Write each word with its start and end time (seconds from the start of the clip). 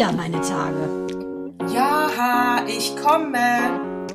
wieder 0.00 0.12
meine 0.12 0.40
Tage. 0.40 1.06
Ja, 1.74 2.64
ich 2.66 2.96
komme. 2.96 4.08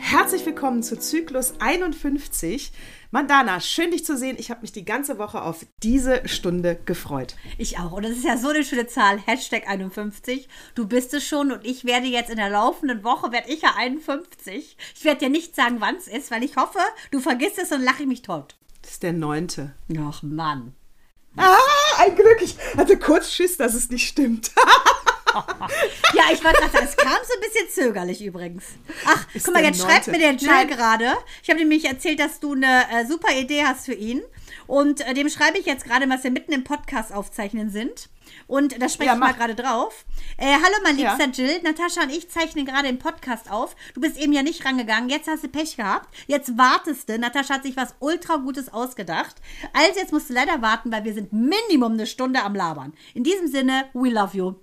Herzlich 0.00 0.44
willkommen 0.44 0.82
zu 0.82 0.98
Zyklus 0.98 1.54
51. 1.60 2.72
Mandana, 3.12 3.60
schön 3.60 3.92
dich 3.92 4.04
zu 4.04 4.16
sehen. 4.16 4.38
Ich 4.40 4.50
habe 4.50 4.62
mich 4.62 4.72
die 4.72 4.84
ganze 4.84 5.18
Woche 5.18 5.40
auf 5.40 5.64
diese 5.84 6.26
Stunde 6.26 6.74
gefreut. 6.84 7.36
Ich 7.58 7.78
auch. 7.78 7.92
Und 7.92 8.02
das 8.02 8.16
ist 8.16 8.24
ja 8.24 8.36
so 8.36 8.48
eine 8.48 8.64
schöne 8.64 8.88
Zahl. 8.88 9.20
Hashtag 9.24 9.68
51. 9.68 10.48
Du 10.74 10.88
bist 10.88 11.14
es 11.14 11.24
schon 11.24 11.52
und 11.52 11.64
ich 11.64 11.84
werde 11.84 12.08
jetzt 12.08 12.30
in 12.30 12.38
der 12.38 12.50
laufenden 12.50 13.04
Woche, 13.04 13.30
werde 13.30 13.52
ich 13.52 13.62
ja 13.62 13.74
51. 13.76 14.76
Ich 14.96 15.04
werde 15.04 15.20
dir 15.20 15.30
nicht 15.30 15.54
sagen, 15.54 15.76
wann 15.78 15.94
es 15.94 16.08
ist, 16.08 16.32
weil 16.32 16.42
ich 16.42 16.56
hoffe, 16.56 16.80
du 17.12 17.20
vergisst 17.20 17.60
es 17.60 17.70
und 17.70 17.84
lache 17.84 18.02
ich 18.02 18.08
mich 18.08 18.22
tot. 18.22 18.56
Das 18.82 18.94
ist 18.94 19.04
der 19.04 19.12
neunte. 19.12 19.74
Ach 19.96 20.24
Mann. 20.24 20.74
Ah, 21.36 21.56
ein 21.98 22.14
Glück. 22.14 22.40
Ich 22.40 22.56
hatte 22.76 22.98
kurz 22.98 23.32
Schiss, 23.32 23.56
dass 23.56 23.74
es 23.74 23.90
nicht 23.90 24.08
stimmt. 24.08 24.50
ja, 26.14 26.24
ich 26.32 26.42
wollte 26.42 26.58
gerade 26.60 26.72
sagen, 26.72 26.86
es 26.88 26.96
kam 26.96 27.18
so 27.24 27.34
ein 27.34 27.40
bisschen 27.40 27.68
zögerlich 27.70 28.22
übrigens. 28.22 28.64
Ach, 29.04 29.26
Ist 29.34 29.44
guck 29.44 29.54
mal, 29.54 29.64
jetzt 29.64 29.80
schreibt 29.80 30.06
mir 30.06 30.18
der 30.18 30.32
Jill 30.32 30.48
Nein. 30.48 30.68
gerade. 30.68 31.14
Ich 31.42 31.50
habe 31.50 31.60
nämlich 31.60 31.84
erzählt, 31.84 32.20
dass 32.20 32.40
du 32.40 32.54
eine 32.54 32.84
äh, 32.90 33.06
super 33.06 33.32
Idee 33.36 33.64
hast 33.64 33.86
für 33.86 33.94
ihn. 33.94 34.22
Und 34.66 35.06
äh, 35.06 35.14
dem 35.14 35.28
schreibe 35.28 35.58
ich 35.58 35.66
jetzt 35.66 35.84
gerade, 35.84 36.08
was 36.08 36.24
wir 36.24 36.30
mitten 36.30 36.52
im 36.52 36.64
Podcast 36.64 37.12
aufzeichnen 37.12 37.70
sind. 37.70 38.08
Und 38.46 38.80
da 38.80 38.88
spreche 38.88 39.08
Ja, 39.08 39.14
ich 39.14 39.20
mal 39.20 39.32
gerade 39.34 39.54
drauf. 39.54 40.04
Äh, 40.36 40.44
hallo, 40.54 40.76
mein 40.84 40.98
Ja. 40.98 41.16
liebster 41.16 41.30
Jill. 41.42 41.60
Natascha 41.62 42.02
und 42.02 42.10
ich 42.10 42.28
zeichnen 42.30 42.64
gerade 42.64 42.84
den 42.86 42.98
Podcast 42.98 43.50
auf. 43.50 43.74
Du 43.94 44.00
bist 44.00 44.16
eben 44.18 44.32
ja 44.32 44.42
nicht 44.42 44.64
rangegangen. 44.64 45.08
Jetzt 45.08 45.28
hast 45.28 45.42
du 45.44 45.48
Pech 45.48 45.76
gehabt. 45.76 46.14
Jetzt 46.26 46.56
wartest 46.56 47.08
du. 47.08 47.18
Natascha 47.18 47.54
hat 47.54 47.64
sich 47.64 47.76
was 47.76 47.94
ultra 47.98 48.36
Gutes 48.36 48.72
ausgedacht. 48.72 49.36
Also 49.72 49.98
jetzt 50.00 50.12
musst 50.12 50.30
du 50.30 50.34
leider 50.34 50.62
warten, 50.62 50.92
weil 50.92 51.04
wir 51.04 51.14
sind 51.14 51.32
Minimum 51.32 51.92
eine 51.94 52.06
Stunde 52.06 52.42
am 52.42 52.54
Labern. 52.54 52.92
In 53.14 53.24
diesem 53.24 53.48
Sinne, 53.48 53.86
we 53.94 54.10
love 54.10 54.36
you. 54.36 54.54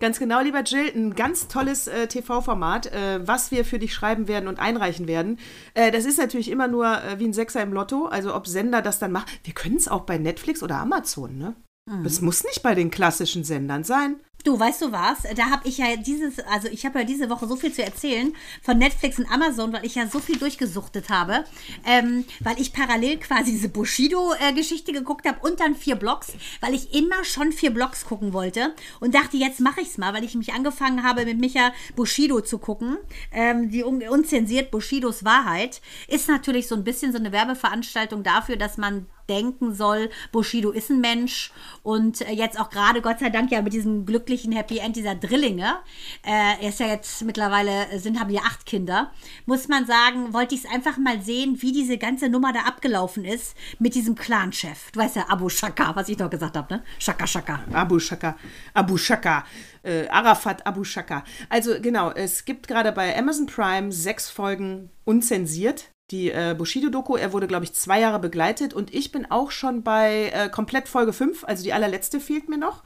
Ganz 0.00 0.20
genau, 0.20 0.40
lieber 0.40 0.62
Jill, 0.62 0.92
ein 0.94 1.16
ganz 1.16 1.48
tolles 1.48 1.88
äh, 1.88 2.06
TV-Format, 2.06 2.86
äh, 2.86 3.26
was 3.26 3.50
wir 3.50 3.64
für 3.64 3.80
dich 3.80 3.92
schreiben 3.92 4.28
werden 4.28 4.48
und 4.48 4.60
einreichen 4.60 5.08
werden. 5.08 5.40
Äh, 5.74 5.90
das 5.90 6.04
ist 6.04 6.18
natürlich 6.18 6.50
immer 6.52 6.68
nur 6.68 6.86
äh, 6.86 7.18
wie 7.18 7.24
ein 7.24 7.32
Sechser 7.32 7.60
im 7.62 7.72
Lotto, 7.72 8.06
also 8.06 8.32
ob 8.32 8.46
Sender 8.46 8.80
das 8.80 9.00
dann 9.00 9.10
macht. 9.10 9.26
Wir 9.42 9.54
können 9.54 9.74
es 9.76 9.88
auch 9.88 10.02
bei 10.02 10.16
Netflix 10.16 10.62
oder 10.62 10.76
Amazon, 10.78 11.36
ne? 11.36 11.56
Es 12.04 12.20
muss 12.20 12.44
nicht 12.44 12.62
bei 12.62 12.74
den 12.74 12.90
klassischen 12.90 13.44
Sendern 13.44 13.84
sein. 13.84 14.16
Du, 14.44 14.58
weißt 14.58 14.82
du 14.82 14.92
was? 14.92 15.24
Da 15.34 15.50
habe 15.50 15.66
ich 15.66 15.78
ja 15.78 15.96
dieses, 15.96 16.38
also 16.38 16.68
ich 16.68 16.86
habe 16.86 17.00
ja 17.00 17.04
diese 17.04 17.28
Woche 17.28 17.48
so 17.48 17.56
viel 17.56 17.72
zu 17.72 17.82
erzählen 17.82 18.32
von 18.62 18.78
Netflix 18.78 19.18
und 19.18 19.26
Amazon, 19.30 19.72
weil 19.72 19.84
ich 19.84 19.96
ja 19.96 20.06
so 20.06 20.20
viel 20.20 20.38
durchgesuchtet 20.38 21.10
habe, 21.10 21.44
ähm, 21.84 22.24
weil 22.38 22.60
ich 22.60 22.72
parallel 22.72 23.18
quasi 23.18 23.50
diese 23.50 23.68
Bushido-Geschichte 23.68 24.92
geguckt 24.92 25.26
habe 25.26 25.40
und 25.40 25.58
dann 25.58 25.74
vier 25.74 25.96
Blogs, 25.96 26.34
weil 26.60 26.72
ich 26.72 26.94
immer 26.94 27.24
schon 27.24 27.50
vier 27.50 27.70
Blogs 27.70 28.04
gucken 28.04 28.32
wollte 28.32 28.74
und 29.00 29.12
dachte, 29.12 29.36
jetzt 29.36 29.58
mache 29.58 29.80
ich 29.80 29.88
es 29.88 29.98
mal, 29.98 30.14
weil 30.14 30.24
ich 30.24 30.36
mich 30.36 30.52
angefangen 30.52 31.02
habe, 31.02 31.24
mit 31.24 31.40
Micha 31.40 31.72
Bushido 31.96 32.40
zu 32.40 32.58
gucken. 32.58 32.96
Ähm, 33.32 33.70
die 33.70 33.82
un 33.82 34.02
unzensiert 34.08 34.70
Bushidos 34.70 35.24
Wahrheit 35.24 35.80
ist 36.06 36.28
natürlich 36.28 36.68
so 36.68 36.76
ein 36.76 36.84
bisschen 36.84 37.10
so 37.10 37.18
eine 37.18 37.32
Werbeveranstaltung 37.32 38.22
dafür, 38.22 38.56
dass 38.56 38.76
man 38.76 39.06
denken 39.28 39.74
soll, 39.74 40.10
Bushido 40.32 40.70
ist 40.70 40.90
ein 40.90 41.00
Mensch 41.00 41.52
und 41.82 42.22
äh, 42.22 42.32
jetzt 42.32 42.58
auch 42.58 42.70
gerade, 42.70 43.02
Gott 43.02 43.18
sei 43.18 43.30
Dank, 43.30 43.50
ja 43.52 43.62
mit 43.62 43.72
diesem 43.72 44.06
glücklichen 44.28 44.52
Happy 44.52 44.78
End 44.78 44.94
dieser 44.94 45.14
Drillinge, 45.14 45.76
äh, 46.22 46.62
er 46.62 46.68
ist 46.68 46.80
ja 46.80 46.86
jetzt 46.86 47.22
mittlerweile, 47.22 47.98
sind, 47.98 48.20
haben 48.20 48.28
ja 48.28 48.42
acht 48.42 48.66
Kinder, 48.66 49.10
muss 49.46 49.68
man 49.68 49.86
sagen, 49.86 50.34
wollte 50.34 50.54
ich 50.54 50.64
es 50.64 50.70
einfach 50.70 50.98
mal 50.98 51.22
sehen, 51.22 51.62
wie 51.62 51.72
diese 51.72 51.96
ganze 51.96 52.28
Nummer 52.28 52.52
da 52.52 52.60
abgelaufen 52.60 53.24
ist 53.24 53.56
mit 53.78 53.94
diesem 53.94 54.14
Clan-Chef. 54.14 54.90
Du 54.92 55.00
weißt 55.00 55.16
ja, 55.16 55.24
Abu 55.28 55.48
Shaka, 55.48 55.96
was 55.96 56.10
ich 56.10 56.18
noch 56.18 56.28
gesagt 56.28 56.58
habe, 56.58 56.74
ne? 56.74 56.84
Shaka 56.98 57.26
Shaka. 57.26 57.60
Abu 57.72 57.98
Shaka, 57.98 58.36
Abu 58.74 58.98
Shaka, 58.98 59.46
äh, 59.82 60.06
Arafat 60.08 60.66
Abu 60.66 60.84
Shaka. 60.84 61.24
Also 61.48 61.80
genau, 61.80 62.10
es 62.10 62.44
gibt 62.44 62.68
gerade 62.68 62.92
bei 62.92 63.16
Amazon 63.16 63.46
Prime 63.46 63.90
sechs 63.92 64.28
Folgen 64.28 64.90
unzensiert. 65.06 65.86
Die 66.10 66.30
äh, 66.30 66.54
Bushido-Doku, 66.56 67.16
er 67.16 67.32
wurde, 67.32 67.46
glaube 67.46 67.64
ich, 67.64 67.72
zwei 67.72 68.00
Jahre 68.00 68.18
begleitet 68.18 68.74
und 68.74 68.94
ich 68.94 69.10
bin 69.10 69.30
auch 69.30 69.50
schon 69.50 69.82
bei 69.82 70.30
äh, 70.34 70.48
komplett 70.50 70.88
Folge 70.88 71.14
5, 71.14 71.44
also 71.44 71.62
die 71.62 71.72
allerletzte 71.72 72.20
fehlt 72.20 72.48
mir 72.50 72.58
noch. 72.58 72.82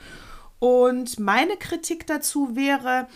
Und 0.63 1.19
meine 1.19 1.57
Kritik 1.57 2.07
dazu 2.07 2.55
wäre, 2.55 3.09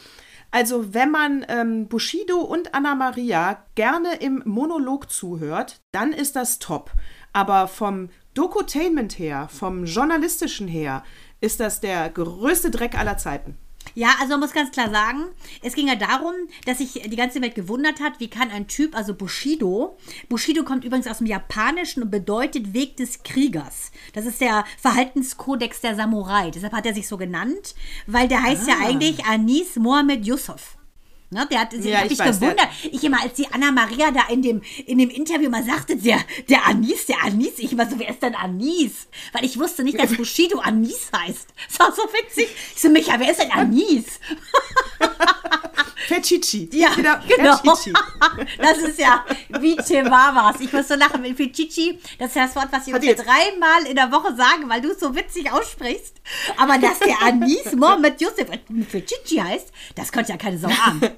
also 0.51 0.95
wenn 0.95 1.13
man 1.13 1.47
ähm, 1.49 1.87
Bushido 1.87 2.41
und 2.41 2.75
Anna 2.75 2.97
Maria 2.97 3.63
gerne 3.77 4.17
im 4.17 4.43
Monolog 4.45 5.13
zuhört, 5.13 5.81
dann 5.93 6.13
ist 6.13 6.35
das 6.35 6.59
top. 6.59 6.91
Aber 7.33 7.69
vom 7.69 8.09
Dokutainment 8.35 9.21
her, 9.21 9.47
vom 9.49 9.85
journalistischen 9.85 10.67
her, 10.67 11.05
ist 11.41 11.61
das 11.61 11.79
der 11.79 12.11
größte 12.11 12.73
Dreck 12.73 12.99
aller 12.99 13.17
Zeiten. 13.17 13.57
Ja, 13.95 14.15
also 14.21 14.33
man 14.33 14.41
muss 14.41 14.53
ganz 14.53 14.71
klar 14.71 14.91
sagen, 14.91 15.25
es 15.63 15.75
ging 15.75 15.89
ja 15.89 15.95
darum, 15.95 16.33
dass 16.65 16.79
sich 16.79 16.93
die 16.93 17.17
ganze 17.17 17.41
Welt 17.41 17.55
gewundert 17.55 18.01
hat, 18.01 18.21
wie 18.21 18.29
kann 18.29 18.51
ein 18.51 18.69
Typ, 18.69 18.97
also 18.97 19.15
Bushido, 19.15 19.97
Bushido 20.29 20.65
kommt 20.65 20.85
übrigens 20.85 21.07
aus 21.07 21.19
dem 21.19 21.27
Japanischen 21.27 22.03
und 22.03 22.11
bedeutet 22.11 22.75
Weg 22.75 22.97
des 22.97 23.23
Kriegers. 23.23 23.91
Das 24.13 24.27
ist 24.27 24.41
der 24.41 24.65
Verhaltenskodex 24.81 25.81
der 25.81 25.95
Samurai. 25.95 26.51
Deshalb 26.51 26.73
hat 26.73 26.87
er 26.87 26.95
sich 26.95 27.09
so 27.09 27.17
genannt, 27.17 27.75
weil 28.07 28.29
der 28.29 28.43
heißt 28.43 28.69
ja 28.69 28.79
eigentlich 28.79 29.25
Anis 29.25 29.77
Mohammed 29.77 30.27
Yusuf. 30.27 30.76
Ne, 31.29 31.45
der 31.51 31.61
hat 31.61 31.73
sich 31.73 31.85
Ja, 31.85 32.05
ich 32.05 32.17
gewundert. 32.17 32.69
Ich 32.85 33.03
immer, 33.03 33.21
als 33.21 33.35
die 33.35 33.49
Anna 33.53 33.73
Maria 33.73 34.13
da 34.13 34.29
in 34.29 34.43
dem, 34.43 34.63
in 34.87 34.99
dem 34.99 35.11
Interview 35.11 35.51
mal 35.51 35.65
sagte, 35.65 35.97
der, 35.97 36.21
der 36.49 36.67
Anis, 36.67 37.07
der 37.07 37.25
Anis, 37.25 37.59
ich 37.59 37.73
immer 37.73 37.89
so, 37.89 37.99
wer 37.99 38.11
ist 38.11 38.23
denn 38.23 38.37
Anis? 38.37 39.09
Weil 39.33 39.45
ich 39.45 39.59
wusste 39.59 39.83
nicht, 39.83 39.99
dass 39.99 40.17
Bushido 40.17 40.59
Anis 40.61 41.11
heißt. 41.17 41.49
Das 41.69 41.81
war 41.81 41.93
so 41.93 42.03
witzig. 42.03 42.49
Ich 42.75 42.81
so, 42.81 42.89
Micha, 42.89 43.19
wer 43.19 43.31
ist 43.31 43.41
denn 43.41 43.51
Anis? 43.51 44.05
Fecici. 46.07 46.69
Ja, 46.73 46.97
Wieder 46.97 47.23
genau. 47.29 47.57
Fecici. 47.57 47.93
Das 48.59 48.79
ist 48.79 48.99
ja 48.99 49.25
wie 49.61 49.77
Chihuahuas. 49.77 50.61
Ich 50.61 50.73
muss 50.73 50.89
so 50.89 50.95
lachen 50.95 51.23
mit 51.23 51.37
Fichichi. 51.37 51.99
Das 52.19 52.29
ist 52.29 52.37
das 52.37 52.57
Wort, 52.57 52.69
was 52.71 52.87
ich 52.87 52.95
Hat 52.95 53.03
ungefähr 53.03 53.25
dreimal 53.25 53.87
in 53.89 53.97
der 53.97 54.11
Woche 54.13 54.35
sage, 54.37 54.69
weil 54.69 54.81
du 54.81 54.91
es 54.91 55.01
so 55.01 55.15
witzig 55.15 55.51
aussprichst. 55.51 56.21
Aber 56.57 56.79
dass 56.79 56.99
der 57.01 57.21
Anis 57.23 57.73
Mohammed 57.75 58.21
Yusuf 58.21 58.47
Fichichi 58.89 59.37
heißt, 59.37 59.73
das 59.95 60.13
konnte 60.13 60.33
ja 60.33 60.39
keine 60.39 60.59
Sau 60.59 60.69
ahnen. 60.69 61.16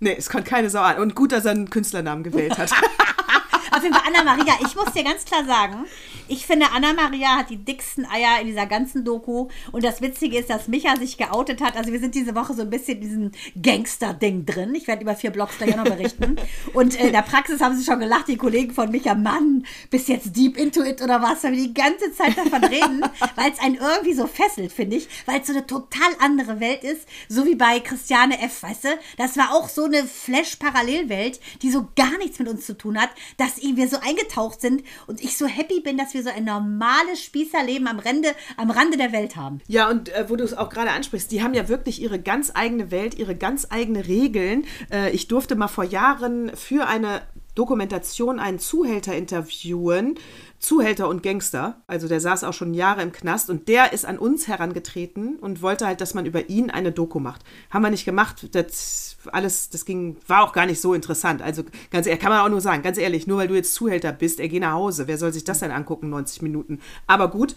Nee, 0.00 0.14
es 0.16 0.30
konnte 0.30 0.48
keine 0.48 0.70
Sau 0.70 0.82
an. 0.82 0.98
Und 0.98 1.14
gut, 1.14 1.32
dass 1.32 1.44
er 1.44 1.52
einen 1.52 1.70
Künstlernamen 1.70 2.22
gewählt 2.22 2.56
hat. 2.56 2.70
Auf 3.72 3.82
jeden 3.82 3.94
Fall 3.94 4.04
Anna 4.06 4.24
Maria. 4.24 4.54
Ich 4.64 4.74
muss 4.74 4.92
dir 4.92 5.04
ganz 5.04 5.24
klar 5.24 5.44
sagen, 5.44 5.86
ich 6.28 6.46
finde, 6.46 6.66
Anna 6.74 6.92
Maria 6.92 7.36
hat 7.36 7.50
die 7.50 7.56
dicksten 7.56 8.06
Eier 8.06 8.40
in 8.40 8.46
dieser 8.46 8.66
ganzen 8.66 9.04
Doku. 9.04 9.48
Und 9.72 9.84
das 9.84 10.00
Witzige 10.00 10.38
ist, 10.38 10.50
dass 10.50 10.68
Micha 10.68 10.96
sich 10.96 11.16
geoutet 11.16 11.60
hat. 11.60 11.76
Also 11.76 11.92
wir 11.92 12.00
sind 12.00 12.14
diese 12.14 12.34
Woche 12.34 12.54
so 12.54 12.62
ein 12.62 12.70
bisschen 12.70 12.96
in 12.96 13.00
diesem 13.00 13.30
Gangster-Ding 13.60 14.46
drin. 14.46 14.74
Ich 14.74 14.86
werde 14.86 15.02
über 15.02 15.14
vier 15.14 15.30
Blogs 15.30 15.58
gleich 15.58 15.72
auch 15.72 15.84
noch 15.84 15.96
berichten. 15.96 16.36
Und 16.74 16.98
äh, 16.98 17.06
in 17.06 17.12
der 17.12 17.22
Praxis 17.22 17.60
haben 17.60 17.76
sie 17.76 17.84
schon 17.84 18.00
gelacht, 18.00 18.28
die 18.28 18.36
Kollegen 18.36 18.72
von 18.72 18.90
Micha. 18.90 19.14
Mann, 19.14 19.64
bist 19.90 20.08
jetzt 20.08 20.36
deep 20.36 20.56
into 20.56 20.82
it 20.82 21.02
oder 21.02 21.22
was? 21.22 21.42
Weil 21.44 21.52
wir 21.52 21.66
die 21.66 21.74
ganze 21.74 22.12
Zeit 22.12 22.36
davon 22.36 22.64
reden, 22.64 23.02
weil 23.36 23.50
es 23.50 23.58
einen 23.58 23.76
irgendwie 23.76 24.14
so 24.14 24.26
fesselt, 24.26 24.72
finde 24.72 24.96
ich. 24.96 25.08
Weil 25.26 25.40
es 25.40 25.46
so 25.46 25.52
eine 25.52 25.66
total 25.66 26.10
andere 26.20 26.60
Welt 26.60 26.84
ist. 26.84 27.08
So 27.28 27.46
wie 27.46 27.54
bei 27.54 27.80
Christiane 27.80 28.40
F., 28.40 28.62
weißt 28.62 28.84
du? 28.84 28.88
Das 29.16 29.36
war 29.36 29.52
auch 29.52 29.68
so 29.68 29.84
eine 29.84 30.04
Flash-Parallelwelt, 30.04 31.40
die 31.62 31.70
so 31.70 31.88
gar 31.96 32.16
nichts 32.18 32.38
mit 32.38 32.48
uns 32.48 32.66
zu 32.66 32.76
tun 32.76 33.00
hat, 33.00 33.10
dass 33.36 33.58
wir 33.58 33.88
so 33.88 33.98
eingetaucht 34.00 34.60
sind 34.60 34.82
und 35.06 35.22
ich 35.22 35.36
so 35.36 35.46
happy 35.46 35.80
bin, 35.80 35.96
dass 35.96 36.14
wir 36.14 36.17
so 36.22 36.30
ein 36.30 36.44
normales 36.44 37.22
Spießerleben 37.22 37.86
am 37.86 37.98
Rande, 37.98 38.34
am 38.56 38.70
Rande 38.70 38.96
der 38.96 39.12
Welt 39.12 39.36
haben. 39.36 39.60
Ja, 39.66 39.88
und 39.88 40.08
äh, 40.10 40.28
wo 40.28 40.36
du 40.36 40.44
es 40.44 40.56
auch 40.56 40.68
gerade 40.68 40.90
ansprichst, 40.90 41.30
die 41.30 41.42
haben 41.42 41.54
ja 41.54 41.68
wirklich 41.68 42.00
ihre 42.00 42.18
ganz 42.18 42.52
eigene 42.54 42.90
Welt, 42.90 43.14
ihre 43.16 43.34
ganz 43.34 43.66
eigene 43.70 44.06
Regeln. 44.06 44.64
Äh, 44.92 45.10
ich 45.10 45.28
durfte 45.28 45.56
mal 45.56 45.68
vor 45.68 45.84
Jahren 45.84 46.50
für 46.56 46.86
eine 46.86 47.22
Dokumentation 47.54 48.38
einen 48.38 48.60
Zuhälter 48.60 49.16
interviewen. 49.16 50.14
Zuhälter 50.60 51.08
und 51.08 51.22
Gangster. 51.22 51.82
Also 51.86 52.08
der 52.08 52.20
saß 52.20 52.44
auch 52.44 52.52
schon 52.52 52.74
Jahre 52.74 53.02
im 53.02 53.12
Knast 53.12 53.48
und 53.50 53.68
der 53.68 53.92
ist 53.92 54.04
an 54.04 54.18
uns 54.18 54.48
herangetreten 54.48 55.36
und 55.36 55.62
wollte 55.62 55.86
halt, 55.86 56.00
dass 56.00 56.14
man 56.14 56.26
über 56.26 56.48
ihn 56.48 56.70
eine 56.70 56.92
Doku 56.92 57.20
macht. 57.20 57.42
Haben 57.70 57.82
wir 57.82 57.90
nicht 57.90 58.04
gemacht. 58.04 58.48
Das 58.54 59.16
alles, 59.32 59.70
das 59.70 59.84
ging, 59.84 60.16
war 60.26 60.42
auch 60.42 60.52
gar 60.52 60.66
nicht 60.66 60.80
so 60.80 60.94
interessant. 60.94 61.42
Also 61.42 61.62
ganz 61.90 62.06
ehrlich, 62.06 62.22
kann 62.22 62.30
man 62.30 62.40
auch 62.40 62.48
nur 62.48 62.60
sagen, 62.60 62.82
ganz 62.82 62.98
ehrlich, 62.98 63.26
nur 63.26 63.38
weil 63.38 63.48
du 63.48 63.54
jetzt 63.54 63.74
Zuhälter 63.74 64.12
bist, 64.12 64.40
er 64.40 64.48
geh 64.48 64.60
nach 64.60 64.72
Hause. 64.72 65.06
Wer 65.06 65.18
soll 65.18 65.32
sich 65.32 65.44
das 65.44 65.60
denn 65.60 65.70
angucken, 65.70 66.10
90 66.10 66.42
Minuten? 66.42 66.80
Aber 67.06 67.30
gut. 67.30 67.54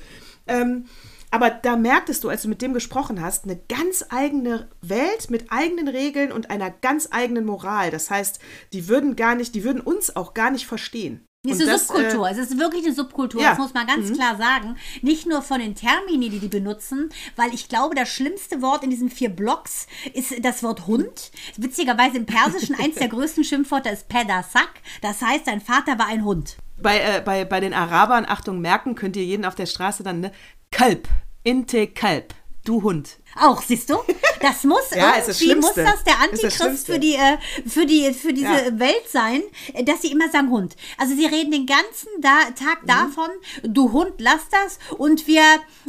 Ähm, 0.48 0.86
aber 1.32 1.50
da 1.50 1.78
merktest 1.78 2.24
du, 2.24 2.30
als 2.30 2.42
du 2.42 2.50
mit 2.50 2.62
dem 2.62 2.74
gesprochen 2.74 3.22
hast, 3.22 3.46
eine 3.46 3.58
ganz 3.70 4.04
eigene 4.10 4.68
Welt 4.82 5.30
mit 5.30 5.50
eigenen 5.50 5.88
Regeln 5.88 6.32
und 6.34 6.50
einer 6.50 6.70
ganz 6.70 7.08
eigenen 7.10 7.46
Moral. 7.46 7.90
Das 7.90 8.12
heißt, 8.12 8.40
die 8.74 8.90
würden 8.90 9.16
gar 9.16 9.36
nicht, 9.36 9.56
die 9.56 9.64
würden 9.64 9.82
uns 9.82 10.14
auch 10.16 10.34
gar 10.34 10.52
nicht 10.52 10.68
verstehen. 10.68 11.26
Es 11.44 11.54
ist 11.54 11.62
eine 11.64 11.72
das, 11.72 11.88
Subkultur. 11.88 12.28
äh, 12.28 12.32
es 12.34 12.38
ist 12.38 12.60
wirklich 12.60 12.86
eine 12.86 12.94
Subkultur. 12.94 13.42
ja. 13.42 13.50
Das 13.50 13.58
muss 13.58 13.74
man 13.74 13.88
ganz 13.88 14.14
klar 14.14 14.38
sagen. 14.38 14.78
Nicht 15.02 15.26
nur 15.26 15.42
von 15.42 15.60
den 15.60 15.74
Termini, 15.74 16.30
die 16.30 16.38
die 16.38 16.48
benutzen, 16.48 17.10
weil 17.36 17.52
ich 17.52 17.68
glaube, 17.68 17.96
das 17.96 18.10
schlimmste 18.10 18.62
Wort 18.62 18.84
in 18.84 18.92
diesen 18.92 19.10
vier 19.10 19.30
Blocks 19.30 19.88
ist 20.14 20.34
das 20.46 20.62
Wort 20.62 20.86
Hund. 20.86 21.32
Witzigerweise 21.58 22.18
im 22.18 22.28
Persischen 22.28 22.76
eins 22.76 22.96
der 22.96 23.08
größten 23.10 23.44
Schimpfwörter 23.44 23.92
ist 23.92 24.08
Pedasak. 24.08 24.70
Das 25.02 25.24
heißt, 25.24 25.48
dein 25.48 25.62
Vater 25.62 25.98
war 25.98 26.06
ein 26.06 26.24
Hund. 26.24 26.58
bei, 26.80 27.00
äh, 27.00 27.22
bei, 27.26 27.44
bei 27.44 27.60
den 27.60 27.74
Arabern, 27.74 28.26
Achtung, 28.28 28.62
merken, 28.62 28.94
könnt 28.94 29.16
ihr 29.16 29.26
jeden 29.26 29.46
auf 29.46 29.56
der 29.56 29.66
Straße 29.66 30.04
dann, 30.04 30.20
ne? 30.20 30.32
Kalb 30.70 31.08
Inte 31.44 31.88
Kalb. 31.88 32.36
Du 32.66 32.84
Hund. 32.84 33.18
Auch, 33.40 33.62
siehst 33.62 33.90
du? 33.90 33.98
Das 34.42 34.64
muss 34.66 34.90
Ja, 34.96 35.12
ist 35.12 35.30
das 35.30 35.42
irgendwie 35.42 35.62
muss 35.62 35.74
das 35.76 35.86
der 35.86 35.92
Ist 35.94 36.08
das 36.08 36.20
Antichrist 36.22 36.56
Schlimmste. 36.58 36.94
für 36.94 37.00
die 37.00 37.16
äh, 37.16 37.38
für 37.68 37.86
die 37.86 38.14
für 38.14 38.34
diese 38.34 38.44
Ja. 38.52 38.80
Welt 38.80 39.08
sein, 39.10 39.42
äh, 39.74 39.84
dass 39.84 40.02
sie 40.02 40.12
immer 40.12 40.30
sagen 40.30 40.50
Hund. 40.50 40.76
Also 40.98 41.16
sie 41.16 41.26
reden 41.26 41.52
den 41.52 41.66
ganzen 41.66 42.08
da, 42.20 42.32
Mhm. 42.50 42.56
Tag 42.56 42.86
davon, 42.88 43.30
du 43.64 43.92
Hund, 43.92 44.14
lass 44.20 44.42
das 44.50 44.80
und 44.98 45.28
wir 45.28 45.44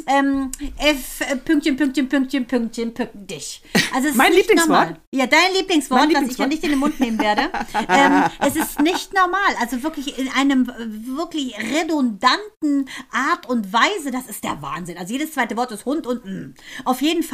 ähm, 0.06 0.50
F 0.78 1.20
äh, 1.20 1.36
Pünktchen 1.36 1.76
Pünktchen 1.76 2.08
Pünktchen 2.08 2.46
Pünktchen 2.46 2.92
Pünktchen 2.94 3.26
dich. 3.26 3.62
Also 3.94 4.06
es 4.08 4.12
ist 4.12 4.16
Mein 4.16 4.30
nicht 4.32 4.48
Lieblingswort? 4.48 4.68
normal. 4.68 4.96
Ja, 5.10 5.26
dein 5.26 5.52
Lieblingswort, 5.56 6.00
Mein 6.12 6.24
was 6.24 6.30
ich 6.32 6.38
ja 6.38 6.46
nicht 6.46 6.62
in 6.64 6.70
den 6.70 6.78
Mund 6.78 6.98
nehmen 7.00 7.18
werde. 7.18 7.42
ähm, 7.88 8.24
es 8.40 8.56
ist 8.56 8.80
nicht 8.80 9.12
normal. 9.14 9.40
Also 9.60 9.82
wirklich 9.82 10.18
in 10.18 10.28
einem 10.30 10.66
wirklich 11.16 11.54
redundanten 11.58 12.88
Art 13.10 13.48
und 13.48 13.72
Weise. 13.72 14.10
Das 14.10 14.26
ist 14.26 14.42
der 14.44 14.60
Wahnsinn. 14.62 14.96
Also 14.98 15.12
jedes 15.12 15.32
zweite 15.32 15.56
Wort 15.56 15.72
ist 15.72 15.84
Hund 15.84 16.06
und 16.06 16.24
mm. 16.24 16.54
Auf 16.84 17.02
jeden 17.02 17.22
Fall 17.22 17.31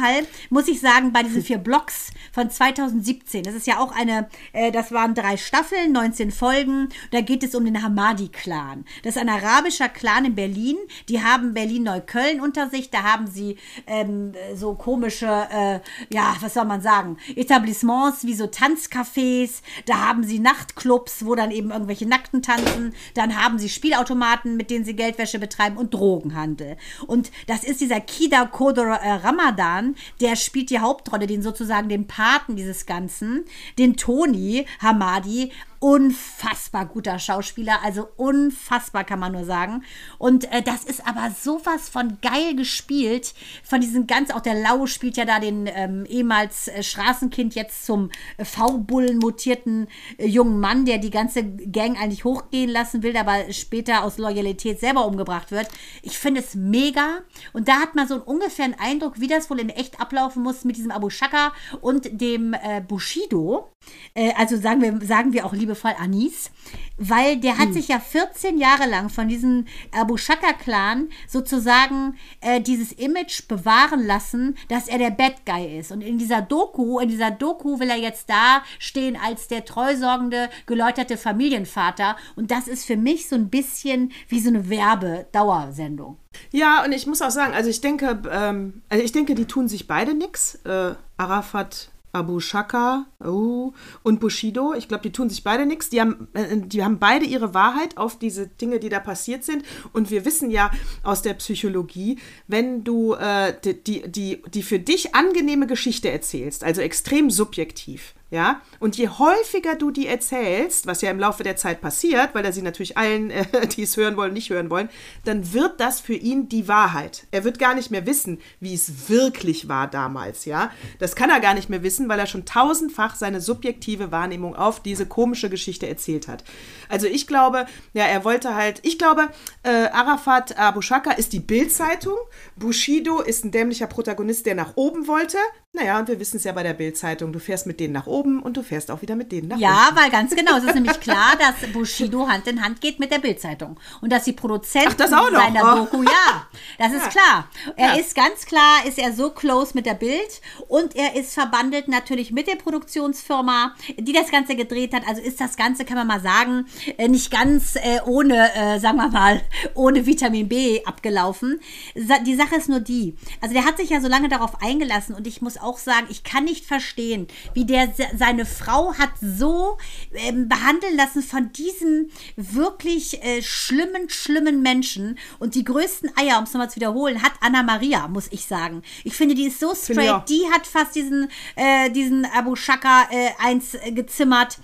muss 0.49 0.67
ich 0.67 0.81
sagen, 0.81 1.11
bei 1.11 1.23
diesen 1.23 1.43
vier 1.43 1.57
Blocks 1.57 2.11
von 2.31 2.49
2017, 2.49 3.43
das 3.43 3.53
ist 3.53 3.67
ja 3.67 3.79
auch 3.79 3.95
eine, 3.95 4.29
äh, 4.53 4.71
das 4.71 4.91
waren 4.91 5.13
drei 5.13 5.37
Staffeln, 5.37 5.91
19 5.91 6.31
Folgen. 6.31 6.89
Da 7.11 7.21
geht 7.21 7.43
es 7.43 7.55
um 7.55 7.65
den 7.65 7.81
Hamadi-Clan. 7.81 8.85
Das 9.03 9.15
ist 9.15 9.21
ein 9.21 9.29
arabischer 9.29 9.89
Clan 9.89 10.25
in 10.25 10.35
Berlin. 10.35 10.77
Die 11.07 11.23
haben 11.23 11.53
Berlin-Neukölln 11.53 12.41
unter 12.41 12.69
sich. 12.69 12.89
Da 12.89 13.03
haben 13.03 13.27
sie 13.27 13.57
ähm, 13.87 14.33
so 14.55 14.75
komische, 14.75 15.27
äh, 15.27 15.79
ja, 16.13 16.35
was 16.41 16.53
soll 16.53 16.65
man 16.65 16.81
sagen, 16.81 17.17
Etablissements 17.35 18.25
wie 18.25 18.33
so 18.33 18.45
Tanzcafés. 18.45 19.61
Da 19.85 20.07
haben 20.07 20.23
sie 20.23 20.39
Nachtclubs, 20.39 21.25
wo 21.25 21.35
dann 21.35 21.51
eben 21.51 21.71
irgendwelche 21.71 22.07
Nackten 22.07 22.41
tanzen. 22.41 22.93
Dann 23.13 23.35
haben 23.35 23.59
sie 23.59 23.69
Spielautomaten, 23.69 24.57
mit 24.57 24.69
denen 24.69 24.85
sie 24.85 24.95
Geldwäsche 24.95 25.39
betreiben 25.39 25.77
und 25.77 25.93
Drogenhandel. 25.93 26.77
Und 27.07 27.31
das 27.47 27.63
ist 27.63 27.81
dieser 27.81 27.99
Kida 27.99 28.45
Kodor 28.45 28.87
äh, 28.87 29.11
Ramadan, 29.13 29.88
der 30.21 30.35
spielt 30.35 30.69
die 30.69 30.79
Hauptrolle, 30.79 31.27
den 31.27 31.41
sozusagen 31.41 31.89
den 31.89 32.07
Paten 32.07 32.55
dieses 32.55 32.85
Ganzen, 32.85 33.45
den 33.77 33.97
Toni 33.97 34.65
Hamadi. 34.79 35.51
Unfassbar 35.79 36.85
guter 36.85 37.19
Schauspieler, 37.19 37.79
also 37.83 38.09
unfassbar 38.17 39.05
kann 39.05 39.19
man 39.19 39.31
nur 39.31 39.45
sagen. 39.45 39.83
Und 40.17 40.51
äh, 40.51 40.61
das 40.61 40.83
ist 40.83 41.07
aber 41.07 41.31
sowas 41.31 41.87
von 41.87 42.17
geil 42.21 42.53
gespielt. 42.55 43.33
Von 43.63 43.79
diesen 43.79 44.05
ganz, 44.05 44.31
auch 44.31 44.41
der 44.41 44.55
Lau 44.55 44.87
spielt 44.87 45.15
ja 45.15 45.23
da 45.23 45.39
den 45.39 45.67
ähm, 45.67 46.05
ehemals 46.05 46.67
äh, 46.67 46.83
Straßenkind, 46.83 47.55
jetzt 47.55 47.85
zum 47.85 48.09
äh, 48.37 48.43
V-Bullen 48.43 49.19
mutierten 49.19 49.87
äh, 50.17 50.27
jungen 50.27 50.59
Mann, 50.59 50.85
der 50.85 50.97
die 50.97 51.11
ganze 51.11 51.43
Gang 51.43 51.97
eigentlich 51.97 52.25
hochgehen 52.25 52.69
lassen 52.69 53.01
will, 53.01 53.15
aber 53.15 53.51
später 53.53 54.03
aus 54.03 54.17
Loyalität 54.17 54.81
selber 54.81 55.05
umgebracht 55.05 55.51
wird. 55.51 55.69
Ich 56.01 56.17
finde 56.17 56.41
es 56.41 56.55
mega. 56.55 57.19
Und 57.53 57.69
da 57.69 57.75
hat 57.75 57.95
man 57.95 58.07
so 58.07 58.15
einen 58.15 58.23
ungefähren 58.23 58.75
Eindruck, 58.77 59.21
wie 59.21 59.27
das 59.27 59.49
wohl 59.49 59.59
in 59.59 59.69
echt 59.69 60.01
ablaufen 60.01 60.43
muss 60.43 60.65
mit 60.65 60.75
diesem 60.75 60.91
Abu 60.91 61.09
Shaka 61.09 61.53
und 61.79 62.19
dem 62.19 62.53
äh, 62.53 62.81
Bushido. 62.81 63.71
Äh, 64.13 64.33
also 64.37 64.57
sagen 64.57 64.81
wir, 64.81 65.05
sagen 65.05 65.33
wir 65.33 65.45
auch 65.45 65.53
liebevoll 65.53 65.93
Anis, 65.97 66.51
weil 66.97 67.37
der 67.37 67.57
hat 67.57 67.73
sich 67.73 67.87
ja 67.87 67.99
14 67.99 68.57
Jahre 68.57 68.87
lang 68.89 69.09
von 69.09 69.27
diesem 69.27 69.65
Abu 69.91 70.17
Shaka-Clan 70.17 71.09
sozusagen 71.27 72.17
äh, 72.41 72.61
dieses 72.61 72.91
Image 72.91 73.47
bewahren 73.47 74.05
lassen, 74.05 74.57
dass 74.67 74.87
er 74.87 74.97
der 74.97 75.11
Bad 75.11 75.45
Guy 75.45 75.79
ist. 75.79 75.91
Und 75.91 76.01
in 76.01 76.17
dieser 76.17 76.41
Doku, 76.41 76.99
in 76.99 77.09
dieser 77.09 77.31
Doku 77.31 77.79
will 77.79 77.89
er 77.89 77.97
jetzt 77.97 78.29
da 78.29 78.63
stehen 78.79 79.15
als 79.15 79.47
der 79.47 79.65
treusorgende, 79.65 80.49
geläuterte 80.65 81.17
Familienvater. 81.17 82.17
Und 82.35 82.51
das 82.51 82.67
ist 82.67 82.85
für 82.85 82.97
mich 82.97 83.29
so 83.29 83.35
ein 83.35 83.49
bisschen 83.49 84.11
wie 84.27 84.39
so 84.39 84.49
eine 84.49 84.69
Werbedauersendung. 84.69 86.17
Ja, 86.51 86.83
und 86.83 86.91
ich 86.91 87.07
muss 87.07 87.21
auch 87.21 87.31
sagen, 87.31 87.53
also 87.53 87.69
ich 87.69 87.81
denke, 87.81 88.21
ähm, 88.31 88.81
also 88.89 89.03
ich 89.03 89.11
denke, 89.11 89.35
die 89.35 89.45
tun 89.45 89.67
sich 89.67 89.87
beide 89.87 90.13
nix. 90.13 90.55
Äh, 90.65 90.95
Arafat 91.17 91.89
Abu 92.11 92.39
Shaka 92.39 93.05
oh, 93.23 93.73
und 94.03 94.19
Bushido, 94.19 94.73
ich 94.73 94.87
glaube, 94.87 95.03
die 95.03 95.11
tun 95.11 95.29
sich 95.29 95.43
beide 95.43 95.65
nichts. 95.65 95.89
Die 95.89 96.01
haben, 96.01 96.27
äh, 96.33 96.57
die 96.57 96.83
haben 96.83 96.99
beide 96.99 97.25
ihre 97.25 97.53
Wahrheit 97.53 97.97
auf 97.97 98.17
diese 98.17 98.47
Dinge, 98.47 98.79
die 98.79 98.89
da 98.89 98.99
passiert 98.99 99.43
sind. 99.43 99.63
Und 99.93 100.09
wir 100.09 100.25
wissen 100.25 100.49
ja 100.49 100.71
aus 101.03 101.21
der 101.21 101.35
Psychologie, 101.35 102.19
wenn 102.47 102.83
du 102.83 103.13
äh, 103.13 103.53
die, 103.63 103.83
die, 103.83 104.11
die, 104.11 104.41
die 104.53 104.63
für 104.63 104.79
dich 104.79 105.15
angenehme 105.15 105.67
Geschichte 105.67 106.09
erzählst, 106.09 106.63
also 106.63 106.81
extrem 106.81 107.29
subjektiv, 107.29 108.15
ja, 108.31 108.61
und 108.79 108.95
je 108.95 109.07
häufiger 109.07 109.75
du 109.75 109.89
die 109.89 110.05
erzählst, 110.05 110.85
was 110.85 111.01
ja 111.01 111.09
im 111.09 111.19
Laufe 111.19 111.43
der 111.43 111.55
Zeit 111.55 111.81
passiert, 111.81 112.29
weil 112.33 112.45
er 112.45 112.53
sie 112.53 112.61
natürlich 112.61 112.95
allen, 112.95 113.31
äh, 113.31 113.67
die 113.67 113.83
es 113.83 113.97
hören 113.97 114.17
wollen, 114.17 114.33
nicht 114.33 114.51
hören 114.51 114.69
wollen, 114.69 114.89
dann 115.25 115.51
wird 115.53 115.79
das 115.79 115.99
für 115.99 116.13
ihn 116.13 116.47
die 116.47 116.67
Wahrheit. 116.67 117.25
Er 117.31 117.43
wird 117.43 117.57
gar 117.57 117.73
nicht 117.73 117.89
mehr 117.89 118.05
wissen, 118.05 118.39
wie 118.59 118.73
es 118.73 119.09
wirklich 119.09 119.67
war 119.67 119.87
damals, 119.87 120.45
ja. 120.45 120.71
Das 120.99 121.15
kann 121.15 121.31
er 121.31 121.39
gar 121.39 121.55
nicht 121.55 121.69
mehr 121.69 121.81
wissen, 121.81 122.07
weil 122.07 122.19
er 122.19 122.27
schon 122.27 122.45
tausendfach 122.45 123.15
seine 123.15 123.41
subjektive 123.41 124.11
Wahrnehmung 124.11 124.55
auf 124.55 124.81
diese 124.81 125.07
komische 125.07 125.49
Geschichte 125.49 125.87
erzählt 125.87 126.27
hat. 126.27 126.43
Also 126.87 127.07
ich 127.07 127.25
glaube, 127.25 127.65
ja, 127.93 128.05
er 128.05 128.25
wollte 128.25 128.53
halt, 128.53 128.79
ich 128.83 128.99
glaube, 128.99 129.29
äh, 129.63 129.87
Arafat 129.87 130.57
Abu 130.57 130.81
Shaka 130.81 131.11
ist 131.11 131.33
die 131.33 131.39
Bild-Zeitung, 131.39 132.17
Bushido 132.55 133.21
ist 133.21 133.43
ein 133.43 133.51
dämlicher 133.51 133.87
Protagonist, 133.87 134.45
der 134.45 134.55
nach 134.55 134.73
oben 134.75 135.07
wollte. 135.07 135.37
Naja, 135.71 135.99
und 135.99 136.07
wir 136.07 136.19
wissen 136.19 136.37
es 136.37 136.43
ja 136.43 136.51
bei 136.51 136.63
der 136.63 136.73
Bild-Zeitung, 136.73 137.31
du 137.31 137.39
fährst 137.39 137.67
mit 137.67 137.79
denen 137.79 137.93
nach 137.93 138.07
oben 138.07 138.18
und 138.25 138.57
du 138.57 138.63
fährst 138.63 138.91
auch 138.91 139.01
wieder 139.01 139.15
mit 139.15 139.31
denen 139.31 139.47
nach 139.47 139.55
unten. 139.55 139.63
Ja, 139.63 139.89
weil 139.95 140.09
ganz 140.09 140.35
genau, 140.35 140.57
es 140.57 140.63
ist 140.63 140.75
nämlich 140.75 140.99
klar, 140.99 141.33
dass 141.39 141.71
Bushido 141.71 142.27
Hand 142.27 142.47
in 142.47 142.61
Hand 142.63 142.81
geht 142.81 142.99
mit 142.99 143.11
der 143.11 143.19
Bildzeitung 143.19 143.79
und 144.01 144.11
dass 144.11 144.23
die 144.25 144.33
Produzenten 144.33 144.89
Ach, 144.91 144.93
das 144.95 145.09
seiner 145.09 145.73
Oh. 145.73 145.75
Doku, 145.79 146.03
ja, 146.03 146.47
das 146.77 146.93
ist 146.93 147.09
klar. 147.09 147.47
Er 147.75 147.95
Ja. 147.95 147.99
ist 147.99 148.15
ganz 148.15 148.45
klar, 148.45 148.85
ist 148.87 148.97
er 148.99 149.13
so 149.13 149.29
close 149.29 149.71
mit 149.73 149.85
der 149.85 149.93
Bild 149.93 150.41
und 150.67 150.95
er 150.95 151.15
ist 151.15 151.33
verbandelt 151.33 151.87
natürlich 151.87 152.31
mit 152.31 152.47
der 152.47 152.55
Produktionsfirma, 152.55 153.75
die 153.97 154.13
das 154.13 154.31
Ganze 154.31 154.55
gedreht 154.55 154.93
hat. 154.93 155.07
Also 155.07 155.21
ist 155.21 155.39
das 155.39 155.55
Ganze, 155.57 155.85
kann 155.85 155.97
man 155.97 156.07
mal 156.07 156.21
sagen, 156.21 156.65
äh, 156.97 157.07
nicht 157.07 157.31
ganz 157.31 157.75
äh, 157.75 158.01
ohne, 158.05 158.53
äh, 158.55 158.79
sagen 158.79 158.97
wir 158.97 159.09
mal, 159.09 159.41
ohne 159.75 160.05
Vitamin 160.05 160.47
B 160.49 160.83
abgelaufen. 160.85 161.59
Die 161.95 162.35
Sache 162.35 162.55
ist 162.55 162.69
nur 162.69 162.79
die, 162.79 163.15
also 163.41 163.53
der 163.53 163.65
hat 163.65 163.77
sich 163.77 163.89
ja 163.89 164.01
so 164.01 164.07
lange 164.07 164.29
darauf 164.29 164.61
eingelassen 164.61 165.15
und 165.15 165.27
ich 165.27 165.41
muss 165.41 165.57
auch 165.57 165.77
sagen, 165.77 166.07
ich 166.09 166.23
kann 166.23 166.43
nicht 166.43 166.65
verstehen, 166.65 167.27
wie 167.53 167.65
der 167.65 167.89
seine 168.17 168.45
Frau 168.45 168.93
hat 168.93 169.11
so 169.21 169.77
ähm, 170.13 170.47
behandeln 170.47 170.95
lassen 170.95 171.21
von 171.21 171.51
diesen 171.53 172.11
wirklich 172.35 173.23
äh, 173.23 173.41
schlimmen, 173.41 174.09
schlimmen 174.09 174.61
Menschen. 174.61 175.17
Und 175.39 175.55
die 175.55 175.63
größten 175.63 176.11
Eier, 176.15 176.37
um 176.37 176.43
es 176.43 176.53
nochmal 176.53 176.69
zu 176.69 176.77
wiederholen, 176.77 177.21
hat 177.21 177.33
Anna 177.41 177.63
Maria, 177.63 178.07
muss 178.07 178.27
ich 178.31 178.45
sagen. 178.45 178.83
Ich 179.03 179.15
finde, 179.15 179.35
die 179.35 179.47
ist 179.47 179.59
so 179.59 179.73
straight. 179.75 180.29
Die 180.29 180.43
hat 180.51 180.67
fast 180.67 180.95
diesen, 180.95 181.29
äh, 181.55 181.89
diesen 181.89 182.25
Abu 182.25 182.55
Shaka 182.55 183.07
äh, 183.11 183.29
eins 183.39 183.75
äh, 183.75 183.91
gezimmert. 183.91 184.59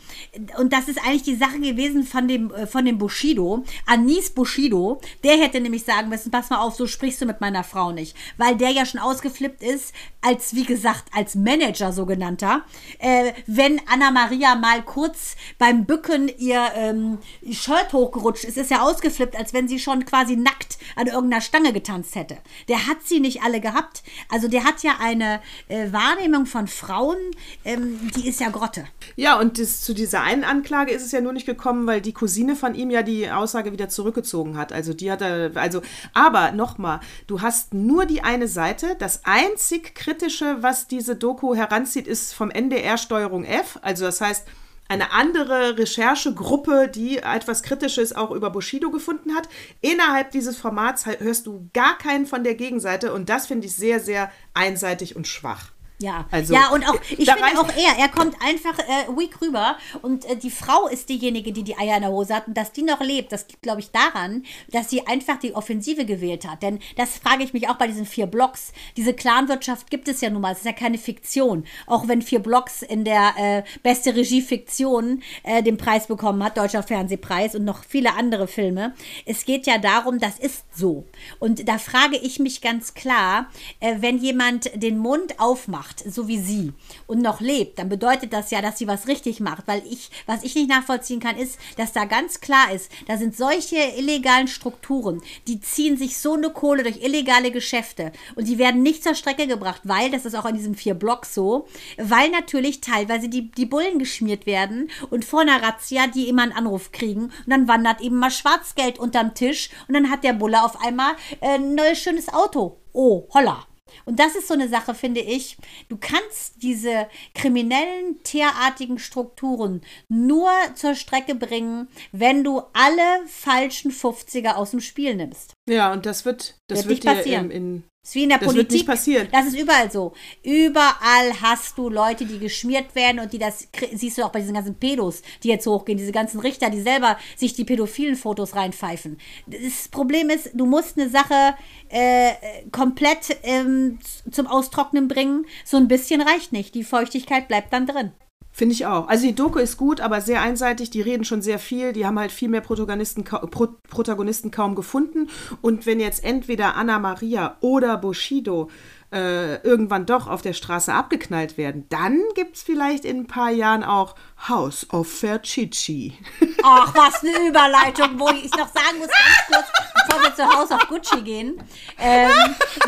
Und 0.57 0.73
das 0.73 0.87
ist 0.87 0.99
eigentlich 0.99 1.23
die 1.23 1.35
Sache 1.35 1.59
gewesen 1.59 2.03
von 2.03 2.27
dem, 2.27 2.51
äh, 2.51 2.67
von 2.67 2.85
dem 2.85 2.97
Bushido. 2.97 3.63
Anis 3.85 4.29
Bushido, 4.29 5.01
der 5.23 5.37
hätte 5.37 5.59
nämlich 5.61 5.83
sagen 5.83 6.09
müssen, 6.09 6.31
pass 6.31 6.49
mal 6.49 6.59
auf, 6.59 6.75
so 6.75 6.87
sprichst 6.87 7.21
du 7.21 7.25
mit 7.25 7.41
meiner 7.41 7.63
Frau 7.63 7.91
nicht. 7.91 8.15
Weil 8.37 8.55
der 8.55 8.71
ja 8.71 8.85
schon 8.85 8.99
ausgeflippt 8.99 9.61
ist, 9.63 9.93
als, 10.21 10.55
wie 10.55 10.65
gesagt, 10.65 11.09
als 11.13 11.35
Manager 11.35 11.91
sogenannter. 11.91 12.63
Äh, 12.99 13.33
wenn 13.47 13.81
Anna 13.87 14.11
Maria 14.11 14.55
mal 14.55 14.81
kurz 14.83 15.35
beim 15.57 15.85
Bücken 15.85 16.29
ihr 16.37 16.61
ähm, 16.75 17.19
Shirt 17.51 17.93
hochgerutscht 17.93 18.43
ist, 18.43 18.57
ist 18.57 18.71
ja 18.71 18.81
ausgeflippt, 18.81 19.35
als 19.35 19.53
wenn 19.53 19.67
sie 19.67 19.79
schon 19.79 20.05
quasi 20.05 20.35
nackt 20.35 20.77
an 20.95 21.07
irgendeiner 21.07 21.41
Stange 21.41 21.73
getanzt 21.73 22.15
hätte. 22.15 22.37
Der 22.67 22.87
hat 22.87 22.97
sie 23.03 23.19
nicht 23.19 23.43
alle 23.43 23.59
gehabt. 23.59 24.03
Also 24.29 24.47
der 24.47 24.63
hat 24.63 24.83
ja 24.83 24.93
eine 24.99 25.41
äh, 25.67 25.91
Wahrnehmung 25.91 26.45
von 26.45 26.67
Frauen, 26.67 27.17
ähm, 27.63 27.99
die 28.15 28.27
ist 28.27 28.39
ja 28.39 28.49
Grotte. 28.49 28.85
Ja, 29.15 29.39
und 29.39 29.59
das, 29.59 29.81
zu 29.81 29.93
dieser 29.93 30.21
einen 30.21 30.43
Anklage 30.43 30.91
ist 30.91 31.05
es 31.05 31.11
ja 31.11 31.21
nur 31.21 31.33
nicht 31.33 31.45
gekommen, 31.45 31.87
weil 31.87 32.01
die 32.01 32.13
Cousine 32.13 32.55
von 32.55 32.75
ihm 32.75 32.89
ja 32.89 33.03
die 33.03 33.29
Aussage 33.29 33.71
wieder 33.71 33.89
zurückgezogen 33.89 34.57
hat. 34.57 34.71
Also 34.71 34.93
die 34.93 35.11
hat 35.11 35.21
er, 35.21 35.51
also, 35.55 35.81
aber 36.13 36.51
nochmal, 36.51 36.99
du 37.27 37.41
hast 37.41 37.73
nur 37.73 38.05
die 38.05 38.23
eine 38.23 38.47
Seite. 38.47 38.95
Das 38.99 39.21
einzig 39.25 39.95
Kritische, 39.95 40.57
was 40.61 40.87
diese 40.87 41.15
Doku 41.15 41.55
heranzieht, 41.55 42.07
ist 42.07 42.33
vom 42.33 42.51
NDR 42.51 42.97
Steuerung 43.25 43.43
F. 43.43 43.79
Also 43.81 44.05
das 44.05 44.21
heißt, 44.21 44.45
eine 44.87 45.11
andere 45.11 45.79
Recherchegruppe, 45.79 46.87
die 46.87 47.17
etwas 47.17 47.63
Kritisches 47.63 48.15
auch 48.15 48.29
über 48.29 48.51
Bushido 48.51 48.91
gefunden 48.91 49.33
hat. 49.33 49.49
Innerhalb 49.81 50.29
dieses 50.29 50.57
Formats 50.57 51.07
hörst 51.07 51.47
du 51.47 51.69
gar 51.73 51.97
keinen 51.97 52.27
von 52.27 52.43
der 52.43 52.53
Gegenseite 52.53 53.11
und 53.11 53.29
das 53.29 53.47
finde 53.47 53.65
ich 53.65 53.75
sehr, 53.75 53.99
sehr 53.99 54.31
einseitig 54.53 55.15
und 55.15 55.27
schwach. 55.27 55.71
Ja, 55.99 56.25
Also, 56.29 56.53
ja 56.53 56.71
und 56.71 56.83
auch, 56.87 56.99
ich 57.09 57.29
finde 57.31 57.59
auch 57.59 57.69
er, 57.69 57.97
er 57.97 58.09
kommt 58.09 58.35
einfach 58.41 58.77
äh, 58.79 59.07
weak 59.15 59.41
rüber 59.41 59.77
und 60.01 60.25
äh, 60.25 60.35
die 60.35 60.51
Frau 60.51 60.87
ist 60.87 61.07
diejenige, 61.07 61.53
die 61.53 61.63
die 61.63 61.77
Eier 61.77 61.95
in 61.95 62.01
der 62.01 62.11
Hose 62.11 62.35
hat 62.35 62.47
und 62.47 62.57
dass 62.57 62.73
die 62.73 62.83
noch 62.83 62.99
lebt, 62.99 63.31
das 63.31 63.47
liegt, 63.47 63.61
glaube 63.61 63.79
ich, 63.79 63.91
daran, 63.91 64.43
dass 64.71 64.89
sie 64.89 65.07
einfach 65.07 65.39
die 65.39 65.55
Offensive 65.55 66.05
gewählt 66.05 66.45
hat. 66.45 66.63
Denn 66.63 66.79
das 66.97 67.17
frage 67.17 67.43
ich 67.43 67.53
mich 67.53 67.69
auch 67.69 67.75
bei 67.75 67.87
diesen 67.87 68.05
vier 68.05 68.27
Blocks. 68.27 68.73
Diese 68.97 69.13
Clanwirtschaft 69.13 69.89
gibt 69.89 70.09
es 70.09 70.19
ja 70.19 70.29
nun 70.29 70.41
mal, 70.41 70.51
es 70.51 70.59
ist 70.59 70.65
ja 70.65 70.73
keine 70.73 70.97
Fiktion. 70.97 71.65
Auch 71.87 72.09
wenn 72.09 72.21
vier 72.21 72.39
Blocks 72.39 72.81
in 72.81 73.05
der 73.05 73.33
äh, 73.37 73.63
beste 73.81 74.15
Regie-Fiktion 74.15 75.23
äh, 75.43 75.63
den 75.63 75.77
Preis 75.77 76.07
bekommen 76.07 76.43
hat, 76.43 76.57
Deutscher 76.57 76.83
Fernsehpreis 76.83 77.55
und 77.55 77.63
noch 77.63 77.85
viele 77.85 78.15
andere 78.15 78.47
Filme. 78.47 78.93
Es 79.25 79.45
geht 79.45 79.65
ja 79.65 79.77
darum, 79.77 80.19
das 80.19 80.39
ist 80.39 80.65
so. 80.73 81.05
Und 81.39 81.69
da 81.69 81.77
frage 81.77 82.17
ich 82.17 82.39
mich 82.39 82.59
ganz 82.59 82.95
klar, 82.95 83.49
äh, 83.79 83.95
wenn 83.99 84.17
jemand 84.17 84.71
den 84.75 84.97
Mund 84.97 85.39
aufmacht, 85.39 85.84
so 85.93 86.27
wie 86.27 86.39
sie, 86.39 86.73
und 87.07 87.21
noch 87.21 87.41
lebt, 87.41 87.79
dann 87.79 87.89
bedeutet 87.89 88.33
das 88.33 88.51
ja, 88.51 88.61
dass 88.61 88.77
sie 88.77 88.87
was 88.87 89.07
richtig 89.07 89.39
macht. 89.39 89.67
Weil 89.67 89.83
ich, 89.89 90.09
was 90.25 90.43
ich 90.43 90.55
nicht 90.55 90.69
nachvollziehen 90.69 91.19
kann, 91.19 91.37
ist, 91.37 91.59
dass 91.77 91.93
da 91.93 92.05
ganz 92.05 92.41
klar 92.41 92.71
ist, 92.71 92.91
da 93.07 93.17
sind 93.17 93.35
solche 93.35 93.77
illegalen 93.97 94.47
Strukturen, 94.47 95.21
die 95.47 95.59
ziehen 95.59 95.97
sich 95.97 96.17
so 96.17 96.33
eine 96.33 96.49
Kohle 96.49 96.83
durch 96.83 97.03
illegale 97.03 97.51
Geschäfte 97.51 98.11
und 98.35 98.47
die 98.47 98.57
werden 98.57 98.83
nicht 98.83 99.03
zur 99.03 99.15
Strecke 99.15 99.47
gebracht, 99.47 99.81
weil, 99.83 100.11
das 100.11 100.25
ist 100.25 100.35
auch 100.35 100.45
in 100.45 100.55
diesen 100.55 100.75
vier 100.75 100.93
Blocks 100.93 101.33
so, 101.33 101.67
weil 101.97 102.29
natürlich 102.29 102.81
teilweise 102.81 103.29
die, 103.29 103.51
die 103.51 103.65
Bullen 103.65 103.99
geschmiert 103.99 104.45
werden 104.45 104.89
und 105.09 105.25
vor 105.25 105.41
einer 105.41 105.61
Razzia 105.61 106.07
die 106.07 106.29
immer 106.29 106.43
einen 106.43 106.51
Anruf 106.51 106.91
kriegen 106.91 107.25
und 107.25 107.47
dann 107.47 107.67
wandert 107.67 108.01
eben 108.01 108.17
mal 108.17 108.31
Schwarzgeld 108.31 108.99
unterm 108.99 109.33
Tisch 109.33 109.69
und 109.87 109.93
dann 109.93 110.09
hat 110.09 110.23
der 110.23 110.33
Bulle 110.33 110.63
auf 110.63 110.81
einmal 110.83 111.13
äh, 111.41 111.55
ein 111.55 111.75
neues 111.75 111.99
schönes 111.99 112.31
Auto. 112.33 112.77
Oh, 112.93 113.27
holla. 113.33 113.65
Und 114.05 114.19
das 114.19 114.35
ist 114.35 114.47
so 114.47 114.53
eine 114.53 114.69
Sache, 114.69 114.93
finde 114.93 115.21
ich. 115.21 115.57
Du 115.89 115.97
kannst 115.97 116.61
diese 116.61 117.07
kriminellen, 117.33 118.21
tierartigen 118.23 118.99
Strukturen 118.99 119.81
nur 120.09 120.51
zur 120.75 120.95
Strecke 120.95 121.35
bringen, 121.35 121.87
wenn 122.11 122.43
du 122.43 122.61
alle 122.73 123.25
falschen 123.27 123.91
50er 123.91 124.55
aus 124.55 124.71
dem 124.71 124.81
Spiel 124.81 125.15
nimmst. 125.15 125.54
Ja, 125.67 125.91
und 125.93 126.05
das 126.05 126.25
wird, 126.25 126.59
das 126.67 126.79
Wird 126.79 126.89
wird, 126.89 127.03
nicht 127.05 127.15
passieren. 127.17 127.45
im, 127.45 127.51
in, 127.51 127.83
Das 128.01 128.09
ist 128.11 128.15
wie 128.15 128.23
in 128.23 128.29
der 128.29 128.37
Das 128.37 128.45
wird 128.47 128.55
Politik. 128.55 128.71
nicht 128.71 128.85
passieren. 128.87 129.27
Das 129.31 129.47
ist 129.47 129.57
überall 129.59 129.91
so. 129.91 130.13
Überall 130.43 131.41
hast 131.41 131.75
du 131.79 131.89
Leute, 131.89 132.25
die 132.25 132.37
geschmiert 132.37 132.93
werden 132.93 133.19
und 133.19 133.33
die 133.33 133.39
das 133.39 133.67
siehst 133.93 134.17
du 134.19 134.23
auch 134.23 134.31
bei 134.31 134.41
diesen 134.41 134.53
ganzen 134.53 134.75
Pedos, 134.75 135.23
die 135.41 135.47
jetzt 135.47 135.65
hochgehen, 135.65 135.97
diese 135.97 136.11
ganzen 136.11 136.39
Richter, 136.39 136.69
die 136.69 136.81
selber 136.81 137.17
sich 137.35 137.53
die 137.53 137.65
pädophilen 137.65 138.15
Fotos 138.15 138.55
reinpfeifen. 138.55 139.17
Das 139.47 139.87
Problem 139.89 140.29
ist, 140.29 140.51
du 140.53 140.67
musst 140.67 140.99
eine 140.99 141.09
Sache 141.09 141.55
äh, 141.89 142.33
komplett 142.71 143.35
ähm, 143.41 143.97
zum 144.29 144.45
Austrocknen 144.45 145.07
bringen. 145.07 145.47
So 145.63 145.77
ein 145.77 145.87
bisschen 145.87 146.21
reicht 146.21 146.51
nicht. 146.51 146.75
Die 146.75 146.83
Feuchtigkeit 146.83 147.47
bleibt 147.47 147.73
dann 147.73 147.87
drin. 147.87 148.11
Finde 148.57 148.71
ich 148.71 148.85
auch. 148.85 149.09
Also 149.09 149.27
die 149.27 149.35
Doku 149.35 149.59
ist 149.59 149.75
gut, 149.75 149.99
aber 149.99 150.21
sehr 150.21 150.41
einseitig. 150.41 150.89
Die 150.89 151.01
reden 151.01 151.25
schon 151.25 151.41
sehr 151.41 151.59
viel. 151.59 151.91
Die 151.91 152.05
haben 152.05 152.17
halt 152.17 152.31
viel 152.31 152.47
mehr 152.47 152.61
Protagonisten, 152.61 153.25
Pro, 153.25 153.67
Protagonisten 153.89 154.49
kaum 154.49 154.75
gefunden. 154.75 155.27
Und 155.59 155.85
wenn 155.85 155.99
jetzt 155.99 156.23
entweder 156.23 156.77
Anna 156.77 156.97
Maria 156.97 157.57
oder 157.59 157.97
Bushido 157.97 158.69
äh, 159.11 159.55
irgendwann 159.63 160.05
doch 160.05 160.27
auf 160.27 160.41
der 160.41 160.53
Straße 160.53 160.93
abgeknallt 160.93 161.57
werden, 161.57 161.85
dann 161.89 162.21
gibt 162.35 162.55
es 162.57 162.63
vielleicht 162.63 163.05
in 163.05 163.21
ein 163.21 163.27
paar 163.27 163.51
Jahren 163.51 163.83
auch 163.83 164.15
House 164.47 164.87
of 164.91 165.07
Ferchichi. 165.07 166.17
Ach, 166.63 166.93
was 166.95 167.21
eine 167.23 167.47
Überleitung, 167.47 168.19
wo 168.19 168.29
ich 168.29 168.51
noch 168.51 168.67
sagen 168.67 168.97
muss, 168.99 169.07
ganz 169.07 169.47
kurz, 169.47 169.65
bevor 170.07 170.23
wir 170.23 170.35
zu 170.35 170.43
House 170.57 170.71
of 170.71 170.87
Gucci 170.87 171.21
gehen, 171.21 171.63
ähm, 171.99 172.31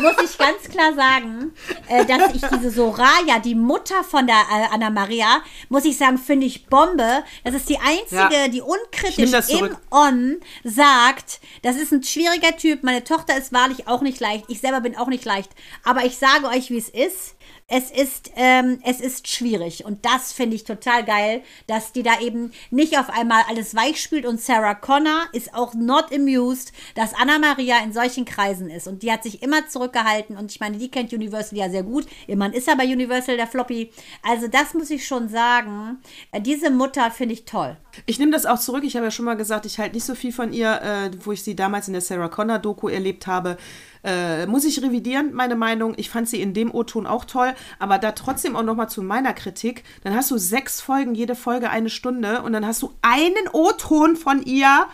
muss 0.00 0.14
ich 0.22 0.36
ganz 0.38 0.62
klar 0.70 0.92
sagen, 0.94 1.52
äh, 1.88 2.04
dass 2.04 2.34
ich 2.34 2.42
diese 2.42 2.70
Soraya, 2.70 3.38
die 3.42 3.54
Mutter 3.54 4.04
von 4.04 4.26
der 4.26 4.36
äh, 4.36 4.74
Anna 4.74 4.90
Maria, 4.90 5.40
muss 5.68 5.84
ich 5.84 5.96
sagen, 5.96 6.18
finde 6.18 6.46
ich 6.46 6.66
Bombe. 6.66 7.22
Das 7.44 7.54
ist 7.54 7.68
die 7.68 7.78
einzige, 7.78 8.34
Ja. 8.34 8.48
die 8.48 8.60
unkritisch 8.60 9.48
im. 9.50 9.76
On 9.90 10.40
sagt, 10.64 11.40
das 11.62 11.76
ist 11.76 11.92
ein 11.92 12.02
schwieriger 12.02 12.56
Typ. 12.56 12.82
Meine 12.82 13.04
Tochter 13.04 13.36
ist 13.36 13.52
wahrlich 13.52 13.88
auch 13.88 14.02
nicht 14.02 14.20
leicht. 14.20 14.44
Ich 14.48 14.60
selber 14.60 14.80
bin 14.80 14.96
auch 14.96 15.08
nicht 15.08 15.24
leicht. 15.24 15.50
Aber 15.84 16.04
ich 16.04 16.17
sage 16.18 16.46
euch, 16.48 16.70
wie 16.70 16.78
es 16.78 16.88
ist. 16.88 17.34
Es 17.70 17.90
ist, 17.90 18.30
ähm, 18.36 18.80
es 18.82 18.98
ist 18.98 19.28
schwierig. 19.28 19.84
Und 19.84 20.06
das 20.06 20.32
finde 20.32 20.56
ich 20.56 20.64
total 20.64 21.04
geil, 21.04 21.42
dass 21.66 21.92
die 21.92 22.02
da 22.02 22.18
eben 22.20 22.52
nicht 22.70 22.98
auf 22.98 23.10
einmal 23.10 23.42
alles 23.46 23.74
weich 23.74 24.00
spielt. 24.00 24.24
Und 24.24 24.40
Sarah 24.40 24.74
Connor 24.74 25.26
ist 25.32 25.52
auch 25.52 25.74
not 25.74 26.06
amused, 26.10 26.72
dass 26.94 27.12
Anna 27.12 27.38
Maria 27.38 27.76
in 27.84 27.92
solchen 27.92 28.24
Kreisen 28.24 28.70
ist. 28.70 28.88
Und 28.88 29.02
die 29.02 29.12
hat 29.12 29.22
sich 29.22 29.42
immer 29.42 29.68
zurückgehalten. 29.68 30.38
Und 30.38 30.50
ich 30.50 30.60
meine, 30.60 30.78
die 30.78 30.90
kennt 30.90 31.12
Universal 31.12 31.58
ja 31.58 31.68
sehr 31.68 31.82
gut. 31.82 32.06
Ihr 32.26 32.38
Mann 32.38 32.54
ist 32.54 32.68
ja 32.68 32.74
bei 32.74 32.84
Universal 32.84 33.36
der 33.36 33.46
Floppy. 33.46 33.92
Also 34.22 34.48
das 34.48 34.72
muss 34.72 34.88
ich 34.88 35.06
schon 35.06 35.28
sagen. 35.28 35.98
Äh, 36.32 36.40
Diese 36.40 36.70
Mutter 36.70 37.10
finde 37.10 37.34
ich 37.34 37.44
toll. 37.44 37.76
Ich 38.06 38.18
nehme 38.18 38.32
das 38.32 38.46
auch 38.46 38.58
zurück. 38.58 38.84
Ich 38.84 38.96
habe 38.96 39.04
ja 39.04 39.10
schon 39.10 39.26
mal 39.26 39.36
gesagt, 39.36 39.66
ich 39.66 39.78
halte 39.78 39.94
nicht 39.94 40.06
so 40.06 40.14
viel 40.14 40.32
von 40.32 40.54
ihr, 40.54 40.80
äh, 40.80 41.10
wo 41.22 41.32
ich 41.32 41.42
sie 41.42 41.54
damals 41.54 41.86
in 41.86 41.92
der 41.92 42.00
Sarah 42.00 42.28
Connor 42.28 42.58
Doku 42.58 42.88
erlebt 42.88 43.26
habe. 43.26 43.58
Äh, 44.04 44.46
muss 44.46 44.64
ich 44.64 44.82
revidieren, 44.82 45.32
meine 45.34 45.56
Meinung. 45.56 45.94
Ich 45.96 46.10
fand 46.10 46.28
sie 46.28 46.40
in 46.40 46.54
dem 46.54 46.72
O-Ton 46.74 47.06
auch 47.06 47.24
toll, 47.24 47.54
aber 47.78 47.98
da 47.98 48.12
trotzdem 48.12 48.56
auch 48.56 48.62
noch 48.62 48.74
mal 48.76 48.88
zu 48.88 49.02
meiner 49.02 49.32
Kritik. 49.34 49.82
Dann 50.04 50.14
hast 50.14 50.30
du 50.30 50.38
sechs 50.38 50.80
Folgen, 50.80 51.14
jede 51.14 51.34
Folge 51.34 51.70
eine 51.70 51.90
Stunde 51.90 52.42
und 52.42 52.52
dann 52.52 52.66
hast 52.66 52.82
du 52.82 52.92
einen 53.02 53.48
O-Ton 53.52 54.16
von 54.16 54.42
ihr. 54.42 54.86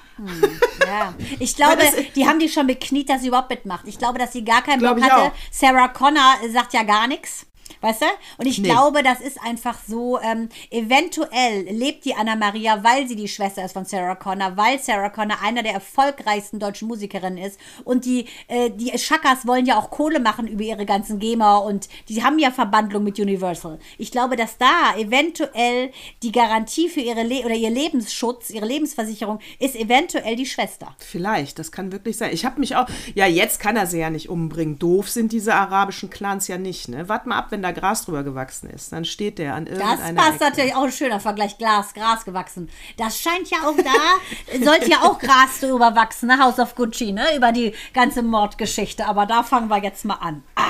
Ja, 0.87 1.15
ich 1.39 1.57
glaube, 1.57 1.77
das- 1.79 1.95
die 2.15 2.27
haben 2.27 2.39
die 2.39 2.49
schon 2.49 2.67
bekniet, 2.67 3.09
dass 3.09 3.23
sie 3.23 3.29
überhaupt 3.29 3.51
mitmacht. 3.51 3.87
Ich 3.87 3.99
glaube, 3.99 4.19
dass 4.19 4.33
sie 4.33 4.45
gar 4.45 4.63
keinen 4.63 4.81
Bock 4.81 5.03
hatte. 5.03 5.23
auch. 5.23 5.33
Sarah 5.51 5.89
Connor 5.89 6.35
sagt 6.53 6.73
ja 6.73 6.83
gar 6.83 7.07
nichts. 7.07 7.47
Weißt 7.81 8.03
du? 8.03 8.07
Und 8.39 8.47
ich 8.47 8.59
Nee. 8.59 8.69
glaube, 8.69 9.03
das 9.03 9.21
ist 9.21 9.39
einfach 9.43 9.79
so, 9.87 10.19
ähm, 10.21 10.49
eventuell 10.71 11.63
lebt 11.71 12.05
die 12.05 12.15
Anna 12.15 12.37
Maria, 12.37 12.83
weil 12.85 13.07
sie 13.09 13.17
die 13.17 13.29
Schwester 13.29 13.65
ist 13.65 13.73
von 13.73 13.85
Sarah 13.85 14.15
Connor, 14.15 14.57
weil 14.57 14.79
Sarah 14.81 15.11
Connor 15.11 15.39
einer 15.43 15.63
der 15.63 15.73
erfolgreichsten 15.75 16.59
deutschen 16.59 16.89
Musikerinnen 16.89 17.39
ist. 17.39 17.59
Und 17.85 18.05
die, 18.05 18.27
äh, 18.49 18.71
die 18.71 18.97
Shakas 18.99 19.47
wollen 19.47 19.67
ja 19.67 19.79
auch 19.79 19.91
Kohle 19.91 20.21
machen 20.21 20.47
über 20.47 20.63
ihre 20.63 20.87
ganzen 20.87 21.19
Gamer 21.19 21.63
und 21.65 21.89
die 22.09 22.23
haben 22.23 22.39
ja 22.39 22.51
Verbandlung 22.51 23.05
mit 23.05 23.19
Universal. 23.19 23.79
Ich 23.99 24.11
glaube, 24.11 24.37
dass 24.37 24.59
da 24.59 24.97
eventuell 24.97 25.91
die 26.23 26.33
Garantie 26.33 26.89
für 26.89 27.01
ihre 27.01 27.23
Le 27.23 27.45
oder 27.45 27.55
ihr 27.55 27.71
Lebensschutz, 27.71 28.51
ihre 28.51 28.67
Lebensversicherung 28.67 29.41
ist 29.59 29.77
eventuell 29.77 30.37
die 30.37 30.47
Schwester. 30.47 30.95
Vielleicht, 30.99 31.59
das 31.59 31.73
kann 31.73 31.93
wirklich 31.93 32.17
sein. 32.17 32.31
Ich 32.33 32.45
habe 32.45 32.61
mich 32.61 32.77
auch. 32.77 32.87
Ja, 33.15 33.27
jetzt 33.27 33.61
kann 33.61 33.77
er 33.77 33.87
sie 33.87 33.99
ja 33.99 34.11
nicht 34.11 34.29
umbringen. 34.29 34.79
Doof 34.79 35.09
sind 35.11 35.33
diese 35.33 35.55
arabischen 35.55 36.11
Clans 36.11 36.49
ja 36.49 36.59
nicht, 36.59 36.89
ne? 36.89 37.09
Wart 37.09 37.27
mal 37.27 37.39
ab, 37.39 37.51
wenn 37.55 37.63
da 37.63 37.71
Gras 37.73 38.05
drüber 38.05 38.23
gewachsen 38.25 38.69
ist. 38.69 38.93
Dann 38.93 39.05
steht 39.05 39.39
der 39.39 39.55
an 39.55 39.65
Das 39.65 39.79
irgendeiner 39.79 40.21
passt 40.21 40.35
Ecke. 40.41 40.45
natürlich 40.51 40.75
auch 40.75 40.83
ein 40.85 40.93
schöner 40.93 41.21
Vergleich. 41.21 41.57
Glas, 41.57 41.95
Gras 41.95 42.25
gewachsen. 42.25 42.69
Das 42.99 43.19
scheint 43.19 43.49
ja 43.51 43.59
auch 43.65 43.77
da, 43.77 44.59
sollte 44.65 44.91
ja 44.91 44.99
auch 45.03 45.19
Gras 45.21 45.61
drüber 45.61 45.95
wachsen, 45.95 46.27
ne? 46.27 46.39
House 46.39 46.59
of 46.59 46.75
Gucci, 46.75 47.13
ne? 47.13 47.37
Über 47.37 47.53
die 47.53 47.73
ganze 47.95 48.23
Mordgeschichte. 48.23 49.07
Aber 49.07 49.25
da 49.27 49.43
fangen 49.45 49.69
wir 49.71 49.83
jetzt 49.83 50.05
mal 50.05 50.15
an. 50.17 50.43
Ah, 50.57 50.63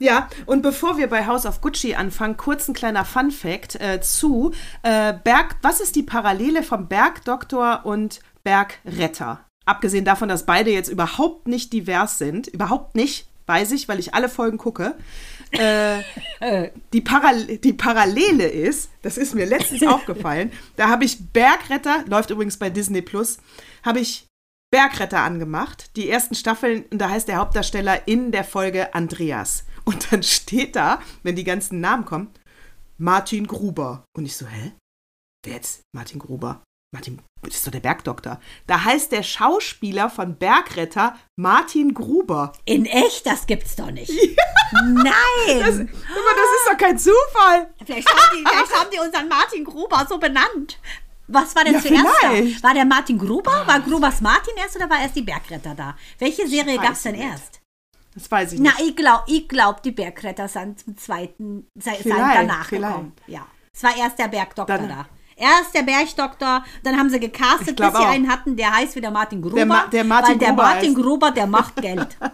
Ja, 0.00 0.28
und 0.46 0.62
bevor 0.62 0.96
wir 0.98 1.08
bei 1.08 1.26
House 1.26 1.46
of 1.46 1.60
Gucci 1.60 1.94
anfangen, 1.94 2.36
kurz 2.36 2.66
ein 2.68 2.74
kleiner 2.74 3.04
Fun-Fact 3.04 3.80
äh, 3.80 4.00
zu 4.00 4.52
äh, 4.82 5.12
Berg. 5.12 5.56
Was 5.62 5.80
ist 5.80 5.94
die 5.94 6.02
Parallele 6.02 6.62
vom 6.62 6.88
Bergdoktor 6.88 7.80
und 7.84 8.20
Bergretter? 8.42 9.40
Abgesehen 9.66 10.04
davon, 10.04 10.28
dass 10.28 10.46
beide 10.46 10.70
jetzt 10.70 10.88
überhaupt 10.88 11.46
nicht 11.46 11.72
divers 11.72 12.18
sind, 12.18 12.46
überhaupt 12.48 12.96
nicht, 12.96 13.26
weiß 13.46 13.72
ich, 13.72 13.88
weil 13.88 13.98
ich 14.00 14.14
alle 14.14 14.28
Folgen 14.28 14.58
gucke. 14.58 14.94
Äh, 15.50 16.02
die, 16.92 17.00
Paral 17.00 17.58
die 17.58 17.72
Parallele 17.72 18.46
ist, 18.46 18.90
das 19.02 19.18
ist 19.18 19.34
mir 19.34 19.46
letztens 19.46 19.82
aufgefallen, 19.86 20.52
da 20.76 20.88
habe 20.88 21.04
ich 21.04 21.18
Bergretter, 21.32 22.04
läuft 22.06 22.30
übrigens 22.30 22.56
bei 22.56 22.70
Disney 22.70 23.02
Plus, 23.02 23.38
habe 23.82 24.00
ich 24.00 24.26
Bergretter 24.70 25.20
angemacht, 25.20 25.96
die 25.96 26.08
ersten 26.08 26.34
Staffeln, 26.36 26.84
und 26.90 26.98
da 26.98 27.10
heißt 27.10 27.26
der 27.26 27.38
Hauptdarsteller 27.38 28.06
in 28.06 28.30
der 28.30 28.44
Folge 28.44 28.94
Andreas. 28.94 29.64
Und 29.84 30.12
dann 30.12 30.22
steht 30.22 30.76
da, 30.76 31.00
wenn 31.22 31.34
die 31.34 31.44
ganzen 31.44 31.80
Namen 31.80 32.04
kommen, 32.04 32.30
Martin 32.96 33.46
Gruber. 33.46 34.04
Und 34.16 34.26
ich 34.26 34.36
so, 34.36 34.46
hä? 34.46 34.72
Wer 35.44 35.54
jetzt? 35.54 35.82
Martin 35.92 36.20
Gruber. 36.20 36.62
Martin, 36.92 37.20
das 37.42 37.54
ist 37.54 37.66
doch 37.66 37.70
der 37.70 37.78
Bergdoktor. 37.80 38.40
Da 38.66 38.82
heißt 38.84 39.12
der 39.12 39.22
Schauspieler 39.22 40.10
von 40.10 40.36
Bergretter 40.36 41.16
Martin 41.36 41.94
Gruber. 41.94 42.52
in 42.64 42.84
echt, 42.84 43.26
das 43.26 43.46
gibt's 43.46 43.76
doch 43.76 43.92
nicht. 43.92 44.10
Nein! 44.72 45.04
Aber 45.04 46.32
das 46.34 46.50
ist 46.58 46.68
doch 46.68 46.76
kein 46.78 46.98
Zufall. 46.98 47.72
vielleicht, 47.84 48.08
haben 48.08 48.36
die, 48.36 48.44
vielleicht 48.48 48.74
haben 48.74 48.90
die 48.92 48.98
unseren 48.98 49.28
Martin 49.28 49.64
Gruber 49.64 50.04
so 50.08 50.18
benannt. 50.18 50.78
Was 51.28 51.54
war 51.54 51.62
denn 51.62 51.74
Ja, 51.74 51.80
zuerst 51.80 52.06
vielleicht. 52.20 52.58
da? 52.64 52.68
War 52.68 52.74
der 52.74 52.84
Martin 52.84 53.18
Gruber? 53.18 53.64
War 53.66 53.80
Grubers 53.80 54.20
Martin 54.20 54.54
erst 54.56 54.74
oder 54.74 54.90
war 54.90 55.00
erst 55.00 55.14
die 55.14 55.22
Bergretter 55.22 55.76
da? 55.76 55.96
Welche 56.18 56.48
Serie 56.48 56.76
weiß 56.76 56.84
gab's 56.86 57.02
denn 57.02 57.14
nicht. 57.14 57.24
erst? 57.24 57.60
Das 58.14 58.28
weiß 58.28 58.52
ich 58.54 58.58
Na, 58.60 58.70
nicht. 58.72 58.80
ich 58.90 58.96
glaube, 58.96 59.22
ich 59.28 59.48
glaub, 59.48 59.80
die 59.84 59.92
Bergretter 59.92 60.48
sind 60.48 60.80
zum 60.80 60.96
zweiten, 60.96 61.68
Vielleicht, 61.78 62.04
danach 62.04 62.66
vielleicht. 62.68 62.82
gekommen. 62.88 63.12
Ja. 63.28 63.46
Es 63.72 63.84
war 63.84 63.96
erst 63.96 64.18
der 64.18 64.26
Bergdoktor 64.26 64.76
Dann- 64.76 64.88
da. 64.88 65.06
Erst 65.40 65.74
der 65.74 65.82
Bergdoktor, 65.82 66.64
dann 66.84 66.96
haben 66.98 67.08
sie 67.10 67.18
gecastet, 67.18 67.70
Ich 67.70 67.76
bis 67.76 67.86
sie 67.92 67.96
auch. 67.96 68.08
einen 68.08 68.30
hatten, 68.30 68.56
der 68.56 68.76
heißt 68.76 68.94
wieder 68.94 69.10
Martin 69.10 69.40
Gruber. 69.42 69.56
Der 69.56 69.66
Ma- 69.66 69.86
der 69.86 70.04
Martin 70.04 70.32
weil 70.32 70.38
der 70.38 70.48
Gruber 70.48 70.62
Martin. 70.62 70.94
Gruber, 70.94 71.30
der 71.30 71.46
macht 71.46 71.76
Geld. 71.76 72.16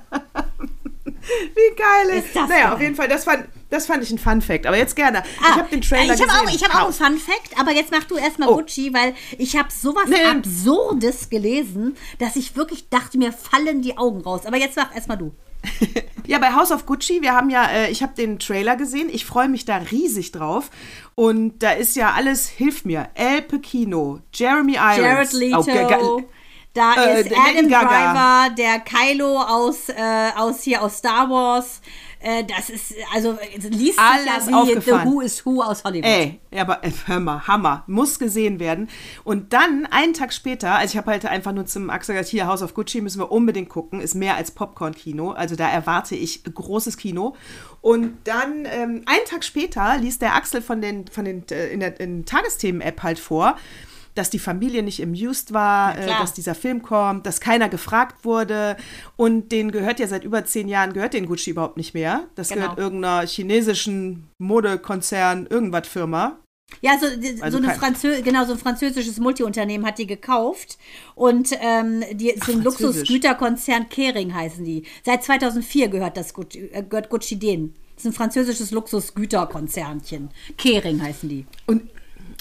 Wie 1.55 1.75
geil 1.77 2.19
ist, 2.19 2.27
Ist 2.27 2.37
das 2.37 2.49
Naja, 2.49 2.65
geil. 2.67 2.73
auf 2.75 2.81
jeden 2.81 2.95
Fall, 2.95 3.09
das 3.09 3.25
fand, 3.25 3.49
Das 3.69 3.87
fand 3.87 4.03
ich 4.05 4.11
ein 4.13 4.19
Fun 4.19 4.41
Fact. 4.41 4.65
Aber 4.67 4.77
jetzt 4.77 4.95
gerne. 4.95 5.23
ich 5.25 5.45
Ah, 5.45 5.57
habe 5.57 5.69
den 5.71 5.81
Trailer 5.81 6.15
ich 6.15 6.21
hab 6.23 6.29
gesehen. 6.29 6.47
Auch, 6.49 6.55
ich 6.55 6.63
habe 6.65 6.73
auch 6.75 6.79
einen 6.79 6.87
Haus. 6.89 6.99
Fun 6.99 7.19
Fact, 7.19 7.59
aber 7.61 7.73
jetzt 7.73 7.91
mach 7.91 8.05
du 8.05 8.17
erstmal 8.17 8.49
Oh. 8.49 8.57
Gucci, 8.57 8.93
weil 8.95 9.15
ich 9.37 9.57
habe 9.57 9.69
sowas 9.73 10.05
Nee. 10.07 10.25
Absurdes 10.25 11.29
gelesen, 11.29 11.97
dass 12.21 12.37
ich 12.37 12.55
wirklich 12.57 12.89
dachte, 12.91 13.19
mir 13.19 13.33
fallen 13.33 13.83
die 13.83 13.99
Augen 13.99 14.21
raus. 14.21 14.47
Aber 14.47 14.57
jetzt 14.57 14.77
mach 14.77 14.95
erstmal 14.95 15.19
du. 15.19 15.33
Ja, 16.27 16.39
bei 16.41 16.53
House 16.55 16.73
of 16.73 16.87
Gucci, 16.87 17.23
wir 17.23 17.35
haben 17.35 17.51
ja, 17.51 17.67
äh, 17.67 17.91
ich 17.91 18.03
habe 18.03 18.13
den 18.15 18.41
Trailer 18.41 18.75
gesehen. 18.75 19.09
Ich 19.13 19.25
freue 19.25 19.49
mich 19.49 19.65
da 19.65 19.77
riesig 19.77 20.33
drauf. 20.33 20.71
Und 21.15 21.63
da 21.63 21.71
ist 21.71 21.95
ja 21.95 22.15
alles, 22.15 22.49
hilf 22.49 22.85
mir, 22.85 23.11
El 23.15 23.43
Pacino, 23.43 24.19
Jeremy 24.35 24.75
Irons. 24.75 24.97
Jared 24.99 25.33
Leto. 25.35 26.17
Oh, 26.17 26.23
da 26.75 26.95
Äh, 26.95 27.21
ist 27.21 27.31
Adam 27.33 27.69
Gaga. 27.69 27.87
Driver, 28.49 28.55
der 28.57 28.81
Kylo 28.81 29.41
aus, 29.41 29.89
äh, 29.89 30.31
aus 30.37 30.63
hier 30.63 30.83
aus 30.83 30.99
Star 30.99 31.31
Wars. 31.31 31.81
Äh, 32.27 32.43
das 32.43 32.71
ist, 32.71 32.93
also 33.15 33.39
es 33.57 33.63
liest 33.71 34.01
Alles 34.01 34.47
sich 34.47 34.53
ja 34.53 34.67
wie 34.67 34.81
The. 34.81 34.91
Who 35.05 35.21
is 35.21 35.47
Who 35.47 35.63
aus 35.63 35.85
Hollywood. 35.85 36.11
Ey, 36.11 36.41
ja, 36.51 36.63
aber 36.63 36.83
äh, 36.83 36.91
hör 37.05 37.21
mal, 37.21 37.47
Hammer, 37.47 37.85
muss 37.87 38.19
gesehen 38.19 38.59
werden. 38.59 38.89
Und 39.23 39.53
dann, 39.53 39.87
einen 39.93 40.13
Tag 40.13 40.33
später, 40.33 40.73
also 40.75 40.93
ich 40.93 40.97
habe 40.97 41.13
halt 41.13 41.25
einfach 41.25 41.53
nur 41.53 41.67
zum 41.67 41.89
Axel 41.89 42.17
gesagt, 42.17 42.29
hier, 42.29 42.49
House 42.49 42.63
of 42.63 42.75
Gucci 42.75 43.01
müssen 43.01 43.21
wir 43.21 43.31
unbedingt 43.31 43.69
gucken, 43.69 44.01
ist 44.01 44.17
mehr 44.17 44.35
als 44.35 44.51
Popcorn-Kino, 44.51 45.31
also 45.31 45.55
da 45.55 45.69
erwarte 45.69 46.17
ich 46.17 46.43
großes 46.43 46.97
Kino. 46.97 47.37
Und 47.81 48.17
dann, 48.25 48.65
ähm, 48.65 49.03
einen 49.07 49.25
Tag 49.27 49.45
später, 49.45 49.97
liest 49.99 50.21
der 50.21 50.35
Axel 50.35 50.63
von 50.63 50.81
den, 50.81 51.07
von 51.07 51.25
den, 51.25 51.45
äh, 51.53 51.69
in 51.69 51.79
der 51.79 51.95
Tagesthemen-App 52.25 53.05
halt 53.05 53.21
vor, 53.21 53.57
dass 54.17 54.31
die 54.31 54.39
Familie 54.39 54.83
nicht 54.83 55.03
amused 55.03 55.53
war, 55.53 55.97
äh, 55.99 56.07
dass 56.07 56.33
dieser 56.33 56.55
Film 56.55 56.83
kommt, 56.83 57.27
dass 57.27 57.41
keiner 57.41 57.69
gefragt 57.69 58.25
wurde. 58.25 58.77
Und 59.17 59.53
den 59.53 59.71
gehört 59.71 60.01
ja 60.01 60.07
seit 60.09 60.25
über 60.25 60.45
zehn 60.45 60.69
Jahren, 60.69 60.93
gehört 60.93 61.15
den 61.15 61.27
Gucci 61.27 61.51
überhaupt 61.51 61.77
nicht 61.77 61.95
mehr. 61.95 62.25
Das 62.35 62.49
Genau. 62.49 62.63
gehört 62.63 62.79
irgendeiner 62.79 63.27
chinesischen 63.27 64.29
Modekonzern, 64.39 65.47
irgendwas 65.47 65.87
Firma. 65.87 66.39
Ja, 66.81 66.99
so, 67.01 67.07
Also 67.43 67.59
so, 67.59 67.65
eine 67.65 67.75
Franzö 67.75 68.23
genau, 68.23 68.45
so 68.45 68.53
ein 68.53 68.59
französisches 68.59 69.19
Multiunternehmen 69.19 69.87
hat 69.87 69.99
die 69.99 70.07
gekauft. 70.07 70.79
Und 71.15 71.51
ähm, 71.61 72.03
die 72.13 72.31
ist 72.31 72.49
ein. 72.49 72.63
Luxusgüterkonzern 72.63 73.89
Kering 73.89 74.35
heißen 74.35 74.65
die. 74.65 74.85
Seit 75.05 75.23
2004 75.23 75.89
gehört 75.89 76.17
das 76.17 76.35
Gucci, 76.35 76.69
äh, 76.73 76.83
gehört 76.83 77.09
Gucci 77.09 77.39
denen. 77.39 77.75
Das 77.95 78.05
ist 78.05 78.11
ein 78.11 78.15
französisches 78.15 78.73
Luxusgüterkonzernchen. 78.73 80.31
Kering 80.59 81.01
heißen 81.03 81.29
die. 81.29 81.47
Und 81.67 81.83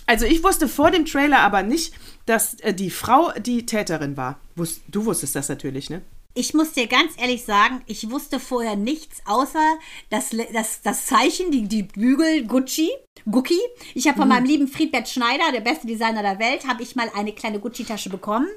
also 0.06 0.26
ich 0.26 0.44
wusste 0.44 0.68
vor 0.68 0.92
dem 0.92 1.06
Trailer 1.06 1.40
aber 1.40 1.64
nicht, 1.64 1.94
dass 2.26 2.56
äh, 2.56 2.74
die 2.74 2.90
Frau 2.90 3.32
die 3.40 3.66
Täterin 3.66 4.18
war. 4.18 4.40
Du 4.88 5.06
wusstest 5.06 5.36
das 5.36 5.50
natürlich, 5.50 5.90
ne? 5.90 6.02
Ich 6.38 6.54
muss 6.54 6.74
dir 6.74 6.88
ganz 6.88 7.14
ehrlich 7.18 7.46
sagen, 7.46 7.82
ich 7.86 8.10
wusste 8.10 8.42
vorher 8.42 8.76
nichts 8.76 9.22
außer 9.26 9.78
das, 10.10 10.32
das, 10.52 10.82
das 10.82 11.06
Zeichen, 11.06 11.50
die, 11.50 11.68
die 11.68 11.84
Bügel 11.84 12.46
Gucci, 12.46 12.90
Gucci. 13.30 13.58
Ich 13.96 14.08
habe 14.08 14.20
von 14.20 14.28
meinem 14.28 14.46
lieben 14.46 14.68
Friedbert 14.68 15.10
Schneider, 15.10 15.52
der 15.52 15.62
beste 15.62 15.88
Designer 15.88 16.22
der 16.22 16.38
Welt, 16.40 16.68
habe 16.68 16.84
ich 16.84 16.96
mal 16.96 17.10
eine 17.16 17.32
kleine 17.34 17.60
Gucci-Tasche 17.60 18.10
bekommen. 18.10 18.48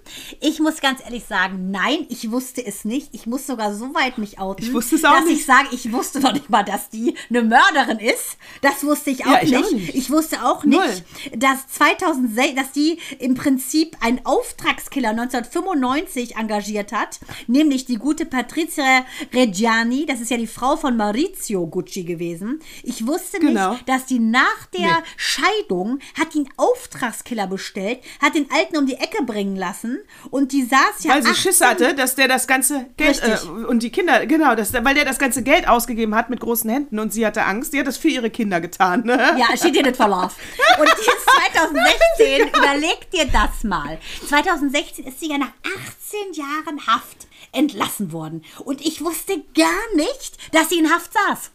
Ich 0.40 0.60
muss 0.60 0.80
ganz 0.80 1.00
ehrlich 1.02 1.24
sagen, 1.24 1.70
nein, 1.70 2.04
ich 2.10 2.30
wusste 2.30 2.64
es 2.64 2.84
nicht. 2.84 3.08
Ich 3.12 3.26
muss 3.26 3.46
sogar 3.46 3.74
so 3.74 3.94
weit 3.94 4.18
mich 4.18 4.38
outen, 4.38 4.64
Ich 4.66 4.72
wusste 4.74 4.96
es 4.96 5.04
auch 5.04 5.14
dass 5.16 5.24
nicht. 5.24 5.40
ich 5.40 5.46
sage, 5.46 5.68
ich 5.72 5.90
wusste 5.92 6.20
noch 6.20 6.32
nicht 6.34 6.50
mal, 6.50 6.64
dass 6.64 6.90
die 6.90 7.14
eine 7.30 7.42
Mörderin 7.42 7.98
ist. 7.98 8.36
Das 8.60 8.84
wusste 8.84 9.10
ich 9.10 9.24
auch, 9.24 9.32
Ja, 9.32 9.42
ich 9.42 9.50
nicht. 9.52 9.64
auch 9.64 9.72
nicht. 9.72 9.94
Ich 9.94 10.10
wusste 10.10 10.44
auch 10.44 10.64
Null. 10.64 10.86
nicht, 10.86 11.42
dass 11.42 11.66
2006, 11.68 12.54
dass 12.54 12.72
die 12.72 12.98
im 13.20 13.34
Prinzip 13.34 13.96
einen 14.00 14.20
Auftragskiller 14.26 15.10
1995 15.10 16.36
engagiert 16.36 16.92
hat, 16.92 17.20
nämlich 17.46 17.86
die 17.86 17.96
gute 17.96 18.26
Patrizia 18.26 19.04
Reggiani, 19.32 20.04
das 20.06 20.20
ist 20.20 20.30
ja 20.30 20.36
die 20.36 20.46
Frau 20.46 20.76
von 20.76 20.96
Maurizio 20.96 21.66
Gucci 21.66 22.04
gewesen. 22.04 22.60
Ich 22.82 23.06
wusste 23.06 23.38
Genau. 23.38 23.72
nicht, 23.72 23.88
dass 23.88 24.04
die 24.06 24.18
nach 24.18 24.57
der 24.66 24.80
Nee. 24.80 25.04
Scheidung 25.16 25.98
hat 26.18 26.34
die 26.34 26.38
einen 26.38 26.48
Auftragskiller 26.56 27.46
bestellt, 27.46 28.00
hat 28.20 28.34
den 28.34 28.50
Alten 28.50 28.76
um 28.76 28.86
die 28.86 28.94
Ecke 28.94 29.22
bringen 29.24 29.56
lassen 29.56 29.98
und 30.30 30.52
die 30.52 30.62
saß 30.62 31.04
ja 31.04 31.14
Weil 31.14 31.22
sie 31.22 31.34
Schiss 31.34 31.60
18 31.62 31.68
hatte, 31.86 31.94
dass 31.96 32.14
der 32.14 32.28
das 32.28 32.46
ganze 32.46 32.86
Geld 32.96 33.22
äh, 33.22 33.46
und 33.48 33.82
die 33.82 33.90
Kinder, 33.90 34.26
genau, 34.26 34.54
das, 34.54 34.72
weil 34.72 34.94
der 34.94 35.04
das 35.04 35.18
ganze 35.18 35.42
Geld 35.42 35.68
ausgegeben 35.68 36.14
hat 36.14 36.30
mit 36.30 36.40
großen 36.40 36.68
Händen 36.70 36.98
und 36.98 37.12
sie 37.12 37.26
hatte 37.26 37.44
Angst. 37.44 37.72
Die 37.72 37.78
hat 37.80 37.86
das 37.86 37.96
für 37.96 38.08
ihre 38.08 38.30
Kinder 38.30 38.60
getan. 38.60 39.02
Ne? 39.04 39.36
Ja, 39.38 39.56
she 39.56 39.70
did 39.72 39.86
it 39.86 39.96
for 39.96 40.08
love. 40.08 40.32
Und 40.78 40.88
die 40.88 41.06
ist 41.06 41.68
2016, 42.16 42.48
überleg 42.56 43.10
dir 43.10 43.26
das 43.26 43.64
mal. 43.64 43.98
2016 44.28 45.06
ist 45.06 45.20
sie 45.20 45.30
ja 45.30 45.38
nach 45.38 45.52
18 45.62 46.32
Jahren 46.34 46.86
Haft 46.86 47.26
entlassen 47.52 48.12
worden. 48.12 48.44
Und 48.64 48.80
ich 48.80 49.02
wusste 49.02 49.42
gar 49.56 49.94
nicht, 49.96 50.36
dass 50.52 50.68
sie 50.68 50.78
in 50.78 50.90
Haft 50.90 51.12
saß. 51.12 51.50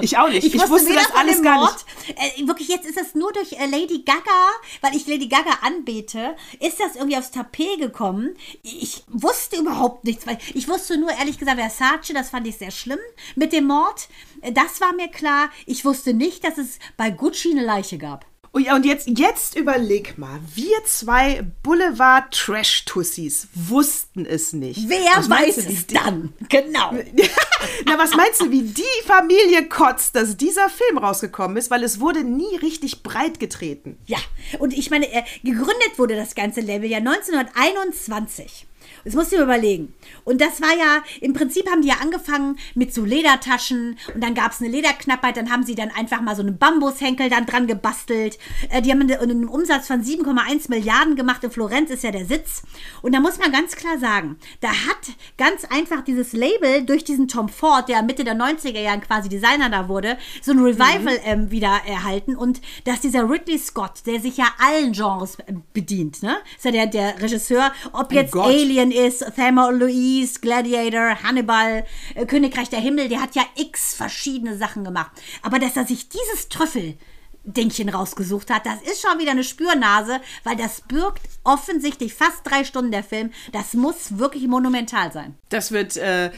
Ich 0.00 0.16
auch 0.18 0.28
nicht. 0.28 0.46
Ich, 0.46 0.54
wusste, 0.54 0.88
weder 0.90 1.00
das 1.02 1.14
alles 1.14 1.42
gar 1.42 1.56
Mord, 1.56 1.84
nicht. 2.06 2.38
Äh, 2.40 2.46
wirklich, 2.46 2.68
jetzt 2.68 2.86
ist 2.86 2.98
es 2.98 3.14
nur 3.14 3.32
durch 3.32 3.52
äh, 3.52 3.66
Lady 3.66 4.02
Gaga, 4.04 4.50
weil 4.80 4.96
ich 4.96 5.06
Lady 5.06 5.28
Gaga 5.28 5.58
anbete, 5.62 6.36
ist 6.60 6.80
das 6.80 6.96
irgendwie 6.96 7.16
aufs 7.16 7.30
Tapet 7.30 7.78
gekommen. 7.78 8.36
Ich 8.62 9.02
wusste 9.08 9.56
überhaupt 9.56 10.04
nichts, 10.04 10.26
weil 10.26 10.38
ich 10.54 10.68
wusste 10.68 10.98
nur, 10.98 11.10
ehrlich 11.10 11.38
gesagt, 11.38 11.58
Versace, 11.58 12.12
das 12.14 12.30
fand 12.30 12.46
ich 12.46 12.56
sehr 12.58 12.70
schlimm 12.70 13.00
mit 13.34 13.52
dem 13.52 13.66
Mord. 13.66 14.08
Äh, 14.40 14.52
Das 14.52 14.80
war 14.80 14.92
mir 14.92 15.08
klar. 15.08 15.50
Ich 15.66 15.84
wusste 15.84 16.14
nicht, 16.14 16.44
dass 16.44 16.58
es 16.58 16.78
bei 16.96 17.10
Gucci 17.10 17.50
eine 17.50 17.64
Leiche 17.64 17.98
gab. 17.98 18.26
Oh 18.54 18.58
ja, 18.58 18.76
und 18.76 18.84
jetzt, 18.84 19.08
jetzt 19.08 19.56
überleg 19.56 20.18
mal, 20.18 20.38
wir 20.54 20.84
zwei 20.84 21.42
Boulevard-Trash-Tussis 21.62 23.48
wussten 23.54 24.26
es 24.26 24.52
nicht. 24.52 24.90
Wer 24.90 24.98
Was 25.16 25.30
weiß 25.30 25.54
du, 25.54 25.72
es 25.72 25.86
dann? 25.86 26.34
Genau. 26.50 26.92
Na, 27.86 27.96
was 27.96 28.14
meinst 28.14 28.42
du, 28.42 28.50
wie 28.50 28.60
die 28.60 29.06
Familie 29.06 29.66
kotzt, 29.70 30.16
dass 30.16 30.36
dieser 30.36 30.68
Film 30.68 30.98
rausgekommen 30.98 31.56
ist? 31.56 31.70
Weil 31.70 31.82
es 31.82 31.98
wurde 31.98 32.24
nie 32.24 32.54
richtig 32.56 33.02
breit 33.02 33.40
getreten. 33.40 33.96
Ja, 34.04 34.18
und 34.58 34.74
ich 34.74 34.90
meine, 34.90 35.10
äh, 35.10 35.22
gegründet 35.42 35.96
wurde 35.96 36.14
das 36.14 36.34
ganze 36.34 36.60
Label 36.60 36.90
ja 36.90 36.98
1921. 36.98 38.66
Das 39.04 39.14
musst 39.14 39.32
du 39.32 39.36
dir 39.36 39.42
überlegen. 39.42 39.92
Und 40.24 40.40
das 40.40 40.60
war 40.60 40.76
ja, 40.76 41.02
im 41.20 41.32
Prinzip 41.32 41.68
haben 41.70 41.82
die 41.82 41.88
ja 41.88 41.96
angefangen 42.00 42.58
mit 42.74 42.94
so 42.94 43.04
Ledertaschen 43.04 43.98
und 44.14 44.22
dann 44.22 44.34
gab 44.34 44.52
es 44.52 44.60
eine 44.60 44.70
Lederknappheit, 44.70 45.36
dann 45.36 45.50
haben 45.50 45.64
sie 45.64 45.74
dann 45.74 45.90
einfach 45.90 46.20
mal 46.20 46.36
so 46.36 46.42
einen 46.42 46.58
Bambushenkel 46.58 47.28
dann 47.28 47.46
dran 47.46 47.66
gebastelt. 47.66 48.38
Äh, 48.70 48.82
die 48.82 48.90
haben 48.90 49.00
einen, 49.00 49.12
einen 49.12 49.48
Umsatz 49.48 49.86
von 49.86 50.02
7,1 50.02 50.68
Milliarden 50.68 51.16
gemacht. 51.16 51.42
In 51.44 51.50
Florenz 51.50 51.90
ist 51.90 52.04
ja 52.04 52.10
der 52.10 52.26
Sitz. 52.26 52.62
Und 53.02 53.14
da 53.14 53.20
muss 53.20 53.38
man 53.38 53.52
ganz 53.52 53.74
klar 53.74 53.98
sagen, 53.98 54.36
da 54.60 54.68
hat 54.68 55.12
ganz 55.36 55.64
einfach 55.64 56.02
dieses 56.04 56.32
Label 56.32 56.84
durch 56.84 57.04
diesen 57.04 57.28
Tom 57.28 57.48
Ford, 57.48 57.88
der 57.88 58.02
Mitte 58.02 58.24
der 58.24 58.34
90er 58.34 58.80
Jahren 58.80 59.00
quasi 59.00 59.28
Designer 59.28 59.70
da 59.70 59.88
wurde, 59.88 60.18
so 60.40 60.52
ein 60.52 60.60
Revival 60.60 61.18
ähm, 61.24 61.50
wieder 61.50 61.80
erhalten. 61.86 62.36
Und 62.36 62.60
dass 62.84 63.00
dieser 63.00 63.28
Ridley 63.28 63.58
Scott, 63.58 64.06
der 64.06 64.20
sich 64.20 64.36
ja 64.36 64.46
allen 64.58 64.92
Genres 64.92 65.36
äh, 65.40 65.54
bedient, 65.72 66.22
ne? 66.22 66.36
Ist 66.56 66.64
ja 66.64 66.70
der, 66.70 66.86
der 66.86 67.20
Regisseur, 67.20 67.72
ob 67.92 68.12
jetzt 68.12 68.32
Gott. 68.32 68.46
Alien 68.46 68.91
ist, 68.92 69.24
Thelma 69.34 69.68
und 69.68 69.78
Louise, 69.78 70.40
Gladiator, 70.40 71.22
Hannibal, 71.22 71.84
äh, 72.14 72.26
Königreich 72.26 72.68
der 72.68 72.80
Himmel, 72.80 73.08
der 73.08 73.20
hat 73.20 73.34
ja 73.34 73.42
x 73.56 73.94
verschiedene 73.94 74.56
Sachen 74.56 74.84
gemacht. 74.84 75.12
Aber 75.42 75.58
dass 75.58 75.76
er 75.76 75.86
sich 75.86 76.08
dieses 76.08 76.48
Trüffel 76.48 76.96
Dingchen 77.44 77.88
rausgesucht 77.88 78.50
hat, 78.50 78.66
das 78.66 78.80
ist 78.82 79.02
schon 79.02 79.18
wieder 79.18 79.32
eine 79.32 79.44
Spürnase, 79.44 80.20
weil 80.44 80.56
das 80.56 80.82
birgt 80.82 81.22
offensichtlich 81.42 82.14
fast 82.14 82.40
drei 82.44 82.64
Stunden 82.64 82.92
der 82.92 83.02
Film. 83.02 83.32
Das 83.52 83.74
muss 83.74 84.18
wirklich 84.18 84.46
monumental 84.46 85.12
sein. 85.12 85.34
Das 85.48 85.72
wird 85.72 85.96
äh, 85.96 86.30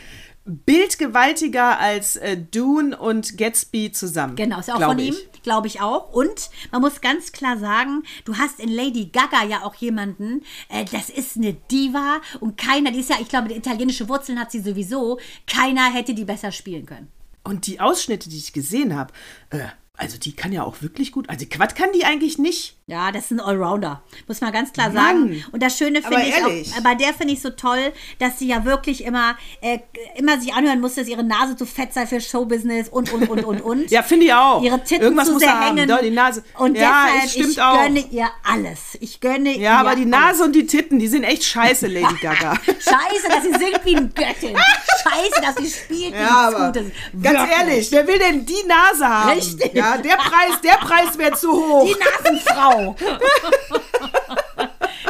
bildgewaltiger 0.45 1.79
als 1.79 2.17
äh, 2.17 2.37
Dune 2.37 2.97
und 2.97 3.37
Gatsby 3.37 3.93
zusammen. 3.93 4.37
Genau, 4.37 4.61
ist 4.61 4.69
ja 4.69 4.77
auch 4.77 4.81
von 4.81 4.99
ihm, 4.99 5.15
ich. 5.15 5.34
Glaube 5.45 5.69
ich 5.69 5.81
auch. 5.81 6.13
Und 6.13 6.51
man 6.73 6.81
muss 6.81 7.01
ganz 7.01 7.31
klar 7.31 7.57
sagen, 7.57 8.03
du 8.25 8.37
hast 8.37 8.59
in 8.59 8.71
Lady 8.71 9.07
Gaga 9.07 9.45
ja 9.45 9.63
auch 9.63 9.77
jemanden, 9.77 10.43
äh, 10.69 10.85
das 10.85 11.09
ist 11.09 11.37
eine 11.37 11.53
Diva 11.53 12.21
und 12.41 12.59
keiner, 12.59 12.91
die 12.91 12.99
ist 12.99 13.11
ja, 13.11 13.17
ich 13.21 13.29
glaube, 13.29 13.49
die 13.49 13.55
italienische 13.55 14.09
Wurzeln 14.09 14.41
hat 14.41 14.51
sie 14.51 14.61
sowieso, 14.61 15.21
keiner 15.47 15.93
hätte 15.93 16.15
die 16.15 16.25
besser 16.25 16.51
spielen 16.51 16.87
können. 16.87 17.09
Und 17.45 17.67
die 17.67 17.79
Ausschnitte, 17.79 18.29
die 18.29 18.39
ich 18.39 18.53
gesehen 18.53 18.97
habe, 18.97 19.13
äh, 19.51 19.69
also 19.97 20.19
die 20.19 20.35
kann 20.35 20.51
ja 20.53 20.65
auch 20.65 20.83
wirklich 20.83 21.13
gut. 21.13 21.29
Also 21.31 21.47
was 21.59 21.75
kann 21.75 21.91
die 21.95 22.05
eigentlich 22.05 22.37
nicht? 22.39 22.77
Ja, 22.87 23.13
das 23.13 23.27
ist 23.27 23.31
ein 23.31 23.41
Allrounder, 23.41 24.03
muss 24.29 24.43
man 24.43 24.53
ganz 24.53 24.71
klar 24.73 24.91
Mann. 24.91 24.95
sagen. 25.31 25.45
Und 25.53 25.63
das 25.63 25.79
Schöne 25.79 26.03
finde 26.03 26.21
ich 26.23 26.37
ehrlich. 26.37 26.73
auch, 26.77 26.83
bei 26.83 26.95
der 26.95 27.15
finde 27.15 27.33
ich 27.33 27.41
so 27.41 27.49
toll, 27.49 27.93
dass 28.19 28.39
sie 28.39 28.47
ja 28.49 28.65
wirklich 28.67 29.05
immer, 29.05 29.37
äh, 29.63 29.79
immer 30.17 30.39
sich 30.39 30.53
anhören 30.53 30.81
musste, 30.83 31.01
dass 31.01 31.09
ihre 31.09 31.25
Nase 31.25 31.57
zu 31.57 31.65
fett 31.65 31.95
sei 31.95 32.07
für 32.07 32.21
Showbusiness 32.21 32.91
und, 32.91 33.11
und, 33.13 33.31
und, 33.31 33.45
und, 33.45 33.61
und. 33.63 33.91
Ja, 33.91 34.03
finde 34.03 34.27
ich 34.27 34.35
auch. 34.35 34.63
Ihre 34.63 34.83
Titten 34.85 35.05
Irgendwas 35.05 35.29
zu 35.29 35.35
muss 35.35 35.43
sehr 35.43 35.59
haben. 35.59 35.77
hängen. 35.79 35.89
Doch, 35.89 36.01
die 36.03 36.11
Nase. 36.11 36.45
Und 36.59 36.77
ja, 36.77 37.07
deshalb, 37.07 37.25
es 37.25 37.33
stimmt 37.33 37.51
ich 37.53 37.63
auch. 37.63 37.83
gönne 37.85 38.01
ihr 38.11 38.29
alles. 38.43 38.81
Ich 39.01 39.21
gönne 39.21 39.53
ihr 39.55 39.61
Ja, 39.61 39.79
aber 39.79 39.95
die 39.95 40.03
alles. 40.03 40.11
Nase 40.11 40.45
und 40.45 40.53
die 40.55 40.67
Titten, 40.67 40.99
die 40.99 41.09
sind 41.09 41.23
echt 41.25 41.45
scheiße, 41.45 41.87
Lady 41.87 42.17
Gaga. 42.21 42.55
Scheiße, 42.67 43.29
dass 43.31 43.43
sie 43.45 43.53
singt 43.65 43.81
wie 43.85 43.97
eine 43.97 44.09
Göttin. 44.09 44.57
Scheiße, 45.03 45.41
dass 45.41 45.55
sie 45.57 45.71
spielt 45.71 46.13
wie 46.13 46.19
Ja, 46.19 46.49
nichts 46.51 46.55
aber 46.61 46.67
Gutes. 46.67 46.93
ganz 47.23 47.39
Wirklich. 47.39 47.59
ehrlich, 47.59 47.93
wer 47.93 48.07
will 48.07 48.19
denn 48.19 48.45
die 48.45 48.63
Nase 48.67 49.09
haben? 49.09 49.31
Richtig. 49.31 49.73
Ja, 49.75 49.84
der 49.99 50.17
Preis, 50.17 50.61
der 50.63 50.77
Preis 50.77 51.17
wäre 51.19 51.35
zu 51.37 51.53
hoch. 51.53 51.87
Die 51.87 51.97
Nasenfrau. 51.99 52.97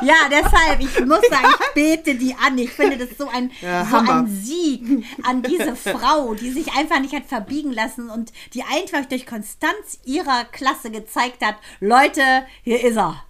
Ja, 0.02 0.14
deshalb, 0.30 0.80
ich 0.80 1.00
muss 1.06 1.20
sagen, 1.30 1.48
ich 1.60 1.72
bete 1.74 2.14
die 2.16 2.34
an. 2.34 2.58
Ich 2.58 2.70
finde 2.70 2.98
das 2.98 3.16
so 3.16 3.26
ein, 3.28 3.50
Ja, 3.62 3.84
so 3.86 3.92
Hammer. 3.92 4.12
ein 4.16 4.26
Sieg 4.28 5.04
an 5.22 5.42
diese 5.42 5.74
Frau, 5.76 6.34
die 6.34 6.50
sich 6.50 6.74
einfach 6.76 7.00
nicht 7.00 7.14
hat 7.14 7.24
verbiegen 7.26 7.72
lassen 7.72 8.10
und 8.10 8.30
die 8.52 8.62
einfach 8.62 9.06
durch 9.08 9.26
Konstanz 9.26 9.98
ihrer 10.04 10.44
Klasse 10.44 10.90
gezeigt 10.90 11.42
hat, 11.44 11.54
Leute, 11.80 12.22
hier 12.62 12.84
ist 12.84 12.96
er. 12.96 13.22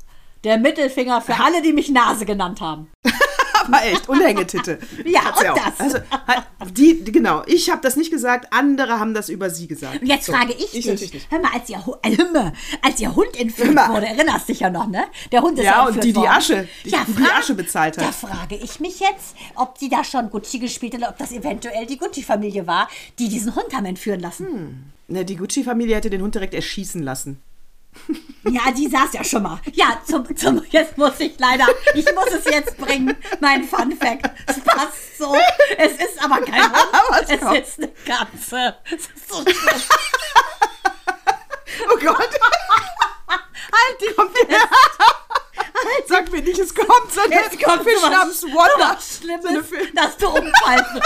Der 0.42 0.59
Mittelfinger 0.59 1.20
für 1.20 1.37
alle, 1.37 1.62
die 1.62 1.72
mich 1.72 1.90
Nase 1.90 2.26
genannt 2.26 2.61
haben. 2.61 2.90
Aber 3.72 3.85
echt, 3.85 4.09
Unhängetitte. 4.09 4.79
Ja, 5.05 5.20
und 5.38 5.48
auch. 5.50 5.55
das. 5.55 5.81
Also, 5.81 5.98
hat- 6.27 6.46
die, 6.77 7.05
die- 7.05 7.12
genau, 7.12 7.42
ich 7.46 7.70
habe 7.70 7.81
das 7.83 7.96
nicht 7.96 8.11
gesagt, 8.11 8.53
andere 8.53 8.98
haben 8.98 9.14
das 9.14 9.29
über 9.29 9.50
sie 9.50 9.66
gesagt. 9.66 10.00
Und 10.03 10.07
jetzt 10.07 10.27
So, 10.27 10.33
frage 10.33 10.53
ich, 10.55 10.74
ich 10.74 10.85
dich, 10.87 11.12
nicht. 11.12 11.31
hör 11.31 11.40
mal, 11.40 11.50
als 11.55 11.68
ihr, 11.68 11.85
Hu- 11.85 11.96
äh, 12.03 12.16
als 12.83 13.00
ihr 13.00 13.14
Hund 13.14 13.38
entführt 13.38 13.77
wurde, 13.88 14.07
erinnerst 14.07 14.48
dich 14.48 14.61
ja 14.61 14.70
noch, 14.70 14.87
ne? 14.87 15.05
Der 15.33 15.42
Hund 15.42 15.59
ist 15.59 15.64
Ja, 15.64 15.72
ja 15.83 15.87
und 15.87 16.03
die 16.03 16.12
die 16.12 16.16
worden. 16.16 16.29
Asche- 16.31 16.66
die- 16.85 16.90
ja, 16.90 17.05
die 17.07 17.12
die 17.14 17.24
Asche 17.31 17.55
bezahlt 17.55 17.98
hat. 17.98 18.05
Da 18.07 18.12
frage 18.12 18.57
ich 18.57 18.81
mich 18.81 19.00
jetzt, 19.00 19.35
ob 19.55 19.79
sie 19.79 19.88
da 19.88 20.05
schon 20.05 20.31
Gucci 20.31 20.59
gespielt 20.59 20.94
hat 20.94 21.00
oder 21.00 21.11
ob 21.11 21.18
das 21.18 21.33
eventuell 21.33 21.87
die 21.87 21.98
Gucci-Familie 21.98 22.66
war, 22.66 22.88
die 23.18 23.29
diesen 23.29 23.55
Hund 23.55 23.72
haben 23.74 23.87
entführen 23.87 24.20
lassen. 24.20 24.92
Ne, 25.09 25.24
die 25.24 25.37
Gucci-Familie 25.37 25.96
hätte 25.96 26.11
den 26.11 26.22
Hund 26.22 26.35
direkt 26.35 26.55
erschießen 26.55 27.03
lassen. 27.03 27.38
Ja, 28.44 28.70
die 28.72 28.88
saß 28.88 29.12
ja 29.14 29.24
schon 29.24 29.42
mal. 29.42 29.59
Ja, 29.72 29.98
zum, 30.07 30.37
zum, 30.37 30.62
jetzt 30.70 30.98
muss 30.98 31.18
ich 31.18 31.35
leider, 31.38 31.66
ich 31.94 32.04
muss 32.14 32.26
es 32.33 32.44
jetzt 32.44 32.76
bringen, 32.76 33.16
mein 33.40 33.64
Fun 33.64 33.92
Fact. 33.96 34.30
Es 34.46 34.61
passt 34.61 35.16
so. 35.18 35.35
Es 35.78 35.92
ist 35.92 36.22
aber 36.22 36.40
kein 36.42 36.62
Hund, 36.72 36.88
Was 37.11 37.30
es 37.30 37.40
kommt? 37.40 37.59
ist 37.59 37.78
eine 37.78 37.88
Katze. 38.04 38.76
Es 38.85 38.92
ist 39.07 39.28
so 39.30 39.40
schlimm. 39.42 39.83
Oh 41.92 41.96
Gott, 41.98 42.28
Halt 43.28 44.00
die 44.00 44.14
sag 46.09 46.30
mir 46.30 46.42
nicht, 46.42 46.59
es 46.59 46.74
kommt 46.74 47.12
so 47.12 47.20
eine 47.22 47.35
Jetzt 47.35 47.62
kommt 47.62 47.83
Fischnamens 47.83 48.40
sowas, 48.40 48.54
Wonder. 48.54 48.96
So 49.00 49.28
eine, 49.28 49.40
Schlimmes, 49.42 49.68
Fi- 49.68 49.92
dass 49.94 50.16
du 50.16 50.28
umfallen 50.28 51.00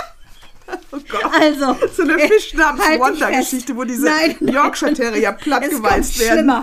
oh 0.92 0.98
Gott. 1.08 1.24
Also, 1.40 1.76
So 1.94 2.02
eine 2.02 2.18
Fischnamens 2.18 2.84
halt 2.84 3.00
wo 3.00 3.84
diese 3.84 4.04
Nein, 4.04 4.36
nein. 4.40 4.54
Yorkshire 4.54 4.94
Terrier 4.94 5.32
plattgewalzt 5.32 6.18
werden. 6.18 6.38
schlimmer. 6.38 6.62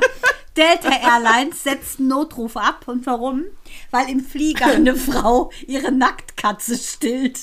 Delta 0.57 0.89
Airlines 0.89 1.63
setzt 1.63 1.99
einen 1.99 2.09
Notruf 2.09 2.55
ab. 2.57 2.87
Und 2.87 3.05
warum? 3.05 3.43
Weil 3.91 4.09
im 4.09 4.21
Flieger 4.23 4.67
eine 4.67 4.95
Frau 4.95 5.51
ihre 5.67 5.91
Nacktkatze 5.91 6.77
stillt. 6.77 7.39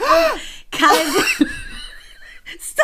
Kein. 0.70 1.48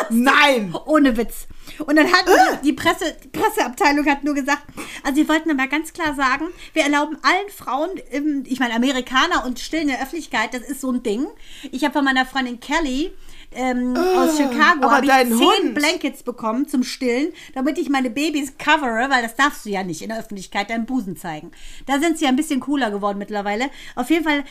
Nein! 0.09 0.75
ohne 0.85 1.15
Witz. 1.17 1.47
Und 1.85 1.95
dann 1.95 2.11
hat 2.11 2.25
die, 2.27 2.67
die, 2.67 2.73
Presse, 2.73 3.15
die 3.23 3.29
Presseabteilung 3.29 4.05
hat 4.05 4.23
nur 4.23 4.33
gesagt, 4.33 4.63
also 5.03 5.15
wir 5.15 5.27
wollten 5.27 5.51
aber 5.51 5.67
ganz 5.67 5.93
klar 5.93 6.13
sagen, 6.15 6.45
wir 6.73 6.83
erlauben 6.83 7.17
allen 7.21 7.49
Frauen, 7.49 7.91
im, 8.11 8.43
ich 8.45 8.59
meine 8.59 8.75
Amerikaner 8.75 9.45
und 9.45 9.59
still 9.59 9.81
in 9.81 9.87
der 9.87 10.01
Öffentlichkeit, 10.01 10.53
das 10.53 10.61
ist 10.61 10.81
so 10.81 10.91
ein 10.91 11.03
Ding. 11.03 11.27
Ich 11.71 11.83
habe 11.83 11.93
von 11.93 12.05
meiner 12.05 12.25
Freundin 12.25 12.59
Kelly 12.59 13.11
ähm, 13.55 13.95
aus 13.95 14.37
Chicago 14.37 14.89
habe 14.89 15.05
ich 15.05 15.11
zehn 15.11 15.39
Hund. 15.39 15.75
Blankets 15.75 16.23
bekommen 16.23 16.67
zum 16.67 16.83
Stillen, 16.83 17.33
damit 17.53 17.77
ich 17.77 17.89
meine 17.89 18.09
Babys 18.09 18.57
covere, 18.57 19.09
weil 19.09 19.21
das 19.21 19.35
darfst 19.35 19.65
du 19.65 19.69
ja 19.69 19.83
nicht 19.83 20.01
in 20.01 20.09
der 20.09 20.19
Öffentlichkeit 20.19 20.69
deinen 20.69 20.85
Busen 20.85 21.17
zeigen. 21.17 21.51
Da 21.85 21.99
sind 21.99 22.17
sie 22.17 22.25
ja 22.25 22.29
ein 22.29 22.35
bisschen 22.35 22.59
cooler 22.59 22.91
geworden 22.91 23.17
mittlerweile. 23.17 23.69
Auf 23.95 24.09
jeden 24.09 24.23
Fall 24.23 24.43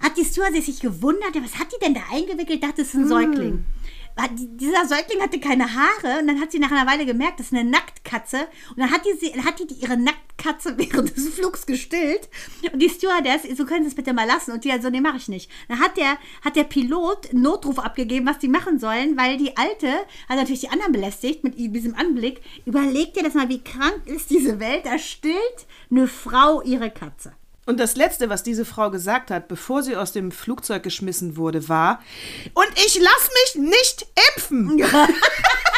hat 0.00 0.16
die 0.16 0.24
Stewardess 0.24 0.66
sich 0.66 0.80
gewundert, 0.80 1.34
was 1.42 1.58
hat 1.58 1.68
die 1.72 1.84
denn 1.84 1.94
da 1.94 2.00
eingewickelt? 2.12 2.62
Dachte, 2.62 2.82
es 2.82 2.88
ist 2.88 2.94
ein 2.94 3.08
Säugling. 3.08 3.64
Hat 4.16 4.30
die- 4.38 4.56
Dieser 4.56 4.86
Säugling 4.86 5.20
hatte 5.22 5.40
keine 5.40 5.64
Haare 5.74 6.20
und 6.20 6.26
dann 6.26 6.40
hat 6.40 6.52
sie 6.52 6.58
nach 6.58 6.70
einer 6.70 6.90
Weile 6.90 7.06
gemerkt, 7.06 7.40
das 7.40 7.46
ist 7.46 7.54
eine 7.54 7.68
Nacktkatze. 7.68 8.46
Und 8.70 8.78
dann 8.78 8.90
hat 8.90 9.02
die, 9.06 9.18
sie, 9.18 9.32
hat 9.42 9.58
die 9.58 9.74
ihre 9.74 9.96
Nacktkatze 9.96 10.76
während 10.78 11.16
des 11.16 11.28
Flugs 11.34 11.64
gestillt. 11.66 12.28
Und 12.72 12.78
die 12.80 12.88
Stewardess, 12.88 13.42
so 13.56 13.64
können 13.64 13.84
Sie 13.84 13.88
es 13.88 13.94
bitte 13.94 14.12
mal 14.12 14.26
lassen. 14.26 14.52
Und 14.52 14.64
die 14.64 14.72
also, 14.72 14.90
nee, 14.90 15.00
mache 15.00 15.16
ich 15.16 15.28
nicht. 15.28 15.50
Dann 15.68 15.80
hat 15.80 15.96
der, 15.96 16.18
hat 16.44 16.56
der 16.56 16.64
Pilot 16.64 17.30
einen 17.30 17.42
Notruf 17.42 17.78
abgegeben, 17.78 18.26
was 18.26 18.38
die 18.38 18.48
machen 18.48 18.78
sollen, 18.78 19.16
weil 19.16 19.38
die 19.38 19.56
Alte 19.56 19.90
hat 20.28 20.36
natürlich 20.36 20.60
die 20.60 20.70
anderen 20.70 20.92
belästigt 20.92 21.42
mit 21.44 21.58
diesem 21.58 21.94
Anblick. 21.94 22.40
Überleg 22.66 23.14
dir 23.14 23.22
das 23.22 23.34
mal, 23.34 23.48
wie 23.48 23.62
krank 23.62 24.02
ist 24.06 24.30
diese 24.30 24.60
Welt. 24.60 24.84
Da 24.86 24.98
stillt 24.98 25.66
eine 25.90 26.06
Frau 26.06 26.62
ihre 26.62 26.90
Katze. 26.90 27.32
Und 27.64 27.78
das 27.78 27.94
Letzte, 27.94 28.28
was 28.28 28.42
diese 28.42 28.64
Frau 28.64 28.90
gesagt 28.90 29.30
hat, 29.30 29.46
bevor 29.46 29.82
sie 29.82 29.96
aus 29.96 30.12
dem 30.12 30.32
Flugzeug 30.32 30.82
geschmissen 30.82 31.36
wurde, 31.36 31.68
war: 31.68 32.00
Und 32.54 32.68
ich 32.74 32.98
lass 33.00 33.30
mich 33.54 33.70
nicht 33.70 34.06
impfen. 34.36 34.78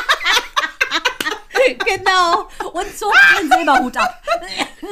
genau. 1.85 2.49
Und 2.73 2.99
zog 2.99 3.13
den 3.41 3.51
Silberhut 3.51 3.97
ab. 3.97 4.23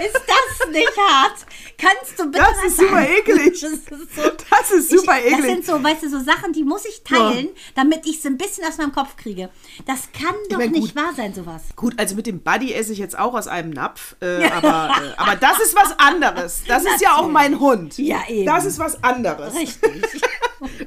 ist 0.00 0.14
das 0.26 0.68
nicht 0.70 0.96
hart? 0.98 1.46
Kannst 1.76 2.18
du 2.18 2.24
bitte 2.30 2.38
Das 2.44 2.64
ist 2.64 2.76
super 2.78 2.94
sagen? 3.02 3.06
eklig. 3.18 3.60
Das 3.68 3.72
ist, 3.72 4.14
so, 4.16 4.22
Das 4.50 4.70
ist 4.70 4.90
super 4.90 5.18
ich, 5.18 5.30
Das 5.30 5.38
eklig. 5.40 5.54
sind 5.54 5.66
so, 5.66 5.82
weißt 5.82 6.02
du, 6.02 6.10
so 6.10 6.20
Sachen, 6.20 6.52
die 6.52 6.64
muss 6.64 6.84
ich 6.84 7.02
teilen, 7.04 7.48
damit 7.74 8.06
ich 8.06 8.18
es 8.18 8.26
ein 8.26 8.36
bisschen 8.38 8.64
aus 8.66 8.78
meinem 8.78 8.92
Kopf 8.92 9.16
kriege. 9.16 9.50
Das 9.86 10.08
kann 10.12 10.34
doch 10.50 10.58
mein, 10.58 10.70
nicht 10.70 10.94
gut. 10.94 10.96
wahr 11.02 11.12
sein, 11.16 11.34
sowas. 11.34 11.62
Gut, 11.76 11.94
also 11.98 12.14
mit 12.14 12.26
dem 12.26 12.40
Buddy 12.42 12.72
esse 12.72 12.92
ich 12.92 12.98
jetzt 12.98 13.18
auch 13.18 13.34
aus 13.34 13.46
einem 13.46 13.70
Napf, 13.70 14.16
äh, 14.20 14.48
aber, 14.50 14.90
äh, 15.02 15.12
aber 15.16 15.36
das 15.36 15.60
ist 15.60 15.74
was 15.76 15.98
anderes. 15.98 16.62
Das 16.66 16.84
ist 16.84 17.00
ja 17.00 17.16
auch 17.16 17.28
mein 17.28 17.58
Hund. 17.60 17.96
Ja, 17.98 18.18
eben. 18.28 18.46
Das 18.46 18.64
ist 18.64 18.78
was 18.78 19.02
anderes. 19.04 19.54
Richtig. 19.54 20.02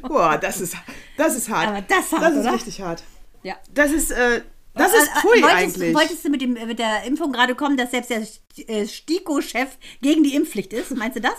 Boah, 0.02 0.38
das 0.38 0.60
ist, 0.62 0.76
das 1.18 1.36
ist 1.36 1.50
hart. 1.50 1.68
Aber 1.70 1.82
das 1.82 2.12
hart, 2.12 2.22
Das 2.24 2.34
ist 2.34 2.40
oder? 2.42 2.54
richtig 2.54 2.82
hart. 2.82 3.04
ja. 3.44 3.56
Das 3.74 3.92
ist, 3.92 4.12
äh, 4.12 4.42
das 4.74 4.94
ist 4.94 5.00
Äh, 5.00 5.04
äh, 5.04 5.20
pfui 5.22 5.42
wolltest, 5.42 5.52
eigentlich. 5.52 5.96
Wolltest 5.96 6.26
du 6.26 6.30
mit, 6.30 6.42
dem, 6.42 6.54
mit 6.54 6.80
der 6.80 7.04
Impfung 7.04 7.32
gerade 7.32 7.56
kommen, 7.56 7.78
dass 7.78 7.92
selbst 7.92 8.10
der 8.10 8.26
äh, 8.68 8.88
STIKO-Chef 8.88 9.70
gegen 10.02 10.24
die 10.24 10.36
Impfpflicht 10.36 10.74
ist? 10.74 10.96
Meinst 10.96 11.18
du 11.18 11.22
das? 11.22 11.34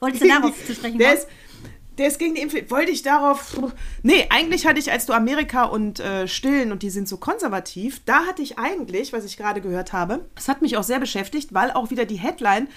Wolltest 0.00 0.24
du 0.24 0.28
darauf 0.28 0.66
zu 0.66 0.74
sprechen 0.74 0.98
der 0.98 1.08
kommen? 1.08 1.18
ist, 1.20 1.28
der 1.98 2.08
ist 2.08 2.18
gegen 2.18 2.34
die 2.34 2.42
Impfpflicht. 2.42 2.70
Wollte 2.70 2.92
ich 2.92 3.02
darauf. 3.02 3.58
Nee, 4.02 4.26
eigentlich 4.30 4.66
hatte 4.66 4.78
ich, 4.78 4.90
als 4.90 5.06
du 5.06 5.12
Amerika 5.12 5.64
und 5.64 6.00
äh, 6.00 6.28
Stillen 6.28 6.72
und 6.72 6.82
die 6.82 6.90
sind 6.90 7.08
so 7.08 7.16
konservativ, 7.16 8.02
da 8.04 8.26
hatte 8.26 8.42
ich 8.42 8.58
eigentlich, 8.58 9.12
was 9.12 9.24
ich 9.24 9.36
gerade 9.36 9.60
gehört 9.60 9.92
habe, 9.92 10.28
das 10.34 10.48
hat 10.48 10.62
mich 10.62 10.76
auch 10.76 10.84
sehr 10.84 11.00
beschäftigt, 11.00 11.54
weil 11.54 11.70
auch 11.72 11.90
wieder 11.90 12.04
die 12.04 12.16
Headline 12.16 12.68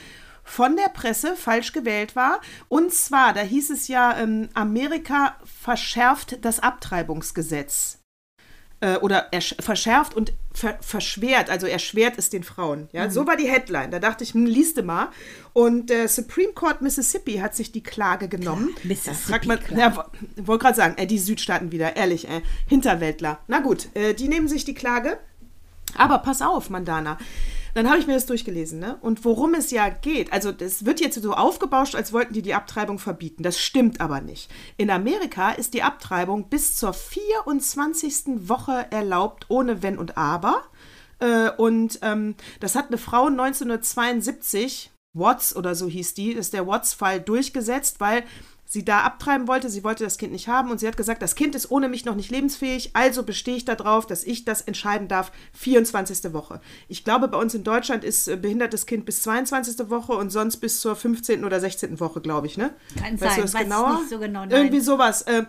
von 0.44 0.76
der 0.76 0.90
Presse 0.90 1.36
falsch 1.36 1.72
gewählt 1.72 2.16
war. 2.16 2.42
Und 2.68 2.94
zwar, 2.94 3.34
da 3.34 3.42
hieß 3.42 3.70
es 3.70 3.88
ja, 3.88 4.18
ähm, 4.18 4.50
Amerika 4.56 5.36
verschärft 5.62 6.44
das 6.44 6.60
Abtreibungsgesetz. 6.60 8.01
Äh, 8.84 8.98
oder 8.98 9.32
ersch- 9.32 9.62
verschärft 9.62 10.16
und 10.16 10.34
ver 10.54 10.76
verschwert, 10.82 11.52
also 11.52 11.68
erschwert 11.68 12.16
es 12.18 12.32
den 12.32 12.44
Frauen. 12.44 12.90
Ja, 12.92 13.12
so 13.12 13.28
war 13.28 13.38
die 13.38 13.48
Headline. 13.48 13.92
Da 13.92 14.00
dachte 14.00 14.24
ich, 14.24 14.34
hm, 14.34 14.48
liest 14.48 14.76
du 14.78 14.82
mal. 14.82 15.10
Und 15.54 15.92
der 15.92 16.08
Supreme 16.08 16.54
Court 16.54 16.82
Mississippi 16.82 17.38
hat 17.38 17.56
sich 17.56 17.72
die 17.72 17.84
Klage 17.84 18.28
genommen. 18.28 18.74
Mississippi, 18.84 19.48
man, 19.48 19.60
klar. 19.60 19.80
ja, 19.80 19.96
wo- 19.96 20.48
wollte 20.48 20.64
gerade 20.64 20.76
sagen, 20.78 20.98
äh, 20.98 21.06
die 21.06 21.20
Südstaaten 21.20 21.72
wieder, 21.72 21.96
ehrlich, 21.96 22.28
äh, 22.28 22.42
Hinterwäldler. 22.66 23.38
Na 23.48 23.60
gut, 23.60 23.88
äh, 23.94 24.16
die 24.16 24.28
nehmen 24.28 24.48
sich 24.48 24.66
die 24.66 24.74
Klage. 24.74 25.20
Aber 25.96 26.18
pass 26.18 26.42
auf, 26.42 26.72
Mandana. 26.72 27.20
Dann 27.74 27.90
habe 27.90 28.00
ich 28.00 28.08
mir 28.08 28.14
das 28.14 28.26
durchgelesen, 28.26 28.80
ne? 28.80 28.98
Und 29.02 29.24
worum 29.24 29.54
es 29.54 29.72
ja 29.72 29.90
geht, 29.90 30.34
also 30.34 30.52
das 30.52 30.86
wird 30.86 31.00
jetzt 31.00 31.22
so 31.22 31.34
aufgebauscht, 31.34 31.96
als 31.96 32.14
wollten 32.14 32.34
die 32.34 32.42
die 32.42 32.54
Abtreibung 32.54 33.00
verbieten. 33.00 33.44
Das 33.44 33.60
stimmt 33.60 34.02
aber 34.02 34.22
nicht. 34.22 34.52
In 34.78 34.90
Amerika 34.90 35.52
ist 35.52 35.74
die 35.74 35.84
Abtreibung 35.84 36.50
bis 36.50 36.76
zur 36.76 36.94
24. 36.94 38.50
Woche 38.50 38.88
erlaubt, 38.92 39.46
ohne 39.50 39.82
Wenn 39.82 39.98
und 39.98 40.18
Aber. 40.18 40.64
Äh, 41.20 41.52
und 41.52 42.00
ähm, 42.02 42.36
das 42.60 42.76
hat 42.76 42.88
eine 42.88 42.98
Frau 42.98 43.28
1972, 43.28 44.92
Watts 45.14 45.56
oder 45.56 45.76
so 45.76 45.88
hieß 45.88 46.14
die, 46.14 46.32
ist 46.32 46.54
der 46.54 46.68
Watts-Fall, 46.68 47.22
durchgesetzt, 47.22 48.00
weil 48.00 48.24
sie 48.72 48.86
da 48.86 49.02
abtreiben 49.02 49.50
wollte. 49.50 49.70
Sie 49.70 49.84
wollte 49.84 50.06
das 50.06 50.18
Kind 50.18 50.32
nicht 50.32 50.48
haben 50.48 50.72
und 50.72 50.80
sie 50.80 50.88
hat 50.88 50.96
gesagt, 50.96 51.22
das 51.22 51.36
Kind 51.36 51.56
ist 51.56 51.70
ohne 51.72 51.90
mich 51.90 52.06
noch 52.06 52.16
nicht 52.16 52.32
lebensfähig, 52.32 52.92
also 52.94 53.24
bestehe 53.24 53.58
ich 53.58 53.66
darauf, 53.66 54.08
dass 54.08 54.24
ich 54.24 54.46
das 54.46 54.62
entscheiden 54.62 55.10
darf, 55.10 55.34
24. 55.56 56.32
Woche. 56.32 56.62
Ich 56.88 57.04
glaube, 57.04 57.28
bei 57.28 57.38
uns 57.38 57.54
in 57.54 57.66
Deutschland 57.66 58.06
ist 58.06 58.30
äh, 58.30 58.38
behindertes 58.38 58.86
Kind 58.86 59.04
bis 59.04 59.24
22. 59.24 59.90
Woche 59.90 60.14
und 60.14 60.30
sonst 60.30 60.58
bis 60.58 60.80
zur 60.80 60.96
15. 60.96 61.44
oder 61.44 61.60
16. 61.60 62.00
Woche, 62.00 62.22
glaube 62.22 62.48
ich, 62.48 62.58
ne? 62.58 62.74
Kann 62.96 63.20
weißt 63.20 63.20
sein, 63.20 63.36
du 63.36 63.42
das 63.42 63.54
weiß 63.54 63.64
genauer? 63.64 63.94
nicht 64.00 64.10
so 64.10 64.20
genau, 64.20 64.40
nein. 64.40 64.52
Irgendwie 64.52 64.80
sowas. 64.80 65.24
Äh, 65.24 65.44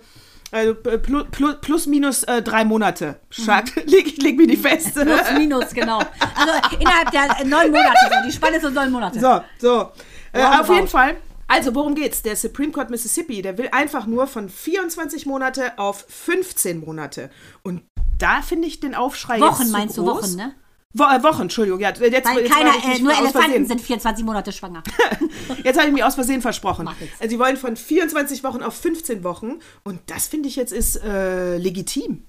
also 0.50 0.74
plus, 0.74 1.24
plus, 1.30 1.56
plus 1.60 1.86
minus 1.86 2.24
äh, 2.24 2.42
drei 2.42 2.64
Monate. 2.64 3.20
Schad, 3.30 3.72
leg, 3.86 4.20
leg 4.20 4.36
mir 4.36 4.48
die 4.48 4.56
fest. 4.56 4.94
Plus, 5.00 5.32
minus, 5.38 5.72
genau. 5.72 5.98
Also 5.98 6.76
innerhalb 6.78 7.10
der 7.12 7.40
äh, 7.40 7.44
neun 7.44 7.70
Monate, 7.70 7.96
so. 8.02 8.26
die 8.26 8.32
Spanne 8.32 8.56
ist 8.56 8.62
so 8.62 8.70
neun 8.70 8.90
Monate. 8.90 9.18
So, 9.18 9.40
so. 9.58 9.92
Äh, 10.32 10.42
auf 10.42 10.68
jeden 10.68 10.88
Fall. 10.88 11.16
Also, 11.52 11.74
worum 11.74 11.94
geht's? 11.94 12.22
Der 12.22 12.34
Supreme 12.34 12.72
Court 12.72 12.88
Mississippi, 12.88 13.42
der 13.42 13.58
will 13.58 13.68
einfach 13.72 14.06
nur 14.06 14.26
von 14.26 14.48
24 14.48 15.26
Monate 15.26 15.78
auf 15.78 16.06
15 16.08 16.80
Monate. 16.80 17.28
Und 17.62 17.82
da 18.16 18.40
finde 18.40 18.66
ich 18.66 18.80
den 18.80 18.94
Aufschrei 18.94 19.34
jetzt 19.34 19.44
Wochen 19.44 19.66
zu 19.66 19.72
meinst 19.72 19.98
du, 19.98 20.04
groß. 20.04 20.22
Wochen, 20.22 20.36
ne? 20.36 20.54
Wo, 20.94 21.04
äh, 21.04 21.22
Wochen, 21.22 21.42
Entschuldigung. 21.42 21.78
Ja, 21.78 21.90
jetzt, 21.90 22.00
jetzt 22.00 22.24
keiner, 22.24 22.70
äh, 22.70 22.98
nur 23.00 23.12
Elefanten 23.12 23.66
sind 23.66 23.82
24 23.82 24.24
Monate 24.24 24.50
schwanger. 24.50 24.82
Jetzt 25.64 25.78
habe 25.78 25.88
ich 25.88 25.94
mich 25.94 26.04
aus 26.04 26.14
Versehen 26.14 26.40
versprochen. 26.40 26.88
Also, 26.88 27.30
sie 27.30 27.38
wollen 27.38 27.56
von 27.58 27.76
24 27.76 28.42
Wochen 28.44 28.62
auf 28.62 28.74
15 28.74 29.22
Wochen. 29.22 29.58
Und 29.84 30.00
das 30.06 30.28
finde 30.28 30.48
ich 30.48 30.56
jetzt 30.56 30.72
ist 30.72 31.02
äh, 31.02 31.58
legitim. 31.58 32.24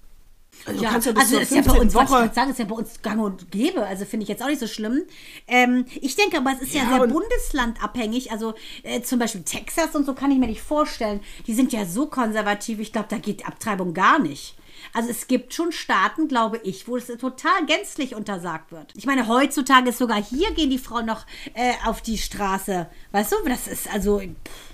Also 0.66 0.84
ja, 0.84 0.92
ja 0.92 0.96
also 0.96 1.38
ist 1.40 1.52
ja 1.52 1.62
bei 1.62 1.64
15. 1.74 1.82
uns, 1.82 1.94
ich 1.94 2.00
Woche- 2.00 2.08
grad 2.08 2.36
sagen, 2.36 2.52
ist 2.52 2.60
ja 2.60 2.66
bei 2.66 2.76
uns 2.76 3.02
gang 3.02 3.22
und 3.22 3.52
gäbe. 3.52 3.86
Also 3.86 4.06
finde 4.06 4.24
ich 4.24 4.30
jetzt 4.30 4.42
auch 4.42 4.48
nicht 4.48 4.60
so 4.60 4.68
schlimm. 4.68 5.04
Ähm, 5.48 5.86
ich 6.02 6.16
denke 6.16 6.38
aber, 6.38 6.52
es 6.54 6.62
ist 6.62 6.74
ja, 6.74 6.84
Ja, 6.84 6.90
sehr 6.90 7.02
und- 7.04 7.14
bundeslandabhängig. 7.14 8.32
Also 8.32 8.54
äh, 8.84 9.02
zum 9.02 9.20
Beispiel 9.20 9.44
Texas 9.44 9.96
und 9.96 10.06
so 10.06 10.14
kann 10.14 10.32
ich 10.32 10.38
mir 10.38 10.48
nicht 10.48 10.62
vorstellen. 10.62 11.20
Die 11.48 11.54
sind 11.54 11.74
ja 11.74 11.86
so 11.86 12.08
konservativ. 12.08 12.80
Ich 12.80 12.92
glaube, 12.94 13.08
da 13.10 13.18
geht 13.18 13.46
Abtreibung 13.46 13.94
gar 13.94 14.20
nicht. 14.20 14.56
Also 14.94 15.10
es 15.10 15.28
gibt 15.28 15.54
schon 15.54 15.72
Staaten, 15.72 16.28
glaube 16.28 16.60
ich, 16.64 16.88
wo 16.88 16.98
es 16.98 17.08
total 17.08 17.66
gänzlich 17.66 18.16
untersagt 18.16 18.72
wird. 18.72 18.92
Ich 18.96 19.06
meine, 19.06 19.28
heutzutage 19.28 19.90
ist 19.90 19.98
sogar 19.98 20.22
hier 20.22 20.52
gehen 20.54 20.70
die 20.70 20.78
Frauen 20.78 21.06
noch 21.06 21.26
äh, 21.54 21.74
auf 21.86 22.02
die 22.02 22.18
Straße. 22.18 22.88
Weißt 23.12 23.32
du, 23.32 23.36
das 23.48 23.68
ist 23.68 23.92
also. 23.94 24.20
Pff. 24.20 24.73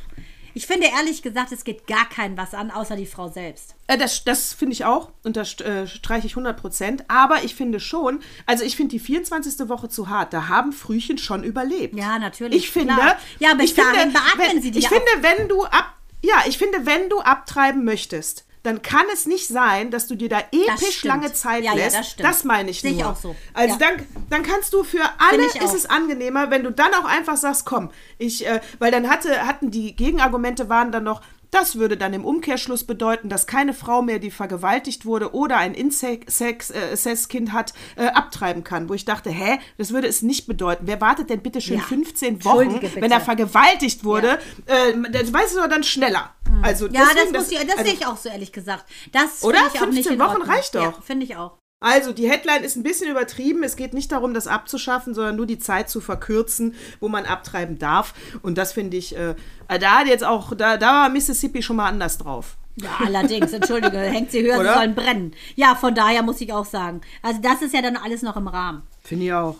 Ich 0.54 0.68
finde 0.68 0.88
ehrlich 0.88 1.22
gesagt, 1.22 1.52
es 1.52 1.64
geht 1.64 1.88
gar 1.88 2.08
keinen 2.08 2.38
was 2.38 2.54
an, 2.54 2.72
außer 2.72 2.96
die 2.96 3.06
Frau 3.06 3.30
selbst. 3.30 3.76
Äh, 3.88 3.98
Das, 3.98 4.24
das 4.24 4.54
finde 4.54 4.74
ich 4.74 4.86
auch 4.86 5.12
und 5.24 5.38
das 5.38 5.60
äh, 5.62 5.88
streiche 5.88 6.28
ich 6.28 6.34
100 6.34 6.60
Prozent. 6.60 7.04
Aber 7.08 7.44
ich 7.44 7.56
finde 7.56 7.80
schon, 7.80 8.20
also 8.46 8.64
ich 8.64 8.76
finde 8.76 8.92
die 8.92 9.00
24. 9.00 9.68
Woche 9.70 9.90
zu 9.90 10.10
hart. 10.10 10.34
Da 10.34 10.48
haben 10.48 10.72
Frühchen 10.74 11.18
schon 11.18 11.44
überlebt. 11.44 11.96
Ja, 11.98 12.20
natürlich, 12.20 12.64
Ich 12.66 12.72
finde, 12.72 12.94
klar. 12.94 13.18
Ja, 13.40 13.54
bis 13.54 13.72
ich 13.72 13.76
finde, 13.76 13.92
beatmen 14.12 14.24
wenn, 14.38 14.62
sie 14.62 14.72
die 14.72 14.80
Ich 14.80 14.86
ja 14.86 14.90
finde, 14.90 15.12
wenn 15.22 15.48
du 15.48 15.64
ab, 15.66 15.96
ja, 16.22 16.44
ich 16.48 16.58
finde, 16.58 16.86
wenn 16.86 17.10
du 17.10 17.20
abtreiben 17.20 17.84
möchtest, 17.84 18.46
dann 18.64 18.82
kann 18.82 19.06
es 19.14 19.26
nicht 19.26 19.48
sein, 19.48 19.90
dass 19.90 20.08
du 20.08 20.16
dir 20.16 20.28
da 20.30 20.40
episch 20.52 21.04
lange 21.04 21.32
Zeit 21.34 21.64
Ja, 21.64 21.72
ja, 21.74 21.78
lässt. 21.86 21.96
das 22.20 22.40
stimmt. 22.40 22.46
meine 22.46 22.70
ich 22.72 22.82
Sehe 22.82 22.92
ich 22.92 22.98
nur. 22.98 23.12
auch 23.12 23.16
so. 23.16 23.36
Also 23.54 23.78
Ja. 23.80 23.88
dann, 23.88 24.06
dann 24.30 24.44
kannst 24.44 24.74
du 24.74 24.84
für 24.84 25.04
alle 25.18 25.46
ist 25.46 25.74
es 25.74 25.86
angenehmer, 25.86 26.50
wenn 26.52 26.64
du 26.64 26.72
dann 26.72 26.94
auch 26.94 27.06
einfach 27.06 27.38
sagst, 27.38 27.66
komm, 27.66 27.90
ich, 28.18 28.46
äh, 28.46 28.60
weil 28.80 28.92
dann 28.92 29.10
hatte, 29.10 29.46
hatten 29.48 29.72
die 29.72 29.96
Gegenargumente 29.96 30.68
waren 30.70 30.92
dann 30.92 31.04
noch, 31.06 31.22
das 31.52 31.78
würde 31.78 31.98
dann 31.98 32.14
im 32.14 32.26
Umkehrschluss 32.26 32.84
bedeuten, 32.84 33.30
dass 33.30 33.48
keine 33.48 33.74
Frau 33.74 34.02
mehr, 34.02 34.20
die 34.20 34.32
vergewaltigt 34.32 35.06
wurde 35.06 35.34
oder 35.34 35.58
ein 35.58 35.74
Incest-Kind 35.74 37.54
hat, 37.54 37.74
äh, 37.96 38.08
abtreiben 38.08 38.64
kann. 38.64 38.90
Wo 38.90 38.94
ich 38.94 39.06
dachte, 39.06 39.30
hä, 39.30 39.60
das 39.78 39.92
würde 39.92 40.08
es 40.08 40.22
nicht 40.22 40.48
bedeuten. 40.48 40.84
Wer 40.88 41.02
wartet 41.02 41.30
denn 41.30 41.42
bitte 41.42 41.62
schon 41.62 41.78
Ja. 41.78 41.84
15 41.84 42.44
Wochen, 42.46 42.80
wenn 42.96 43.12
er 43.12 43.22
vergewaltigt 43.22 44.04
wurde? 44.04 44.40
Äh, 44.66 44.94
das 45.12 45.34
weiß 45.34 45.52
es 45.52 45.58
aber 45.58 45.68
dann 45.68 45.84
schneller. 45.84 46.34
Also 46.62 46.88
Ja, 46.88 47.08
deswegen, 47.14 47.34
das, 47.34 47.44
muss 47.44 47.52
ich, 47.52 47.60
das 47.60 47.78
also, 47.78 47.84
sehe 47.84 47.94
ich 47.94 48.06
auch 48.06 48.18
so 48.18 48.30
ehrlich 48.30 48.52
gesagt. 48.52 48.86
Das 49.12 49.44
Oder? 49.44 49.60
ich 49.74 49.82
auch 49.82 49.88
nicht 49.88 50.08
15 50.08 50.14
in 50.14 50.20
Wochen 50.20 50.42
reicht 50.42 50.76
doch. 50.76 50.82
Ja, 50.82 50.94
finde 51.04 51.26
ich 51.26 51.36
auch. 51.36 51.59
Also, 51.82 52.12
die 52.12 52.30
Headline 52.30 52.64
ist 52.64 52.76
ein 52.76 52.84
bisschen 52.84 53.10
übertrieben. 53.10 53.64
Es 53.64 53.78
geht 53.78 53.94
nicht 53.94 54.12
darum, 54.12 54.34
das 54.34 54.48
abzuschaffen, 54.48 55.14
sondern 55.14 55.38
nur 55.38 55.46
die 55.46 55.60
Zeit 55.60 55.90
zu 55.90 56.02
verkürzen, 56.02 56.76
wo 57.00 57.08
man 57.08 57.26
abtreiben 57.26 57.80
darf. 57.80 58.14
Und 58.42 58.58
das 58.58 58.74
finde 58.74 58.98
ich, 58.98 59.16
äh, 59.16 59.36
da 59.68 60.00
hat 60.00 60.08
jetzt 60.08 60.26
auch, 60.26 60.54
da, 60.56 60.76
da 60.76 61.04
war 61.04 61.10
Mississippi 61.10 61.62
schon 61.62 61.78
mal 61.78 61.88
anders 61.88 62.18
drauf. 62.18 62.58
Ja, 62.76 62.90
allerdings, 63.06 63.54
entschuldige, 63.54 63.98
hängt 63.98 64.32
sie 64.32 64.42
höher, 64.42 64.60
Oder? 64.60 64.74
sie 64.74 64.80
sollen 64.80 64.96
brennen. 64.96 65.36
Ja, 65.56 65.76
von 65.76 65.96
daher 65.96 66.22
muss 66.22 66.42
ich 66.42 66.52
auch 66.52 66.66
sagen. 66.66 67.02
Also 67.22 67.40
das 67.42 67.62
ist 67.62 67.74
ja 67.74 67.82
dann 67.82 67.98
alles 67.98 68.22
noch 68.22 68.36
im 68.36 68.48
Rahmen. 68.48 68.84
Finde 69.02 69.26
ich 69.26 69.34
auch. 69.34 69.56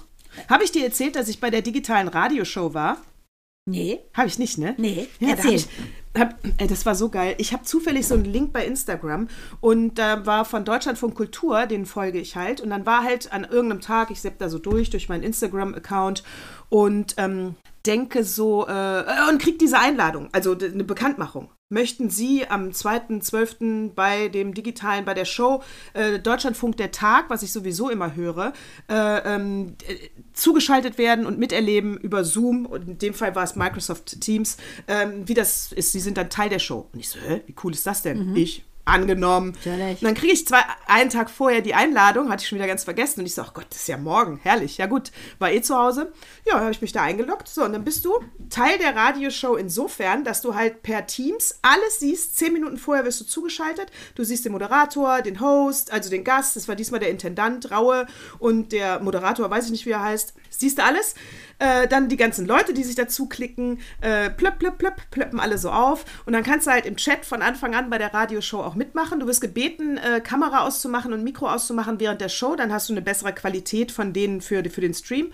Habe 0.50 0.64
ich 0.64 0.72
dir 0.72 0.86
erzählt, 0.86 1.16
dass 1.16 1.28
ich 1.28 1.40
bei 1.40 1.50
der 1.50 1.62
digitalen 1.62 2.08
Radioshow 2.08 2.74
war? 2.74 2.98
Nee, 3.70 4.00
Habe 4.14 4.28
ich 4.28 4.40
nicht, 4.40 4.58
ne? 4.58 4.76
Nee, 4.78 5.08
ja, 5.20 5.36
da 5.36 5.44
erzähl. 5.44 5.52
hab 5.52 5.56
ich, 5.56 5.68
hab, 6.20 6.62
äh, 6.62 6.68
das 6.68 6.86
war 6.86 6.96
so 6.96 7.10
geil. 7.10 7.36
Ich 7.38 7.54
habe 7.54 7.64
zufällig 7.64 8.08
so 8.08 8.16
einen 8.16 8.26
Link 8.26 8.52
bei 8.54 8.66
Instagram 8.66 9.28
und 9.62 9.96
da 9.96 10.26
war 10.26 10.46
von 10.46 10.66
Deutschlandfunk 10.66 11.16
Kultur, 11.16 11.66
den 11.66 11.86
folge 11.86 12.20
ich 12.20 12.36
halt. 12.36 12.62
Und 12.62 12.70
dann 12.70 12.86
war 12.86 13.04
halt 13.04 13.32
an 13.32 13.44
irgendeinem 13.44 13.82
Tag, 13.82 14.12
ich 14.12 14.22
sepp 14.22 14.40
da 14.40 14.50
so 14.50 14.60
durch, 14.60 14.90
durch 14.90 15.10
meinen 15.10 15.24
Instagram-Account 15.24 16.24
und 16.70 17.16
ähm, 17.18 17.56
denke 17.86 18.24
so, 18.24 18.68
äh, 18.68 19.02
äh, 19.02 19.30
und 19.30 19.42
krieg 19.42 19.60
diese 19.60 19.80
Einladung, 19.80 20.30
also 20.32 20.58
eine 20.58 20.84
Bekanntmachung. 20.84 21.50
Möchten 21.72 22.10
Sie 22.10 22.48
am 22.48 22.70
2.12. 22.70 23.94
bei 23.94 24.28
dem 24.28 24.56
digitalen, 24.56 25.06
bei 25.06 25.14
der 25.14 25.26
Show 25.26 25.62
äh, 25.94 26.18
Deutschlandfunk 26.18 26.78
der 26.78 26.92
Tag, 26.92 27.30
was 27.30 27.44
ich 27.44 27.52
sowieso 27.52 27.92
immer 27.92 28.16
höre, 28.16 28.54
äh, 28.90 29.36
ähm, 29.36 29.76
äh, 29.88 30.10
zugeschaltet 30.34 30.98
werden 30.98 31.28
und 31.28 31.38
miterleben 31.38 31.96
über 31.98 32.24
Zoom, 32.24 32.66
und 32.66 32.88
in 32.88 32.98
dem 32.98 33.14
Fall 33.14 33.36
war 33.36 33.44
es 33.44 33.56
Microsoft 33.56 34.20
Teams, 34.20 34.58
ähm, 34.88 35.28
wie 35.28 35.36
das 35.36 35.72
ist. 35.72 35.92
Sie 35.92 36.00
sind 36.00 36.18
dann 36.18 36.32
Teil 36.32 36.50
der 36.50 36.58
Show. 36.58 36.88
Und 36.92 37.02
ich 37.02 37.10
so, 37.10 37.20
hä, 37.20 37.42
wie 37.46 37.54
cool 37.64 37.72
ist 37.74 37.86
das 37.86 38.02
denn? 38.02 38.36
Ich, 38.36 38.66
angenommen. 38.90 39.54
Natürlich. 39.64 40.02
Und 40.02 40.04
dann 40.04 40.14
kriege 40.16 40.34
ich 40.34 40.48
zwei, 40.48 40.60
einen 40.88 41.10
Tag 41.10 41.30
vorher 41.30 41.62
die 41.62 41.74
Einladung, 41.74 42.30
hatte 42.30 42.42
ich 42.42 42.50
schon 42.50 42.58
wieder 42.58 42.68
ganz 42.68 42.84
vergessen. 42.84 43.22
Und 43.22 43.26
ich 43.26 43.36
so, 43.36 43.42
ach 43.42 43.54
Gott, 43.54 43.68
das 43.70 43.80
ist 43.80 43.88
ja 43.88 43.98
morgen, 43.98 44.40
herrlich. 44.44 44.78
Ja 44.78 44.86
gut, 44.86 45.12
war 45.40 45.52
eh 45.52 45.62
zu 45.62 45.78
Hause. 45.78 46.12
Ja, 46.46 46.60
habe 46.60 46.72
ich 46.72 46.82
mich 46.82 46.92
da 46.92 47.04
eingeloggt. 47.04 47.48
So, 47.48 47.64
und 47.64 47.74
dann 47.74 47.84
bist 47.84 48.06
du 48.06 48.20
Teil 48.50 48.78
der 48.78 48.96
Radioshow 48.96 49.56
insofern, 49.56 50.24
dass 50.24 50.42
du 50.42 50.56
halt 50.56 50.82
per 50.84 51.08
Teams 51.08 51.60
alles 51.62 52.00
siehst. 52.00 52.38
Zehn 52.38 52.54
Minuten 52.54 52.78
vorher 52.78 53.06
wirst 53.06 53.22
du 53.22 53.26
zugeschaltet. 53.26 53.92
Du 54.16 54.24
siehst 54.24 54.46
den 54.46 54.52
Moderator, 54.52 55.22
den 55.22 55.40
Host, 55.40 55.92
also 55.92 56.10
den 56.10 56.24
Gast. 56.24 56.56
Das 56.56 56.68
war 56.68 56.76
diesmal 56.76 57.00
der 57.00 57.10
Intendant, 57.10 57.72
Raue. 57.72 58.08
Und 58.40 58.72
der 58.72 59.00
Moderator, 59.00 59.50
weiß 59.50 59.66
ich 59.66 59.72
nicht, 59.72 59.86
wie 59.86 59.92
er 59.92 60.04
heißt. 60.04 60.34
Siehst 60.50 60.78
du 60.78 60.84
alles? 60.84 61.16
Äh, 61.60 61.90
dann 61.90 62.08
die 62.08 62.16
ganzen 62.16 62.46
Leute, 62.46 62.74
die 62.74 62.86
sich 62.86 62.96
dazu 62.96 63.28
klicken, 63.28 63.80
äh, 64.00 64.30
plöpp, 64.30 64.60
plöpp, 64.60 64.78
plöpp, 64.78 65.12
plöppen 65.12 65.42
alle 65.42 65.58
so 65.58 65.70
auf. 65.72 66.06
Und 66.26 66.32
dann 66.32 66.44
kannst 66.44 66.68
du 66.68 66.72
halt 66.72 66.86
im 66.86 66.96
Chat 66.96 67.26
von 67.26 67.42
Anfang 67.42 67.76
an 67.76 67.90
bei 67.90 67.98
der 67.98 68.14
Radioshow 68.14 68.62
auch 68.62 68.76
mitmachen. 68.76 69.20
Du 69.20 69.28
wirst 69.28 69.42
gebeten, 69.42 69.98
äh, 69.98 70.22
Kamera 70.22 70.66
auszumachen 70.66 71.12
und 71.12 71.24
Mikro 71.24 71.50
auszumachen 71.50 72.00
während 72.00 72.22
der 72.22 72.30
Show. 72.30 72.56
Dann 72.56 72.72
hast 72.72 72.88
du 72.88 72.94
eine 72.94 73.02
bessere 73.02 73.34
Qualität 73.34 73.92
von 73.92 74.14
denen 74.14 74.40
für, 74.40 74.64
für 74.70 74.82
den 74.82 74.94
Stream. 74.94 75.34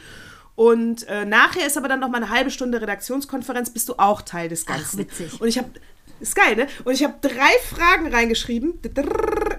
Und 0.55 1.07
äh, 1.07 1.25
nachher 1.25 1.67
ist 1.67 1.77
aber 1.77 1.89
dann 1.89 1.99
noch 1.99 2.09
mal 2.09 2.17
eine 2.17 2.29
halbe 2.29 2.49
Stunde 2.49 2.81
Redaktionskonferenz, 2.81 3.69
bist 3.69 3.89
du 3.89 3.95
auch 3.97 4.21
Teil 4.21 4.49
des 4.49 4.65
Ganzen. 4.65 4.99
witzig. 4.99 5.39
Und 5.39 5.47
ich 5.47 5.57
habe 5.57 5.69
ist 6.19 6.35
geil, 6.35 6.55
ne? 6.55 6.67
Und 6.83 6.93
ich 6.93 7.03
habe 7.03 7.15
drei 7.21 7.51
Fragen 7.69 8.07
reingeschrieben. 8.13 8.79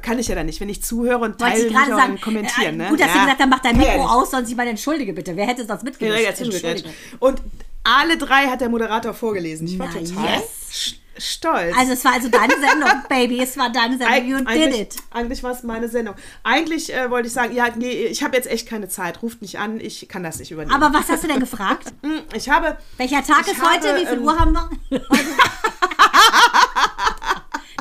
Kann 0.03 0.19
ich 0.19 0.29
ja 0.29 0.35
dann 0.35 0.47
nicht, 0.47 0.61
wenn 0.61 0.69
ich 0.69 0.83
zuhöre 0.83 1.19
und 1.19 1.38
teile 1.38 1.69
gerade 1.69 1.90
sagen. 1.90 2.12
und 2.12 2.21
kommentieren, 2.23 2.75
äh, 2.81 2.85
ne? 2.85 2.88
Gut, 2.90 3.01
dass 3.01 3.09
Ja. 3.09 3.12
sie 3.14 3.19
gesagt 3.21 3.40
haben, 3.40 3.51
mach 3.51 3.61
dein 3.61 3.75
ja 3.81 3.83
Mikro 3.92 4.03
nicht. 4.03 4.11
aus, 4.11 4.31
sonst 4.31 4.49
ich 4.51 4.57
meine, 4.57 4.71
entschuldige 4.71 5.12
bitte. 5.12 5.37
Wer 5.37 5.47
hätte 5.47 5.64
das 5.66 5.81
Ja, 5.83 5.85
mitgebracht? 5.85 6.85
ja. 6.85 6.90
Und 7.19 7.42
alle 7.85 8.16
drei 8.16 8.47
hat 8.47 8.61
der 8.61 8.69
Moderator 8.69 9.14
vorgelesen. 9.14 9.66
Ich 9.69 9.79
war 9.79 9.88
Na, 9.92 10.01
total 10.01 10.38
yes. 10.40 10.95
stolz. 11.19 11.75
Also 11.79 11.92
es 11.92 12.05
war 12.05 12.14
also 12.14 12.29
deine 12.29 12.55
Sendung, 12.61 12.90
Baby. 13.09 13.40
Es 13.40 13.57
war 13.57 13.71
deine 13.71 13.97
Sendung. 13.97 14.09
Eig- 14.14 14.25
You 14.27 14.38
did 14.38 14.75
it. 14.77 14.97
Eigentlich 15.12 15.42
war 15.45 15.53
es 15.53 15.62
meine 15.62 15.88
Sendung. 15.88 16.14
Eigentlich 16.42 16.92
äh, 16.92 17.09
wollte 17.11 17.29
ich 17.29 17.33
sagen, 17.35 17.55
ja, 17.55 17.69
nee, 17.77 17.90
ich 18.07 18.23
habe 18.25 18.37
jetzt 18.37 18.51
echt 18.51 18.69
keine 18.69 18.88
Zeit. 18.88 19.23
Ruft 19.23 19.40
mich 19.40 19.59
an, 19.59 19.79
ich 19.81 20.09
kann 20.09 20.23
das 20.25 20.38
nicht 20.40 20.51
übernehmen. 20.51 20.75
Aber 20.83 20.92
was 20.99 21.09
hast 21.09 21.23
du 21.23 21.29
denn 21.29 21.40
gefragt? 21.40 21.92
Hm, 22.03 22.23
ich 22.35 22.49
habe, 22.49 22.77
Welcher 22.97 23.23
Tag 23.23 23.47
ist 23.47 23.62
heute? 23.62 23.88
habe, 23.90 24.01
Wie 24.01 24.07
viel 24.07 24.19
ähm, 24.19 24.25
Uhr 24.25 24.38
haben 24.38 24.53
wir? 24.90 25.01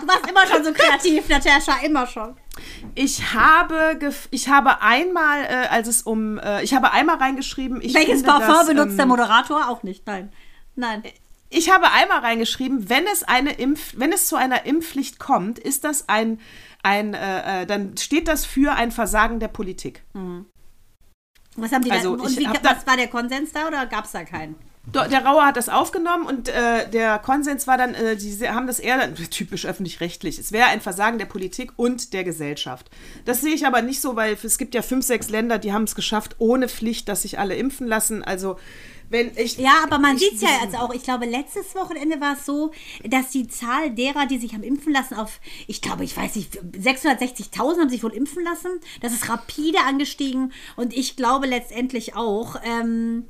du 0.05 0.13
warst 0.13 0.29
immer 0.29 0.47
schon 0.47 0.63
so 0.63 0.71
kreativ, 0.73 1.27
Natascha, 1.29 1.77
immer 1.83 2.07
schon. 2.07 2.35
ich 2.95 3.33
habe, 3.33 3.97
gef- 3.99 4.27
ich 4.31 4.47
habe 4.49 4.81
einmal, 4.81 5.43
äh, 5.43 5.67
als 5.69 5.87
es 5.87 6.01
um, 6.03 6.37
äh, 6.39 6.63
ich 6.63 6.73
habe 6.73 6.91
einmal 6.91 7.17
reingeschrieben, 7.17 7.81
ich 7.81 7.93
Welches 7.93 8.21
finde, 8.21 8.27
Parfum 8.29 8.53
dass, 8.55 8.67
benutzt 8.67 8.91
ähm, 8.91 8.97
der 8.97 9.05
Moderator? 9.07 9.69
Auch 9.69 9.83
nicht, 9.83 10.05
nein. 10.07 10.31
Nein. 10.75 11.03
Ich 11.49 11.69
habe 11.71 11.91
einmal 11.91 12.19
reingeschrieben, 12.19 12.89
wenn 12.89 13.05
es 13.07 13.23
eine 13.23 13.51
Impf, 13.53 13.93
wenn 13.97 14.11
es 14.11 14.27
zu 14.27 14.35
einer 14.35 14.65
Impfpflicht 14.65 15.19
kommt, 15.19 15.59
ist 15.59 15.83
das 15.83 16.09
ein, 16.09 16.39
ein 16.83 17.13
äh, 17.13 17.61
äh, 17.61 17.65
dann 17.65 17.95
steht 17.97 18.27
das 18.27 18.45
für 18.45 18.73
ein 18.73 18.91
Versagen 18.91 19.39
der 19.39 19.47
Politik. 19.47 20.03
Was 21.55 21.71
haben 21.71 21.83
die 21.83 21.91
Also, 21.91 22.15
da? 22.17 22.23
Und 22.23 22.37
wie, 22.37 22.45
was 22.47 22.85
war 22.87 22.97
der 22.97 23.07
Konsens 23.07 23.51
da 23.53 23.67
oder 23.67 23.85
gab 23.85 24.05
es 24.05 24.11
da 24.11 24.23
keinen? 24.25 24.55
Der 24.93 25.26
Rauer 25.26 25.45
hat 25.45 25.58
das 25.58 25.67
aufgenommen 25.67 26.26
und 26.26 26.48
äh, 26.48 26.89
der 26.89 27.19
Konsens 27.19 27.67
war 27.67 27.78
dann, 27.78 27.93
äh, 27.95 28.15
die 28.15 28.48
haben 28.48 28.67
das 28.67 28.80
eher 28.80 29.13
typisch 29.30 29.65
öffentlich-rechtlich. 29.65 30.38
Es 30.38 30.52
wäre 30.52 30.67
ein 30.67 30.82
Versagen 30.82 31.17
der 31.17 31.26
Politik 31.26 31.74
und 31.76 32.13
der 32.13 32.24
Gesellschaft. 32.24 32.89
Das 33.26 33.41
sehe 33.41 33.54
ich 33.54 33.65
aber 33.65 33.82
nicht 33.82 34.00
so, 34.02 34.15
weil 34.15 34.38
es 34.41 34.58
gibt 34.58 34.76
ja 34.76 34.82
fünf, 34.82 35.06
sechs 35.06 35.30
Länder, 35.30 35.58
die 35.58 35.74
haben 35.74 35.84
es 35.84 35.95
geschafft 35.95 36.36
ohne 36.38 36.69
Pflicht, 36.69 37.10
dass 37.10 37.24
sich 37.24 37.39
alle 37.39 37.56
impfen 37.56 37.88
lassen. 37.88 38.24
Also 38.24 38.58
wenn 39.10 39.32
ich 39.38 39.58
Ja, 39.58 39.84
aber 39.84 40.00
man 40.00 40.17
sieht 40.17 40.34
es 40.34 40.41
ja 40.41 40.50
also 40.62 40.78
auch, 40.78 40.93
ich 40.93 41.04
glaube, 41.04 41.26
letztes 41.26 41.76
Wochenende 41.76 42.19
war 42.19 42.34
es 42.34 42.45
so, 42.45 42.71
dass 43.04 43.30
die 43.30 43.48
Zahl 43.48 43.91
derer, 43.91 44.26
die 44.26 44.38
sich 44.38 44.54
haben 44.54 44.63
impfen 44.63 44.93
lassen, 44.93 45.15
auf, 45.15 45.39
ich 45.67 45.82
glaube, 45.82 46.04
ich 46.04 46.15
weiß 46.15 46.36
nicht, 46.36 46.60
660.000 46.62 47.80
haben 47.80 47.89
sich 47.89 48.04
wohl 48.04 48.13
impfen 48.13 48.43
lassen. 48.43 48.71
Das 49.02 49.13
ist 49.13 49.30
rapide 49.30 49.80
angestiegen 49.88 50.54
und 50.76 50.95
ich 50.95 51.15
glaube 51.15 51.48
letztendlich 51.48 52.15
auch, 52.15 52.56
ähm, 52.63 53.26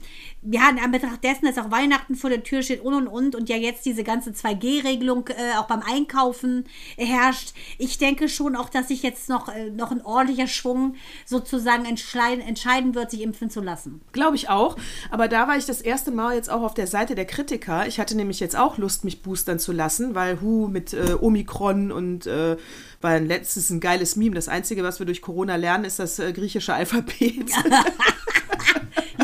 ja, 0.52 0.70
in 0.70 0.80
Anbetracht 0.80 1.24
dessen, 1.24 1.46
dass 1.46 1.58
auch 1.58 1.72
Weihnachten 1.72 2.16
vor 2.16 2.30
der 2.30 2.44
Tür 2.44 2.62
steht 2.62 2.82
und 2.82 2.94
und 2.94 3.08
und 3.08 3.36
und 3.36 3.50
ja 3.50 3.56
jetzt 3.56 3.86
diese 3.86 4.04
ganze 4.04 4.32
2G-Regelung 4.32 5.28
äh, 5.30 5.58
auch 5.58 5.68
beim 5.68 5.82
Einkaufen 5.82 6.66
herrscht. 6.98 7.54
Ich 7.78 7.98
denke 7.98 8.30
schon 8.30 8.56
auch, 8.56 8.70
dass 8.70 8.90
sich 8.90 9.02
jetzt 9.04 9.30
noch, 9.30 9.50
äh, 9.50 9.70
noch 9.72 9.92
ein 9.92 10.04
ordentlicher 10.04 10.48
Schwung 10.48 10.96
sozusagen 11.26 11.86
entscheiden, 11.86 12.42
entscheiden 12.42 12.96
wird, 12.96 13.12
sich 13.12 13.22
impfen 13.22 13.50
zu 13.50 13.62
lassen. 13.62 14.02
Glaube 14.12 14.36
ich 14.36 14.50
auch. 14.50 14.78
Aber 15.10 15.28
da 15.28 15.48
war 15.48 15.58
ich 15.58 15.66
das 15.66 15.82
erste 15.82 16.12
Mal 16.12 16.36
jetzt 16.36 16.50
auch 16.50 16.62
auf 16.62 16.74
der 16.74 16.88
Seite 16.88 17.16
der 17.16 17.26
Kritiker. 17.26 17.88
Ich 17.88 18.00
hatte 18.00 18.16
nämlich 18.16 18.40
jetzt 18.40 18.56
auch 18.56 18.78
Lust, 18.78 19.04
mich 19.04 19.22
boostern 19.22 19.60
zu 19.60 19.72
lassen, 19.72 20.16
weil 20.16 20.42
Hu 20.42 20.68
mit 20.68 20.94
äh, 20.94 21.16
Omikron 21.20 21.92
und 21.92 22.28
äh, 22.28 22.58
war 23.02 23.20
letztens 23.20 23.70
ein 23.70 23.80
geiles 23.80 24.16
Meme. 24.16 24.36
Das 24.36 24.48
Einzige, 24.48 24.84
was 24.84 25.00
wir 25.00 25.06
durch 25.06 25.22
Corona 25.22 25.56
lernen, 25.56 25.86
ist 25.86 26.00
das 26.00 26.20
äh, 26.20 26.34
griechische 26.34 26.74
Alphabet. 26.74 27.52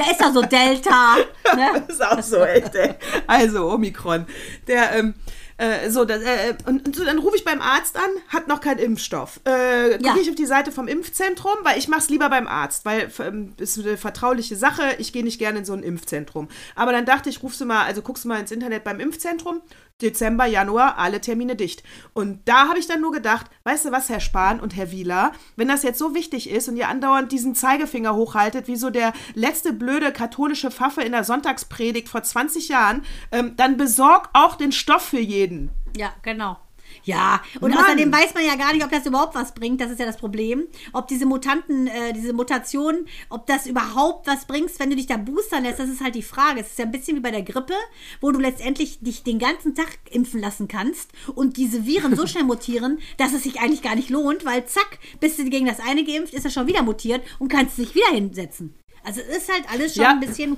Ja, 0.05 0.11
ist 0.11 0.19
ja 0.21 0.31
so 0.31 0.41
Delta. 0.41 1.15
Ne? 1.55 1.83
Das 1.87 1.95
ist 1.97 2.05
auch 2.05 2.21
so 2.21 2.37
echt, 2.45 2.73
ey. 2.75 2.93
Also, 3.27 3.69
Omikron. 3.71 4.25
Der, 4.67 4.93
ähm, 4.95 5.13
Äh, 5.57 5.91
so, 5.91 6.05
das, 6.05 6.23
äh, 6.23 6.55
und, 6.65 6.87
und 6.87 6.95
so, 6.95 7.03
dann 7.05 7.19
rufe 7.19 7.35
ich 7.35 7.43
beim 7.45 7.61
Arzt 7.61 7.95
an, 7.95 8.09
hat 8.29 8.47
noch 8.47 8.61
keinen 8.61 8.79
Impfstoff. 8.79 9.41
Äh, 9.43 9.97
Gucke 9.97 10.05
Ja. 10.07 10.15
ich 10.19 10.27
auf 10.29 10.35
die 10.35 10.47
Seite 10.47 10.71
vom 10.71 10.87
Impfzentrum, 10.87 11.53
weil 11.61 11.77
ich 11.77 11.87
mache 11.87 11.99
es 12.01 12.09
lieber 12.09 12.29
beim 12.29 12.47
Arzt, 12.47 12.83
weil 12.83 13.11
ähm, 13.19 13.53
ist 13.57 13.77
eine 13.77 13.95
vertrauliche 13.97 14.55
Sache. 14.55 14.95
Ich 14.97 15.13
gehe 15.13 15.23
nicht 15.23 15.37
gerne 15.37 15.59
in 15.59 15.65
so 15.65 15.73
ein 15.73 15.83
Impfzentrum. 15.83 16.47
Aber 16.75 16.93
dann 16.93 17.05
dachte 17.05 17.29
ich, 17.29 17.43
rufst 17.43 17.61
du 17.61 17.65
mal, 17.65 17.83
also 17.85 18.01
guckst 18.01 18.23
du 18.23 18.29
mal 18.29 18.39
ins 18.39 18.49
Internet 18.51 18.83
beim 18.83 18.99
Impfzentrum. 18.99 19.61
Dezember, 20.01 20.45
Januar, 20.45 20.97
alle 20.97 21.21
Termine 21.21 21.55
dicht. 21.55 21.83
Und 22.13 22.39
da 22.45 22.67
habe 22.67 22.79
ich 22.79 22.87
dann 22.87 23.01
nur 23.01 23.11
gedacht, 23.11 23.47
weißt 23.63 23.85
du 23.85 23.91
was, 23.91 24.09
Herr 24.09 24.19
Spahn 24.19 24.59
und 24.59 24.75
Herr 24.75 24.91
Wieler, 24.91 25.31
wenn 25.55 25.67
das 25.67 25.83
jetzt 25.83 25.99
so 25.99 26.15
wichtig 26.15 26.49
ist 26.49 26.69
und 26.69 26.77
ihr 26.77 26.89
andauernd 26.89 27.31
diesen 27.31 27.55
Zeigefinger 27.55 28.15
hochhaltet, 28.15 28.67
wie 28.67 28.75
so 28.75 28.89
der 28.89 29.13
letzte 29.33 29.73
blöde 29.73 30.11
katholische 30.11 30.71
Pfaffe 30.71 31.01
in 31.01 31.11
der 31.11 31.23
Sonntagspredigt 31.23 32.09
vor 32.09 32.23
20 32.23 32.69
Jahren, 32.69 33.03
ähm, 33.31 33.55
dann 33.57 33.77
besorg 33.77 34.29
auch 34.33 34.55
den 34.55 34.71
Stoff 34.71 35.03
für 35.03 35.19
jeden. 35.19 35.71
Ja, 35.95 36.13
genau. 36.21 36.57
Ja, 37.03 37.41
und 37.59 37.73
Mann. 37.73 37.83
außerdem 37.83 38.11
weiß 38.11 38.33
man 38.35 38.45
ja 38.45 38.55
gar 38.55 38.73
nicht, 38.73 38.83
ob 38.85 38.91
das 38.91 39.05
überhaupt 39.05 39.33
was 39.35 39.53
bringt. 39.53 39.81
Das 39.81 39.89
ist 39.89 39.99
ja 39.99 40.05
das 40.05 40.17
Problem. 40.17 40.67
Ob 40.93 41.07
diese 41.07 41.25
Mutanten, 41.25 41.87
äh, 41.87 42.13
diese 42.13 42.31
Mutationen, 42.33 43.07
ob 43.29 43.47
das 43.47 43.65
überhaupt 43.65 44.27
was 44.27 44.45
bringt, 44.45 44.71
wenn 44.79 44.89
du 44.91 44.95
dich 44.95 45.07
da 45.07 45.17
boostern 45.17 45.63
lässt, 45.63 45.79
das 45.79 45.89
ist 45.89 46.01
halt 46.01 46.15
die 46.15 46.21
Frage. 46.21 46.59
Es 46.61 46.67
ist 46.67 46.79
ja 46.79 46.85
ein 46.85 46.91
bisschen 46.91 47.17
wie 47.17 47.21
bei 47.21 47.31
der 47.31 47.41
Grippe, 47.43 47.73
wo 48.21 48.31
du 48.31 48.39
letztendlich 48.39 48.99
dich 48.99 49.23
den 49.23 49.39
ganzen 49.39 49.73
Tag 49.75 49.87
impfen 50.11 50.39
lassen 50.39 50.67
kannst 50.67 51.09
und 51.33 51.57
diese 51.57 51.85
Viren 51.85 52.15
so 52.15 52.27
schnell 52.27 52.43
mutieren, 52.43 52.99
dass 53.17 53.33
es 53.33 53.43
sich 53.43 53.59
eigentlich 53.59 53.81
gar 53.81 53.95
nicht 53.95 54.09
lohnt, 54.09 54.45
weil 54.45 54.65
zack, 54.65 54.99
bist 55.19 55.39
du 55.39 55.45
gegen 55.45 55.65
das 55.65 55.79
eine 55.79 56.03
geimpft, 56.03 56.33
ist 56.33 56.45
er 56.45 56.51
schon 56.51 56.67
wieder 56.67 56.83
mutiert 56.83 57.21
und 57.39 57.47
kannst 57.47 57.77
dich 57.77 57.95
wieder 57.95 58.09
hinsetzen. 58.11 58.75
Also 59.03 59.21
es 59.21 59.37
ist 59.37 59.51
halt 59.51 59.63
alles 59.71 59.95
schon 59.95 60.03
Ja. 60.03 60.11
ein 60.11 60.19
bisschen, 60.19 60.57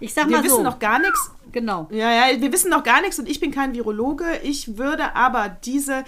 ich 0.00 0.14
sag 0.14 0.28
Wir 0.28 0.36
mal 0.36 0.44
wissen 0.44 0.56
so. 0.58 0.62
noch 0.62 0.78
gar 0.78 0.98
nichts. 1.00 1.30
Genau. 1.54 1.88
Ja, 1.90 2.12
ja, 2.12 2.40
wir 2.40 2.52
wissen 2.52 2.68
noch 2.70 2.84
gar 2.84 3.00
nichts 3.00 3.18
und 3.18 3.26
ich 3.26 3.40
bin 3.40 3.50
kein 3.50 3.72
Virologe. 3.72 4.26
Ich 4.42 4.76
würde 4.76 5.16
aber 5.16 5.48
diese, 5.48 6.04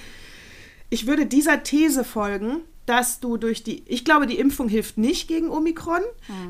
ich 0.91 1.07
würde 1.07 1.25
dieser 1.25 1.63
These 1.63 2.05
folgen, 2.05 2.61
dass 2.87 3.21
du 3.21 3.37
durch 3.37 3.63
die, 3.63 3.83
ich 3.87 4.05
glaube, 4.05 4.27
die 4.27 4.39
Impfung 4.39 4.69
hilft 4.69 4.97
nicht 4.97 5.29
gegen 5.29 5.51
Omikron. 5.51 6.03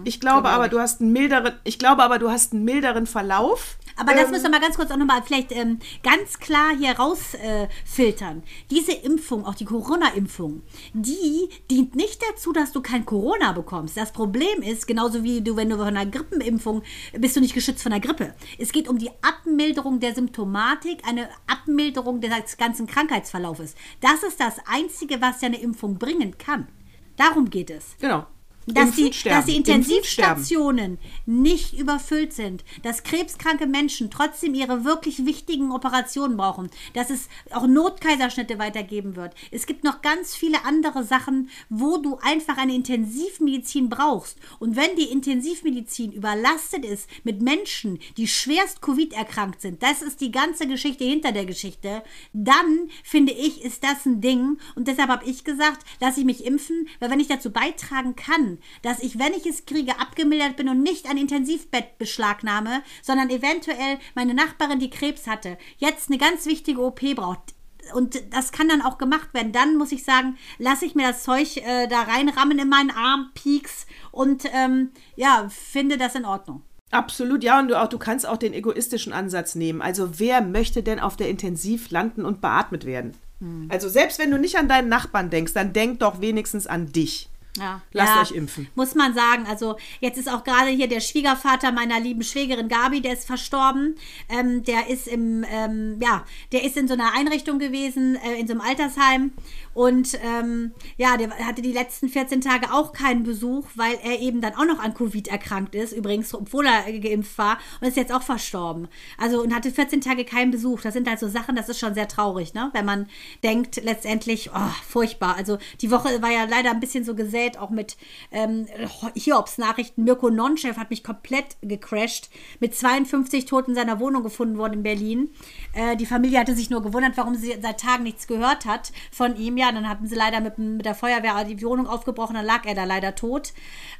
ich 0.04 0.20
glaube 0.20 0.48
aber, 0.48 0.68
du 0.68 0.78
hast 0.78 1.00
einen 1.00 1.12
milderen, 1.12 1.54
ich 1.64 1.78
glaube 1.78 2.02
aber, 2.02 2.18
du 2.18 2.30
hast 2.30 2.52
einen 2.52 2.64
milderen 2.64 3.06
Verlauf. 3.06 3.76
Aber 3.98 4.12
das 4.12 4.26
Ähm, 4.26 4.30
müssen 4.32 4.42
wir 4.44 4.50
mal 4.50 4.60
ganz 4.60 4.76
kurz 4.76 4.90
auch 4.90 4.98
nochmal 4.98 5.22
vielleicht 5.24 5.52
ähm, 5.52 5.78
ganz 6.02 6.38
klar 6.38 6.76
hier 6.78 6.92
rausfiltern. 6.98 8.38
Äh. 8.38 8.42
Diese 8.70 8.92
Impfung, 8.92 9.46
auch 9.46 9.54
die 9.54 9.64
Corona-Impfung, 9.64 10.62
die 10.92 11.48
dient 11.70 11.96
nicht 11.96 12.20
dazu, 12.30 12.52
dass 12.52 12.72
du 12.72 12.82
kein 12.82 13.06
Corona 13.06 13.52
bekommst. 13.52 13.96
Das 13.96 14.12
Problem 14.12 14.60
ist, 14.60 14.86
genauso 14.86 15.22
wie 15.22 15.40
du, 15.40 15.56
wenn 15.56 15.70
du 15.70 15.76
von 15.76 15.86
einer 15.86 16.04
Grippenimpfung 16.04 16.82
bist 17.18 17.36
du 17.36 17.40
nicht 17.40 17.54
geschützt 17.54 17.82
von 17.82 17.92
der 17.92 18.00
Grippe. 18.00 18.34
Es 18.58 18.70
geht 18.72 18.86
um 18.86 18.98
die 18.98 19.10
Abmilderung 19.22 19.98
der 19.98 20.14
Symptomatik, 20.14 20.98
eine 21.08 21.30
Abmilderung 21.46 22.20
des 22.20 22.58
ganzen 22.58 22.86
Krankheitsverlaufes. 22.86 23.74
Das 24.02 24.22
ist 24.22 24.38
das 24.40 24.56
Einzige, 24.66 25.22
was 25.22 25.40
ja 25.40 25.46
eine 25.46 25.60
Impfung 25.60 25.98
bringen 25.98 26.25
kann. 26.32 26.68
Darum 27.16 27.50
geht 27.50 27.70
es 27.70 27.96
Genau. 27.98 28.26
Dass 28.66 28.92
die, 28.92 29.10
dass 29.24 29.46
die. 29.46 29.56
Intensivstationen 29.56 30.98
nicht 31.24 31.78
überfüllt 31.78 32.32
sind, 32.32 32.64
dass 32.82 33.02
krebskranke 33.02 33.66
Menschen 33.66 34.10
trotzdem 34.10 34.54
ihre 34.54 34.84
wirklich 34.84 35.24
wichtigen 35.24 35.72
Operationen 35.72 36.36
brauchen, 36.36 36.70
dass 36.94 37.10
es 37.10 37.28
auch 37.50 37.66
Notkaiserschnitte 37.66 38.58
weitergeben 38.58 39.16
wird. 39.16 39.34
Es 39.50 39.66
gibt 39.66 39.84
noch 39.84 40.02
ganz 40.02 40.34
viele 40.34 40.64
andere 40.64 41.04
Sachen, 41.04 41.50
wo 41.68 41.98
du 41.98 42.18
einfach 42.22 42.58
eine 42.58 42.74
Intensivmedizin 42.74 43.88
brauchst. 43.88 44.38
Und 44.58 44.76
wenn 44.76 44.96
die 44.96 45.10
Intensivmedizin 45.10 46.12
überlastet 46.12 46.84
ist 46.84 47.08
mit 47.24 47.42
Menschen, 47.42 47.98
die 48.16 48.28
schwerst 48.28 48.82
Covid 48.82 49.12
erkrankt 49.12 49.60
sind, 49.60 49.82
das 49.82 50.02
ist 50.02 50.20
die 50.20 50.32
ganze 50.32 50.66
Geschichte 50.66 51.04
hinter 51.04 51.32
der 51.32 51.46
Geschichte, 51.46 52.02
dann 52.32 52.90
finde 53.04 53.32
ich, 53.32 53.62
ist 53.64 53.84
das 53.84 54.06
ein 54.06 54.20
Ding. 54.20 54.58
Und 54.74 54.88
deshalb 54.88 55.08
habe 55.08 55.24
ich 55.24 55.44
gesagt, 55.44 55.86
lass 56.00 56.18
ich 56.18 56.24
mich 56.24 56.44
impfen, 56.44 56.88
weil 56.98 57.10
wenn 57.10 57.20
ich 57.20 57.28
dazu 57.28 57.50
beitragen 57.50 58.16
kann, 58.16 58.55
dass 58.82 59.00
ich, 59.00 59.18
wenn 59.18 59.34
ich 59.34 59.46
es 59.46 59.66
kriege, 59.66 59.98
abgemildert 59.98 60.56
bin 60.56 60.68
und 60.68 60.82
nicht 60.82 61.08
ein 61.08 61.16
Intensivbett 61.16 61.98
beschlagnahme, 61.98 62.82
sondern 63.02 63.30
eventuell 63.30 63.98
meine 64.14 64.34
Nachbarin, 64.34 64.78
die 64.78 64.90
Krebs 64.90 65.26
hatte, 65.26 65.58
jetzt 65.78 66.08
eine 66.08 66.18
ganz 66.18 66.46
wichtige 66.46 66.80
OP 66.80 67.00
braucht. 67.14 67.54
Und 67.94 68.20
das 68.34 68.52
kann 68.52 68.68
dann 68.68 68.82
auch 68.82 68.98
gemacht 68.98 69.32
werden. 69.32 69.52
Dann 69.52 69.76
muss 69.76 69.92
ich 69.92 70.04
sagen, 70.04 70.36
lasse 70.58 70.84
ich 70.84 70.94
mir 70.94 71.08
das 71.08 71.22
Zeug 71.22 71.56
äh, 71.58 71.86
da 71.86 72.02
reinrammen 72.02 72.58
in 72.58 72.68
meinen 72.68 72.90
Arm, 72.90 73.30
pieks 73.34 73.86
und 74.10 74.44
ähm, 74.52 74.90
ja, 75.14 75.48
finde 75.48 75.96
das 75.96 76.14
in 76.14 76.24
Ordnung. 76.24 76.62
Absolut, 76.90 77.42
ja, 77.42 77.58
und 77.58 77.68
du, 77.68 77.80
auch, 77.80 77.88
du 77.88 77.98
kannst 77.98 78.26
auch 78.26 78.36
den 78.36 78.54
egoistischen 78.54 79.12
Ansatz 79.12 79.54
nehmen. 79.54 79.82
Also 79.82 80.18
wer 80.18 80.40
möchte 80.40 80.82
denn 80.82 81.00
auf 81.00 81.16
der 81.16 81.28
Intensiv 81.28 81.90
landen 81.90 82.24
und 82.24 82.40
beatmet 82.40 82.86
werden? 82.86 83.12
Hm. 83.40 83.68
Also 83.70 83.88
selbst 83.88 84.18
wenn 84.18 84.30
du 84.30 84.38
nicht 84.38 84.56
an 84.56 84.68
deinen 84.68 84.88
Nachbarn 84.88 85.30
denkst, 85.30 85.52
dann 85.52 85.72
denk 85.72 86.00
doch 86.00 86.20
wenigstens 86.20 86.66
an 86.66 86.92
dich. 86.92 87.28
Ja. 87.56 87.82
Lasst 87.92 88.14
ja, 88.14 88.22
euch 88.22 88.30
impfen. 88.32 88.68
Muss 88.74 88.94
man 88.94 89.14
sagen. 89.14 89.46
Also 89.46 89.76
jetzt 90.00 90.18
ist 90.18 90.30
auch 90.30 90.44
gerade 90.44 90.70
hier 90.70 90.88
der 90.88 91.00
Schwiegervater 91.00 91.72
meiner 91.72 92.00
lieben 92.00 92.22
Schwägerin 92.22 92.68
Gabi, 92.68 93.00
der 93.00 93.14
ist 93.14 93.26
verstorben. 93.26 93.96
Ähm, 94.28 94.64
der 94.64 94.88
ist 94.88 95.08
im, 95.08 95.44
ähm, 95.50 95.98
ja, 96.00 96.24
der 96.52 96.64
ist 96.64 96.76
in 96.76 96.88
so 96.88 96.94
einer 96.94 97.14
Einrichtung 97.14 97.58
gewesen, 97.58 98.16
äh, 98.16 98.38
in 98.38 98.46
so 98.46 98.52
einem 98.52 98.60
Altersheim. 98.60 99.32
Und 99.76 100.18
ähm, 100.24 100.72
ja, 100.96 101.18
der 101.18 101.28
hatte 101.46 101.60
die 101.60 101.70
letzten 101.70 102.08
14 102.08 102.40
Tage 102.40 102.72
auch 102.72 102.94
keinen 102.94 103.24
Besuch, 103.24 103.66
weil 103.74 103.98
er 104.02 104.20
eben 104.20 104.40
dann 104.40 104.54
auch 104.54 104.64
noch 104.64 104.78
an 104.78 104.94
Covid 104.94 105.28
erkrankt 105.28 105.74
ist. 105.74 105.92
Übrigens, 105.92 106.32
obwohl 106.32 106.64
er 106.64 106.90
geimpft 106.98 107.36
war 107.36 107.58
und 107.78 107.88
ist 107.88 107.98
jetzt 107.98 108.10
auch 108.10 108.22
verstorben. 108.22 108.88
Also 109.18 109.42
und 109.42 109.54
hatte 109.54 109.70
14 109.70 110.00
Tage 110.00 110.24
keinen 110.24 110.50
Besuch. 110.50 110.80
Das 110.80 110.94
sind 110.94 111.06
halt 111.06 111.18
so 111.18 111.28
Sachen, 111.28 111.56
das 111.56 111.68
ist 111.68 111.78
schon 111.78 111.92
sehr 111.92 112.08
traurig, 112.08 112.54
ne? 112.54 112.70
Wenn 112.72 112.86
man 112.86 113.06
denkt, 113.44 113.84
letztendlich, 113.84 114.48
oh, 114.54 114.70
furchtbar. 114.88 115.36
Also 115.36 115.58
die 115.82 115.90
Woche 115.90 116.22
war 116.22 116.30
ja 116.30 116.44
leider 116.44 116.70
ein 116.70 116.80
bisschen 116.80 117.04
so 117.04 117.14
gesät, 117.14 117.58
auch 117.58 117.68
mit 117.68 117.98
ähm, 118.32 118.66
Hiobs 119.14 119.58
Nachrichten. 119.58 120.04
Mirko 120.04 120.30
Nonchef 120.30 120.78
hat 120.78 120.88
mich 120.88 121.04
komplett 121.04 121.58
gecrashed, 121.60 122.30
mit 122.60 122.74
52 122.74 123.44
Toten 123.44 123.72
in 123.72 123.74
seiner 123.74 124.00
Wohnung 124.00 124.22
gefunden 124.22 124.56
worden 124.56 124.72
in 124.72 124.82
Berlin. 124.82 125.28
Äh, 125.74 125.98
die 125.98 126.06
Familie 126.06 126.40
hatte 126.40 126.54
sich 126.54 126.70
nur 126.70 126.82
gewundert, 126.82 127.18
warum 127.18 127.34
sie 127.34 127.54
seit 127.60 127.78
Tagen 127.78 128.04
nichts 128.04 128.26
gehört 128.26 128.64
hat 128.64 128.90
von 129.12 129.36
ihm. 129.36 129.58
Ja, 129.58 129.65
dann 129.72 129.88
hatten 129.88 130.06
sie 130.06 130.14
leider 130.14 130.40
mit, 130.40 130.58
mit 130.58 130.84
der 130.84 130.94
Feuerwehr 130.94 131.44
die 131.44 131.62
Wohnung 131.62 131.86
aufgebrochen, 131.86 132.34
dann 132.34 132.44
lag 132.46 132.64
er 132.64 132.74
da 132.74 132.84
leider 132.84 133.14
tot. 133.14 133.52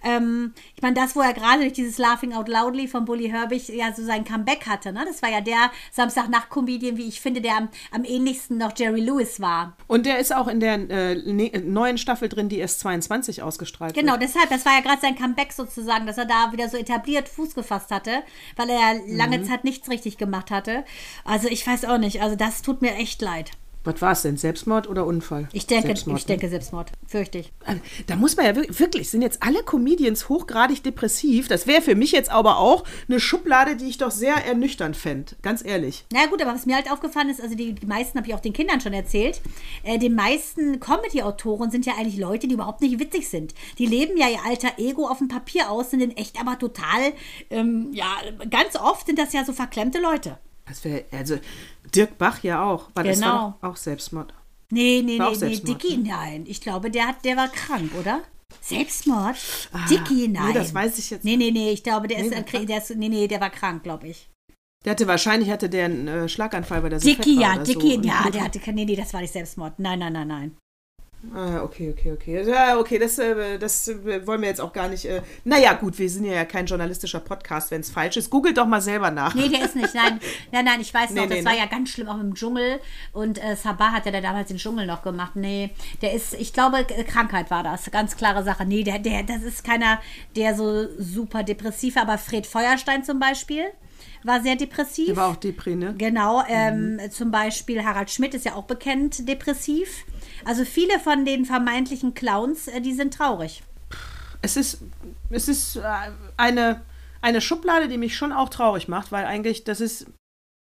Ähm, 0.02 0.52
ich 0.74 0.82
meine, 0.82 0.94
das, 0.94 1.16
wo 1.16 1.20
er 1.20 1.32
gerade 1.32 1.60
durch 1.60 1.72
dieses 1.72 1.98
Laughing 1.98 2.32
Out 2.32 2.48
Loudly 2.48 2.88
von 2.88 3.04
Bully 3.04 3.28
Herbig 3.28 3.68
ja 3.68 3.92
so 3.94 4.04
sein 4.04 4.24
Comeback 4.24 4.66
hatte, 4.66 4.92
ne? 4.92 5.04
Das 5.06 5.22
war 5.22 5.30
ja 5.30 5.40
der 5.40 5.70
Samstagnacht-Comedian, 5.92 6.96
wie 6.96 7.08
ich 7.08 7.20
finde, 7.20 7.40
der 7.40 7.56
am, 7.56 7.68
am 7.90 8.04
ähnlichsten 8.04 8.58
noch 8.58 8.72
Jerry 8.76 9.00
Lewis 9.00 9.40
war. 9.40 9.76
Und 9.86 10.06
der 10.06 10.18
ist 10.18 10.34
auch 10.34 10.48
in 10.48 10.60
der 10.60 10.74
äh, 10.90 11.14
ne, 11.32 11.50
neuen 11.64 11.98
Staffel 11.98 12.28
drin, 12.28 12.48
die 12.48 12.58
erst 12.58 12.80
22 12.80 13.42
ausgestrahlt 13.42 13.94
Genau, 13.94 14.12
wird. 14.12 14.22
deshalb, 14.22 14.50
das 14.50 14.64
war 14.64 14.74
ja 14.74 14.80
gerade 14.80 15.00
sein 15.00 15.16
Comeback 15.16 15.52
sozusagen, 15.52 16.06
dass 16.06 16.18
er 16.18 16.26
da 16.26 16.52
wieder 16.52 16.68
so 16.68 16.76
etabliert 16.76 17.28
Fuß 17.28 17.54
gefasst 17.54 17.90
hatte, 17.90 18.22
weil 18.56 18.70
er 18.70 18.76
ja 18.76 19.00
lange 19.08 19.42
Zeit 19.42 19.64
nichts 19.64 19.88
richtig 19.90 20.18
gemacht 20.18 20.50
hatte. 20.50 20.84
Also 21.24 21.48
ich 21.48 21.66
weiß 21.66 21.84
auch 21.86 21.98
nicht, 21.98 22.22
also 22.22 22.36
das 22.36 22.62
tut 22.62 22.82
mir 22.82 22.94
echt 22.94 23.20
leid. 23.22 23.52
Was 23.86 24.02
war 24.02 24.12
es 24.12 24.22
denn? 24.22 24.36
Selbstmord 24.36 24.88
oder 24.88 25.06
Unfall? 25.06 25.48
Ich 25.52 25.66
denke, 25.66 25.86
Selbstmord, 25.86 26.18
ich 26.18 26.24
ne? 26.24 26.28
denke 26.34 26.48
Selbstmord, 26.48 26.90
fürchte 27.06 27.38
ich. 27.38 27.52
Da 28.06 28.16
muss 28.16 28.36
man 28.36 28.46
ja 28.46 28.56
wirklich, 28.56 28.80
wirklich, 28.80 29.10
sind 29.10 29.22
jetzt 29.22 29.42
alle 29.42 29.62
Comedians 29.62 30.28
hochgradig 30.28 30.82
depressiv. 30.82 31.46
Das 31.48 31.66
wäre 31.66 31.82
für 31.82 31.94
mich 31.94 32.12
jetzt 32.12 32.30
aber 32.30 32.58
auch 32.58 32.84
eine 33.08 33.20
Schublade, 33.20 33.76
die 33.76 33.86
ich 33.86 33.98
doch 33.98 34.10
sehr 34.10 34.34
ernüchternd 34.34 34.96
fände. 34.96 35.36
Ganz 35.42 35.64
ehrlich. 35.64 36.04
Na 36.12 36.26
gut, 36.26 36.42
aber 36.42 36.52
was 36.52 36.66
mir 36.66 36.74
halt 36.74 36.90
aufgefallen 36.90 37.28
ist, 37.28 37.40
also 37.40 37.54
die, 37.54 37.74
die 37.74 37.86
meisten 37.86 38.18
habe 38.18 38.28
ich 38.28 38.34
auch 38.34 38.40
den 38.40 38.52
Kindern 38.52 38.80
schon 38.80 38.92
erzählt, 38.92 39.40
äh, 39.84 39.98
die 39.98 40.10
meisten 40.10 40.80
Comedy-Autoren 40.80 41.70
sind 41.70 41.86
ja 41.86 41.94
eigentlich 41.96 42.18
Leute, 42.18 42.48
die 42.48 42.54
überhaupt 42.54 42.80
nicht 42.80 42.98
witzig 42.98 43.28
sind. 43.28 43.54
Die 43.78 43.86
leben 43.86 44.16
ja 44.16 44.28
ihr 44.28 44.44
alter 44.44 44.78
Ego 44.78 45.06
auf 45.06 45.18
dem 45.18 45.28
Papier 45.28 45.70
aus, 45.70 45.90
sind 45.90 46.00
in 46.00 46.16
echt 46.16 46.40
aber 46.40 46.58
total, 46.58 47.12
ähm, 47.50 47.90
ja, 47.92 48.16
ganz 48.50 48.76
oft 48.76 49.06
sind 49.06 49.18
das 49.18 49.32
ja 49.32 49.44
so 49.44 49.52
verklemmte 49.52 50.00
Leute. 50.00 50.38
Das 50.66 50.84
wäre, 50.84 51.04
also 51.12 51.38
Dirk 51.94 52.18
Bach 52.18 52.42
ja 52.42 52.62
auch. 52.62 52.90
War 52.94 53.04
das 53.04 53.18
Genau. 53.20 53.54
war 53.60 53.70
auch 53.70 53.76
Selbstmord. 53.76 54.34
Nee, 54.70 55.02
nee, 55.04 55.18
War 55.18 55.30
nee, 55.30 55.36
nee, 55.48 55.56
Dicky, 55.60 55.96
ne? 55.98 56.08
nein. 56.08 56.44
Ich 56.46 56.60
glaube, 56.60 56.90
der, 56.90 57.06
hat, 57.06 57.24
der 57.24 57.36
war 57.36 57.48
krank, 57.48 57.92
oder? 57.98 58.22
Selbstmord? 58.60 59.36
Dicky, 59.88 60.28
nein. 60.28 60.42
Ah, 60.42 60.46
nee, 60.48 60.54
das 60.54 60.74
weiß 60.74 60.98
ich 60.98 61.10
jetzt 61.10 61.24
Nee, 61.24 61.36
nee, 61.36 61.50
nee, 61.52 61.70
ich 61.70 61.84
glaube, 61.84 62.08
der 62.08 62.18
ist, 62.18 62.30
Nee, 62.30 62.36
äh, 62.36 62.52
war 62.52 62.64
der 62.66 62.78
ist 62.78 62.96
nee, 62.96 63.08
nee, 63.08 63.28
der 63.28 63.40
war 63.40 63.50
krank, 63.50 63.84
glaube 63.84 64.08
ich. 64.08 64.28
Der 64.84 64.92
hatte 64.92 65.06
wahrscheinlich 65.06 65.50
hatte 65.50 65.68
der 65.68 65.86
einen 65.86 66.08
äh, 66.08 66.28
Schlaganfall, 66.28 66.82
weil 66.82 66.90
der 66.90 66.98
Dicky, 66.98 67.40
ja, 67.40 67.58
Dicky, 67.58 67.96
so. 67.96 68.02
Ja, 68.02 68.28
der 68.30 68.44
hatte, 68.44 68.58
nee, 68.72 68.84
nee, 68.84 68.96
das 68.96 69.12
war 69.14 69.20
nicht 69.20 69.32
Selbstmord. 69.32 69.78
Nein, 69.78 70.00
nein, 70.00 70.12
nein, 70.12 70.28
nein. 70.28 70.56
Ah, 71.34 71.62
okay, 71.62 71.90
okay, 71.90 72.12
okay. 72.12 72.42
Ja, 72.48 72.78
okay, 72.78 72.98
das, 72.98 73.18
äh, 73.18 73.58
das 73.58 73.88
äh, 73.88 74.26
wollen 74.26 74.40
wir 74.40 74.48
jetzt 74.48 74.60
auch 74.60 74.72
gar 74.72 74.88
nicht. 74.88 75.04
Äh, 75.04 75.22
naja, 75.44 75.72
gut, 75.74 75.98
wir 75.98 76.08
sind 76.08 76.24
ja 76.24 76.44
kein 76.44 76.66
journalistischer 76.66 77.20
Podcast, 77.20 77.70
wenn 77.70 77.80
es 77.80 77.90
falsch 77.90 78.16
ist. 78.16 78.30
Googelt 78.30 78.56
doch 78.58 78.66
mal 78.66 78.80
selber 78.80 79.10
nach. 79.10 79.34
Nee, 79.34 79.48
der 79.48 79.64
ist 79.64 79.76
nicht. 79.76 79.94
Nein, 79.94 80.20
nein, 80.52 80.64
nein, 80.64 80.80
ich 80.80 80.92
weiß 80.92 81.10
noch, 81.10 81.22
Nee, 81.22 81.28
nee, 81.28 81.36
das 81.36 81.44
war 81.44 81.52
ne? 81.52 81.58
ja 81.58 81.66
ganz 81.66 81.90
schlimm 81.90 82.08
auch 82.08 82.20
im 82.20 82.34
Dschungel. 82.34 82.80
Und 83.12 83.42
äh, 83.42 83.56
Sabah 83.56 83.92
hat 83.92 84.06
ja 84.06 84.12
da 84.12 84.20
damals 84.20 84.48
den 84.48 84.58
Dschungel 84.58 84.86
noch 84.86 85.02
gemacht. 85.02 85.36
Nee, 85.36 85.70
der 86.02 86.12
ist, 86.12 86.34
ich 86.34 86.52
glaube, 86.52 86.84
Krankheit 86.84 87.50
war 87.50 87.62
das. 87.62 87.90
Ganz 87.90 88.16
klare 88.16 88.42
Sache. 88.44 88.64
Nee, 88.64 88.84
der, 88.84 88.98
der, 88.98 89.22
das 89.22 89.42
ist 89.42 89.64
keiner, 89.64 90.00
der 90.36 90.54
so 90.54 90.86
super 90.98 91.42
depressiv 91.42 91.96
war. 91.96 92.02
Aber 92.02 92.18
Fred 92.18 92.46
Feuerstein 92.46 93.04
zum 93.04 93.18
Beispiel 93.18 93.64
war 94.26 94.42
sehr 94.42 94.56
depressiv. 94.56 95.06
Der 95.06 95.16
war 95.16 95.28
auch 95.28 95.36
Depri, 95.36 95.76
ne? 95.76 95.94
Genau, 95.96 96.42
ähm, 96.48 97.00
zum 97.10 97.30
Beispiel 97.30 97.84
Harald 97.84 98.10
Schmidt 98.10 98.34
ist 98.34 98.44
ja 98.44 98.54
auch 98.54 98.64
bekannt 98.64 99.28
depressiv. 99.28 100.04
Also 100.44 100.64
viele 100.64 100.98
von 101.00 101.24
den 101.24 101.44
vermeintlichen 101.44 102.14
Clowns, 102.14 102.68
äh, 102.68 102.80
die 102.80 102.92
sind 102.92 103.14
traurig. 103.14 103.62
Es 104.42 104.56
ist, 104.56 104.82
es 105.30 105.48
ist 105.48 105.76
äh, 105.76 105.82
eine, 106.36 106.82
eine 107.20 107.40
Schublade, 107.40 107.88
die 107.88 107.98
mich 107.98 108.16
schon 108.16 108.32
auch 108.32 108.48
traurig 108.48 108.88
macht, 108.88 109.12
weil 109.12 109.24
eigentlich, 109.24 109.64
das 109.64 109.80
ist 109.80 110.06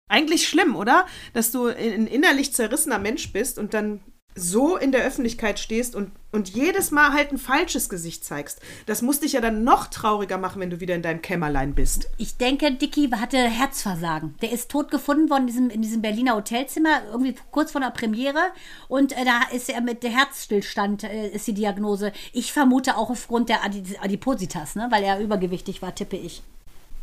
eigentlich 0.09 0.47
schlimm, 0.47 0.75
oder? 0.75 1.05
Dass 1.33 1.51
du 1.51 1.67
ein 1.67 2.07
innerlich 2.07 2.53
zerrissener 2.53 2.99
Mensch 2.99 3.31
bist 3.31 3.59
und 3.59 3.73
dann 3.73 4.01
so 4.39 4.77
in 4.77 4.91
der 4.91 5.03
Öffentlichkeit 5.03 5.59
stehst 5.59 5.95
und, 5.95 6.11
und 6.31 6.49
jedes 6.49 6.91
Mal 6.91 7.13
halt 7.13 7.31
ein 7.31 7.37
falsches 7.37 7.89
Gesicht 7.89 8.23
zeigst. 8.23 8.59
Das 8.85 9.01
muss 9.01 9.19
dich 9.19 9.33
ja 9.33 9.41
dann 9.41 9.63
noch 9.63 9.87
trauriger 9.87 10.37
machen, 10.37 10.61
wenn 10.61 10.69
du 10.69 10.79
wieder 10.79 10.95
in 10.95 11.01
deinem 11.01 11.21
Kämmerlein 11.21 11.75
bist. 11.75 12.09
Ich 12.17 12.37
denke, 12.37 12.71
Dicky 12.71 13.09
hatte 13.09 13.37
Herzversagen. 13.37 14.35
Der 14.41 14.51
ist 14.51 14.69
tot 14.69 14.91
gefunden 14.91 15.29
worden 15.29 15.41
in 15.41 15.47
diesem, 15.47 15.69
in 15.69 15.81
diesem 15.81 16.01
Berliner 16.01 16.35
Hotelzimmer, 16.35 17.01
irgendwie 17.11 17.35
kurz 17.51 17.71
vor 17.71 17.81
der 17.81 17.91
Premiere. 17.91 18.41
Und 18.87 19.11
äh, 19.13 19.25
da 19.25 19.41
ist 19.55 19.69
er 19.69 19.81
mit 19.81 20.03
Herzstillstand, 20.03 21.03
äh, 21.03 21.29
ist 21.29 21.47
die 21.47 21.53
Diagnose. 21.53 22.11
Ich 22.33 22.53
vermute 22.53 22.97
auch 22.97 23.09
aufgrund 23.09 23.49
der 23.49 23.63
Adipositas, 23.63 24.75
ne? 24.75 24.87
weil 24.89 25.03
er 25.03 25.19
übergewichtig 25.19 25.81
war, 25.81 25.93
tippe 25.93 26.17
ich. 26.17 26.41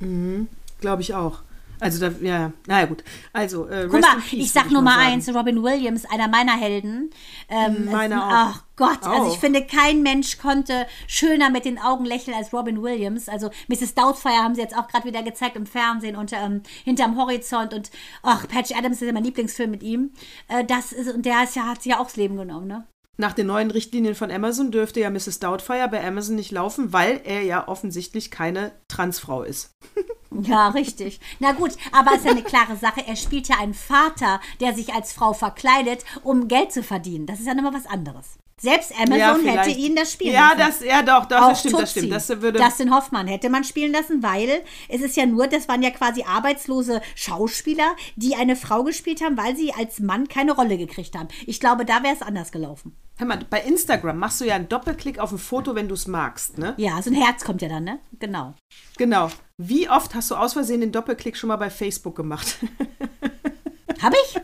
Mhm, 0.00 0.48
Glaube 0.80 1.02
ich 1.02 1.14
auch. 1.14 1.42
Also, 1.80 2.08
da, 2.08 2.14
ja, 2.20 2.52
naja, 2.66 2.86
gut. 2.86 3.04
Also, 3.32 3.68
äh, 3.68 3.88
Guck 3.90 4.00
mal, 4.00 4.16
ich 4.32 4.52
sag 4.52 4.70
nur 4.70 4.82
mal 4.82 4.98
eins: 4.98 5.28
Robin 5.34 5.62
Williams, 5.62 6.04
einer 6.06 6.28
meiner 6.28 6.56
Helden. 6.56 7.10
Ähm, 7.48 7.86
Meiner 7.90 8.26
auch. 8.26 8.30
Ach 8.30 8.62
Gott, 8.76 9.02
also 9.04 9.28
ich 9.28 9.36
Auch. 9.36 9.40
finde, 9.40 9.64
kein 9.64 10.02
Mensch 10.02 10.38
konnte 10.38 10.86
schöner 11.06 11.48
mit 11.48 11.64
den 11.64 11.78
Augen 11.78 12.04
lächeln 12.04 12.36
als 12.36 12.52
Robin 12.52 12.82
Williams. 12.82 13.28
Also, 13.28 13.50
Mrs. 13.68 13.94
Doubtfire 13.94 14.42
haben 14.42 14.54
sie 14.54 14.60
jetzt 14.60 14.76
auch 14.76 14.88
gerade 14.88 15.06
wieder 15.06 15.22
gezeigt 15.22 15.56
im 15.56 15.66
Fernsehen 15.66 16.16
und 16.16 16.32
ähm, 16.32 16.62
hinterm 16.84 17.16
Horizont. 17.16 17.72
Und, 17.72 17.90
ach, 18.22 18.46
Patch 18.48 18.72
Adams 18.72 19.00
ist 19.00 19.06
ja 19.06 19.12
mein 19.12 19.24
Lieblingsfilm 19.24 19.70
mit 19.70 19.82
ihm. 19.82 20.12
Äh, 20.48 20.64
das 20.64 20.92
ist, 20.92 21.12
und 21.12 21.24
der 21.24 21.44
ist 21.44 21.56
ja, 21.56 21.64
hat 21.64 21.82
sich 21.82 21.92
ja 21.92 22.00
auch 22.00 22.06
das 22.06 22.16
Leben 22.16 22.36
genommen, 22.36 22.66
ne? 22.66 22.86
Nach 23.18 23.32
den 23.32 23.46
neuen 23.46 23.70
Richtlinien 23.70 24.14
von 24.14 24.30
Amazon 24.30 24.70
dürfte 24.70 25.00
ja 25.00 25.08
Mrs. 25.08 25.38
Doubtfire 25.38 25.88
bei 25.88 26.06
Amazon 26.06 26.36
nicht 26.36 26.50
laufen, 26.50 26.92
weil 26.92 27.22
er 27.24 27.42
ja 27.42 27.66
offensichtlich 27.66 28.30
keine 28.30 28.72
Transfrau 28.88 29.42
ist. 29.42 29.70
Ja, 30.42 30.68
richtig. 30.68 31.20
Na 31.38 31.52
gut, 31.52 31.72
aber 31.92 32.12
es 32.12 32.18
ist 32.18 32.24
ja 32.24 32.30
eine 32.32 32.42
klare 32.42 32.76
Sache. 32.76 33.06
Er 33.06 33.16
spielt 33.16 33.48
ja 33.48 33.58
einen 33.58 33.74
Vater, 33.74 34.40
der 34.60 34.74
sich 34.74 34.92
als 34.92 35.12
Frau 35.12 35.32
verkleidet, 35.32 36.04
um 36.22 36.48
Geld 36.48 36.72
zu 36.72 36.82
verdienen. 36.82 37.26
Das 37.26 37.40
ist 37.40 37.46
ja 37.46 37.54
nochmal 37.54 37.74
was 37.74 37.86
anderes. 37.86 38.38
Selbst 38.58 38.92
Amazon 38.98 39.44
hätte 39.44 39.64
vielleicht. 39.64 39.78
ihn 39.78 39.94
das 39.96 40.12
spielen 40.12 40.32
Ja, 40.32 40.54
lassen. 40.56 40.80
das, 40.80 40.88
ja 40.88 41.02
doch, 41.02 41.26
doch, 41.26 41.48
das 41.50 41.60
stimmt, 41.60 41.78
das 41.78 41.90
stimmt. 41.90 42.10
Das 42.10 42.28
würde, 42.40 42.58
Dustin 42.58 42.94
Hoffmann 42.94 43.26
hätte 43.26 43.50
man 43.50 43.64
spielen 43.64 43.92
lassen, 43.92 44.22
weil 44.22 44.62
es 44.88 45.02
ist 45.02 45.14
ja 45.14 45.26
nur, 45.26 45.46
das 45.46 45.68
waren 45.68 45.82
ja 45.82 45.90
quasi 45.90 46.22
arbeitslose 46.22 47.02
Schauspieler, 47.14 47.94
die 48.16 48.34
eine 48.34 48.56
Frau 48.56 48.82
gespielt 48.82 49.20
haben, 49.22 49.36
weil 49.36 49.54
sie 49.56 49.74
als 49.74 50.00
Mann 50.00 50.26
keine 50.28 50.52
Rolle 50.52 50.78
gekriegt 50.78 51.14
haben. 51.14 51.28
Ich 51.46 51.60
glaube, 51.60 51.84
da 51.84 52.02
wäre 52.02 52.14
es 52.14 52.22
anders 52.22 52.50
gelaufen. 52.50 52.96
hör 53.18 53.26
mal, 53.26 53.38
bei 53.50 53.60
Instagram 53.60 54.18
machst 54.18 54.40
du 54.40 54.46
ja 54.46 54.54
einen 54.54 54.70
Doppelklick 54.70 55.18
auf 55.18 55.32
ein 55.32 55.38
Foto, 55.38 55.74
wenn 55.74 55.88
du 55.88 55.94
es 55.94 56.06
magst, 56.06 56.56
ne? 56.56 56.72
Ja, 56.78 57.02
so 57.02 57.10
ein 57.10 57.14
Herz 57.16 57.44
kommt 57.44 57.60
ja 57.60 57.68
dann, 57.68 57.84
ne? 57.84 57.98
Genau. 58.18 58.54
Genau. 58.96 59.28
Wie 59.58 59.90
oft 59.90 60.14
hast 60.14 60.30
du 60.30 60.34
aus 60.34 60.54
Versehen 60.54 60.80
den 60.80 60.92
Doppelklick 60.92 61.36
schon 61.36 61.48
mal 61.48 61.56
bei 61.56 61.68
Facebook 61.68 62.16
gemacht? 62.16 62.56
Habe 64.00 64.16
ich? 64.26 64.36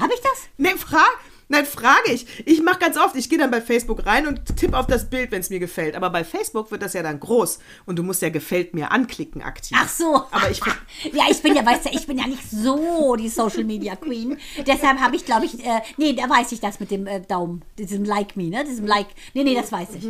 Habe 0.00 0.12
ich 0.14 0.20
das? 0.20 0.48
nee, 0.56 0.70
frag, 0.70 1.10
nein, 1.52 1.66
frage 1.66 2.12
ich. 2.12 2.26
Ich 2.44 2.62
mache 2.62 2.80
ganz 2.80 2.96
oft, 2.96 3.14
ich 3.14 3.28
gehe 3.28 3.38
dann 3.38 3.50
bei 3.50 3.60
Facebook 3.60 4.04
rein 4.06 4.26
und 4.26 4.56
tippe 4.56 4.76
auf 4.76 4.86
das 4.86 5.08
Bild, 5.08 5.30
wenn 5.30 5.40
es 5.40 5.50
mir 5.50 5.60
gefällt. 5.60 5.94
Aber 5.94 6.10
bei 6.10 6.24
Facebook 6.24 6.70
wird 6.70 6.82
das 6.82 6.94
ja 6.94 7.02
dann 7.02 7.20
groß 7.20 7.60
und 7.86 7.98
du 7.98 8.02
musst 8.02 8.22
ja 8.22 8.30
gefällt 8.30 8.74
mir 8.74 8.90
anklicken 8.90 9.42
aktiv. 9.42 9.76
Ach 9.80 9.88
so. 9.88 10.16
Aber 10.30 10.50
ich 10.50 10.60
Ja, 11.12 11.24
ich 11.30 11.42
bin 11.42 11.54
ja, 11.54 11.64
weißt 11.64 11.86
du, 11.86 11.90
ich 11.90 12.06
bin 12.06 12.18
ja 12.18 12.26
nicht 12.26 12.50
so 12.50 13.16
die 13.16 13.28
Social 13.28 13.64
Media 13.64 13.96
Queen. 13.96 14.38
Deshalb 14.66 14.98
habe 14.98 15.16
ich, 15.16 15.24
glaube 15.24 15.46
ich, 15.46 15.64
äh, 15.64 15.80
nee, 15.96 16.12
da 16.14 16.28
weiß 16.28 16.52
ich 16.52 16.60
das 16.60 16.80
mit 16.80 16.90
dem 16.90 17.06
äh, 17.06 17.20
Daumen, 17.20 17.62
diesem 17.78 18.04
Like 18.04 18.36
Me, 18.36 18.44
ne? 18.44 18.64
Diesem 18.64 18.86
Like. 18.86 19.08
Nee, 19.34 19.44
nee, 19.44 19.54
das 19.54 19.70
weiß 19.70 19.88
ich. 19.96 20.04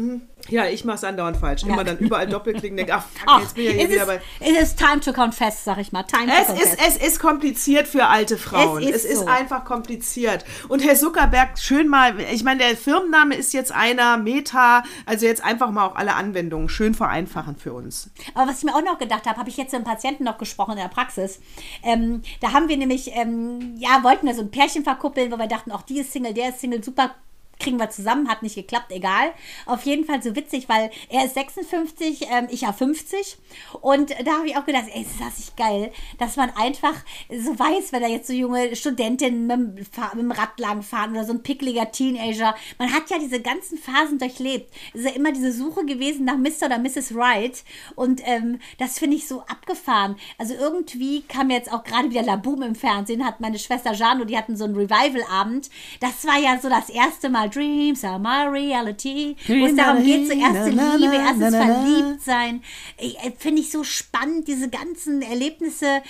Ja, 0.48 0.66
ich 0.66 0.84
mache 0.84 0.96
es 0.96 1.04
andauernd 1.04 1.36
falsch. 1.36 1.62
Immer 1.62 1.84
dann 1.84 1.98
überall 1.98 2.26
doppelklicken, 2.26 2.76
denke, 2.76 2.94
ach, 2.94 3.04
fuck, 3.24 3.40
jetzt 3.42 3.54
bin 3.54 3.64
ich 3.64 3.70
ja 3.72 3.76
hier 3.78 3.88
wieder 3.90 4.00
ist, 4.02 4.06
bei. 4.06 4.20
es 4.40 4.62
ist 4.70 4.78
time 4.78 5.00
to 5.00 5.12
confess, 5.12 5.64
sag 5.64 5.78
ich 5.78 5.92
mal. 5.92 6.02
Time 6.02 6.26
to 6.26 6.32
Es 6.32 6.46
confess. 6.48 6.74
ist, 6.74 6.80
es 6.88 6.96
ist 7.08 7.20
kompliziert 7.20 7.86
für 7.86 8.06
alte 8.06 8.36
Frauen. 8.36 8.82
Es 8.82 8.88
Es 8.96 9.04
ist 9.04 9.10
ist, 9.12 9.18
so. 9.20 9.26
einfach 9.26 9.64
kompliziert. 9.64 10.44
Und 10.68 10.84
Herr 10.84 10.96
Zuckerberg, 10.96 11.58
schön 11.58 11.88
mal, 11.88 12.18
ich 12.20 12.42
meine, 12.44 12.58
der 12.64 12.76
Firmenname 12.76 13.34
ist 13.36 13.52
jetzt 13.52 13.72
einer, 13.72 14.16
Meta, 14.18 14.82
also 15.06 15.26
jetzt 15.26 15.44
einfach 15.44 15.70
mal 15.70 15.86
auch 15.86 15.94
alle 15.96 16.14
Anwendungen 16.14 16.68
schön 16.68 16.94
vereinfachen 16.94 17.56
für 17.56 17.72
uns. 17.72 18.10
Aber 18.34 18.50
was 18.50 18.58
ich 18.58 18.64
mir 18.64 18.74
auch 18.74 18.82
noch 18.82 18.98
gedacht 18.98 19.26
habe, 19.26 19.38
habe 19.38 19.48
ich 19.48 19.56
jetzt 19.56 19.72
mit 19.72 19.76
einem 19.80 19.84
Patienten 19.86 20.24
noch 20.24 20.38
gesprochen 20.38 20.72
in 20.72 20.78
der 20.78 20.88
Praxis. 20.88 21.40
Ähm, 21.84 22.22
da 22.40 22.52
haben 22.52 22.68
wir 22.68 22.76
nämlich, 22.76 23.12
ähm, 23.14 23.76
ja, 23.78 24.02
wollten 24.02 24.26
wir 24.26 24.34
so 24.34 24.42
ein 24.42 24.50
Pärchen 24.50 24.82
verkuppeln, 24.84 25.30
wo 25.30 25.36
wir 25.38 25.46
dachten, 25.46 25.70
auch 25.72 25.82
die 25.82 26.00
ist 26.00 26.12
Single, 26.12 26.34
der 26.34 26.48
ist 26.50 26.60
Single, 26.60 26.82
super. 26.82 27.14
Kriegen 27.62 27.78
wir 27.78 27.90
zusammen, 27.90 28.28
hat 28.28 28.42
nicht 28.42 28.56
geklappt, 28.56 28.90
egal. 28.90 29.32
Auf 29.66 29.84
jeden 29.84 30.04
Fall 30.04 30.22
so 30.22 30.34
witzig, 30.34 30.68
weil 30.68 30.90
er 31.08 31.24
ist 31.24 31.34
56, 31.34 32.26
ähm, 32.30 32.48
ich 32.50 32.62
ja 32.62 32.72
50. 32.72 33.36
Und 33.80 34.10
da 34.24 34.38
habe 34.38 34.48
ich 34.48 34.56
auch 34.56 34.66
gedacht, 34.66 34.86
ey, 34.92 35.02
ist 35.02 35.20
das 35.20 35.38
nicht 35.38 35.56
geil, 35.56 35.92
dass 36.18 36.36
man 36.36 36.50
einfach 36.50 36.94
so 37.30 37.58
weiß, 37.58 37.92
wenn 37.92 38.02
da 38.02 38.08
jetzt 38.08 38.26
so 38.26 38.32
junge 38.32 38.74
Studentinnen 38.74 39.46
mit, 39.46 39.76
mit 39.76 40.22
dem 40.22 40.32
Rad 40.32 40.58
langfahren 40.58 41.12
oder 41.12 41.24
so 41.24 41.32
ein 41.32 41.42
pickliger 41.42 41.90
Teenager. 41.90 42.54
Man 42.78 42.92
hat 42.92 43.10
ja 43.10 43.18
diese 43.18 43.40
ganzen 43.40 43.78
Phasen 43.78 44.18
durchlebt. 44.18 44.72
Es 44.92 45.00
ist 45.00 45.10
ja 45.10 45.16
immer 45.16 45.32
diese 45.32 45.52
Suche 45.52 45.84
gewesen 45.84 46.24
nach 46.24 46.36
Mr. 46.36 46.66
oder 46.66 46.78
Mrs. 46.78 47.14
Right. 47.14 47.62
Und 47.94 48.20
ähm, 48.24 48.58
das 48.78 48.98
finde 48.98 49.16
ich 49.16 49.28
so 49.28 49.42
abgefahren. 49.42 50.16
Also 50.38 50.54
irgendwie 50.54 51.22
kam 51.22 51.50
jetzt 51.50 51.72
auch 51.72 51.84
gerade 51.84 52.10
wieder 52.10 52.22
Laboom 52.22 52.62
im 52.62 52.74
Fernsehen, 52.74 53.24
hat 53.24 53.40
meine 53.40 53.58
Schwester 53.58 53.92
Jano, 53.92 54.24
die 54.24 54.36
hatten 54.36 54.56
so 54.56 54.64
einen 54.64 54.76
Revival-Abend. 54.76 55.70
Das 56.00 56.26
war 56.26 56.38
ja 56.38 56.58
so 56.60 56.68
das 56.68 56.88
erste 56.88 57.28
Mal 57.28 57.50
Dreams 57.52 58.04
are 58.04 58.18
my 58.18 58.46
reality. 58.48 59.36
Wo 59.46 59.66
es 59.66 59.76
darum 59.76 60.02
geht, 60.02 60.26
so 60.26 60.32
erste 60.32 60.72
Na, 60.74 60.96
na, 60.96 60.96
Liebe, 60.96 61.18
na. 61.38 61.50
verliebt 61.50 62.22
sein. 62.22 62.62
Ich, 62.98 63.16
äh, 63.18 63.32
Finde 63.38 63.60
ich 63.62 63.70
so 63.70 63.84
spannend, 63.84 64.48
diese 64.48 64.68
ganzen 64.68 65.22
Erlebnisse 65.22 66.02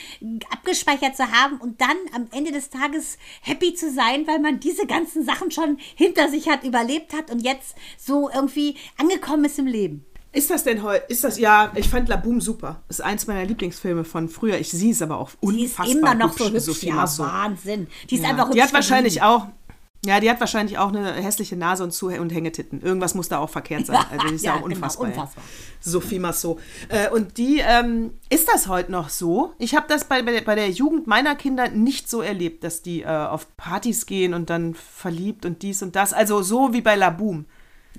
abgespeichert 0.51 1.17
zu 1.17 1.31
haben 1.31 1.59
und 1.59 1.81
dann 1.81 1.97
am 2.15 2.27
Ende 2.33 2.53
des 2.53 2.71
Tages 2.71 3.19
happy 3.43 3.75
zu 3.75 3.91
sein, 3.91 4.27
weil 4.27 4.39
man 4.39 4.61
diese 4.61 4.87
ganzen 4.87 5.25
Sachen 5.25 5.51
schon 5.51 5.79
hinter 5.95 6.29
sich 6.29 6.49
hat, 6.49 6.65
überlebt 6.65 7.13
hat 7.15 7.31
und 7.31 7.41
jetzt 7.41 7.75
so 7.99 8.31
irgendwie 8.33 8.77
angekommen 8.99 9.45
ist 9.45 9.59
im 9.59 9.67
Leben. 9.67 10.05
Ist 10.35 10.49
das 10.51 10.65
denn 10.65 10.83
heute, 10.83 11.05
ist 11.09 11.25
das, 11.25 11.39
ja, 11.39 11.71
ich 11.75 11.87
fand 11.91 12.09
Laboom 12.09 12.41
super. 12.41 12.83
Ist 12.89 13.03
eins 13.03 13.27
meiner 13.27 13.45
Lieblingsfilme 13.45 14.03
von 14.05 14.31
früher. 14.31 14.59
Ich 14.59 14.71
sehe 14.71 14.93
es 14.93 15.03
aber 15.03 15.19
auch 15.19 15.29
Die 15.43 15.65
ist 15.65 15.79
unfassbar 15.79 15.89
immer 15.99 16.15
noch 16.15 16.33
so 16.33 16.45
hübsch, 16.47 16.55
hübsch. 16.55 16.65
Sophie 16.65 16.87
Ja, 16.87 16.95
Masso. 16.95 17.23
Wahnsinn. 17.25 17.87
Die 18.09 18.15
ist 18.15 18.23
Ja. 18.23 18.31
einfach 18.31 18.47
hübsch. 18.47 18.55
Die 18.55 18.63
hat 18.63 18.73
wahrscheinlich 18.73 19.21
auch, 19.21 19.49
ja, 20.05 20.19
die 20.19 20.29
hat 20.29 20.41
wahrscheinlich 20.41 20.79
auch 20.79 20.89
eine 20.89 21.13
hässliche 21.15 21.57
Nase 21.57 21.85
und, 21.85 21.93
Zu 21.93 22.09
und 22.09 22.31
Hängetitten. 22.31 22.81
Irgendwas 22.83 23.15
muss 23.15 23.29
da 23.29 23.39
auch 23.39 23.51
verkehrt 23.51 23.87
sein. 23.87 23.99
Also 24.11 24.27
die 24.29 24.35
ist 24.35 24.43
ja, 24.45 24.53
Ja, 24.53 24.61
auch 24.61 24.65
genau, 24.65 24.75
unfassbar. 24.77 25.07
ey. 25.09 25.13
unfassbar. 25.15 25.45
Sophie 25.81 26.19
Masso. 26.19 26.59
Äh, 26.89 27.09
und 27.11 27.39
die, 27.39 27.61
ähm, 27.65 28.13
ist 28.29 28.49
das 28.49 28.67
heute 28.67 28.91
noch 28.91 29.09
so? 29.11 29.53
Ich 29.59 29.75
habe 29.77 29.87
das 29.89 30.05
bei, 30.05 30.23
bei 30.23 30.55
der 30.55 30.71
Jugend 30.71 31.07
meiner 31.07 31.37
Kinder 31.37 31.69
nicht 31.69 32.11
so 32.11 32.21
erlebt, 32.21 32.65
dass 32.65 32.83
die 32.83 33.03
äh, 33.03 33.07
auf 33.07 33.57
Partys 33.57 34.07
gehen 34.07 34.35
und 34.35 34.51
dann 34.51 34.75
verliebt 34.75 35.47
und 35.47 35.63
dies 35.63 35.83
und 35.83 35.95
das. 35.95 36.13
Also 36.13 36.43
so 36.43 36.73
wie 36.73 36.81
bei 36.81 36.97
Laboom. 36.97 37.47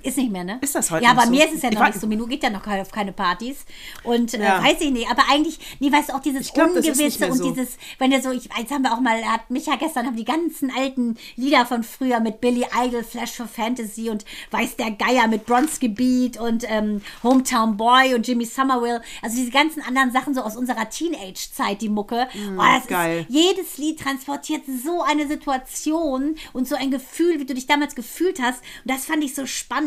Ist 0.02 0.18
nicht 0.18 0.30
mehr, 0.30 0.44
ne? 0.44 0.58
Ist 0.60 0.74
das 0.74 0.90
heute 0.90 1.02
Ja, 1.04 1.14
bei 1.14 1.24
so? 1.24 1.30
mir 1.30 1.46
ist 1.46 1.54
es 1.54 1.62
ja 1.62 1.68
Ich 1.70 1.74
noch 1.76 1.80
war- 1.82 1.88
nicht 1.88 2.00
so. 2.00 2.06
Minu 2.06 2.26
geht 2.26 2.42
ja 2.42 2.50
noch 2.50 2.66
auf 2.66 2.90
keine 2.90 3.12
Partys. 3.12 3.64
Und 4.02 4.34
äh, 4.34 4.42
Ja. 4.42 4.62
weiß 4.62 4.80
ich 4.80 4.90
nicht. 4.90 5.10
Aber 5.10 5.22
eigentlich, 5.30 5.58
nee, 5.80 5.90
weißt 5.90 6.10
du, 6.10 6.14
auch 6.14 6.20
dieses 6.20 6.52
glaub, 6.52 6.68
Ungewisse 6.74 7.26
und 7.30 7.38
so. 7.38 7.50
dieses, 7.50 7.78
wenn 7.98 8.10
der 8.10 8.20
so, 8.20 8.30
ich, 8.30 8.50
jetzt 8.58 8.70
haben 8.70 8.82
wir 8.82 8.92
auch 8.92 9.00
mal, 9.00 9.24
hat 9.24 9.48
Micha 9.50 9.76
gestern, 9.76 10.06
haben 10.06 10.16
die 10.16 10.24
ganzen 10.26 10.70
alten 10.76 11.16
Lieder 11.36 11.64
von 11.64 11.82
früher 11.84 12.20
mit 12.20 12.40
Billy 12.42 12.66
Idol, 12.84 13.02
Flash 13.02 13.32
for 13.32 13.46
Fantasy 13.46 14.10
und 14.10 14.24
Weiß 14.50 14.76
der 14.76 14.90
Geier 14.90 15.26
mit 15.26 15.46
Bronski 15.46 15.88
Beat 15.88 16.38
und 16.38 16.64
ähm, 16.68 17.00
Hometown 17.22 17.76
Boy 17.78 18.14
und 18.14 18.26
Jimmy 18.28 18.44
Somerville. 18.44 19.00
Also 19.22 19.36
diese 19.36 19.50
ganzen 19.52 19.80
anderen 19.80 20.12
Sachen 20.12 20.34
so 20.34 20.42
aus 20.42 20.56
unserer 20.56 20.90
Teenage-Zeit, 20.90 21.80
die 21.80 21.88
Mucke. 21.88 22.28
oh, 22.34 22.62
das 22.62 22.84
Mm, 22.84 22.88
geil. 22.88 23.26
Ist, 23.28 23.30
jedes 23.34 23.78
Lied 23.78 24.00
transportiert 24.00 24.62
so 24.84 25.00
eine 25.02 25.26
Situation 25.26 26.36
und 26.52 26.68
so 26.68 26.74
ein 26.74 26.90
Gefühl, 26.90 27.38
wie 27.40 27.46
du 27.46 27.54
dich 27.54 27.66
damals 27.66 27.94
gefühlt 27.94 28.40
hast. 28.42 28.60
Und 28.84 28.90
das 28.90 29.06
fand 29.06 29.22
ich 29.24 29.34
so 29.34 29.46
spannend, 29.46 29.83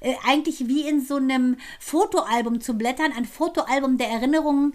äh, 0.00 0.14
eigentlich 0.26 0.68
wie 0.68 0.88
in 0.88 1.04
so 1.04 1.16
einem 1.16 1.56
Fotoalbum 1.80 2.60
zu 2.60 2.74
blättern, 2.74 3.12
ein 3.16 3.24
Fotoalbum 3.24 3.98
der 3.98 4.08
Erinnerungen, 4.08 4.74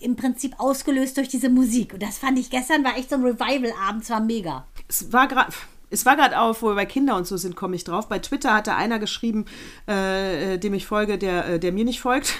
im 0.00 0.16
Prinzip 0.16 0.54
ausgelöst 0.58 1.16
durch 1.16 1.28
diese 1.28 1.48
Musik. 1.48 1.94
Und 1.94 2.02
das 2.02 2.18
fand 2.18 2.38
ich 2.38 2.50
gestern, 2.50 2.84
war 2.84 2.96
echt 2.96 3.10
so 3.10 3.16
ein 3.16 3.24
Revival-Abend, 3.24 4.08
war 4.10 4.20
mega. 4.20 4.66
es 4.88 5.12
war 5.12 5.28
gerade. 5.28 5.52
Es 5.92 6.06
war 6.06 6.14
gerade 6.14 6.38
auf, 6.38 6.62
wo 6.62 6.68
wir 6.68 6.76
bei 6.76 6.86
Kinder 6.86 7.16
und 7.16 7.26
so 7.26 7.36
sind, 7.36 7.56
komme 7.56 7.74
ich 7.74 7.82
drauf. 7.82 8.08
Bei 8.08 8.20
Twitter 8.20 8.54
hatte 8.54 8.76
einer 8.76 9.00
geschrieben, 9.00 9.46
äh, 9.88 10.54
äh, 10.54 10.58
dem 10.58 10.72
ich 10.72 10.86
folge, 10.86 11.18
der, 11.18 11.46
äh, 11.46 11.58
der 11.58 11.72
mir 11.72 11.84
nicht 11.84 12.00
folgt. 12.00 12.34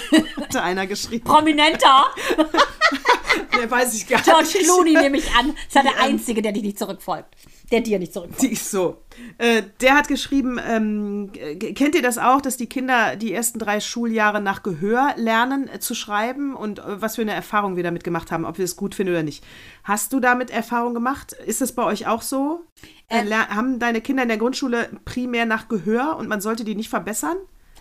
hatte 0.36 0.60
einer 0.60 0.88
geschrieben. 0.88 1.24
Prominenter! 1.24 2.06
Nee, 3.58 3.70
weiß 3.70 3.94
ich 3.94 4.06
gar 4.06 4.20
George 4.20 4.44
nicht. 4.54 4.64
Clooney 4.64 4.92
nehme 4.94 5.16
ich 5.16 5.30
an. 5.34 5.50
Ist 5.50 5.74
ja 5.74 5.82
der 5.82 5.98
Einzige, 6.00 6.42
der 6.42 6.52
dich 6.52 6.62
nicht 6.62 6.78
zurückfolgt. 6.78 7.34
Der 7.72 7.80
dir 7.80 7.98
nicht 7.98 8.12
zurückfolgt. 8.12 8.42
Die 8.42 8.52
ist 8.52 8.70
so. 8.70 9.02
Äh, 9.38 9.62
der 9.80 9.94
hat 9.96 10.08
geschrieben, 10.08 10.60
ähm, 10.64 11.30
äh, 11.34 11.56
kennt 11.72 11.94
ihr 11.94 12.02
das 12.02 12.18
auch, 12.18 12.40
dass 12.42 12.56
die 12.58 12.66
Kinder 12.68 13.16
die 13.16 13.32
ersten 13.32 13.58
drei 13.58 13.80
Schuljahre 13.80 14.40
nach 14.42 14.62
Gehör 14.62 15.14
lernen 15.16 15.68
äh, 15.72 15.80
zu 15.80 15.94
schreiben 15.94 16.54
und 16.54 16.78
äh, 16.80 17.00
was 17.00 17.16
für 17.16 17.22
eine 17.22 17.32
Erfahrung 17.32 17.76
wir 17.76 17.82
damit 17.82 18.04
gemacht 18.04 18.30
haben, 18.30 18.44
ob 18.44 18.58
wir 18.58 18.64
es 18.66 18.76
gut 18.76 18.94
finden 18.94 19.14
oder 19.14 19.22
nicht. 19.22 19.42
Hast 19.84 20.12
du 20.12 20.20
damit 20.20 20.50
Erfahrung 20.50 20.92
gemacht? 20.94 21.32
Ist 21.32 21.62
es 21.62 21.72
bei 21.72 21.82
euch 21.84 22.06
auch 22.06 22.22
so? 22.22 22.60
Äh, 23.08 23.22
ler- 23.24 23.48
haben 23.48 23.78
deine 23.78 24.00
Kinder 24.02 24.22
in 24.22 24.28
der 24.28 24.38
Grundschule 24.38 24.90
primär 25.04 25.46
nach 25.46 25.68
Gehör 25.68 26.16
und 26.18 26.28
man 26.28 26.40
sollte 26.42 26.64
die 26.64 26.74
nicht 26.74 26.90
verbessern? 26.90 27.36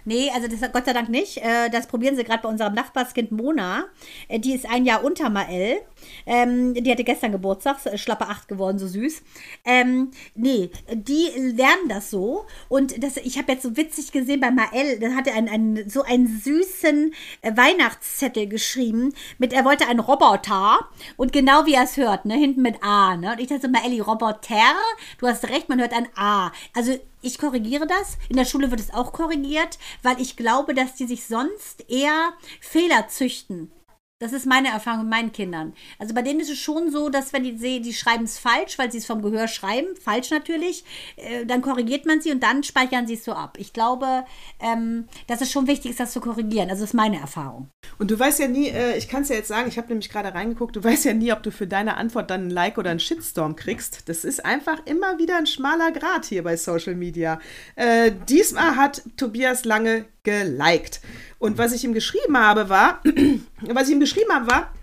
Nee, 0.05 0.29
also 0.33 0.47
das 0.47 0.71
Gott 0.71 0.85
sei 0.85 0.93
Dank 0.93 1.09
nicht. 1.09 1.37
Äh, 1.37 1.69
Das 1.69 1.87
probieren 1.87 2.15
sie 2.15 2.23
gerade 2.23 2.43
bei 2.43 2.49
unserem 2.49 2.73
Nachbarskind 2.73 3.31
Mona. 3.31 3.85
Äh, 4.27 4.39
Die 4.39 4.53
ist 4.53 4.69
ein 4.69 4.85
Jahr 4.85 5.03
unter 5.03 5.29
Mael. 5.29 5.77
Ähm, 6.25 6.73
die 6.73 6.91
hatte 6.91 7.03
gestern 7.03 7.31
Geburtstag, 7.31 7.77
schlappe 7.95 8.27
acht 8.27 8.47
geworden, 8.47 8.79
so 8.79 8.87
süß. 8.87 9.21
Ähm, 9.65 10.11
nee, 10.35 10.69
die 10.91 11.29
lernen 11.35 11.89
das 11.89 12.09
so. 12.09 12.45
Und 12.69 13.03
das, 13.03 13.17
ich 13.17 13.37
habe 13.37 13.51
jetzt 13.51 13.63
so 13.63 13.77
witzig 13.77 14.11
gesehen 14.11 14.39
bei 14.39 14.51
Mael, 14.51 14.99
da 14.99 15.11
hatte 15.11 15.33
einen, 15.33 15.49
einen, 15.49 15.89
so 15.89 16.03
einen 16.03 16.27
süßen 16.27 17.13
äh, 17.41 17.55
Weihnachtszettel 17.55 18.47
geschrieben 18.47 19.13
mit, 19.37 19.53
er 19.53 19.65
wollte 19.65 19.87
einen 19.87 19.99
Roboter. 19.99 20.79
Und 21.17 21.33
genau 21.33 21.65
wie 21.65 21.73
er 21.73 21.83
es 21.83 21.97
hört, 21.97 22.25
ne, 22.25 22.35
hinten 22.35 22.61
mit 22.61 22.83
A. 22.83 23.17
Ne? 23.17 23.33
Und 23.33 23.39
ich 23.39 23.47
dachte 23.47 23.63
so, 23.63 23.69
Maeli, 23.69 23.99
Roboter, 23.99 24.75
du 25.19 25.27
hast 25.27 25.49
recht, 25.49 25.69
man 25.69 25.79
hört 25.79 25.93
ein 25.93 26.07
A. 26.15 26.51
Also 26.73 26.97
ich 27.21 27.39
korrigiere 27.39 27.87
das. 27.87 28.17
In 28.29 28.35
der 28.35 28.45
Schule 28.45 28.69
wird 28.69 28.79
es 28.79 28.93
auch 28.93 29.11
korrigiert, 29.11 29.79
weil 30.03 30.21
ich 30.21 30.35
glaube, 30.35 30.73
dass 30.73 30.93
die 30.93 31.07
sich 31.07 31.25
sonst 31.25 31.89
eher 31.89 32.33
Fehler 32.61 33.07
züchten. 33.07 33.71
Das 34.19 34.31
ist 34.31 34.45
meine 34.45 34.69
Erfahrung 34.69 35.01
mit 35.01 35.09
meinen 35.09 35.31
Kindern. 35.33 35.73
Also 35.99 36.13
bei 36.13 36.21
denen 36.21 36.39
ist 36.39 36.49
es 36.49 36.57
schon 36.57 36.89
so, 36.89 37.09
dass 37.09 37.33
wenn 37.33 37.43
die 37.43 37.57
sehen, 37.57 37.83
die 37.83 37.93
schreiben 37.93 38.23
es 38.23 38.39
falsch, 38.39 38.77
weil 38.77 38.89
sie 38.89 38.99
es 38.99 39.05
vom 39.05 39.21
Gehör 39.21 39.49
schreiben, 39.49 39.93
falsch 40.01 40.31
natürlich, 40.31 40.85
äh, 41.17 41.45
dann 41.45 41.61
korrigiert 41.61 42.05
man 42.05 42.21
sie 42.21 42.31
und 42.31 42.41
dann 42.41 42.63
speichern 42.63 43.07
sie 43.07 43.15
es 43.15 43.25
so 43.25 43.33
ab. 43.33 43.57
Ich 43.59 43.73
glaube, 43.73 44.23
ähm, 44.61 45.09
dass 45.27 45.41
es 45.41 45.51
schon 45.51 45.67
wichtig 45.67 45.91
ist, 45.91 45.99
das 45.99 46.13
zu 46.13 46.21
korrigieren. 46.21 46.69
Also 46.69 46.83
das 46.83 46.91
ist 46.91 46.93
meine 46.93 47.19
Erfahrung. 47.19 47.67
Und 47.99 48.09
du 48.09 48.17
weißt 48.17 48.39
ja 48.39 48.47
nie, 48.47 48.69
äh, 48.69 48.97
ich 48.97 49.09
kann 49.09 49.23
es 49.23 49.29
ja 49.29 49.35
jetzt 49.35 49.49
sagen, 49.49 49.67
ich 49.67 49.77
habe 49.77 49.89
nämlich 49.89 50.09
gerade 50.09 50.33
reingeguckt, 50.33 50.77
du 50.77 50.83
weißt 50.83 51.03
ja 51.03 51.13
nie, 51.13 51.33
ob 51.33 51.43
du 51.43 51.51
für 51.51 51.67
deine 51.67 51.97
Antwort 51.97 52.29
dann 52.29 52.47
ein 52.47 52.49
Like 52.51 52.77
oder 52.77 52.91
einen 52.91 53.01
Shitstorm 53.01 53.57
kriegst. 53.57 54.07
Das 54.07 54.23
ist 54.23 54.45
einfach 54.45 54.85
immer 54.85 55.17
wieder 55.19 55.35
ein 55.35 55.45
schmaler 55.45 55.91
Grat 55.91 56.23
hier 56.23 56.43
bei 56.43 56.55
Social 56.55 56.95
Media. 56.95 57.41
Äh, 57.75 58.13
diesmal 58.29 58.77
hat 58.77 59.01
Tobias 59.17 59.65
Lange 59.65 60.05
geliked. 60.25 60.99
Und 61.39 61.57
was 61.57 61.71
ich 61.71 61.85
ihm 61.85 61.93
geschrieben 61.93 62.37
habe, 62.37 62.67
war, 62.67 63.01
was 63.61 63.87
ich 63.87 63.93
ihm 63.93 63.99
geschrieben 64.01 64.33
habe, 64.33 64.47
war, 64.51 64.73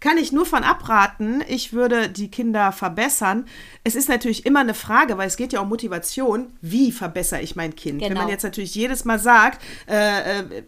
kann 0.00 0.18
ich 0.18 0.32
nur 0.32 0.46
von 0.46 0.64
abraten. 0.64 1.44
Ich 1.46 1.72
würde 1.72 2.08
die 2.08 2.28
Kinder 2.28 2.72
verbessern. 2.72 3.46
Es 3.84 3.94
ist 3.94 4.08
natürlich 4.08 4.44
immer 4.44 4.58
eine 4.60 4.74
Frage, 4.74 5.16
weil 5.16 5.28
es 5.28 5.36
geht 5.36 5.52
ja 5.52 5.60
um 5.60 5.68
Motivation. 5.68 6.52
Wie 6.60 6.90
verbessere 6.90 7.40
ich 7.40 7.54
mein 7.54 7.76
Kind? 7.76 8.00
Wenn 8.00 8.08
Genau. 8.08 8.22
man 8.22 8.28
jetzt 8.30 8.42
natürlich 8.42 8.74
jedes 8.74 9.04
Mal 9.04 9.20
sagt, 9.20 9.62
äh, 9.88 10.40
äh, 10.40 10.62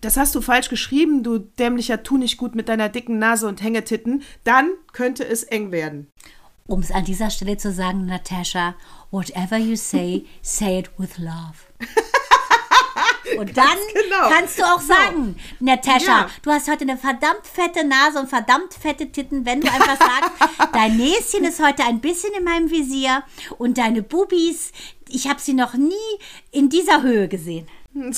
das 0.00 0.16
hast 0.16 0.34
du 0.34 0.40
falsch 0.40 0.70
geschrieben, 0.70 1.22
du 1.22 1.38
dämlicher 1.38 2.02
Tu 2.02 2.16
nicht 2.16 2.38
gut 2.38 2.54
mit 2.54 2.68
deiner 2.70 2.88
dicken 2.88 3.18
Nase 3.18 3.46
und 3.46 3.62
Hängetitten, 3.62 4.22
dann 4.44 4.70
könnte 4.94 5.22
es 5.26 5.42
eng 5.42 5.70
werden. 5.70 6.10
Um 6.66 6.80
es 6.80 6.90
an 6.90 7.04
dieser 7.04 7.28
Stelle 7.30 7.58
zu 7.58 7.72
sagen, 7.72 8.06
Natascha, 8.06 8.74
whatever 9.10 9.58
you 9.58 9.76
say, 9.76 10.24
say 10.42 10.78
it 10.78 10.90
with 10.98 11.18
love. 11.18 11.66
Und 13.36 13.56
dann 13.56 13.76
genau. 13.92 14.28
kannst 14.30 14.58
du 14.58 14.62
auch 14.62 14.80
So. 14.80 14.88
sagen, 14.88 15.36
Natascha, 15.60 16.06
Ja. 16.22 16.30
du 16.42 16.50
hast 16.50 16.68
heute 16.70 16.82
eine 16.82 16.96
verdammt 16.96 17.46
fette 17.52 17.84
Nase 17.86 18.18
und 18.20 18.28
verdammt 18.28 18.74
fette 18.74 19.10
Titten, 19.12 19.44
wenn 19.44 19.60
du 19.60 19.68
einfach 19.68 19.98
sagst, 19.98 20.30
dein 20.72 20.96
Näschen 20.96 21.44
ist 21.44 21.62
heute 21.62 21.84
ein 21.84 22.00
bisschen 22.00 22.32
in 22.34 22.44
meinem 22.44 22.70
Visier 22.70 23.22
und 23.58 23.78
deine 23.78 24.02
Bubis, 24.02 24.72
ich 25.08 25.28
habe 25.28 25.40
sie 25.40 25.54
noch 25.54 25.74
nie 25.74 25.94
in 26.50 26.68
dieser 26.68 27.02
Höhe 27.02 27.28
gesehen. 27.28 27.66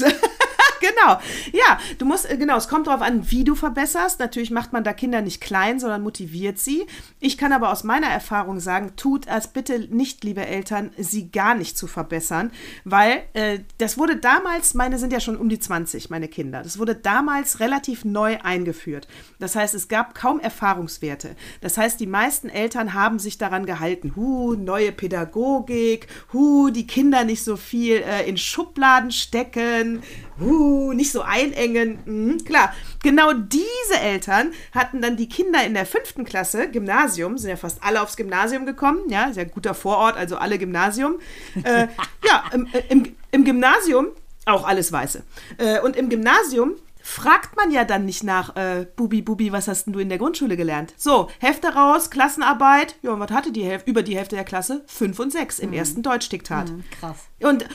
genau. 0.81 1.21
Ja, 1.53 1.79
du 1.99 2.07
musst, 2.07 2.31
äh, 2.31 2.37
genau, 2.37 2.57
es 2.57 2.69
kommt 2.69 2.87
darauf 2.87 3.03
an, 3.03 3.31
wie 3.31 3.45
du 3.45 3.55
verbesserst. 3.55 4.19
Natürlich 4.21 4.51
macht 4.51 4.73
man 4.73 4.85
da 4.85 4.93
Kinder 4.93 5.23
nicht 5.23 5.41
klein, 5.41 5.79
sondern 5.79 6.03
motiviert 6.03 6.59
sie. 6.59 6.87
Ich 7.21 7.39
kann 7.39 7.53
aber 7.53 7.71
aus 7.71 7.85
meiner 7.85 8.09
Erfahrung 8.09 8.61
sagen, 8.61 8.95
tut 8.97 9.29
als 9.29 9.49
bitte 9.49 9.79
nicht, 9.91 10.25
liebe 10.25 10.45
Eltern, 10.47 10.91
sie 10.97 11.31
gar 11.31 11.55
nicht 11.55 11.77
zu 11.77 11.87
verbessern, 11.87 12.51
weil 12.85 13.23
äh, 13.35 13.61
das 13.79 13.99
wurde 13.99 14.17
damals, 14.17 14.75
meine 14.75 14.99
sind 14.99 15.13
ja 15.13 15.21
schon 15.21 15.37
um 15.37 15.49
die 15.49 15.59
20, 15.59 16.11
meine 16.11 16.29
Kinder, 16.29 16.63
das 16.63 16.79
wurde 16.79 16.95
damals 16.95 17.61
relativ 17.61 18.05
neu 18.05 18.39
eingeführt. 18.43 19.09
Das 19.39 19.57
heißt, 19.57 19.75
es 19.75 19.89
gab 19.89 20.15
kaum 20.15 20.41
Erfahrungswerte. 20.41 21.37
Das 21.61 21.79
heißt, 21.79 22.01
die 22.01 22.07
meisten 22.07 22.49
Eltern 22.49 22.95
haben 22.95 23.19
sich 23.19 23.39
daran 23.39 23.67
gehalten, 23.67 24.15
hu, 24.17 24.55
neue 24.55 24.93
Pädagogik, 24.93 26.07
hu, 26.33 26.71
die 26.71 26.87
Kinder 26.87 27.25
nicht 27.25 27.45
so 27.45 27.57
viel 27.57 27.97
äh, 27.97 28.29
in 28.29 28.37
Schubladen 28.37 29.11
stecken, 29.11 30.03
hu, 30.41 30.93
nicht 30.93 31.13
so 31.13 31.23
einengen. 31.23 31.99
Mhm, 32.05 32.45
klar, 32.45 32.75
genau 33.03 33.33
diese 33.33 34.01
Eltern 34.01 34.53
hatten 34.73 35.01
dann 35.01 35.17
die 35.17 35.29
Kinder 35.29 35.65
in 35.65 35.75
der 35.75 35.87
fünften 35.87 36.25
Klasse, 36.25 36.69
Gymnasium, 36.69 37.39
sind 37.39 37.51
ja 37.51 37.57
fast 37.57 37.83
alle 37.83 38.03
aufs 38.03 38.17
Gymnasium 38.17 38.67
gekommen, 38.67 39.09
ja, 39.09 39.33
sehr 39.33 39.47
guter 39.47 39.75
Vorort, 39.75 40.17
also 40.17 40.37
alle 40.37 40.59
Gymnasium. 40.59 41.19
Äh, 41.63 41.89
ja, 42.27 42.45
im, 42.55 42.67
äh, 42.73 42.83
im, 42.89 43.15
im 43.33 43.45
Gymnasium, 43.45 44.09
auch 44.47 44.67
alles 44.67 44.93
Weiße. 44.93 45.23
Äh, 45.59 45.81
und 45.81 45.95
im 45.95 46.09
Gymnasium 46.09 46.75
fragt 47.03 47.57
man 47.57 47.71
ja 47.71 47.85
dann 47.85 48.07
nicht 48.07 48.25
nach, 48.25 48.57
äh, 48.57 48.87
Bubi, 48.97 49.23
Bubi, 49.23 49.53
was 49.53 49.69
hast 49.69 49.85
denn 49.85 49.93
du 49.93 49.99
in 49.99 50.09
der 50.09 50.19
Grundschule 50.19 50.57
gelernt? 50.57 50.95
So, 50.97 51.29
Hefte 51.39 51.75
raus, 51.75 52.11
Klassenarbeit. 52.11 52.97
Ja, 53.03 53.13
und 53.13 53.21
was 53.21 53.31
hatte 53.31 53.53
die 53.53 53.65
Hälfte, 53.65 53.91
über 53.91 54.03
die 54.03 54.17
Hälfte 54.17 54.37
der 54.37 54.45
Klasse? 54.45 54.85
Fünf 54.87 55.19
und 55.19 55.33
sechs 55.33 55.59
im 55.59 55.73
ersten 55.73 56.03
Deutschdiktat. 56.03 56.73
Krass. 56.99 57.27
Und 57.41 57.67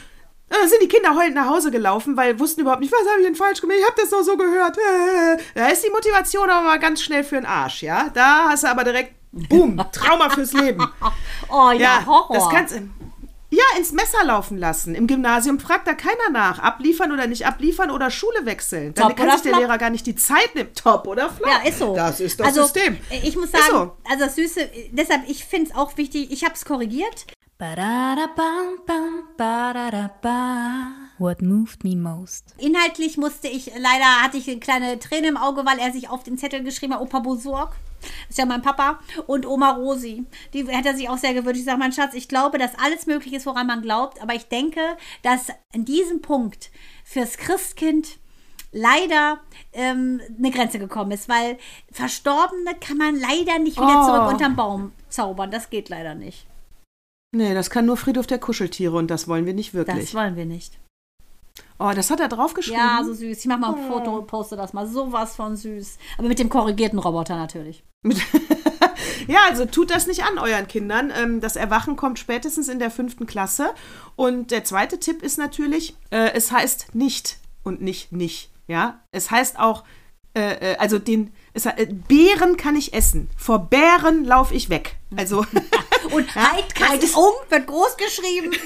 dann 0.49 0.69
sind 0.69 0.81
die 0.81 0.87
Kinder 0.87 1.15
heulend 1.15 1.35
nach 1.35 1.47
Hause 1.47 1.71
gelaufen, 1.71 2.15
weil 2.17 2.39
wussten 2.39 2.61
überhaupt 2.61 2.81
nicht, 2.81 2.93
was 2.93 3.07
habe 3.09 3.19
ich 3.21 3.25
denn 3.25 3.35
falsch 3.35 3.61
gemacht? 3.61 3.77
Ich 3.79 3.85
habe 3.85 3.95
das 3.99 4.09
doch 4.09 4.23
so 4.23 4.37
gehört. 4.37 4.77
Äh, 4.77 5.37
Da 5.55 5.67
ist 5.67 5.83
die 5.83 5.89
Motivation 5.89 6.49
aber 6.49 6.65
mal 6.65 6.79
ganz 6.79 7.01
schnell 7.01 7.23
für 7.23 7.35
den 7.35 7.45
Arsch, 7.45 7.81
ja? 7.83 8.09
Da 8.13 8.49
hast 8.49 8.63
du 8.63 8.67
aber 8.67 8.83
direkt, 8.83 9.13
boom, 9.31 9.77
Trauma 9.91 10.29
fürs 10.29 10.53
Leben. 10.53 10.87
Oh 11.49 11.71
ja, 11.71 12.05
Horror. 12.05 12.35
Das 12.35 12.49
kannst 12.49 12.75
ja, 13.51 13.63
ins 13.77 13.91
Messer 13.93 14.23
laufen 14.25 14.57
lassen. 14.57 14.95
Im 14.95 15.07
Gymnasium 15.07 15.59
fragt 15.59 15.87
da 15.87 15.93
keiner 15.93 16.29
nach. 16.31 16.59
Abliefern 16.59 17.11
oder 17.11 17.27
nicht 17.27 17.45
abliefern 17.45 17.89
oder 17.89 18.09
Schule 18.09 18.45
wechseln. 18.45 18.93
Dann 18.95 19.09
Top 19.09 19.17
kann 19.17 19.31
sich 19.31 19.41
der 19.43 19.51
flop? 19.51 19.61
Lehrer 19.61 19.77
gar 19.77 19.91
nicht 19.91 20.05
die 20.07 20.15
Zeit 20.15 20.55
nehmen. 20.55 20.73
Top 20.73 21.07
oder 21.07 21.29
flop. 21.29 21.47
Ja, 21.47 21.67
ist 21.67 21.79
so. 21.79 21.95
Das 21.95 22.19
ist 22.19 22.39
das 22.39 22.47
also, 22.47 22.63
System. 22.63 22.97
Ich 23.23 23.37
muss 23.37 23.51
sagen, 23.51 23.63
so. 23.69 23.97
also 24.09 24.25
das 24.25 24.35
Süße, 24.35 24.69
deshalb, 24.91 25.21
ich 25.29 25.45
finde 25.45 25.69
es 25.69 25.75
auch 25.75 25.95
wichtig, 25.95 26.31
ich 26.31 26.43
habe 26.43 26.55
es 26.55 26.65
korrigiert. 26.65 27.27
What 31.18 31.41
moved 31.41 31.86
me 31.86 31.95
most? 31.95 32.53
Inhaltlich 32.58 33.18
musste 33.18 33.47
ich, 33.47 33.68
leider 33.78 34.03
hatte 34.22 34.36
ich 34.38 34.49
eine 34.49 34.60
kleine 34.60 34.99
Träne 34.99 35.28
im 35.28 35.38
Auge, 35.38 35.66
weil 35.66 35.80
er 35.80 35.93
sich 35.93 36.10
auf 36.10 36.24
den 36.24 36.38
Zettel 36.38 36.64
geschrieben 36.64 36.93
hat, 36.93 36.99
Opa 36.99 37.20
Bosorg. 37.20 37.78
Ist 38.30 38.38
ja 38.38 38.45
mein 38.45 38.62
Papa 38.62 38.99
und 39.26 39.45
Oma 39.45 39.72
Rosi. 39.72 40.26
Die 40.53 40.68
hätte 40.68 40.89
er 40.89 40.95
sich 40.97 41.08
auch 41.08 41.18
sehr 41.18 41.34
gewünscht. 41.34 41.60
Ich 41.60 41.66
sage, 41.66 41.78
mein 41.80 41.93
Schatz, 41.93 42.14
ich 42.14 42.28
glaube, 42.28 42.58
dass 42.58 42.78
alles 42.78 43.06
möglich 43.06 43.34
ist, 43.34 43.45
woran 43.45 43.68
man 43.68 43.82
glaubt. 43.82 44.22
Aber 44.22 44.34
ich 44.36 44.49
denke, 44.49 44.82
dass 45.24 45.47
in 45.72 45.86
diesem 45.86 46.22
Punkt 46.22 46.72
fürs 47.06 47.38
Christkind 47.38 48.20
leider 48.74 49.39
ähm, 49.72 50.20
eine 50.38 50.51
Grenze 50.51 50.78
gekommen 50.78 51.12
ist, 51.12 51.30
weil 51.30 51.58
Verstorbene 51.89 52.76
kann 52.82 52.97
man 52.97 53.16
leider 53.16 53.60
nicht 53.60 53.78
wieder 53.78 54.01
Oh. 54.01 54.06
zurück 54.08 54.28
unterm 54.34 54.58
Baum 54.58 54.91
zaubern. 55.08 55.51
Das 55.51 55.70
geht 55.70 55.88
leider 55.88 56.16
nicht. 56.16 56.45
Nee, 57.36 57.53
das 57.53 57.69
kann 57.69 57.86
nur 57.86 57.97
Friedhof 57.97 58.27
der 58.27 58.39
Kuscheltiere 58.39 58.95
und 58.95 59.11
das 59.11 59.27
wollen 59.27 59.45
wir 59.45 59.53
nicht 59.53 59.69
Das 59.69 59.73
wirklich. 59.75 60.13
wollen 60.15 60.36
wir 60.38 60.45
nicht. 60.45 60.79
oh, 61.79 61.91
das 61.93 62.09
hat 62.09 62.19
er 62.21 62.29
draufgeschrieben. 62.29 62.79
Ja, 62.79 63.01
so 63.03 63.13
süß. 63.13 63.39
Ich 63.39 63.45
mach 63.45 63.59
mal 63.59 63.75
ein 63.75 63.88
Foto 63.89 64.15
und 64.17 64.27
poste 64.27 64.55
das 64.55 64.71
mal. 64.73 64.88
Sowas 64.88 65.36
von 65.36 65.55
süß. 65.57 65.97
Aber 66.17 66.27
mit 66.29 66.39
dem 66.39 66.49
korrigierten 66.49 66.99
Roboter 66.99 67.36
natürlich. 67.36 67.83
Ja, 69.27 69.39
also 69.49 69.65
tut 69.65 69.89
das 69.89 70.05
nicht 70.07 70.23
an 70.23 70.38
euren 70.38 70.67
Kindern. 70.67 71.11
Ähm, 71.15 71.41
Das 71.41 71.55
Erwachen 71.55 71.95
kommt 71.95 72.19
spätestens 72.19 72.67
in 72.67 72.77
der 72.79 72.91
fünften 72.91 73.25
Klasse. 73.25 73.71
Und 74.15 74.51
der 74.51 74.63
zweite 74.63 74.99
Tipp 74.99 75.23
ist 75.23 75.38
natürlich, 75.39 75.95
äh, 76.11 76.31
es 76.33 76.51
heißt 76.51 76.93
nicht 76.93 77.38
und 77.63 77.81
nicht 77.81 78.11
nicht. 78.11 78.51
Ja, 78.67 78.99
es 79.11 79.31
heißt 79.31 79.57
auch, 79.59 79.83
äh, 80.36 80.73
äh, 80.73 80.77
also 80.77 80.99
den, 80.99 81.33
es, 81.56 81.66
äh, 81.66 81.88
Beeren 82.08 82.58
kann 82.58 82.76
ich 82.76 82.93
essen. 82.93 83.30
Vor 83.38 83.60
Bären 83.70 84.26
laufe 84.26 84.53
ich 84.53 84.70
weg. 84.70 84.97
Also 85.16 85.45
Und 86.12 86.36
Heidkeit 86.36 87.03
ist- 87.03 87.16
um 87.16 87.32
wird 87.49 87.66
groß 87.68 87.97
geschrieben. 87.97 88.51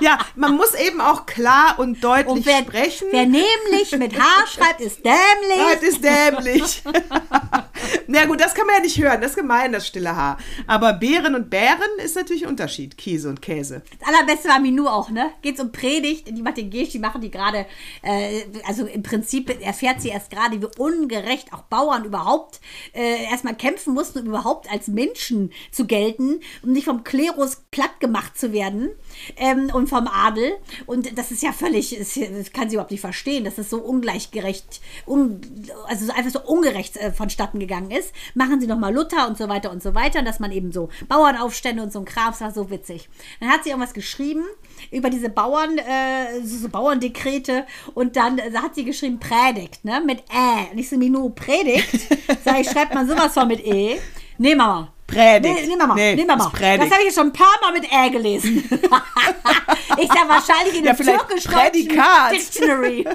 Ja, 0.00 0.18
man 0.36 0.56
muss 0.56 0.74
eben 0.74 1.00
auch 1.00 1.26
klar 1.26 1.78
und 1.78 2.02
deutlich 2.02 2.28
Und 2.28 2.46
wer, 2.46 2.58
sprechen. 2.58 3.08
wer 3.10 3.26
nämlich 3.26 3.96
mit 3.98 4.18
H 4.18 4.46
schreibt, 4.46 4.80
ist 4.80 5.00
dämlich. 5.04 5.74
Das 5.74 5.82
ist 5.82 6.04
dämlich. 6.04 6.82
Na 8.06 8.24
gut, 8.26 8.40
das 8.40 8.54
kann 8.54 8.66
man 8.66 8.76
ja 8.76 8.82
nicht 8.82 8.98
hören. 8.98 9.20
Das 9.20 9.30
ist 9.32 9.36
gemein, 9.36 9.72
das 9.72 9.86
stille 9.86 10.14
Haar. 10.14 10.38
Aber 10.66 10.92
Beeren 10.92 11.34
und 11.34 11.50
Bären 11.50 11.78
ist 11.98 12.16
natürlich 12.16 12.44
ein 12.44 12.48
Unterschied. 12.48 12.96
Käse 12.98 13.28
und 13.28 13.40
Käse. 13.42 13.82
Das 13.98 14.08
allerbeste 14.08 14.48
war 14.48 14.60
Minou 14.60 14.86
auch, 14.88 15.10
ne? 15.10 15.30
Geht's 15.42 15.60
um 15.60 15.72
Predigt, 15.72 16.28
die 16.28 16.42
macht 16.42 16.56
den 16.56 16.70
Gesch, 16.70 16.90
die 16.90 16.98
machen 16.98 17.20
die 17.20 17.30
gerade, 17.30 17.66
äh, 18.02 18.42
also 18.66 18.86
im 18.86 19.02
Prinzip 19.02 19.50
erfährt 19.62 20.00
sie 20.00 20.08
erst 20.08 20.30
gerade, 20.30 20.60
wie 20.60 20.66
ungerecht 20.78 21.52
auch 21.52 21.62
Bauern 21.62 22.04
überhaupt 22.04 22.60
äh, 22.92 23.24
erstmal 23.24 23.54
kämpfen 23.54 23.94
mussten, 23.94 24.20
um 24.20 24.26
überhaupt 24.26 24.70
als 24.70 24.88
Menschen 24.88 25.52
zu 25.70 25.86
gelten, 25.86 26.40
um 26.62 26.72
nicht 26.72 26.84
vom 26.84 27.04
Klerus 27.04 27.62
platt 27.70 28.00
gemacht 28.00 28.38
zu 28.38 28.52
werden 28.52 28.90
ähm, 29.36 29.70
und 29.72 29.88
vom 29.88 30.06
Adel. 30.06 30.52
Und 30.86 31.16
das 31.18 31.30
ist 31.30 31.42
ja 31.42 31.52
völlig, 31.52 31.96
das 31.98 32.52
kann 32.52 32.68
sie 32.68 32.76
überhaupt 32.76 32.90
nicht 32.90 33.00
verstehen, 33.00 33.44
dass 33.44 33.56
das 33.56 33.70
so 33.70 33.78
ungleichgerecht, 33.78 34.80
un, 35.06 35.40
also 35.86 36.06
so 36.06 36.12
einfach 36.12 36.30
so 36.30 36.42
ungerecht 36.42 36.96
äh, 36.96 37.12
vonstatten 37.12 37.58
gegangen 37.58 37.90
ist. 37.90 38.12
Machen 38.34 38.60
sie 38.60 38.66
nochmal 38.66 38.94
Luther 38.94 39.28
und 39.28 39.38
so 39.38 39.48
weiter 39.48 39.70
und 39.70 39.82
so 39.82 39.94
weiter, 39.94 40.22
dass 40.22 40.40
man 40.40 40.52
eben 40.52 40.72
so 40.72 40.88
Bauernaufstände 41.08 41.82
und 41.82 41.92
so 41.92 42.00
ein 42.00 42.04
Kram, 42.04 42.30
das 42.30 42.40
war 42.40 42.52
so 42.52 42.70
witzig. 42.70 43.08
Dann 43.40 43.50
hat 43.50 43.64
sie 43.64 43.70
irgendwas 43.70 43.94
geschrieben 43.94 44.44
über 44.90 45.10
diese 45.10 45.28
Bauern, 45.28 45.78
äh, 45.78 46.40
so, 46.44 46.58
so 46.58 46.68
Bauerndekrete 46.68 47.66
und 47.94 48.16
dann 48.16 48.38
äh, 48.38 48.52
hat 48.54 48.74
sie 48.74 48.84
geschrieben 48.84 49.18
Predigt, 49.18 49.84
ne, 49.84 50.00
mit 50.04 50.20
Ä. 50.30 50.70
Und 50.72 50.78
ich 50.78 50.88
so, 50.88 50.96
Minu, 50.96 51.30
Predigt? 51.30 52.08
Sag 52.44 52.60
ich, 52.60 52.70
schreibt 52.70 52.94
man 52.94 53.08
sowas 53.08 53.34
von 53.34 53.48
mit 53.48 53.64
E. 53.64 53.98
Nee, 54.40 54.54
Mama. 54.54 54.88
Predigt. 55.06 55.54
Nee, 55.54 55.66
nehmen 55.66 55.78
wir 55.80 55.86
mal. 55.86 55.94
Nee, 55.96 56.16
wir 56.16 56.22
ist 56.26 56.38
mal. 56.38 56.48
Predigt. 56.48 56.84
Das 56.84 56.90
habe 56.90 57.00
ich 57.00 57.06
jetzt 57.08 57.14
schon 57.16 57.26
ein 57.26 57.32
paar 57.32 57.58
Mal 57.60 57.72
mit 57.72 57.92
Ä 57.92 58.08
gelesen. 58.08 58.56
ich 59.98 60.08
sag 60.08 60.28
wahrscheinlich 60.28 60.78
in 60.78 60.84
Ja, 60.84 60.92
dem 60.92 60.96
vielleicht 60.96 61.28
türkisch 61.28 61.44
Prädikat. 61.44 62.32
Dictionary. 62.32 63.04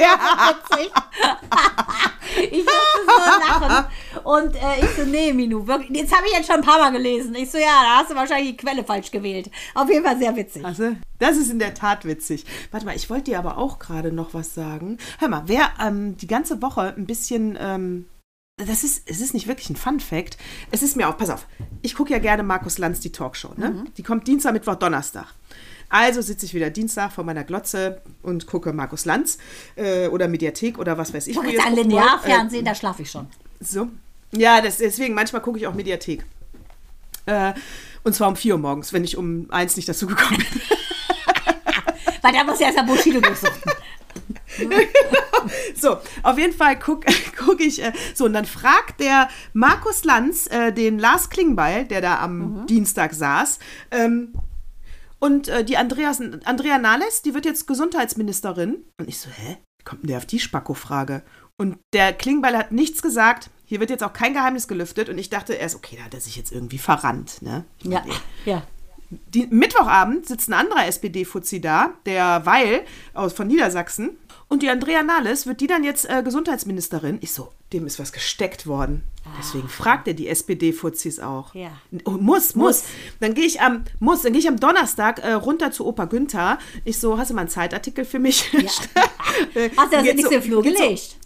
Ja. 0.00 0.18
witzig. 0.48 0.92
ich 2.50 2.64
musste 2.64 3.06
so 3.06 3.40
lachen. 3.46 3.84
Und 4.24 4.56
äh, 4.56 4.80
ich 4.84 4.90
so, 4.96 5.04
nee, 5.04 5.32
Minu, 5.32 5.64
wirklich. 5.66 5.96
Jetzt 5.96 6.14
habe 6.14 6.26
ich 6.26 6.32
jetzt 6.32 6.46
schon 6.46 6.56
ein 6.56 6.62
paar 6.62 6.80
Mal 6.80 6.90
gelesen. 6.90 7.34
Ich 7.36 7.50
so, 7.50 7.58
ja, 7.58 7.82
da 7.82 7.98
hast 7.98 8.10
du 8.10 8.16
wahrscheinlich 8.16 8.50
die 8.50 8.56
Quelle 8.56 8.82
falsch 8.82 9.12
gewählt. 9.12 9.48
Auf 9.74 9.88
jeden 9.88 10.04
Fall 10.04 10.18
sehr 10.18 10.34
witzig. 10.34 10.64
Also, 10.64 10.96
das 11.20 11.36
ist 11.36 11.50
in 11.52 11.60
der 11.60 11.74
Tat 11.74 12.04
witzig. 12.04 12.44
Warte 12.72 12.84
mal, 12.84 12.96
ich 12.96 13.08
wollte 13.10 13.30
dir 13.30 13.38
aber 13.38 13.58
auch 13.58 13.78
gerade 13.78 14.10
noch 14.10 14.34
was 14.34 14.54
sagen. 14.54 14.98
Hör 15.18 15.28
mal, 15.28 15.42
wer 15.46 15.70
ähm, 15.80 16.16
die 16.16 16.26
ganze 16.26 16.60
Woche 16.62 16.94
ein 16.96 17.06
bisschen. 17.06 17.56
Ähm, 17.60 18.06
das 18.56 18.84
ist, 18.84 19.02
es 19.06 19.20
ist 19.20 19.34
nicht 19.34 19.48
wirklich 19.48 19.68
ein 19.68 19.76
Fun 19.76 20.00
Fact. 20.00 20.38
Es 20.70 20.82
ist 20.82 20.96
mir 20.96 21.08
auch, 21.08 21.18
pass 21.18 21.28
auf, 21.28 21.46
ich 21.82 21.94
gucke 21.94 22.12
ja 22.12 22.18
gerne 22.18 22.42
Markus 22.42 22.78
Lanz, 22.78 23.00
die 23.00 23.12
Talkshow. 23.12 23.52
Ne? 23.56 23.84
Die 23.96 24.02
kommt 24.02 24.26
Dienstag, 24.26 24.54
Mittwoch, 24.54 24.76
Donnerstag. 24.76 25.26
Also 25.88 26.22
sitze 26.22 26.46
ich 26.46 26.54
wieder 26.54 26.70
Dienstag 26.70 27.12
vor 27.12 27.22
meiner 27.22 27.44
Glotze 27.44 28.00
und 28.22 28.46
gucke 28.46 28.72
Markus 28.72 29.04
Lanz 29.04 29.38
äh, 29.76 30.08
oder 30.08 30.26
Mediathek 30.26 30.78
oder 30.78 30.98
was 30.98 31.12
weiß 31.12 31.26
ich. 31.28 31.36
Ich 31.36 31.42
sagen, 31.42 31.48
gucken 31.48 31.76
wollt. 31.76 31.86
Linearfernsehen, 31.86 32.64
da 32.64 32.74
schlafe 32.74 33.02
ich 33.02 33.10
schon. 33.10 33.26
Äh, 33.26 33.64
so. 33.64 33.88
Ja, 34.32 34.60
das, 34.60 34.78
deswegen, 34.78 35.14
manchmal 35.14 35.42
gucke 35.42 35.58
ich 35.58 35.66
auch 35.66 35.74
Mediathek. 35.74 36.24
Äh, 37.26 37.52
und 38.04 38.14
zwar 38.14 38.28
um 38.28 38.36
4 38.36 38.54
Uhr 38.54 38.60
morgens, 38.60 38.92
wenn 38.92 39.04
ich 39.04 39.16
um 39.16 39.48
1 39.50 39.76
nicht 39.76 39.88
dazu 39.88 40.06
gekommen 40.06 40.38
bin. 40.38 40.46
Weil 42.22 42.32
da 42.32 42.42
muss 42.42 42.58
ja 42.58 42.66
erst 42.66 42.78
mal 42.78 42.86
Bushido 42.86 43.20
durchsuchen. 43.20 43.62
So, 45.76 45.98
auf 46.24 46.38
jeden 46.38 46.52
Fall 46.52 46.76
gucke 46.76 47.06
guck 47.38 47.60
ich, 47.60 47.80
äh, 47.80 47.92
so, 48.14 48.24
und 48.24 48.32
dann 48.32 48.46
fragt 48.46 48.98
der 48.98 49.28
Markus 49.52 50.02
Lanz 50.02 50.48
äh, 50.48 50.72
den 50.72 50.98
Lars 50.98 51.30
Klingbeil, 51.30 51.84
der 51.84 52.00
da 52.00 52.18
am 52.18 52.66
Dienstag 52.66 53.14
saß, 53.14 53.60
ähm, 53.92 54.32
und 55.18 55.48
äh, 55.48 55.64
die 55.64 55.76
Andreas, 55.76 56.20
Andrea 56.44 56.78
Nahles, 56.78 57.22
die 57.22 57.34
wird 57.34 57.44
jetzt 57.44 57.66
Gesundheitsministerin. 57.66 58.84
Und 58.98 59.08
ich 59.08 59.18
so, 59.18 59.30
hä? 59.30 59.56
Wie 59.78 59.84
kommt 59.84 60.02
denn 60.02 60.08
der 60.08 60.18
auf 60.18 60.26
die 60.26 60.38
Spacko-Frage? 60.38 61.22
Und 61.56 61.78
der 61.92 62.12
Klingbeil 62.12 62.56
hat 62.56 62.72
nichts 62.72 63.00
gesagt. 63.00 63.50
Hier 63.64 63.80
wird 63.80 63.90
jetzt 63.90 64.04
auch 64.04 64.12
kein 64.12 64.34
Geheimnis 64.34 64.68
gelüftet. 64.68 65.08
Und 65.08 65.18
ich 65.18 65.30
dachte 65.30 65.54
erst, 65.54 65.74
okay, 65.74 65.96
da 65.98 66.04
hat 66.04 66.14
er 66.14 66.20
sich 66.20 66.36
jetzt 66.36 66.52
irgendwie 66.52 66.78
verrannt. 66.78 67.40
Ne? 67.40 67.64
Ja, 67.82 68.04
ja. 68.44 68.62
die, 69.10 69.46
Mittwochabend 69.46 70.26
sitzt 70.26 70.48
ein 70.48 70.52
anderer 70.52 70.86
SPD-Fuzzi 70.86 71.60
da, 71.60 71.94
der 72.04 72.44
Weil 72.44 72.84
aus, 73.14 73.32
von 73.32 73.46
Niedersachsen. 73.46 74.18
Und 74.48 74.62
die 74.62 74.70
Andrea 74.70 75.02
Nahles, 75.02 75.46
wird 75.46 75.60
die 75.60 75.66
dann 75.66 75.82
jetzt 75.82 76.08
äh, 76.08 76.22
Gesundheitsministerin? 76.22 77.18
Ich 77.20 77.32
so, 77.32 77.52
dem 77.72 77.84
ist 77.84 77.98
was 77.98 78.12
gesteckt 78.12 78.66
worden. 78.68 79.02
Deswegen 79.40 79.68
fragt 79.68 80.06
er 80.06 80.14
die 80.14 80.28
SPD-Fuzis 80.28 81.18
auch. 81.18 81.52
Ja. 81.52 81.70
Oh, 82.04 82.12
muss, 82.12 82.54
muss. 82.54 82.84
Dann 83.18 83.34
gehe 83.34 83.44
ich 83.44 83.60
am, 83.60 83.82
muss, 83.98 84.22
dann 84.22 84.32
gehe 84.32 84.40
ich 84.40 84.48
am 84.48 84.60
Donnerstag 84.60 85.18
äh, 85.18 85.32
runter 85.32 85.72
zu 85.72 85.84
Opa 85.84 86.04
Günther. 86.04 86.58
Ich 86.84 86.98
so, 87.00 87.18
hast 87.18 87.30
du 87.30 87.34
mal 87.34 87.40
einen 87.40 87.50
Zeitartikel 87.50 88.04
für 88.04 88.20
mich? 88.20 88.48
Äh, 88.54 89.70
Hast 89.76 89.92
du 89.92 89.96
das 89.96 90.04
geht 90.04 90.16
nicht 90.16 90.28
so- 90.28 90.34
im 90.34 90.42
Flur 90.42 90.62
gelegt? 90.62 91.16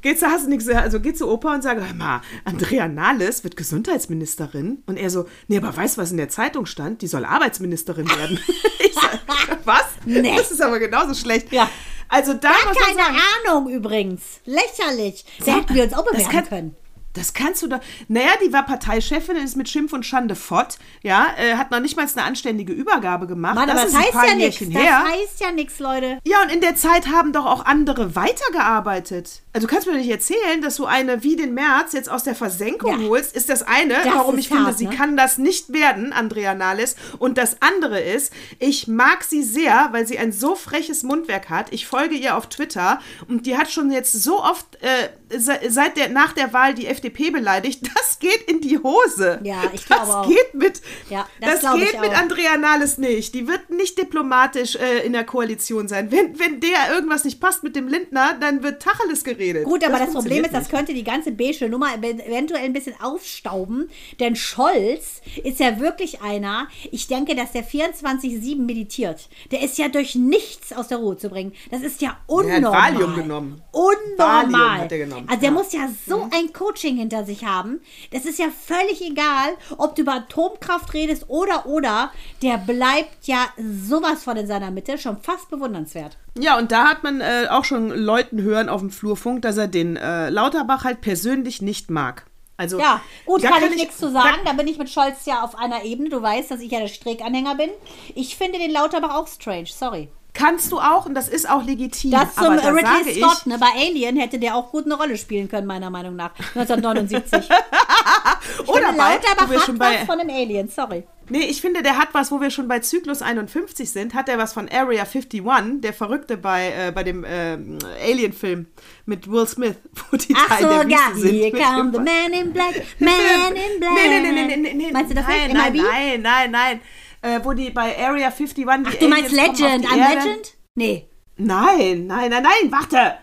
Geht 0.00 0.18
zu, 0.18 0.26
hast 0.26 0.46
du 0.46 0.48
nichts, 0.50 0.68
also 0.68 0.98
geht 0.98 1.16
zu 1.16 1.28
Opa 1.30 1.54
und 1.54 1.62
sage, 1.62 1.86
hör 1.86 1.94
mal, 1.94 2.20
Andrea 2.44 2.88
Nahles 2.88 3.44
wird 3.44 3.56
Gesundheitsministerin. 3.56 4.82
Und 4.86 4.96
er 4.96 5.08
so, 5.08 5.26
nee, 5.46 5.56
aber 5.58 5.74
weißt 5.76 5.96
du, 5.96 6.00
was 6.02 6.10
in 6.10 6.16
der 6.16 6.28
Zeitung 6.28 6.66
stand? 6.66 7.00
Die 7.02 7.06
soll 7.06 7.24
Arbeitsministerin 7.24 8.08
werden. 8.08 8.40
ich 8.80 8.92
sag, 8.94 9.20
was? 9.64 9.84
Nee. 10.04 10.34
Das 10.36 10.50
ist 10.50 10.60
aber 10.60 10.80
genauso 10.80 11.14
schlecht. 11.14 11.52
Ja. 11.52 11.70
Also 12.12 12.34
da 12.34 12.50
Gar 12.50 12.74
keine 12.74 13.02
sagen, 13.02 13.16
Ahnung 13.48 13.68
übrigens. 13.70 14.20
Lächerlich. 14.44 15.24
Da 15.46 15.56
hätten 15.56 15.74
wir 15.74 15.84
uns 15.84 15.94
auch 15.94 16.04
bewerben 16.04 16.30
kann- 16.30 16.48
können. 16.48 16.76
Das 17.14 17.34
kannst 17.34 17.62
du 17.62 17.66
doch. 17.66 17.80
Naja, 18.08 18.30
die 18.42 18.52
war 18.54 18.64
Parteichefin, 18.64 19.36
ist 19.36 19.54
mit 19.54 19.68
Schimpf 19.68 19.92
und 19.92 20.06
Schande 20.06 20.34
fort. 20.34 20.78
Ja, 21.02 21.26
äh, 21.36 21.56
hat 21.56 21.70
noch 21.70 21.80
nicht 21.80 21.94
mal 21.94 22.06
eine 22.10 22.22
anständige 22.24 22.72
Übergabe 22.72 23.26
gemacht. 23.26 23.54
Mann, 23.54 23.68
das 23.68 23.94
ein 23.94 24.00
heißt 24.02 24.14
ja 24.14 24.34
nichts. 24.34 24.60
Das 24.60 24.82
heißt 24.82 25.40
ja 25.40 25.52
nichts, 25.52 25.78
Leute. 25.78 26.18
Ja, 26.24 26.40
und 26.42 26.50
in 26.50 26.62
der 26.62 26.74
Zeit 26.74 27.08
haben 27.08 27.34
doch 27.34 27.44
auch 27.44 27.66
andere 27.66 28.16
weitergearbeitet. 28.16 29.42
Also 29.54 29.66
du 29.66 29.72
kannst 29.72 29.86
mir 29.86 29.92
doch 29.92 30.00
nicht 30.00 30.10
erzählen, 30.10 30.62
dass 30.62 30.76
du 30.76 30.86
eine 30.86 31.22
wie 31.22 31.36
den 31.36 31.52
März 31.52 31.92
jetzt 31.92 32.08
aus 32.10 32.24
der 32.24 32.34
Versenkung 32.34 33.02
Ja. 33.02 33.08
holst, 33.08 33.36
ist 33.36 33.50
das 33.50 33.62
eine, 33.62 33.94
Das 34.02 34.06
warum 34.06 34.38
ich 34.38 34.48
finde, 34.48 34.64
hart, 34.66 34.78
sie 34.78 34.86
ne? 34.86 34.96
kann 34.96 35.14
das 35.16 35.36
nicht 35.36 35.72
werden, 35.74 36.12
Andrea 36.14 36.54
Nahles. 36.54 36.96
Und 37.18 37.36
das 37.36 37.58
andere 37.60 38.00
ist, 38.00 38.32
ich 38.58 38.88
mag 38.88 39.24
sie 39.24 39.42
sehr, 39.42 39.88
weil 39.92 40.06
sie 40.06 40.18
ein 40.18 40.32
so 40.32 40.54
freches 40.54 41.02
Mundwerk 41.02 41.50
hat. 41.50 41.70
Ich 41.70 41.86
folge 41.86 42.14
ihr 42.14 42.36
auf 42.36 42.46
Twitter 42.48 43.00
und 43.28 43.44
die 43.46 43.58
hat 43.58 43.70
schon 43.70 43.90
jetzt 43.92 44.12
so 44.12 44.42
oft 44.42 44.78
äh, 44.80 45.10
se- 45.38 45.60
seit 45.68 45.98
der, 45.98 46.08
nach 46.08 46.32
der 46.32 46.52
Wahl 46.54 46.72
die 46.74 46.86
FDP 46.86 47.30
beleidigt. 47.30 47.82
Das 48.02 48.18
geht 48.18 48.42
in 48.48 48.60
die 48.60 48.78
Hose. 48.78 49.40
Ja, 49.42 49.62
ich 49.72 49.84
das 49.86 49.86
glaube 49.86 50.16
auch. 50.18 50.28
geht 50.28 50.54
mit, 50.54 50.80
Ja, 51.10 51.26
das 51.40 51.60
das, 51.60 51.74
geht 51.74 52.00
mit. 52.00 52.10
Andrea 52.16 52.56
Nahles 52.56 52.96
nicht. 52.98 53.34
Die 53.34 53.48
wird 53.48 53.70
nicht 53.70 53.98
diplomatisch 53.98 54.76
äh, 54.76 55.04
in 55.04 55.12
der 55.12 55.24
Koalition 55.24 55.88
sein. 55.88 56.12
Wenn, 56.12 56.38
wenn 56.38 56.60
der 56.60 56.94
irgendwas 56.94 57.24
nicht 57.24 57.40
passt 57.40 57.64
mit 57.64 57.74
dem 57.74 57.88
Lindner, 57.88 58.34
dann 58.38 58.62
wird 58.62 58.80
Tacheles 58.82 59.24
geredet. 59.24 59.41
Gut, 59.64 59.84
aber 59.84 59.98
das, 59.98 60.12
Problem 60.12 60.12
funktioniert 60.12 60.46
ist, 60.46 60.54
das 60.54 60.68
könnte 60.68 60.94
die 60.94 61.04
ganze 61.04 61.32
beige 61.32 61.68
Nummer 61.68 61.94
eventuell 61.94 62.64
ein 62.64 62.72
bisschen 62.72 62.94
aufstauben. 63.00 63.90
Denn 64.20 64.36
Scholz 64.36 65.22
ist 65.42 65.60
ja 65.60 65.80
wirklich 65.80 66.22
einer, 66.22 66.68
ich 66.90 67.06
denke, 67.06 67.34
dass 67.34 67.52
der 67.52 67.64
24-7 67.64 68.58
meditiert. 68.58 69.28
Der 69.50 69.62
ist 69.62 69.78
ja 69.78 69.88
durch 69.88 70.14
nichts 70.14 70.72
aus 70.72 70.88
der 70.88 70.98
Ruhe 70.98 71.16
zu 71.16 71.28
bringen. 71.28 71.52
Das 71.70 71.82
ist 71.82 72.00
ja 72.00 72.10
hat 72.10 72.18
unnormal. 72.26 72.94
Valium 72.94 73.14
genommen. 73.14 73.62
Unnormal. 73.72 74.52
Valium 74.52 74.78
hat 74.78 74.92
er 74.92 74.98
genommen, 74.98 75.28
Also 75.28 75.40
der 75.40 75.50
ja. 75.50 75.54
muss 75.54 75.72
ja 75.72 75.88
so 76.06 76.28
ein 76.30 76.52
Coaching 76.52 76.96
hinter 76.96 77.24
sich 77.24 77.44
haben. 77.44 77.80
Das 78.10 78.24
ist 78.24 78.38
ja 78.38 78.48
völlig 78.50 79.02
egal, 79.02 79.52
ob 79.78 79.94
du 79.94 80.02
über 80.02 80.14
Atomkraft 80.14 80.92
redest 80.94 81.28
oder 81.28 81.66
oder. 81.66 82.12
Der 82.42 82.58
bleibt 82.58 83.26
ja 83.26 83.48
sowas 83.58 84.24
von 84.24 84.36
in 84.36 84.46
seiner 84.46 84.70
Mitte. 84.70 84.98
Schon 84.98 85.20
fast 85.20 85.50
bewundernswert. 85.50 86.16
Ja, 86.38 86.58
und 86.58 86.72
da 86.72 86.88
hat 86.88 87.02
man 87.02 87.20
äh, 87.20 87.46
auch 87.50 87.64
schon 87.64 87.90
Leuten 87.90 88.40
hören 88.42 88.68
auf 88.68 88.80
dem 88.80 88.90
Flurfunk, 88.90 89.42
dass 89.42 89.56
er 89.58 89.68
den 89.68 89.96
äh, 89.96 90.30
Lauterbach 90.30 90.84
halt 90.84 91.00
persönlich 91.00 91.60
nicht 91.60 91.90
mag. 91.90 92.26
Also, 92.56 92.78
Ja, 92.78 93.00
gut, 93.26 93.42
da 93.42 93.48
kann 93.48 93.64
ich 93.64 93.76
nichts 93.76 93.98
zu 93.98 94.10
sagen. 94.10 94.38
Da 94.44 94.52
bin 94.52 94.68
ich 94.68 94.78
mit 94.78 94.88
Scholz 94.88 95.26
ja 95.26 95.42
auf 95.42 95.58
einer 95.58 95.84
Ebene. 95.84 96.08
Du 96.10 96.22
weißt, 96.22 96.50
dass 96.50 96.60
ich 96.60 96.70
ja 96.70 96.80
der 96.80 96.88
Streeck-Anhänger 96.88 97.56
bin. 97.56 97.70
Ich 98.14 98.36
finde 98.36 98.58
den 98.58 98.70
Lauterbach 98.70 99.14
auch 99.14 99.26
strange, 99.26 99.66
sorry. 99.66 100.08
Kannst 100.34 100.72
du 100.72 100.78
auch, 100.78 101.06
und 101.06 101.14
das 101.14 101.28
ist 101.28 101.48
auch 101.48 101.62
legitim. 101.64 102.12
Das 102.12 102.34
zum 102.34 102.46
aber 102.46 102.74
Ridley 102.74 102.82
sage 102.82 103.14
Scott, 103.14 103.38
ich, 103.40 103.46
ne? 103.46 103.58
Bei 103.58 103.70
Alien 103.76 104.16
hätte 104.16 104.38
der 104.38 104.56
auch 104.56 104.70
gut 104.70 104.86
eine 104.86 104.94
Rolle 104.94 105.16
spielen 105.16 105.48
können, 105.48 105.66
meiner 105.66 105.90
Meinung 105.90 106.16
nach. 106.16 106.30
1979. 106.54 107.50
oder 108.66 108.92
bei, 108.92 109.18
wir 109.48 109.58
hat 109.58 109.66
schon 109.66 109.78
was 109.78 109.96
bei, 109.96 110.06
von 110.06 110.20
einem 110.20 110.30
Alien, 110.30 110.68
sorry. 110.68 111.04
nee, 111.28 111.44
ich 111.44 111.60
finde, 111.60 111.82
der 111.82 111.98
hat 111.98 112.08
was, 112.12 112.30
wo 112.30 112.40
wir 112.40 112.50
schon 112.50 112.66
bei 112.66 112.78
Zyklus 112.78 113.20
51 113.20 113.90
sind, 113.90 114.14
hat 114.14 114.28
er 114.28 114.38
was 114.38 114.54
von 114.54 114.68
Area 114.70 115.04
51, 115.04 115.42
der 115.82 115.92
Verrückte 115.92 116.38
bei, 116.38 116.72
äh, 116.72 116.92
bei 116.92 117.02
dem 117.04 117.24
ähm, 117.28 117.78
Alien-Film 118.02 118.66
mit 119.04 119.30
Will 119.30 119.46
Smith, 119.46 119.76
wo 120.10 120.16
die 120.16 120.34
Ach 120.34 120.48
da 120.48 120.56
so, 120.56 120.68
der 120.68 120.88
ja. 120.88 120.98
Wüste 121.12 121.28
sind. 121.28 121.34
Here 121.34 121.50
come 121.52 121.92
the 121.92 121.98
man 121.98 122.32
in 122.32 122.52
black, 122.52 122.74
man 122.98 123.12
in 123.54 123.80
black. 123.80 123.92
Nee, 123.94 124.20
nee, 124.20 124.32
nee, 124.32 124.46
nee, 124.46 124.56
nee, 124.56 124.74
nee. 124.74 124.92
Meinst 124.92 125.10
du 125.10 125.14
das 125.14 125.26
nein, 125.26 125.48
nicht? 125.48 125.54
nein, 125.54 125.72
MIB? 125.72 125.82
nein, 125.82 126.22
nein, 126.22 126.50
nein. 126.50 126.80
Äh, 127.22 127.40
wo 127.44 127.52
die 127.52 127.70
bei 127.70 127.96
Area 127.96 128.28
51 128.28 128.54
die 128.54 128.66
Ach, 128.68 128.94
du 128.94 129.08
meinst 129.08 129.32
Aliens 129.32 129.60
Legend? 129.60 129.84
Erde. 129.84 130.14
Legend? 130.26 130.56
Nee. 130.74 131.08
Nein, 131.36 132.06
nein, 132.06 132.30
nein, 132.30 132.42
nein, 132.42 132.70
warte. 132.72 133.18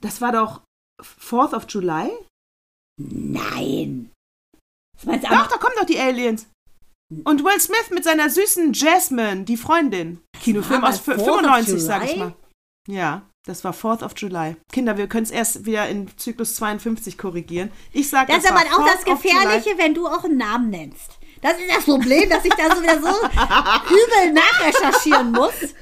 Das 0.00 0.20
war 0.20 0.32
doch 0.32 0.62
4th 1.02 1.54
of 1.54 1.66
July? 1.68 2.10
Nein. 2.98 4.10
Was 4.96 5.06
meinst? 5.06 5.24
Doch, 5.26 5.46
da 5.48 5.56
kommen 5.56 5.74
doch 5.78 5.86
die 5.86 5.98
Aliens. 5.98 6.46
Und 7.24 7.42
Will 7.42 7.60
Smith 7.60 7.90
mit 7.90 8.04
seiner 8.04 8.30
süßen 8.30 8.72
Jasmine, 8.72 9.44
die 9.44 9.56
Freundin. 9.56 10.20
Kinofilm 10.40 10.84
aus 10.84 11.00
bei 11.00 11.14
95, 11.18 11.74
4th 11.74 11.76
of 11.76 11.80
sag 11.80 12.04
ich 12.04 12.16
mal. 12.16 12.34
Ja, 12.88 13.22
das 13.46 13.64
war 13.64 13.72
4th 13.72 14.04
of 14.04 14.12
July. 14.16 14.56
Kinder, 14.70 14.96
wir 14.96 15.08
können 15.08 15.24
es 15.24 15.30
erst 15.32 15.66
wieder 15.66 15.88
in 15.88 16.16
Zyklus 16.16 16.54
52 16.54 17.18
korrigieren. 17.18 17.72
Ich 17.92 18.08
sag, 18.08 18.28
Das 18.28 18.42
das, 18.42 18.44
ist 18.44 18.50
aber 18.50 18.60
auch 18.60 18.86
4th 18.86 18.92
das. 18.94 19.04
Gefährliche, 19.04 19.78
wenn 19.78 19.94
du 19.94 20.06
auch 20.06 20.24
einen 20.24 20.36
Namen 20.36 20.70
nennst. 20.70 21.18
Das 21.42 21.52
ist 21.52 21.70
das 21.74 21.84
Problem, 21.84 22.28
dass 22.28 22.44
ich 22.44 22.52
da 22.54 22.74
so 22.74 22.82
wieder 22.82 23.00
so 23.00 23.08
übel 23.08 24.32
nachrecherchieren 24.32 25.32
muss. 25.32 25.54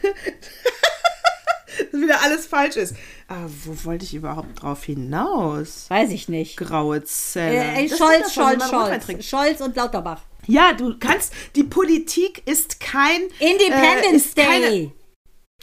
Dass 1.92 2.00
wieder 2.00 2.20
alles 2.22 2.46
falsch 2.46 2.76
ist. 2.76 2.96
Aber 3.28 3.48
wo 3.64 3.84
wollte 3.84 4.04
ich 4.04 4.14
überhaupt 4.14 4.62
drauf 4.62 4.82
hinaus? 4.82 5.86
Weiß 5.88 6.10
ich 6.10 6.28
nicht. 6.28 6.56
Graue 6.56 7.04
Zelle. 7.04 7.56
Äh, 7.56 7.88
Scholz, 7.88 8.34
Scholz, 8.34 8.68
Scholz. 8.68 9.24
Scholz 9.24 9.60
und 9.60 9.76
Lauterbach. 9.76 10.22
Ja, 10.46 10.72
du 10.72 10.96
kannst, 10.98 11.32
die 11.54 11.62
Politik 11.62 12.42
ist 12.46 12.80
kein... 12.80 13.20
Independence 13.38 14.12
äh, 14.12 14.16
ist 14.16 14.38
Day. 14.38 14.92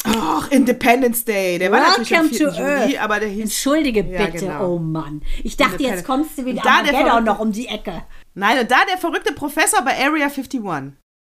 Ach, 0.04 0.52
Independence 0.52 1.26
Day. 1.26 1.58
Der 1.58 1.72
war 1.72 1.80
natürlich 1.80 2.16
am 2.16 2.30
Welcome 2.30 2.38
4. 2.38 2.50
to 2.50 2.56
Juli, 2.56 2.96
Earth. 2.96 3.04
aber 3.04 3.20
der 3.20 3.30
hieß... 3.30 3.44
Entschuldige 3.44 4.02
Ja, 4.02 4.26
bitte, 4.28 4.46
genau. 4.46 4.76
oh 4.76 4.80
Mann. 4.80 5.24
Ich 5.44 5.58
dachte, 5.58 5.82
jetzt 5.84 6.06
kommst 6.06 6.38
du 6.38 6.46
wieder 6.46 6.62
Da 6.62 6.84
der 6.84 6.94
Armageddon 6.94 7.24
noch 7.24 7.40
um 7.40 7.52
die 7.52 7.68
Ecke. 7.68 8.04
Nein, 8.36 8.60
und 8.60 8.70
da 8.70 8.86
der 8.86 8.98
verrückte 8.98 9.34
Professor 9.34 9.82
bei 9.82 9.98
Area 9.98 10.28
51. 10.28 10.62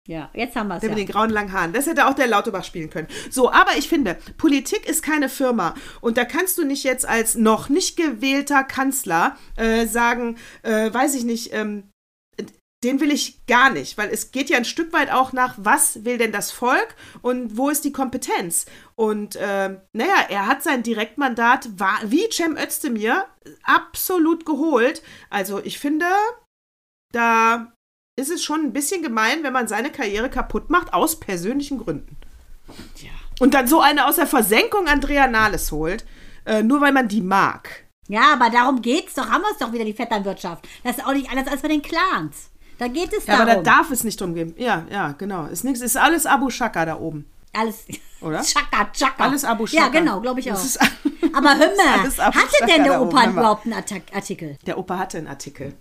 Ja, 0.07 0.29
jetzt 0.33 0.55
haben 0.55 0.67
wir 0.67 0.75
es 0.75 0.81
Der 0.81 0.91
ja. 0.91 0.95
mit 0.95 1.07
den 1.07 1.11
grauen 1.11 1.31
langen 1.31 1.51
Haaren. 1.51 1.73
Das 1.73 1.87
hätte 1.87 2.05
auch 2.05 2.13
der 2.13 2.27
Lauterbach 2.27 2.63
spielen 2.63 2.91
können. 2.91 3.07
So, 3.31 3.51
aber 3.51 3.75
ich 3.77 3.89
finde, 3.89 4.17
Politik 4.37 4.87
ist 4.87 5.01
keine 5.01 5.29
Firma. 5.29 5.73
Und 5.99 6.17
da 6.17 6.25
kannst 6.25 6.59
du 6.59 6.63
nicht 6.63 6.83
jetzt 6.83 7.07
als 7.07 7.33
noch 7.35 7.69
nicht 7.69 7.97
gewählter 7.97 8.63
Kanzler 8.63 9.35
äh, 9.55 9.87
sagen, 9.87 10.37
äh, 10.61 10.93
weiß 10.93 11.15
ich 11.15 11.23
nicht, 11.23 11.53
ähm, 11.53 11.89
den 12.83 12.99
will 12.99 13.11
ich 13.11 13.47
gar 13.47 13.71
nicht, 13.71 13.97
weil 13.97 14.09
es 14.09 14.31
geht 14.31 14.51
ja 14.51 14.57
ein 14.57 14.65
Stück 14.65 14.93
weit 14.93 15.11
auch 15.11 15.33
nach, 15.33 15.55
was 15.57 16.05
will 16.05 16.19
denn 16.19 16.31
das 16.31 16.51
Volk 16.51 16.95
und 17.23 17.57
wo 17.57 17.69
ist 17.69 17.83
die 17.83 17.91
Kompetenz? 17.91 18.67
Und 18.93 19.39
ähm, 19.41 19.81
naja, 19.91 20.27
er 20.29 20.45
hat 20.45 20.61
sein 20.61 20.83
Direktmandat, 20.83 21.79
war, 21.79 21.97
wie 22.03 22.29
Cem 22.31 22.55
Özdemir, 22.55 23.25
absolut 23.63 24.45
geholt. 24.45 25.01
Also 25.31 25.59
ich 25.63 25.79
finde, 25.79 26.05
da 27.15 27.71
ist 28.17 28.29
es 28.31 28.43
schon 28.43 28.61
ein 28.61 28.73
bisschen 28.73 29.01
gemein, 29.01 29.43
wenn 29.43 29.53
man 29.53 29.67
seine 29.67 29.91
Karriere 29.91 30.29
kaputt 30.29 30.69
macht, 30.69 30.93
aus 30.93 31.19
persönlichen 31.19 31.79
Gründen. 31.79 32.17
Und 33.39 33.53
dann 33.53 33.67
so 33.67 33.81
eine 33.81 34.05
aus 34.07 34.15
der 34.15 34.27
Versenkung 34.27 34.87
Andrea 34.87 35.27
Nahles 35.27 35.71
holt, 35.71 36.05
äh, 36.45 36.63
nur 36.63 36.79
weil 36.81 36.93
man 36.93 37.07
die 37.07 37.21
mag. 37.21 37.83
Ja, 38.07 38.33
aber 38.33 38.49
darum 38.49 38.81
geht's 38.81 39.15
doch. 39.15 39.29
Haben 39.29 39.41
wir 39.41 39.51
es 39.51 39.57
doch 39.57 39.73
wieder, 39.73 39.83
die 39.83 39.93
Vetternwirtschaft. 39.93 40.67
Das 40.83 40.97
ist 40.97 41.05
auch 41.05 41.13
nicht 41.13 41.29
alles 41.29 41.47
als 41.47 41.61
bei 41.61 41.67
den 41.67 41.81
Clans. 41.81 42.49
Da 42.77 42.87
geht 42.87 43.11
es 43.13 43.25
Ja, 43.25 43.37
darum. 43.37 43.51
aber 43.51 43.63
da 43.63 43.77
darf 43.77 43.91
es 43.91 44.03
nicht 44.03 44.19
drum 44.21 44.33
gehen. 44.35 44.53
Ja, 44.57 44.85
ja, 44.89 45.11
genau. 45.13 45.45
Ist 45.47 45.63
nichts, 45.63 45.81
ist 45.81 45.97
alles 45.97 46.25
Abu 46.25 46.49
Shaka 46.49 46.85
da 46.85 46.97
oben. 46.99 47.25
alles. 47.53 47.85
Oder? 48.21 48.41
Chaka, 48.43 48.89
Chaka. 48.93 49.23
Alles 49.25 49.43
Abu 49.43 49.65
Ja, 49.65 49.83
Shaka. 49.83 49.99
genau, 49.99 50.21
glaube 50.21 50.39
ich 50.39 50.51
auch. 50.51 50.55
Ist- 50.63 50.79
aber 51.33 51.57
hör 51.57 51.71
mal, 51.75 52.03
hatte 52.33 52.65
denn 52.67 52.83
der 52.83 53.01
Opa 53.01 53.29
überhaupt 53.29 53.65
einen 53.65 53.73
Artikel? 54.13 54.57
Der 54.65 54.77
Opa 54.77 54.97
hatte 54.97 55.17
einen 55.17 55.27
Artikel. 55.27 55.73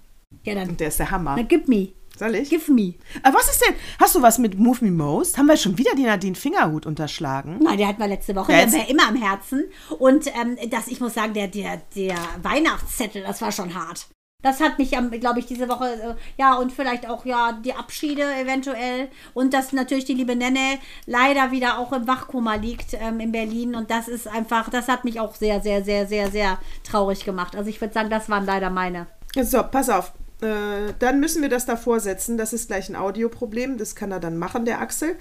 Ja, 0.43 0.55
dann, 0.55 0.71
Und 0.71 0.81
der 0.81 0.89
ist 0.89 0.99
der 0.99 1.11
Hammer. 1.11 1.37
dann 1.37 1.49
gib 1.49 1.69
me. 1.69 1.93
Soll 2.17 2.37
ich? 2.37 2.49
Give 2.49 2.71
me. 2.73 2.95
Aber 3.25 3.39
was 3.39 3.49
ist 3.51 3.61
denn? 3.67 3.75
Hast 3.99 4.15
du 4.15 4.23
was 4.23 4.39
mit 4.39 4.57
Move 4.57 4.85
Me 4.85 4.93
Most? 4.93 5.37
Haben 5.37 5.47
wir 5.47 5.57
schon 5.57 5.77
wieder 5.79 5.95
den 5.97 6.05
Nadine 6.07 6.37
Fingerhut 6.37 6.87
unterschlagen? 6.87 7.59
Nein, 7.61 7.77
der 7.77 7.89
hat 7.89 7.99
wir 7.99 8.07
letzte 8.07 8.37
Woche, 8.37 8.53
Ja, 8.53 8.59
der 8.59 8.67
jetzt- 8.69 8.79
war 8.79 8.89
immer 8.89 9.09
am 9.09 9.17
Herzen. 9.17 9.65
Und 9.99 10.29
ähm, 10.29 10.57
das, 10.71 10.87
ich 10.87 11.01
muss 11.01 11.15
sagen, 11.15 11.35
der, 11.35 11.49
der, 11.49 11.83
der 11.97 12.15
Weihnachtszettel, 12.41 13.23
das 13.25 13.43
war 13.43 13.51
schon 13.51 13.75
hart. 13.75 14.07
Das 14.43 14.61
hat 14.61 14.79
mich, 14.79 14.91
glaube 14.91 15.39
ich, 15.41 15.47
diese 15.47 15.69
Woche, 15.71 15.87
äh, 15.91 16.15
ja, 16.39 16.55
und 16.55 16.71
vielleicht 16.71 17.09
auch, 17.09 17.25
ja, 17.25 17.53
die 17.65 17.73
Abschiede 17.75 18.23
eventuell. 18.37 19.09
Und 19.33 19.53
dass 19.55 19.73
natürlich 19.73 20.05
die 20.05 20.15
liebe 20.15 20.37
Nenne 20.37 20.79
leider 21.07 21.51
wieder 21.51 21.79
auch 21.79 21.93
im 21.93 22.07
Wachkoma 22.07 22.55
liegt 22.57 22.95
ähm, 22.95 23.19
in 23.21 23.33
Berlin. 23.33 23.75
Und 23.75 23.91
das 23.91 24.07
ist 24.07 24.29
einfach, 24.29 24.69
das 24.71 24.87
hat 24.87 25.05
mich 25.05 25.19
auch 25.19 25.35
sehr, 25.35 25.61
sehr, 25.63 25.83
sehr, 25.83 26.07
sehr, 26.07 26.31
sehr 26.31 26.59
traurig 26.85 27.25
gemacht. 27.25 27.57
Also 27.57 27.71
ich 27.71 27.81
würde 27.81 27.95
sagen, 27.95 28.11
das 28.11 28.29
waren 28.29 28.45
leider 28.47 28.71
meine. 28.71 29.07
So, 29.43 29.63
pass 29.65 29.89
auf. 29.89 30.13
Äh, 30.41 30.93
dann 30.99 31.21
müssen 31.21 31.43
wir 31.43 31.49
das 31.49 31.67
davor 31.67 32.01
setzen. 32.01 32.37
Das 32.37 32.53
ist 32.53 32.69
gleich 32.69 32.89
ein 32.89 32.97
Audioproblem. 32.97 33.79
Das 33.79 33.95
kann 33.95 34.13
er 34.13 34.21
dann 34.21 34.37
machen, 34.37 34.65
der 34.65 34.81
Axel. 34.81 35.17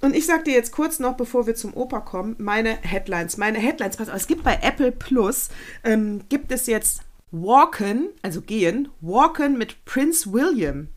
Und 0.00 0.14
ich 0.16 0.26
sag 0.26 0.44
dir 0.44 0.54
jetzt 0.54 0.72
kurz 0.72 0.98
noch, 0.98 1.16
bevor 1.16 1.46
wir 1.46 1.54
zum 1.54 1.74
Oper 1.74 2.00
kommen, 2.00 2.34
meine 2.38 2.78
Headlines. 2.80 3.36
Meine 3.36 3.58
Headlines, 3.58 3.96
pass 3.98 4.08
auf, 4.08 4.16
es 4.16 4.26
gibt 4.26 4.42
bei 4.42 4.58
Apple 4.62 4.92
Plus, 4.92 5.50
ähm, 5.84 6.22
gibt 6.30 6.52
es 6.52 6.66
jetzt 6.66 7.02
Walken, 7.30 8.08
also 8.22 8.40
gehen, 8.40 8.88
Walken 9.00 9.58
mit 9.58 9.84
Prince 9.84 10.32
William. 10.32 10.88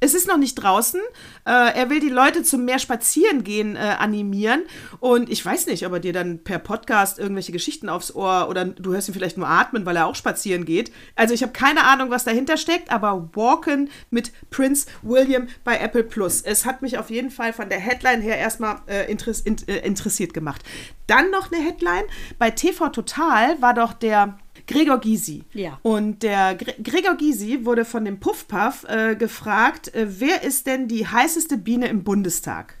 Es 0.00 0.14
ist 0.14 0.28
noch 0.28 0.36
nicht 0.36 0.54
draußen. 0.56 1.00
Äh, 1.46 1.50
er 1.50 1.90
will 1.90 2.00
die 2.00 2.08
Leute 2.08 2.42
zum 2.42 2.64
mehr 2.64 2.78
Spazierengehen 2.78 3.76
äh, 3.76 3.96
animieren. 3.98 4.62
Und 5.00 5.30
ich 5.30 5.44
weiß 5.44 5.66
nicht, 5.66 5.86
ob 5.86 5.92
er 5.94 6.00
dir 6.00 6.12
dann 6.12 6.42
per 6.44 6.58
Podcast 6.58 7.18
irgendwelche 7.18 7.52
Geschichten 7.52 7.88
aufs 7.88 8.14
Ohr 8.14 8.48
oder 8.48 8.64
du 8.64 8.92
hörst 8.92 9.08
ihn 9.08 9.14
vielleicht 9.14 9.36
nur 9.36 9.48
atmen, 9.48 9.86
weil 9.86 9.96
er 9.96 10.06
auch 10.06 10.14
spazieren 10.14 10.64
geht. 10.64 10.92
Also 11.16 11.34
ich 11.34 11.42
habe 11.42 11.52
keine 11.52 11.84
Ahnung, 11.84 12.10
was 12.10 12.24
dahinter 12.24 12.56
steckt, 12.56 12.90
aber 12.90 13.30
Walken 13.34 13.90
mit 14.10 14.32
Prince 14.50 14.86
William 15.02 15.48
bei 15.64 15.78
Apple 15.78 16.04
Plus. 16.04 16.42
Es 16.42 16.66
hat 16.66 16.82
mich 16.82 16.98
auf 16.98 17.10
jeden 17.10 17.30
Fall 17.30 17.52
von 17.52 17.68
der 17.68 17.78
Headline 17.78 18.20
her 18.20 18.38
erstmal 18.38 18.80
äh, 18.86 19.10
interess 19.10 19.40
in, 19.40 19.56
äh, 19.68 19.78
interessiert 19.86 20.34
gemacht. 20.34 20.62
Dann 21.06 21.30
noch 21.30 21.52
eine 21.52 21.62
Headline. 21.62 22.04
Bei 22.38 22.50
TV 22.50 22.88
Total 22.88 23.60
war 23.60 23.74
doch 23.74 23.92
der 23.92 24.38
Gregor 24.66 24.98
Gysi. 24.98 25.44
Ja. 25.52 25.78
Und 25.82 26.22
der 26.22 26.54
Gre 26.54 26.74
Gregor 26.82 27.14
Gysi 27.16 27.64
wurde 27.64 27.84
von 27.84 28.04
dem 28.04 28.18
Puffpuff 28.20 28.84
äh, 28.88 29.14
gefragt, 29.16 29.94
äh, 29.94 30.06
wer 30.20 30.42
ist 30.42 30.66
denn 30.66 30.88
die 30.88 31.06
heißeste 31.06 31.56
Biene 31.58 31.88
im 31.88 32.02
Bundestag? 32.04 32.74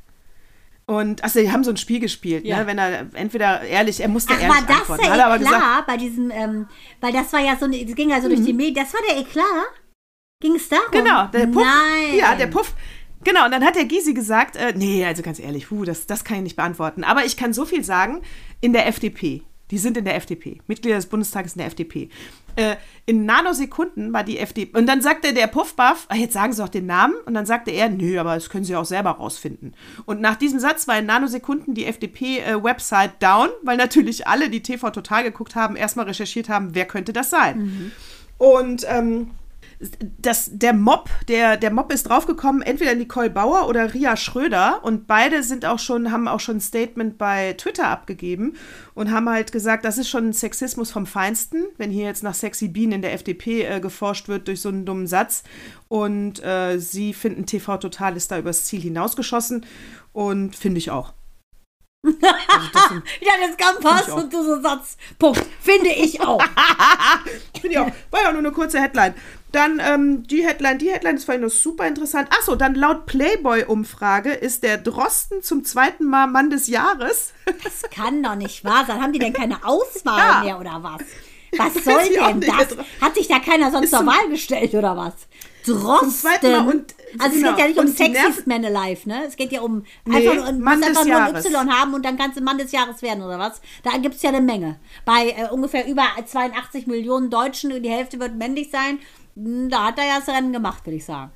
Und 0.86 1.24
also 1.24 1.40
die 1.40 1.50
haben 1.50 1.64
so 1.64 1.70
ein 1.70 1.76
Spiel 1.78 1.98
gespielt, 2.00 2.44
Ja. 2.44 2.58
ne? 2.58 2.66
Wenn 2.66 2.78
er 2.78 3.06
entweder 3.14 3.62
ehrlich, 3.62 4.00
er 4.00 4.08
musste 4.08 4.34
Ach, 4.34 4.40
ehrlich 4.42 4.56
war 4.58 4.66
das 4.66 4.76
antworten. 4.80 5.02
der 5.02 5.12
er 5.14 5.34
Eklat 5.34 5.38
gesagt, 5.40 5.62
Mhm. 5.64 5.84
bei 5.86 5.96
diesem, 5.96 6.30
ähm, 6.30 6.66
weil 7.00 7.12
das 7.12 7.32
war 7.32 7.40
ja 7.40 7.56
so, 7.56 7.66
das 7.66 7.94
ging 7.94 8.10
ja 8.10 8.20
so 8.20 8.28
durch 8.28 8.42
die 8.42 8.52
Medien, 8.52 8.84
das 8.84 8.92
war 8.92 9.00
der 9.08 9.18
Eklat? 9.18 9.46
Ging 10.40 10.56
es 10.56 10.68
darum? 10.68 10.90
genau, 10.90 11.26
der 11.28 11.46
Puff. 11.46 11.64
Nein. 11.64 12.18
Ja, 12.18 12.34
der 12.34 12.48
Puff. 12.48 12.74
Genau, 13.24 13.46
und 13.46 13.52
dann 13.52 13.64
hat 13.64 13.76
der 13.76 13.86
Gysi 13.86 14.12
gesagt, 14.12 14.56
äh, 14.56 14.74
nee, 14.76 15.02
also 15.06 15.22
ganz 15.22 15.38
ehrlich, 15.38 15.68
puh, 15.68 15.84
das, 15.84 16.06
das 16.06 16.22
kann 16.24 16.36
ich 16.38 16.42
nicht 16.42 16.56
beantworten. 16.56 17.04
Aber 17.04 17.24
ich 17.24 17.38
kann 17.38 17.54
so 17.54 17.64
viel 17.64 17.82
sagen, 17.82 18.20
in 18.60 18.74
der 18.74 18.86
FDP. 18.86 19.42
Die 19.70 19.78
sind 19.78 19.96
in 19.96 20.04
der 20.04 20.16
FDP. 20.16 20.60
Mitglieder 20.66 20.96
des 20.96 21.06
Bundestages 21.06 21.54
in 21.54 21.58
der 21.58 21.68
FDP. 21.68 22.10
Äh, 22.56 22.76
in 23.06 23.24
Nanosekunden 23.24 24.12
war 24.12 24.22
die 24.22 24.38
FDP. 24.38 24.78
Und 24.78 24.86
dann 24.86 25.00
sagte 25.00 25.32
der 25.32 25.46
Puffbuff, 25.46 26.06
ah, 26.08 26.14
jetzt 26.14 26.34
sagen 26.34 26.52
Sie 26.52 26.62
doch 26.62 26.68
den 26.68 26.86
Namen. 26.86 27.14
Und 27.24 27.34
dann 27.34 27.46
sagte 27.46 27.70
er, 27.70 27.88
nö, 27.88 28.18
aber 28.18 28.34
das 28.34 28.50
können 28.50 28.64
Sie 28.64 28.76
auch 28.76 28.84
selber 28.84 29.12
rausfinden. 29.12 29.74
Und 30.04 30.20
nach 30.20 30.36
diesem 30.36 30.60
Satz 30.60 30.86
war 30.86 30.98
in 30.98 31.06
Nanosekunden 31.06 31.74
die 31.74 31.86
FDP-Website 31.86 33.22
down, 33.22 33.48
weil 33.62 33.76
natürlich 33.76 34.26
alle, 34.26 34.50
die 34.50 34.62
TV 34.62 34.90
Total 34.90 35.24
geguckt 35.24 35.54
haben, 35.54 35.76
erstmal 35.76 36.06
recherchiert 36.06 36.48
haben, 36.48 36.74
wer 36.74 36.84
könnte 36.84 37.12
das 37.12 37.30
sein. 37.30 37.92
Und 38.38 38.84
ähm, 38.88 39.30
das, 40.18 40.50
der 40.52 40.72
Mob, 40.72 41.10
der, 41.28 41.56
der 41.56 41.72
Mob 41.72 41.92
ist 41.92 42.04
draufgekommen, 42.04 42.62
entweder 42.62 42.94
Nicole 42.94 43.30
Bauer 43.30 43.68
oder 43.68 43.94
Ria 43.94 44.16
Schröder 44.16 44.80
und 44.82 45.06
beide 45.06 45.42
sind 45.42 45.64
auch 45.64 45.78
schon, 45.78 46.10
haben 46.10 46.28
auch 46.28 46.40
schon 46.40 46.56
ein 46.56 46.60
Statement 46.60 47.18
bei 47.18 47.54
Twitter 47.54 47.88
abgegeben 47.88 48.54
und 48.94 49.10
haben 49.10 49.28
halt 49.28 49.52
gesagt, 49.52 49.84
das 49.84 49.98
ist 49.98 50.08
schon 50.08 50.32
Sexismus 50.32 50.90
vom 50.90 51.06
Feinsten, 51.06 51.64
wenn 51.76 51.90
hier 51.90 52.04
jetzt 52.04 52.22
nach 52.22 52.34
sexy 52.34 52.68
Bienen 52.68 52.92
in 52.92 53.02
der 53.02 53.12
FDP 53.14 53.62
äh, 53.62 53.80
geforscht 53.80 54.28
wird 54.28 54.48
durch 54.48 54.60
so 54.60 54.68
einen 54.68 54.84
dummen 54.86 55.06
Satz 55.06 55.42
und 55.88 56.42
äh, 56.44 56.78
sie 56.78 57.14
finden 57.14 57.46
TV 57.46 57.76
Total 57.78 58.16
ist 58.16 58.30
da 58.30 58.38
übers 58.38 58.64
Ziel 58.64 58.80
hinausgeschossen 58.80 59.66
und 60.12 60.56
finde 60.56 60.78
ich 60.78 60.90
auch. 60.90 61.12
Also 62.04 62.94
Ja, 63.20 63.32
das 63.46 63.56
kann 63.56 63.80
passen 63.80 64.12
und 64.12 64.32
du 64.32 64.42
so 64.44 64.60
Satz. 64.60 64.96
Punkt. 65.18 65.42
Finde 65.60 65.90
ich 65.90 66.20
auch. 66.20 66.42
Finde 67.60 67.68
ich 67.70 67.78
auch. 67.78 67.90
War 68.10 68.22
ja 68.22 68.30
nur 68.32 68.40
eine 68.40 68.52
kurze 68.52 68.80
Headline. 68.80 69.14
Dann 69.52 69.80
ähm, 69.84 70.26
die 70.26 70.44
Headline, 70.44 70.78
die 70.78 70.90
Headline 70.90 71.16
ist 71.16 71.24
vielleicht 71.24 71.42
noch 71.42 71.48
super 71.48 71.86
interessant. 71.86 72.28
Achso, 72.32 72.56
dann 72.56 72.74
laut 72.74 73.06
Playboy-Umfrage 73.06 74.32
ist 74.32 74.64
der 74.64 74.78
Drosten 74.78 75.42
zum 75.42 75.64
zweiten 75.64 76.04
Mal 76.04 76.26
Mann 76.26 76.50
des 76.50 76.66
Jahres. 76.66 77.32
Das 77.62 77.82
kann 77.90 78.22
doch 78.22 78.34
nicht 78.34 78.64
wahr 78.64 78.84
sein. 78.86 79.00
Haben 79.00 79.12
die 79.12 79.18
denn 79.18 79.32
keine 79.32 79.64
Auswahl 79.64 80.18
Ja. 80.18 80.40
mehr 80.44 80.58
oder 80.60 80.82
was? 80.82 81.02
Was 81.56 81.84
soll 81.84 82.08
denn 82.08 82.40
das? 82.40 82.76
Hat 83.00 83.14
sich 83.14 83.28
da 83.28 83.38
keiner 83.38 83.70
sonst 83.70 83.90
zur 83.90 84.04
Wahl 84.06 84.28
gestellt 84.28 84.74
oder 84.74 84.96
was? 84.96 85.14
Drosten. 85.66 86.10
zweiten 86.10 86.52
Mal 86.52 86.68
und- 86.68 86.94
also 87.18 87.36
es 87.36 87.42
genau. 87.42 87.50
geht 87.50 87.58
ja 87.58 87.66
nicht 87.68 87.78
um 87.78 87.86
Und 87.86 87.96
Sexiest 87.96 88.46
Man 88.46 88.64
Alive, 88.64 89.08
ne? 89.08 89.24
Es 89.26 89.36
geht 89.36 89.52
ja 89.52 89.60
um 89.60 89.84
Nee, 90.04 90.16
einfach, 90.28 90.34
nur- 90.52 90.52
Mann 90.64 90.82
einfach 90.82 91.04
nur 91.04 91.16
ein. 91.16 91.36
Y 91.36 91.70
haben 91.72 91.94
und 91.94 92.04
dann 92.04 92.16
kannst 92.18 92.36
du 92.38 92.42
Mann 92.42 92.58
des 92.58 92.72
Jahres 92.72 93.02
werden 93.02 93.22
oder 93.22 93.38
was? 93.38 93.60
Da 93.82 93.96
gibt 93.98 94.14
es 94.16 94.22
ja 94.22 94.30
eine 94.30 94.40
Menge. 94.40 94.78
Bei 95.04 95.30
äh, 95.36 95.48
ungefähr 95.50 95.86
über 95.86 96.04
82 96.24 96.86
Millionen 96.86 97.30
Deutschen, 97.30 97.82
die 97.82 97.88
Hälfte 97.90 98.18
wird 98.20 98.34
männlich 98.36 98.70
sein. 98.70 98.98
Hm, 99.36 99.70
Da 99.70 99.86
hat 99.86 99.98
er 99.98 100.06
ja 100.06 100.18
das 100.20 100.28
Rennen 100.34 100.52
gemacht, 100.52 100.84
würde 100.86 100.96
ich 100.96 101.04
sagen. 101.04 101.30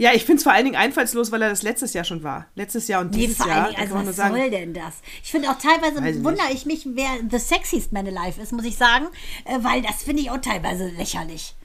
Ja, 0.00 0.12
ich 0.14 0.24
finde 0.24 0.36
es 0.36 0.44
vor 0.44 0.52
allen 0.52 0.64
Dingen 0.64 0.76
einfallslos, 0.76 1.32
weil 1.32 1.42
er 1.42 1.50
das 1.50 1.62
letztes 1.64 1.92
Jahr 1.92 2.04
schon 2.04 2.22
war. 2.22 2.46
Letztes 2.54 2.86
Jahr 2.86 3.00
und 3.00 3.10
Nee, 3.10 3.26
dieses 3.26 3.38
Jahr. 3.44 3.70
Dingen, 3.70 3.80
also 3.80 3.94
was 4.06 4.14
sagen, 4.14 4.36
soll 4.36 4.48
denn 4.50 4.72
das? 4.72 4.94
Ich 5.24 5.32
finde 5.32 5.50
auch 5.50 5.58
teilweise 5.58 5.96
wundere 6.22 6.52
ich 6.52 6.66
mich, 6.66 6.86
wer 6.94 7.08
The 7.28 7.38
Sexiest 7.40 7.90
Man 7.92 8.06
Alive 8.06 8.40
ist, 8.40 8.52
muss 8.52 8.64
ich 8.64 8.76
sagen, 8.76 9.06
äh, 9.44 9.58
weil 9.60 9.82
das 9.82 10.04
finde 10.04 10.22
ich 10.22 10.30
auch 10.30 10.40
teilweise 10.40 10.86
lächerlich. 10.96 11.56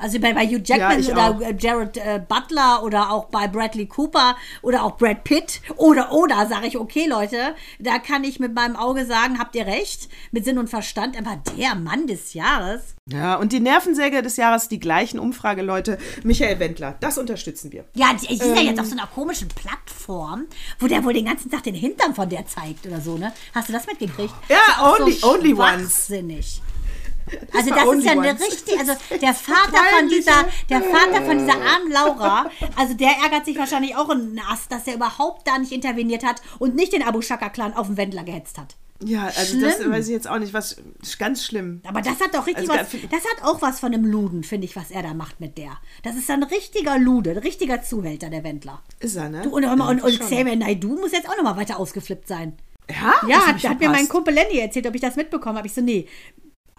Also 0.00 0.18
bei, 0.18 0.32
bei 0.32 0.46
Hugh 0.46 0.62
Jackman 0.64 1.00
ich 1.00 1.10
oder 1.10 1.30
auch. 1.30 1.40
äh, 1.40 1.54
Jared 1.58 1.96
äh, 1.98 2.20
Butler 2.26 2.82
oder 2.82 3.10
auch 3.10 3.26
bei 3.26 3.46
Bradley 3.48 3.86
Cooper 3.86 4.36
oder 4.62 4.82
auch 4.84 4.96
Brad 4.96 5.24
Pitt 5.24 5.60
oder 5.76 6.12
oder 6.12 6.46
sage 6.48 6.66
ich, 6.66 6.78
okay 6.78 7.06
Leute, 7.06 7.54
da 7.78 7.98
kann 7.98 8.24
ich 8.24 8.40
mit 8.40 8.54
meinem 8.54 8.76
Auge 8.76 9.04
sagen, 9.06 9.38
habt 9.38 9.54
ihr 9.54 9.66
recht, 9.66 10.08
mit 10.32 10.44
Sinn 10.44 10.58
und 10.58 10.68
Verstand, 10.68 11.16
aber 11.18 11.40
der 11.56 11.74
Mann 11.74 12.06
des 12.06 12.34
Jahres. 12.34 12.94
Ja, 13.06 13.34
und 13.36 13.52
die 13.52 13.60
Nervensäge 13.60 14.22
des 14.22 14.36
Jahres, 14.36 14.68
die 14.68 14.78
gleichen 14.78 15.18
Umfrageleute, 15.18 15.98
Michael 16.22 16.60
Wendler. 16.60 16.96
Das 17.00 17.18
unterstützen 17.18 17.72
wir. 17.72 17.84
Ja, 17.94 18.12
die, 18.14 18.26
die 18.28 18.34
ist 18.34 18.44
ja 18.44 18.56
Ähm. 18.56 18.66
jetzt 18.68 18.80
auf 18.80 18.86
so 18.86 18.92
einer 18.92 19.06
komischen 19.08 19.48
Plattform, 19.48 20.44
wo 20.78 20.86
der 20.86 21.04
wohl 21.04 21.12
den 21.12 21.24
ganzen 21.26 21.50
Tag 21.50 21.62
den 21.64 21.74
Hintern 21.74 22.14
von 22.14 22.28
der 22.28 22.46
zeigt 22.46 22.86
oder 22.86 23.00
so, 23.00 23.18
ne? 23.18 23.32
Hast 23.54 23.68
du 23.68 23.72
das 23.72 23.86
mitgekriegt? 23.86 24.32
Ja, 24.48 24.56
Das 24.66 24.76
ist 24.76 24.80
auch 24.82 24.98
only- 25.00 25.24
only 25.24 25.54
once. 25.54 25.80
schwachsinnig. 26.06 26.62
Also 27.54 27.70
das 27.70 27.94
ist 27.96 28.04
ja 28.04 28.12
eine 28.12 28.40
richtige, 28.40 28.78
also 28.78 28.92
der 29.20 29.34
Vater 29.34 29.82
von 29.98 30.08
dieser, 30.08 30.46
der 30.68 30.82
Vater 30.82 31.24
von 31.24 31.38
dieser 31.38 31.60
armen 31.60 31.90
Laura, 31.90 32.50
also 32.76 32.94
der 32.94 33.10
ärgert 33.22 33.44
sich 33.46 33.58
wahrscheinlich 33.58 33.96
auch 33.96 34.08
einen 34.08 34.40
Ast, 34.50 34.70
dass 34.72 34.86
er 34.86 34.94
überhaupt 34.94 35.46
da 35.46 35.58
nicht 35.58 35.72
interveniert 35.72 36.24
hat 36.24 36.42
und 36.58 36.74
nicht 36.74 36.92
den 36.92 37.02
Abu 37.02 37.22
Shaka-Clan 37.22 37.74
auf 37.74 37.86
den 37.86 37.96
Wendler 37.96 38.24
gehetzt 38.24 38.58
hat. 38.58 38.76
Ja, 39.02 39.26
also 39.26 39.58
das 39.60 39.76
Schlimm. 39.76 39.92
weiß 39.92 40.08
ich 40.08 40.12
jetzt 40.12 40.28
auch 40.28 40.38
nicht, 40.38 40.52
was 40.52 40.76
ganz 41.18 41.44
schlimm. 41.44 41.80
Aber 41.86 42.02
das 42.02 42.20
hat 42.20 42.34
doch 42.34 42.46
richtig 42.46 42.70
Also, 42.70 42.82
was, 42.82 43.10
das 43.10 43.24
hat 43.24 43.42
auch 43.42 43.62
was 43.62 43.80
von 43.80 43.94
einem 43.94 44.04
Luden, 44.04 44.44
finde 44.44 44.66
ich, 44.66 44.76
was 44.76 44.90
er 44.90 45.02
da 45.02 45.14
macht 45.14 45.40
mit 45.40 45.56
der. 45.56 45.78
Das 46.02 46.16
ist 46.16 46.30
ein 46.30 46.42
richtiger 46.42 46.98
Lude, 46.98 47.30
ein 47.30 47.38
richtiger 47.38 47.82
Zuhälter, 47.82 48.28
der 48.28 48.44
Wendler. 48.44 48.82
Ist 48.98 49.16
er, 49.16 49.30
ne? 49.30 49.42
Du, 49.42 49.50
und, 49.56 49.64
und, 49.64 49.80
und, 49.80 50.02
und. 50.02 50.20
Xavier 50.20 50.56
Naidoo 50.56 50.98
muss 51.00 51.12
jetzt 51.12 51.28
auch 51.28 51.36
nochmal 51.36 51.56
weiter 51.56 51.80
ausgeflippt 51.80 52.28
sein. 52.28 52.58
Ja, 52.90 53.14
Ja, 53.26 53.36
Das 53.38 53.46
hat, 53.46 53.56
ich 53.56 53.66
hat 53.66 53.80
mir 53.80 53.88
mein. 53.88 54.06
Kumpel 54.08 54.34
Lenny 54.34 54.58
erzählt, 54.58 54.86
ob 54.86 54.94
ich 54.94 55.00
das 55.00 55.16
mitbekommen 55.16 55.56
habe. 55.56 55.66
Ich 55.66 55.72
so, 55.72 55.80
nee, 55.80 56.06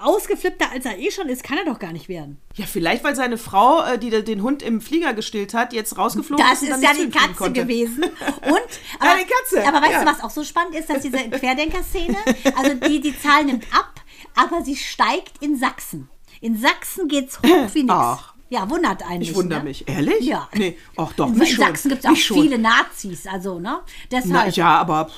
ausgeflippter 0.04 0.72
als 0.72 0.86
er 0.86 0.98
eh 1.00 1.12
schon 1.12 1.30
ist, 1.30 1.44
kann 1.44 1.58
er 1.58 1.66
doch 1.66 1.80
gar 1.80 1.92
nicht 1.94 2.10
werden. 2.10 2.40
Ja, 2.56 2.66
vielleicht, 2.66 3.04
weil 3.04 3.16
seine 3.16 3.38
Frau, 3.38 3.84
äh, 3.84 3.98
die 3.98 4.10
den 4.10 4.42
Hund 4.42 4.62
im 4.64 4.82
Flieger 4.82 5.14
gestillt 5.14 5.54
hat, 5.54 5.74
jetzt 5.74 5.98
rausgeflogen 5.98 6.46
Das 6.46 6.62
ist. 6.62 6.70
und 6.70 6.76
ist 6.76 6.84
ja 6.84 6.94
die 6.94 7.10
Katze 7.10 7.52
gewesen. 7.52 8.04
Und, 8.42 8.80
aber, 9.00 9.18
die 9.20 9.26
Katze, 9.28 9.68
Aber 9.68 9.82
weißt 9.82 9.94
ja. 9.94 10.04
du, 10.04 10.06
was 10.12 10.24
auch 10.24 10.30
so 10.30 10.44
spannend 10.44 10.76
ist, 10.76 10.90
dass 10.90 11.02
diese 11.02 11.18
Querdenker-Szene, 11.18 12.18
also 12.56 12.74
die, 12.88 13.00
die 13.02 13.18
Zahl 13.18 13.46
nimmt 13.46 13.66
ab, 13.74 14.02
aber 14.36 14.64
sie 14.64 14.76
steigt 14.76 15.42
in 15.42 15.58
Sachsen. 15.58 16.10
In 16.42 16.58
Sachsen 16.58 17.08
geht's 17.08 17.40
hoch 17.40 17.70
wie 17.74 17.84
nix. 17.84 17.94
Ach. 17.96 18.34
Ja, 18.50 18.70
wundert 18.70 19.04
einen 19.04 19.22
Ich 19.22 19.30
nicht, 19.30 19.38
wundere 19.38 19.60
ne? 19.60 19.66
mich. 19.66 19.88
Ehrlich? 19.88 20.26
Ja. 20.26 20.50
Nee, 20.54 20.78
ach 20.98 21.14
doch, 21.14 21.30
In. 21.30 21.46
Sachsen 21.46 21.90
gibt 21.90 22.04
es 22.04 22.10
auch 22.12 22.16
viele 22.18 22.60
Nazis, 22.60 23.26
also, 23.26 23.60
ne? 23.60 23.80
Na, 23.80 23.84
Deshalb. 24.12 24.56
ja, 24.58 24.78
aber 24.78 25.10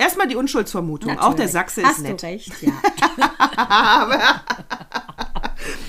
erstmal 0.00 0.26
die 0.28 0.36
Unschuldsvermutung. 0.36 1.10
Auch 1.18 1.34
der 1.34 1.46
Natürlich. 1.46 1.52
Sachse 1.52 1.82
Hast 1.84 1.98
ist 1.98 2.02
nett. 2.02 2.22
du 2.22 2.26
recht, 2.26 2.52
ja. 2.62 2.72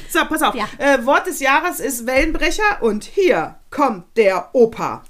So, 0.09 0.19
pass 0.25 0.41
auf. 0.41 0.53
Ja. 0.55 0.65
Äh, 0.77 1.05
Wort 1.05 1.27
des 1.27 1.39
Jahres 1.39 1.79
ist 1.79 2.05
Wellenbrecher 2.05 2.81
und 2.81 3.03
hier 3.05 3.55
kommt 3.69 4.17
der 4.17 4.49
Opa. 4.53 5.03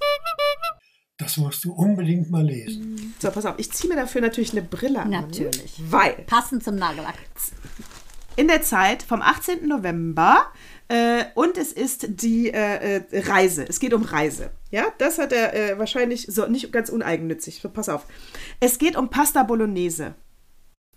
Das 1.17 1.37
musst 1.37 1.63
du 1.65 1.73
unbedingt 1.73 2.29
mal 2.31 2.43
lesen. 2.45 3.13
So, 3.19 3.29
pass 3.31 3.45
auf. 3.45 3.55
Ich 3.57 3.71
ziehe 3.71 3.91
mir 3.93 3.99
dafür 3.99 4.21
natürlich 4.21 4.51
eine 4.51 4.61
Brille 4.61 5.01
an. 5.01 5.09
Natürlich. 5.09 5.73
Weil 5.89 6.13
Passend 6.27 6.63
zum 6.63 6.75
Nagellack. 6.75 7.15
in 8.35 8.47
der 8.47 8.61
Zeit 8.61 9.03
vom 9.03 9.21
18. 9.21 9.67
November 9.67 10.45
äh, 10.91 11.25
und 11.35 11.57
es 11.57 11.71
ist 11.71 12.21
die 12.21 12.51
äh, 12.51 12.97
äh, 12.97 13.03
Reise. 13.29 13.65
Es 13.67 13.79
geht 13.79 13.93
um 13.93 14.03
Reise. 14.03 14.51
Ja, 14.71 14.85
das 14.97 15.17
hat 15.19 15.31
er 15.31 15.53
äh, 15.53 15.79
wahrscheinlich 15.79 16.27
so 16.29 16.47
nicht 16.47 16.71
ganz 16.73 16.89
uneigennützig. 16.89 17.61
So, 17.61 17.69
pass 17.69 17.87
auf. 17.87 18.05
Es 18.59 18.77
geht 18.77 18.97
um 18.97 19.09
Pasta 19.09 19.43
Bolognese. 19.43 20.15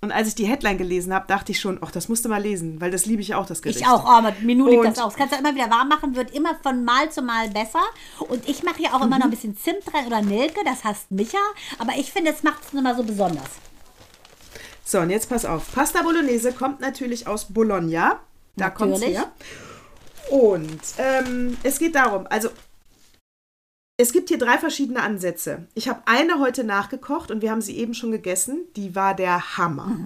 Und 0.01 0.11
als 0.11 0.29
ich 0.29 0.35
die 0.35 0.47
Headline 0.47 0.79
gelesen 0.79 1.15
habe, 1.15 1.27
dachte 1.29 1.53
ich 1.53 1.61
schon, 1.61 1.79
ach, 1.81 1.93
das 1.93 2.09
musst 2.09 2.25
du 2.25 2.29
mal 2.29 2.43
lesen, 2.43 2.81
weil 2.81 2.91
das 2.91 3.07
liebe 3.07 3.23
ich 3.23 3.35
auch, 3.37 3.47
das 3.47 3.63
Gericht. 3.63 3.81
Ich 3.81 3.87
auch, 3.87 4.05
oh, 4.05 4.21
mit 4.21 4.43
Minu 4.43 4.67
liegt 4.67 4.81
Und- 4.81 4.87
das 4.89 4.99
auch. 4.99 5.09
Das 5.09 5.17
kannst 5.17 5.35
du 5.35 5.39
immer 5.39 5.55
wieder 5.55 5.71
warm 5.71 5.89
machen, 5.89 6.17
wird 6.17 6.35
immer 6.35 6.57
von 6.61 6.85
Mal 6.85 7.11
zu 7.11 7.23
Mal 7.23 7.49
besser. 7.51 7.81
Und 8.19 8.49
ich 8.49 8.65
mache 8.65 8.83
ja 8.83 8.95
auch 8.95 9.01
immer 9.03 9.19
noch 9.19 9.27
ein 9.27 9.31
bisschen 9.31 9.57
Zimt 9.57 9.95
rein 9.95 10.07
oder 10.09 10.21
Nelke, 10.23 10.61
das 10.65 10.83
hasst 10.83 11.11
Micha. 11.13 11.39
Aber 11.79 11.93
ich 11.97 12.13
finde, 12.13 12.33
es 12.33 12.43
macht 12.43 12.65
es 12.67 12.73
nochmal 12.73 12.97
so 12.97 13.05
besonders. 13.05 13.49
So, 14.85 14.99
und 14.99 15.11
jetzt 15.11 15.29
pass 15.29 15.45
auf. 15.45 15.73
Pasta 15.73 16.03
Bolognese 16.03 16.53
kommt 16.53 16.81
natürlich 16.81 17.27
aus 17.29 17.47
Bologna. 17.47 18.21
Da 18.57 18.71
kommt 18.71 18.97
es 18.97 19.05
her. 19.07 19.33
Und 20.31 20.81
ähm, 20.99 21.57
es 21.63 21.79
geht 21.79 21.95
darum, 21.95 22.27
also 22.29 22.51
es 23.97 24.13
gibt 24.13 24.29
hier 24.29 24.39
drei 24.39 24.59
verschiedene 24.59 25.03
Ansätze. 25.03 25.67
Ich 25.75 25.89
habe 25.89 26.03
eine 26.07 26.41
heute 26.41 26.65
nachgekocht 26.65 27.31
und 27.31 27.43
wir 27.43 27.51
haben 27.51 27.61
sie 27.61 27.79
eben 27.79 27.95
schon 27.95 28.11
gegessen. 28.11 28.65
Die 28.75 28.97
war 28.97 29.15
der 29.15 29.57
Hammer. 29.57 29.97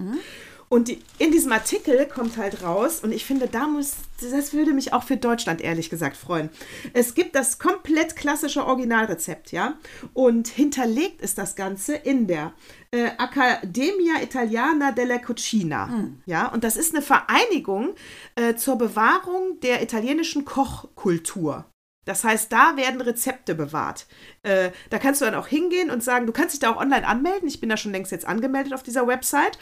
Und 0.69 0.87
die, 0.87 1.01
in 1.17 1.31
diesem 1.31 1.51
Artikel 1.51 2.05
kommt 2.05 2.37
halt 2.37 2.61
raus, 2.61 2.99
und 2.99 3.11
ich 3.11 3.25
finde, 3.25 3.47
da 3.47 3.67
muss, 3.67 3.95
das 4.21 4.53
würde 4.53 4.71
mich 4.71 4.93
auch 4.93 5.03
für 5.03 5.17
Deutschland 5.17 5.61
ehrlich 5.61 5.89
gesagt 5.89 6.15
freuen. 6.15 6.49
Es 6.93 7.15
gibt 7.15 7.35
das 7.35 7.57
komplett 7.57 8.15
klassische 8.15 8.63
Originalrezept, 8.63 9.51
ja. 9.51 9.79
Und 10.13 10.47
hinterlegt 10.47 11.21
ist 11.21 11.39
das 11.39 11.55
Ganze 11.55 11.95
in 11.95 12.27
der 12.27 12.53
äh, 12.91 13.09
Accademia 13.17 14.21
Italiana 14.21 14.91
della 14.91 15.17
Cucina. 15.17 15.87
Ja, 16.27 16.47
und 16.49 16.63
das 16.63 16.77
ist 16.77 16.93
eine 16.93 17.01
Vereinigung 17.01 17.95
äh, 18.35 18.53
zur 18.53 18.77
Bewahrung 18.77 19.59
der 19.61 19.81
italienischen 19.81 20.45
Kochkultur. 20.45 21.65
Das 22.05 22.23
heißt, 22.23 22.51
da 22.51 22.75
werden 22.75 23.01
Rezepte 23.01 23.53
bewahrt. 23.53 24.07
Äh, 24.41 24.71
da 24.89 24.97
kannst 24.97 25.21
du 25.21 25.25
dann 25.25 25.35
auch 25.35 25.47
hingehen 25.47 25.91
und 25.91 26.03
sagen, 26.03 26.25
du 26.25 26.31
kannst 26.31 26.53
dich 26.53 26.59
da 26.59 26.71
auch 26.71 26.81
online 26.81 27.05
anmelden. 27.05 27.47
Ich 27.47 27.59
bin 27.59 27.69
da 27.69 27.77
schon 27.77 27.91
längst 27.91 28.11
jetzt 28.11 28.25
angemeldet 28.25 28.73
auf 28.73 28.81
dieser 28.81 29.05
Website. 29.05 29.59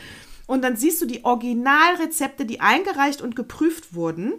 Und 0.47 0.63
dann 0.63 0.77
siehst 0.77 1.01
du 1.01 1.05
die 1.05 1.23
Originalrezepte, 1.23 2.45
die 2.45 2.61
eingereicht 2.61 3.21
und 3.21 3.35
geprüft 3.35 3.93
wurden. 3.93 4.33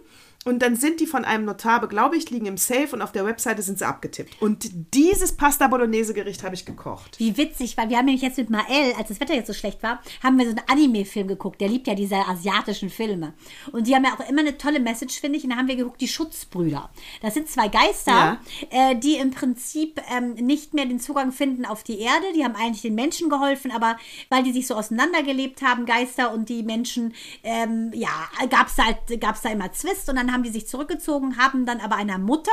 Und 0.45 0.61
dann 0.61 0.77
sind 0.77 1.01
die 1.01 1.05
von 1.05 1.25
einem 1.25 1.43
Notar 1.43 1.81
beglaubigt, 1.81 2.29
liegen 2.29 2.45
im 2.45 2.57
Safe 2.57 2.87
und 2.93 3.01
auf 3.01 3.11
der 3.11 3.25
Webseite 3.25 3.61
sind 3.61 3.77
sie 3.77 3.85
abgetippt. 3.85 4.41
Und 4.41 4.69
dieses 4.93 5.33
Pasta 5.33 5.67
Bolognese 5.67 6.13
Gericht 6.13 6.43
habe 6.43 6.55
ich 6.55 6.65
gekocht. 6.65 7.19
Wie 7.19 7.35
witzig, 7.35 7.75
weil 7.75 7.89
wir 7.89 7.97
haben 7.97 8.05
nämlich 8.05 8.21
jetzt 8.21 8.37
mit 8.37 8.49
Mael, 8.49 8.93
als 8.97 9.09
das 9.09 9.19
Wetter 9.19 9.35
jetzt 9.35 9.47
so 9.47 9.53
schlecht 9.53 9.83
war, 9.83 10.01
haben 10.23 10.37
wir 10.37 10.45
so 10.45 10.51
einen 10.51 10.61
Anime-Film 10.67 11.27
geguckt. 11.27 11.59
Der 11.59 11.67
liebt 11.67 11.87
ja 11.87 11.93
diese 11.93 12.15
asiatischen 12.15 12.89
Filme. 12.89 13.33
Und 13.73 13.87
die 13.87 13.95
haben 13.95 14.05
ja 14.05 14.13
auch 14.13 14.29
immer 14.29 14.39
eine 14.39 14.57
tolle 14.57 14.79
Message, 14.79 15.19
finde 15.19 15.37
ich. 15.37 15.43
Und 15.43 15.49
da 15.49 15.57
haben 15.57 15.67
wir 15.67 15.75
geguckt, 15.75 15.99
die 15.99 16.07
Schutzbrüder. 16.07 16.89
Das 17.21 17.33
sind 17.33 17.49
zwei 17.49 17.67
Geister, 17.67 18.39
äh, 18.69 18.95
die 18.95 19.15
im 19.15 19.31
Prinzip 19.31 20.01
ähm, 20.15 20.35
nicht 20.35 20.73
mehr 20.73 20.85
den 20.85 21.01
Zugang 21.01 21.33
finden 21.33 21.65
auf 21.65 21.83
die 21.83 21.99
Erde. 21.99 22.27
Die 22.33 22.45
haben 22.45 22.55
eigentlich 22.55 22.81
den 22.81 22.95
Menschen 22.95 23.29
geholfen, 23.29 23.71
aber 23.71 23.97
weil 24.29 24.43
die 24.43 24.53
sich 24.53 24.67
so 24.67 24.75
auseinandergelebt 24.75 25.61
haben, 25.61 25.85
Geister 25.85 26.33
und 26.33 26.47
die 26.47 26.63
Menschen, 26.63 27.13
ähm, 27.43 27.91
ja, 27.93 28.29
gab 28.49 28.67
es 28.67 28.77
halt, 28.77 28.97
da 29.09 29.49
immer 29.49 29.71
Zwist 29.73 30.09
und 30.09 30.15
dann 30.15 30.28
haben 30.31 30.43
die 30.43 30.49
sich 30.49 30.67
zurückgezogen, 30.67 31.37
haben 31.37 31.65
dann 31.65 31.79
aber 31.79 31.95
einer 31.95 32.17
Mutter 32.17 32.51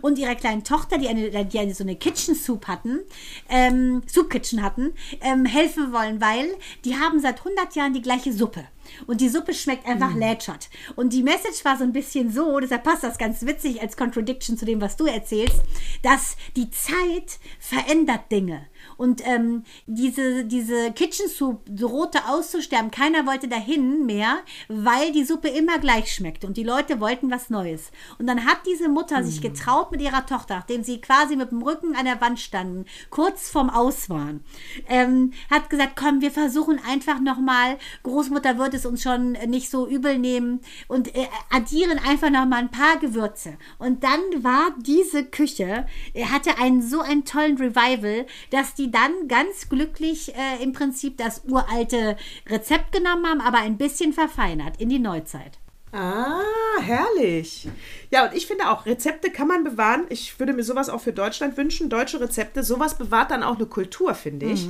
und 0.00 0.18
ihrer 0.18 0.34
kleinen 0.34 0.64
Tochter, 0.64 0.98
die 0.98 1.08
eine, 1.08 1.44
die 1.44 1.58
eine 1.58 1.74
so 1.74 1.84
eine 1.84 1.96
Kitchen 1.96 2.34
Soup 2.34 2.66
hatten, 2.68 3.00
ähm, 3.48 4.02
Soup 4.08 4.30
Kitchen 4.30 4.62
hatten, 4.62 4.92
ähm, 5.20 5.44
helfen 5.44 5.92
wollen, 5.92 6.20
weil 6.20 6.48
die 6.84 6.96
haben 6.96 7.20
seit 7.20 7.38
100 7.38 7.74
Jahren 7.74 7.92
die 7.92 8.02
gleiche 8.02 8.32
Suppe. 8.32 8.64
Und 9.06 9.20
die 9.20 9.28
Suppe 9.28 9.54
schmeckt 9.54 9.86
einfach 9.86 10.14
lätschert. 10.14 10.68
Und 10.96 11.12
die 11.12 11.22
Message 11.22 11.64
war 11.64 11.78
so 11.78 11.84
ein 11.84 11.92
bisschen 11.92 12.30
so, 12.32 12.58
deshalb 12.60 12.84
passt 12.84 13.04
das 13.04 13.18
ganz 13.18 13.42
witzig 13.42 13.80
als 13.80 13.96
Contradiction 13.96 14.56
zu 14.56 14.64
dem, 14.64 14.80
was 14.80 14.96
du 14.96 15.06
erzählst, 15.06 15.60
dass 16.02 16.36
die 16.56 16.70
Zeit 16.70 17.38
verändert 17.58 18.30
Dinge. 18.30 18.66
Und 19.02 19.20
ähm, 19.26 19.64
diese, 19.86 20.44
diese 20.44 20.92
Kitchen 20.92 21.26
Soup 21.26 21.60
drohte 21.68 22.20
auszusterben. 22.28 22.92
Keiner 22.92 23.26
wollte 23.26 23.48
dahin 23.48 24.06
mehr, 24.06 24.36
weil 24.68 25.10
die 25.10 25.24
Suppe 25.24 25.48
immer 25.48 25.80
gleich 25.80 26.14
schmeckte. 26.14 26.46
Und 26.46 26.56
die 26.56 26.62
Leute 26.62 27.00
wollten 27.00 27.28
was 27.28 27.50
Neues. 27.50 27.90
Und 28.20 28.28
dann 28.28 28.46
hat 28.46 28.58
diese 28.64 28.88
Mutter 28.88 29.24
sich 29.24 29.40
getraut 29.40 29.90
mit 29.90 30.02
ihrer 30.02 30.24
Tochter, 30.24 30.54
nachdem 30.54 30.84
sie 30.84 31.00
quasi 31.00 31.34
mit 31.34 31.50
dem 31.50 31.62
Rücken 31.62 31.96
an 31.96 32.04
der 32.04 32.20
Wand 32.20 32.38
standen, 32.38 32.84
kurz 33.10 33.50
vorm 33.50 33.70
Aus 33.70 34.08
waren, 34.08 34.44
ähm, 34.88 35.32
hat 35.50 35.68
gesagt, 35.68 35.96
komm, 35.96 36.20
wir 36.20 36.30
versuchen 36.30 36.78
einfach 36.88 37.18
nochmal, 37.18 37.78
Großmutter 38.04 38.56
wird 38.56 38.74
es 38.74 38.86
uns 38.86 39.02
schon 39.02 39.32
nicht 39.48 39.68
so 39.68 39.88
übel 39.88 40.16
nehmen 40.16 40.60
und 40.86 41.12
äh, 41.16 41.26
addieren 41.50 41.98
einfach 41.98 42.30
nochmal 42.30 42.60
ein 42.60 42.70
paar 42.70 42.98
Gewürze. 42.98 43.54
Und 43.80 44.04
dann 44.04 44.20
war 44.44 44.76
diese 44.78 45.24
Küche, 45.24 45.88
äh, 46.14 46.26
hatte 46.26 46.56
einen 46.58 46.82
so 46.82 47.00
einen 47.00 47.24
tollen 47.24 47.56
Revival, 47.56 48.26
dass 48.50 48.74
die 48.74 48.91
dann 48.92 49.28
ganz 49.28 49.68
glücklich 49.68 50.34
äh, 50.34 50.62
im 50.62 50.72
Prinzip 50.72 51.16
das 51.16 51.42
uralte 51.48 52.16
Rezept 52.48 52.92
genommen 52.92 53.26
haben, 53.26 53.40
aber 53.40 53.58
ein 53.58 53.78
bisschen 53.78 54.12
verfeinert 54.12 54.80
in 54.80 54.88
die 54.88 54.98
Neuzeit. 54.98 55.58
Ah, 55.92 56.40
herrlich. 56.80 57.68
Ja, 58.10 58.26
und 58.26 58.34
ich 58.34 58.46
finde 58.46 58.70
auch, 58.70 58.86
Rezepte 58.86 59.30
kann 59.30 59.46
man 59.46 59.62
bewahren. 59.62 60.06
Ich 60.08 60.38
würde 60.40 60.54
mir 60.54 60.62
sowas 60.62 60.88
auch 60.88 61.02
für 61.02 61.12
Deutschland 61.12 61.58
wünschen. 61.58 61.90
Deutsche 61.90 62.18
Rezepte. 62.18 62.62
Sowas 62.62 62.96
bewahrt 62.96 63.30
dann 63.30 63.42
auch 63.42 63.56
eine 63.56 63.66
Kultur, 63.66 64.14
finde 64.14 64.46
ich. 64.46 64.66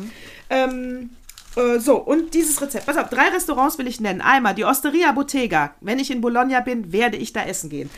Ähm, 0.51 1.11
äh, 1.55 1.79
so, 1.79 1.97
und 1.97 2.35
dieses 2.35 2.61
Rezept. 2.61 2.87
Pass 2.87 2.97
auf, 2.97 3.09
drei 3.09 3.29
Restaurants 3.29 3.79
will 3.79 3.87
ich 3.87 4.01
nennen. 4.01 4.20
Einmal 4.20 4.57
die 4.57 4.64
Osteria 4.64 5.12
Bottega. 5.12 5.75
Wenn 5.81 6.01
ich 6.01 6.11
in 6.11 6.20
Bologna 6.20 6.59
bin, 6.61 6.93
werde 6.93 7.16
ich 7.18 7.33
da 7.33 7.45
essen 7.45 7.70
gehen. 7.70 7.89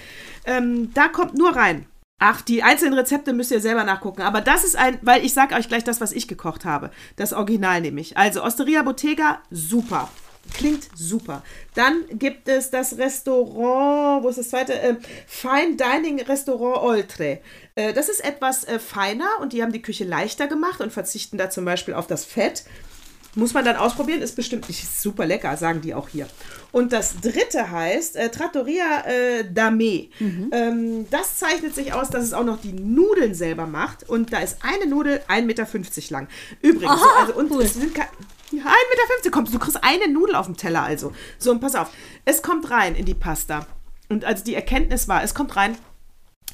Ähm, 0.44 0.92
da 0.92 1.08
kommt 1.08 1.34
nur 1.34 1.56
rein. 1.56 1.86
Ach, 2.26 2.40
die 2.40 2.62
einzelnen 2.62 2.94
Rezepte 2.94 3.34
müsst 3.34 3.50
ihr 3.50 3.60
selber 3.60 3.84
nachgucken. 3.84 4.22
Aber 4.22 4.40
das 4.40 4.64
ist 4.64 4.76
ein, 4.76 4.98
weil 5.02 5.22
ich 5.26 5.34
sage 5.34 5.54
euch 5.56 5.68
gleich 5.68 5.84
das, 5.84 6.00
was 6.00 6.10
ich 6.10 6.26
gekocht 6.26 6.64
habe. 6.64 6.90
Das 7.16 7.34
Original 7.34 7.82
nämlich. 7.82 8.16
Also 8.16 8.42
Osteria 8.42 8.82
Bottega, 8.82 9.42
super. 9.50 10.10
Klingt 10.54 10.88
super. 10.96 11.42
Dann 11.74 12.04
gibt 12.12 12.48
es 12.48 12.70
das 12.70 12.96
Restaurant, 12.96 14.24
wo 14.24 14.30
ist 14.30 14.38
das 14.38 14.48
zweite? 14.48 14.72
Äh, 14.72 14.96
Fine 15.26 15.76
Dining 15.76 16.18
Restaurant 16.22 16.78
Oltre. 16.78 17.40
Äh, 17.74 17.92
das 17.92 18.08
ist 18.08 18.24
etwas 18.24 18.64
äh, 18.64 18.78
feiner 18.78 19.28
und 19.42 19.52
die 19.52 19.62
haben 19.62 19.72
die 19.72 19.82
Küche 19.82 20.04
leichter 20.04 20.46
gemacht 20.46 20.80
und 20.80 20.94
verzichten 20.94 21.36
da 21.36 21.50
zum 21.50 21.66
Beispiel 21.66 21.92
auf 21.92 22.06
das 22.06 22.24
Fett. 22.24 22.64
Muss 23.36 23.52
man 23.52 23.64
dann 23.64 23.76
ausprobieren, 23.76 24.22
ist 24.22 24.36
bestimmt 24.36 24.68
nicht 24.68 24.86
super 25.00 25.26
lecker, 25.26 25.56
sagen 25.56 25.80
die 25.80 25.92
auch 25.94 26.08
hier. 26.08 26.28
Und 26.70 26.92
das 26.92 27.20
dritte 27.20 27.70
heißt 27.70 28.14
äh, 28.16 28.30
Trattoria 28.30 29.04
äh, 29.06 29.44
Dame. 29.52 30.08
Ähm, 30.52 31.06
das 31.10 31.38
zeichnet 31.38 31.74
sich 31.74 31.92
aus, 31.92 32.10
dass 32.10 32.22
es 32.22 32.32
auch 32.32 32.44
noch 32.44 32.60
die 32.60 32.72
Nudeln 32.72 33.34
selber 33.34 33.66
macht. 33.66 34.08
Und 34.08 34.32
da 34.32 34.38
ist 34.38 34.58
eine 34.62 34.86
Nudel 34.86 35.20
1,50 35.28 35.42
Meter 35.44 35.66
lang. 36.10 36.28
Übrigens, 36.62 36.92
Aha, 36.92 36.98
so, 36.98 37.20
also, 37.20 37.34
und 37.40 37.50
cool. 37.50 37.62
es 37.62 37.74
sind 37.74 37.92
ke- 37.94 38.02
ja, 38.52 38.62
1,50 38.62 38.64
Meter 39.22 39.30
kommt. 39.30 39.52
Du 39.52 39.58
kriegst 39.58 39.82
eine 39.82 40.08
Nudel 40.08 40.36
auf 40.36 40.46
dem 40.46 40.56
Teller 40.56 40.82
also. 40.84 41.12
So, 41.38 41.50
und 41.50 41.60
pass 41.60 41.74
auf. 41.74 41.90
Es 42.24 42.40
kommt 42.42 42.70
rein 42.70 42.94
in 42.94 43.04
die 43.04 43.14
Pasta. 43.14 43.66
Und 44.08 44.24
also 44.24 44.44
die 44.44 44.54
Erkenntnis 44.54 45.08
war, 45.08 45.24
es 45.24 45.34
kommt 45.34 45.56
rein 45.56 45.76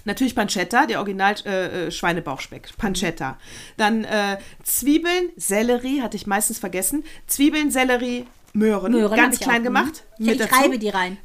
Natürlich 0.05 0.35
Pancetta, 0.35 0.87
der 0.87 0.99
Original 0.99 1.35
äh, 1.45 1.87
äh, 1.87 1.91
Schweinebauchspeck. 1.91 2.77
Pancetta. 2.77 3.39
Dann 3.77 4.05
äh, 4.05 4.39
Zwiebeln, 4.63 5.31
Sellerie, 5.37 6.03
hatte 6.03 6.17
ich 6.17 6.27
meistens 6.27 6.59
vergessen. 6.59 7.05
Zwiebeln, 7.27 7.71
Sellerie, 7.71 8.27
Möhren. 8.53 8.93
Möhren 8.93 9.17
ganz 9.17 9.39
klein 9.39 9.61
auch. 9.61 9.65
gemacht. 9.65 10.05
Ich, 10.19 10.27
mit 10.27 10.35
ich 10.35 10.41
dazu. 10.41 10.55
reibe 10.55 10.79
die 10.79 10.89
rein. 10.89 11.19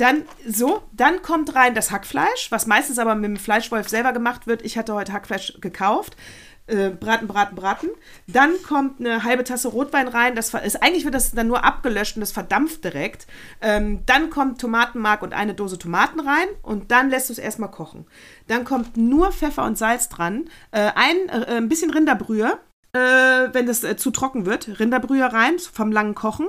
Dann 0.00 0.22
so, 0.48 0.82
dann 0.92 1.20
kommt 1.20 1.54
rein 1.54 1.74
das 1.74 1.90
Hackfleisch, 1.90 2.50
was 2.50 2.66
meistens 2.66 2.98
aber 2.98 3.14
mit 3.14 3.26
dem 3.26 3.36
Fleischwolf 3.36 3.86
selber 3.86 4.14
gemacht 4.14 4.46
wird. 4.46 4.62
Ich 4.62 4.78
hatte 4.78 4.94
heute 4.94 5.12
Hackfleisch 5.12 5.58
gekauft. 5.60 6.16
Äh, 6.66 6.90
braten, 6.90 7.26
braten, 7.26 7.56
braten. 7.56 7.90
Dann 8.28 8.52
kommt 8.62 9.00
eine 9.00 9.24
halbe 9.24 9.42
Tasse 9.42 9.68
Rotwein 9.68 10.06
rein. 10.06 10.36
Das 10.36 10.54
ist, 10.54 10.82
eigentlich 10.82 11.04
wird 11.04 11.14
das 11.14 11.32
dann 11.32 11.48
nur 11.48 11.64
abgelöscht 11.64 12.16
und 12.16 12.20
das 12.20 12.30
verdampft 12.30 12.84
direkt. 12.84 13.26
Ähm, 13.60 14.00
dann 14.06 14.30
kommt 14.30 14.60
Tomatenmark 14.60 15.22
und 15.22 15.32
eine 15.32 15.54
Dose 15.54 15.78
Tomaten 15.78 16.20
rein 16.20 16.46
und 16.62 16.92
dann 16.92 17.10
lässt 17.10 17.28
du 17.28 17.32
es 17.32 17.40
erstmal 17.40 17.72
kochen. 17.72 18.06
Dann 18.46 18.64
kommt 18.64 18.96
nur 18.96 19.32
Pfeffer 19.32 19.64
und 19.64 19.78
Salz 19.78 20.08
dran. 20.08 20.44
Äh, 20.70 20.92
ein, 20.94 21.28
äh, 21.28 21.56
ein 21.56 21.68
bisschen 21.68 21.90
Rinderbrühe, 21.90 22.58
äh, 22.92 22.98
wenn 22.98 23.66
das 23.66 23.82
äh, 23.82 23.96
zu 23.96 24.12
trocken 24.12 24.46
wird. 24.46 24.78
Rinderbrühe 24.78 25.32
rein 25.32 25.58
vom 25.58 25.90
langen 25.90 26.14
Kochen. 26.14 26.46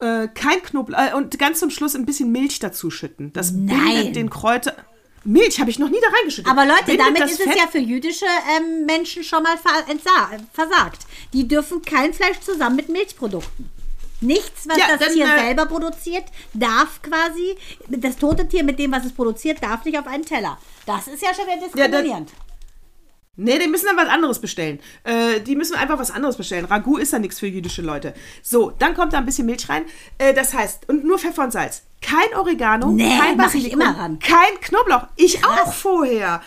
Äh, 0.00 0.28
kein 0.28 0.62
Knoblauch 0.62 1.14
und 1.14 1.38
ganz 1.38 1.60
zum 1.60 1.70
Schluss 1.70 1.96
ein 1.96 2.04
bisschen 2.04 2.30
Milch 2.30 2.58
dazu 2.58 2.90
schütten. 2.90 3.32
Das 3.32 3.52
Nein. 3.52 3.66
bindet 3.66 4.16
den 4.16 4.28
Kräuter. 4.28 4.74
Milch 5.26 5.60
habe 5.60 5.70
ich 5.70 5.78
noch 5.78 5.88
nie 5.88 6.00
da 6.00 6.08
reingeschüttet. 6.16 6.50
Aber 6.50 6.64
Leute, 6.64 6.84
Bindet 6.86 7.06
damit 7.06 7.24
ist 7.24 7.40
es 7.40 7.46
Fett- 7.46 7.56
ja 7.58 7.66
für 7.66 7.78
jüdische 7.78 8.26
ähm, 8.56 8.86
Menschen 8.86 9.24
schon 9.24 9.42
mal 9.42 9.56
versagt. 10.52 11.06
Die 11.32 11.46
dürfen 11.46 11.82
kein 11.82 12.14
Fleisch 12.14 12.40
zusammen 12.40 12.76
mit 12.76 12.88
Milchprodukten. 12.88 13.70
Nichts, 14.20 14.66
was 14.66 14.78
Ja, 14.78 14.84
das 14.96 15.00
dann, 15.00 15.12
Tier 15.12 15.26
äh, 15.26 15.38
selber 15.40 15.66
produziert, 15.66 16.24
darf 16.54 17.02
quasi, 17.02 17.54
das 17.88 18.16
tote 18.16 18.48
Tier 18.48 18.64
mit 18.64 18.78
dem, 18.78 18.92
was 18.92 19.04
es 19.04 19.12
produziert, 19.12 19.62
darf 19.62 19.84
nicht 19.84 19.98
auf 19.98 20.06
einen 20.06 20.24
Teller. 20.24 20.58
Das 20.86 21.06
ist 21.06 21.22
ja 21.22 21.34
schon 21.34 21.44
wieder 21.44 21.56
Ja, 21.56 21.88
diskriminierend. 21.88 22.30
Nee, 23.36 23.58
die 23.58 23.68
müssen 23.68 23.86
dann 23.86 23.96
was 23.96 24.08
anderes 24.08 24.38
bestellen. 24.40 24.80
Äh, 25.04 25.40
die 25.40 25.56
müssen 25.56 25.76
einfach 25.76 25.98
was 25.98 26.10
anderes 26.10 26.36
bestellen. 26.36 26.64
Ragout 26.64 26.96
ist 26.98 27.12
ja 27.12 27.18
nichts 27.18 27.38
für 27.38 27.46
jüdische 27.46 27.82
Leute. 27.82 28.14
So, 28.42 28.70
dann 28.70 28.94
kommt 28.94 29.12
da 29.12 29.18
ein 29.18 29.26
bisschen 29.26 29.46
Milch 29.46 29.68
rein. 29.68 29.84
Äh, 30.18 30.32
das 30.32 30.54
heißt, 30.54 30.88
und 30.88 31.04
nur 31.04 31.18
Pfeffer 31.18 31.44
und 31.44 31.52
Salz. 31.52 31.82
Kein 32.00 32.38
Oregano, 32.38 32.90
Nee, 32.92 33.18
kein 33.18 33.36
Basilikum, 33.36 33.80
immer 33.80 33.96
ran. 33.98 34.18
kein 34.18 34.60
Knoblauch. 34.60 35.06
Ich 35.16 35.44
auch 35.44 35.72
vorher. 35.72 36.42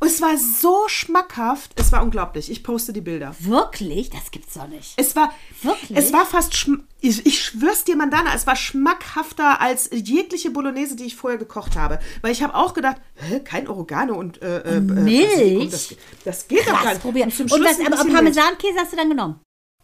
Und 0.00 0.08
es 0.08 0.20
war 0.20 0.36
so 0.36 0.86
schmackhaft. 0.86 1.72
Es 1.76 1.90
war 1.90 2.02
unglaublich. 2.02 2.50
Ich 2.50 2.62
poste 2.62 2.92
die 2.92 3.00
Bilder. 3.00 3.34
Wirklich? 3.40 4.10
Das 4.10 4.30
gibt's 4.30 4.54
doch 4.54 4.68
nicht. 4.68 4.92
Es 4.96 5.16
war, 5.16 5.32
Wirklich? 5.62 5.98
es 5.98 6.12
war 6.12 6.24
fast, 6.24 6.68
ich, 7.00 7.26
ich 7.26 7.42
schwör's 7.44 7.84
dir, 7.84 7.96
Mandana, 7.96 8.32
es 8.34 8.46
war 8.46 8.54
schmackhafter 8.56 9.60
als 9.60 9.90
jegliche 9.92 10.50
Bolognese, 10.50 10.94
die 10.96 11.04
ich 11.04 11.16
vorher 11.16 11.38
gekocht 11.38 11.76
habe. 11.76 11.98
Weil 12.22 12.32
ich 12.32 12.42
habe 12.42 12.54
auch 12.54 12.74
gedacht, 12.74 12.96
hä, 13.16 13.40
kein 13.40 13.66
Oregano 13.66 14.14
und 14.14 14.40
äh, 14.40 14.58
äh, 14.58 14.76
äh, 14.76 14.80
Milch? 14.80 15.70
Das, 15.70 15.94
das 16.24 16.48
geht 16.48 16.60
doch 16.60 16.72
gar 16.72 16.82
Krass, 16.82 16.92
nicht. 16.94 17.02
probieren. 17.02 17.32
Und 17.36 17.52
Und 17.52 17.64
was, 17.64 17.80
aber 17.80 18.10
Parmesankäse 18.12 18.78
hast 18.78 18.92
du 18.92 18.96
dann 18.96 19.08
genommen? 19.08 19.40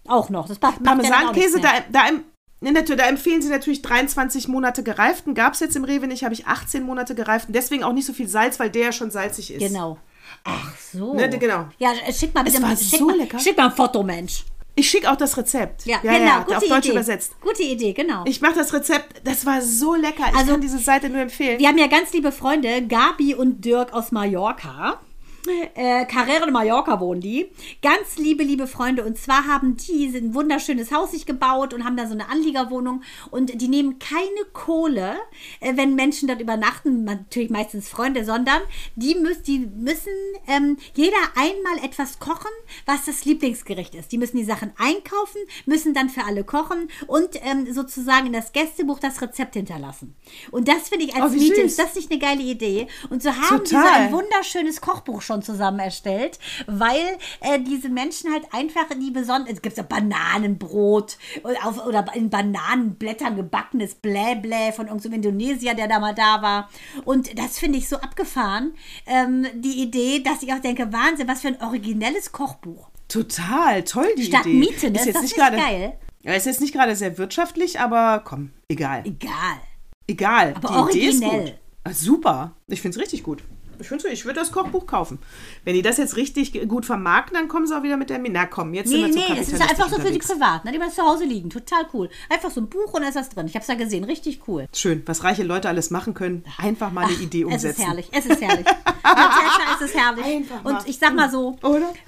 Auch 0.06 0.28
noch. 0.28 0.46
Das 0.46 0.60
macht, 0.60 0.82
Parmesankäse, 0.82 1.60
da, 1.60 1.70
da, 1.90 2.10
ne, 2.10 2.24
natürlich, 2.60 3.00
da 3.02 3.08
empfehlen 3.08 3.42
sie 3.42 3.48
natürlich 3.50 3.82
23 3.82 4.48
Monate 4.48 4.82
gereiften. 4.82 5.34
Gab 5.34 5.54
es 5.54 5.60
jetzt 5.60 5.76
im 5.76 5.84
Rewe 5.84 6.06
nicht, 6.06 6.24
habe 6.24 6.34
ich 6.34 6.46
18 6.46 6.82
Monate 6.82 7.14
gereiften. 7.14 7.52
Deswegen 7.52 7.84
auch 7.84 7.92
nicht 7.92 8.06
so 8.06 8.12
viel 8.12 8.28
Salz, 8.28 8.58
weil 8.58 8.70
der 8.70 8.84
ja 8.86 8.92
schon 8.92 9.10
salzig 9.10 9.52
ist. 9.52 9.60
Genau. 9.60 9.98
Ach 10.44 10.72
so. 10.92 11.14
Ne, 11.14 11.28
genau. 11.28 11.68
Ja, 11.78 11.92
schick 12.12 12.34
mal 12.34 12.44
bitte 12.44 12.60
mal, 12.60 12.76
schick, 12.76 12.98
so 12.98 13.06
mal, 13.06 13.16
lecker. 13.16 13.38
schick 13.38 13.56
mal 13.56 13.66
ein 13.66 13.72
Foto, 13.72 14.02
Mensch. 14.02 14.44
Ich 14.76 14.90
schicke 14.90 15.08
auch 15.10 15.16
das 15.16 15.36
Rezept. 15.36 15.86
Ja, 15.86 15.98
genau. 15.98 16.40
gute 16.42 16.56
auf 16.56 16.62
Idee. 16.64 16.72
Deutsch 16.74 16.88
übersetzt. 16.88 17.40
Gute 17.40 17.62
Idee, 17.62 17.92
genau. 17.92 18.24
Ich 18.26 18.40
mache 18.40 18.54
das 18.56 18.72
Rezept, 18.72 19.20
das 19.24 19.46
war 19.46 19.62
so 19.62 19.94
lecker. 19.94 20.24
Ich 20.30 20.36
Also- 20.36 20.50
kann 20.52 20.60
diese 20.60 20.78
Seite 20.78 21.08
nur 21.08 21.20
empfehlen. 21.20 21.60
Wir 21.60 21.68
haben 21.68 21.78
ja 21.78 21.86
ganz 21.86 22.12
liebe 22.12 22.32
Freunde, 22.32 22.82
Gabi 22.86 23.34
und 23.34 23.64
Dirk 23.64 23.92
aus 23.92 24.10
Mallorca. 24.10 24.98
Äh, 25.46 26.06
Carrera 26.06 26.44
de 26.44 26.52
Mallorca 26.52 27.00
wohnen 27.00 27.20
die. 27.20 27.50
Ganz 27.82 28.16
liebe, 28.16 28.42
liebe 28.42 28.66
Freunde. 28.66 29.04
Und 29.04 29.18
zwar 29.18 29.46
haben 29.46 29.76
die 29.76 30.06
ein 30.06 30.34
wunderschönes 30.34 30.92
Haus 30.92 31.10
sich 31.10 31.26
gebaut 31.26 31.74
und 31.74 31.84
haben 31.84 31.96
da 31.96 32.06
so 32.06 32.12
eine 32.12 32.28
Anliegerwohnung. 32.28 33.02
Und 33.30 33.60
die 33.60 33.68
nehmen 33.68 33.98
keine 33.98 34.24
Kohle, 34.52 35.16
äh, 35.60 35.76
wenn 35.76 35.94
Menschen 35.94 36.28
dort 36.28 36.40
übernachten. 36.40 37.04
Natürlich 37.04 37.50
meistens 37.50 37.88
Freunde, 37.88 38.24
sondern 38.24 38.60
die, 38.96 39.14
müß, 39.14 39.42
die 39.42 39.60
müssen 39.60 40.12
ähm, 40.46 40.76
jeder 40.94 41.16
einmal 41.36 41.84
etwas 41.84 42.18
kochen, 42.18 42.50
was 42.86 43.04
das 43.04 43.24
Lieblingsgericht 43.24 43.94
ist. 43.94 44.12
Die 44.12 44.18
müssen 44.18 44.36
die 44.36 44.44
Sachen 44.44 44.72
einkaufen, 44.78 45.40
müssen 45.66 45.94
dann 45.94 46.08
für 46.08 46.24
alle 46.24 46.44
kochen 46.44 46.88
und 47.06 47.30
ähm, 47.42 47.72
sozusagen 47.72 48.26
in 48.26 48.32
das 48.32 48.52
Gästebuch 48.52 48.98
das 48.98 49.20
Rezept 49.20 49.54
hinterlassen. 49.54 50.14
Und 50.50 50.68
das 50.68 50.88
finde 50.88 51.06
ich 51.06 51.14
als 51.14 51.32
Oh, 51.32 51.36
Miete, 51.36 51.60
ist 51.60 51.78
das 51.78 51.94
nicht 51.94 52.10
eine 52.10 52.20
geile 52.20 52.42
Idee? 52.42 52.86
Und 53.10 53.22
so 53.22 53.30
haben 53.30 53.62
die 53.64 53.70
so 53.70 53.76
Total. 53.76 53.92
ein 53.92 54.12
wunderschönes 54.12 54.80
Kochbuch 54.80 55.22
schon 55.22 55.33
zusammen 55.42 55.78
erstellt, 55.78 56.38
weil 56.66 57.18
äh, 57.40 57.60
diese 57.60 57.88
Menschen 57.88 58.32
halt 58.32 58.44
einfach 58.52 58.86
die 59.00 59.10
besonderen, 59.10 59.54
es 59.54 59.62
gibt 59.62 59.76
ja 59.76 59.82
Bananenbrot 59.82 61.18
oder, 61.42 61.66
auf, 61.66 61.86
oder 61.86 62.04
in 62.14 62.30
Bananenblättern 62.30 63.36
gebackenes 63.36 63.94
Bläblä 63.94 64.72
von 64.72 64.86
irgendeinem 64.86 65.14
Indonesier, 65.14 65.74
der 65.74 65.88
da 65.88 65.98
mal 65.98 66.14
da 66.14 66.42
war. 66.42 66.68
Und 67.04 67.38
das 67.38 67.58
finde 67.58 67.78
ich 67.78 67.88
so 67.88 67.96
abgefahren, 67.96 68.74
ähm, 69.06 69.46
die 69.54 69.82
Idee, 69.82 70.22
dass 70.22 70.42
ich 70.42 70.52
auch 70.52 70.60
denke, 70.60 70.92
Wahnsinn, 70.92 71.28
was 71.28 71.40
für 71.40 71.48
ein 71.48 71.62
originelles 71.62 72.32
Kochbuch. 72.32 72.88
Total, 73.08 73.82
toll 73.84 74.08
die 74.16 74.24
Statt 74.24 74.46
Idee. 74.46 74.58
Miete, 74.58 74.90
ne? 74.90 74.98
Ist 74.98 75.14
das 75.14 75.22
nicht 75.22 75.36
gerade, 75.36 75.56
geil? 75.56 75.98
Ja, 76.22 76.32
ist 76.32 76.46
jetzt 76.46 76.60
nicht 76.60 76.72
gerade 76.72 76.96
sehr 76.96 77.18
wirtschaftlich, 77.18 77.80
aber 77.80 78.22
komm, 78.24 78.50
egal. 78.68 79.02
Egal. 79.04 79.60
Egal. 80.06 80.54
Aber 80.62 80.88
die 80.90 80.98
Idee 80.98 81.08
ist 81.08 81.22
originell. 81.22 81.58
gut. 81.84 81.94
Super. 81.94 82.52
Ich 82.66 82.80
finde 82.80 82.96
es 82.96 83.02
richtig 83.02 83.22
gut. 83.22 83.42
Ich, 83.80 83.88
find's, 83.88 84.04
ich 84.04 84.24
würde 84.24 84.40
das 84.40 84.52
Kochbuch 84.52 84.86
kaufen. 84.86 85.18
Wenn 85.64 85.74
die 85.74 85.82
das 85.82 85.96
jetzt 85.98 86.16
richtig 86.16 86.52
gut 86.68 86.86
vermarkten, 86.86 87.36
dann 87.36 87.48
kommen 87.48 87.66
sie 87.66 87.76
auch 87.76 87.82
wieder 87.82 87.96
mit 87.96 88.10
der 88.10 88.18
Mi- 88.20 88.30
Na 88.30 88.46
komm, 88.46 88.74
jetzt 88.74 88.88
Nee, 88.90 89.02
sind 89.02 89.14
wir 89.14 89.22
zu 89.26 89.32
nee, 89.32 89.38
das 89.38 89.48
ist 89.48 89.60
einfach 89.60 89.88
so 89.88 90.00
für 90.00 90.10
die. 90.10 90.18
Privaten, 90.18 90.66
ne, 90.66 90.72
die 90.72 90.78
mal 90.78 90.90
zu 90.90 91.02
Hause 91.02 91.24
liegen. 91.24 91.50
Total 91.50 91.86
cool. 91.92 92.08
Einfach 92.28 92.50
so 92.50 92.60
ein 92.60 92.68
Buch 92.68 92.92
und 92.94 93.02
da 93.02 93.08
ist 93.08 93.16
das 93.16 93.28
drin. 93.28 93.46
Ich 93.46 93.54
habe 93.54 93.62
es 93.62 93.68
ja 93.68 93.74
gesehen, 93.74 94.04
richtig 94.04 94.40
cool. 94.48 94.66
Schön, 94.74 95.02
was 95.06 95.22
reiche 95.24 95.42
Leute 95.42 95.68
alles 95.68 95.90
machen 95.90 96.14
können. 96.14 96.44
Einfach 96.58 96.90
mal 96.92 97.04
eine 97.04 97.14
Idee 97.14 97.42
Es 97.42 97.46
umsetzen. 97.46 97.80
ist 97.80 97.86
herrlich, 97.86 98.08
es 98.12 98.26
ist 98.26 98.40
herrlich. 98.40 98.66
Natascha, 99.02 99.74
es 99.76 99.80
ist 99.82 99.94
herrlich. 99.96 100.24
Einfach. 100.24 100.64
Und 100.64 100.78
ich 100.88 100.98
sag 100.98 101.14
mal 101.14 101.30
so, 101.30 101.56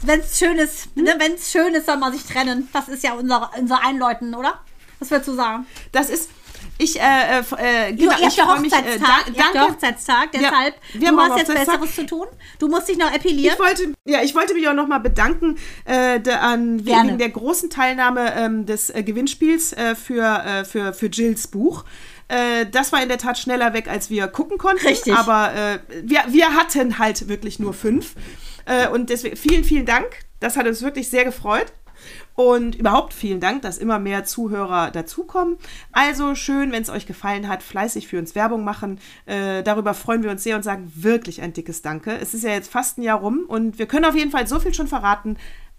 wenn 0.03 0.21
es 0.21 0.39
schön 0.39 0.57
ist, 0.59 0.97
ne, 0.97 1.15
wenn 1.19 1.33
es 1.35 1.51
schön 1.53 1.75
ist, 1.75 1.87
soll 1.87 1.97
man 1.99 2.13
sich 2.13 2.25
trennen. 2.25 2.69
Das 2.73 2.89
ist 2.89 3.03
ja 3.05 3.15
unser, 3.15 3.51
unser 3.59 3.83
Einläuten, 3.85 4.35
oder? 4.35 4.61
Was 4.99 5.11
würdest 5.11 5.29
du 5.29 5.35
sagen? 5.35 5.67
Das 5.93 6.09
ist, 6.09 6.31
ich, 6.79 7.01
äh, 7.01 7.03
äh, 7.03 7.93
Du, 7.93 7.97
genau, 7.99 8.11
ihr 8.11 8.11
habt 8.13 8.21
ich 8.27 8.37
ja 8.37 8.45
freu 8.47 8.61
mich, 8.61 8.73
äh, 8.73 8.77
Hochzeitstag, 8.77 9.25
da, 9.27 9.33
ihr 9.33 9.45
habt 9.45 9.55
ja 9.55 9.61
danke. 9.61 9.73
Hochzeitstag, 9.75 10.29
Ja, 10.35 10.41
deshalb, 10.41 10.75
wir 10.95 11.09
haben 11.09 11.17
du 11.17 11.23
hast 11.23 11.39
jetzt. 11.39 11.55
Besseres 11.55 11.95
zu 11.95 12.07
tun. 12.07 12.27
Du 12.59 12.69
musst 12.69 12.89
dich 12.89 12.99
noch 12.99 13.13
epilieren. 13.13 13.55
Ich 13.55 13.59
wollte, 13.59 13.93
ja, 14.05 14.23
ich 14.23 14.35
wollte 14.35 14.55
mich 14.55 14.69
auch 14.69 14.75
nochmal 14.75 15.01
bedanken 15.01 15.57
äh, 15.85 16.21
der, 16.21 16.43
an, 16.43 16.85
Gerne. 16.85 17.09
wegen 17.09 17.19
der 17.19 17.31
großen 17.31 17.71
Teilnahme 17.71 18.35
ähm, 18.37 18.67
des 18.67 18.91
äh, 18.91 19.03
Gewinnspiels 19.03 19.73
äh, 19.73 19.95
für, 19.95 20.23
äh, 20.45 20.65
für, 20.65 20.93
für 20.93 21.07
Jills 21.07 21.47
Buch. 21.49 21.85
Äh, 22.29 22.67
das 22.67 22.93
war 22.93 23.03
in 23.03 23.09
der 23.09 23.19
Tat 23.19 23.39
schneller 23.39 23.73
weg, 23.73 23.89
als 23.89 24.11
wir 24.11 24.27
gucken 24.29 24.59
konnten. 24.59 24.87
Richtig. 24.87 25.15
Aber 25.15 25.53
äh, 25.55 25.79
wir, 26.03 26.25
wir 26.29 26.55
hatten 26.55 26.99
halt 26.99 27.29
wirklich 27.29 27.59
nur 27.59 27.73
fünf. 27.73 28.15
Äh, 28.65 28.89
und 28.89 29.11
deswegen 29.11 29.37
vielen, 29.37 29.65
vielen 29.65 29.87
Dank. 29.87 30.07
Das 30.41 30.57
hat 30.57 30.67
uns 30.67 30.83
wirklich 30.83 31.09
sehr 31.09 31.25
gefreut. 31.25 31.67
Und 32.35 32.75
überhaupt 32.75 33.13
vielen 33.15 33.41
Dank, 33.41 33.63
dass 33.63 33.79
immer 33.79 33.99
mehr 33.99 34.25
Zuhörer 34.25 34.91
dazukommen. 34.91 35.57
Also 35.93 36.35
schön, 36.35 36.73
wenn 36.73 36.83
es 36.83 36.91
euch 36.91 37.07
gefallen 37.07 37.49
hat, 37.49 37.63
fleißig 37.63 38.09
für 38.09 38.19
uns 38.19 38.35
Werbung 38.35 38.65
machen. 38.65 38.99
Äh, 39.25 39.63
darüber 39.63 39.95
freuen 39.95 40.23
wir 40.23 40.31
uns 40.31 40.43
sehr 40.43 40.57
und 40.57 40.63
sagen 40.63 40.93
wirklich 40.95 41.41
ein 41.43 41.53
dickes 41.53 41.83
Danke. 41.83 42.17
Es 42.19 42.35
ist 42.35 42.45
ja 42.45 42.51
jetzt 42.51 42.71
fast 42.71 42.99
ein 42.99 43.03
Jahr 43.03 43.21
rum 43.21 43.45
und 43.47 43.79
wir 43.79 43.87
können 43.87 44.05
auf 44.05 44.17
jeden 44.17 44.31
Fall 44.31 44.47
so 44.47 44.59
viel 44.59 44.75
schon 44.75 44.89
verraten. 44.89 45.37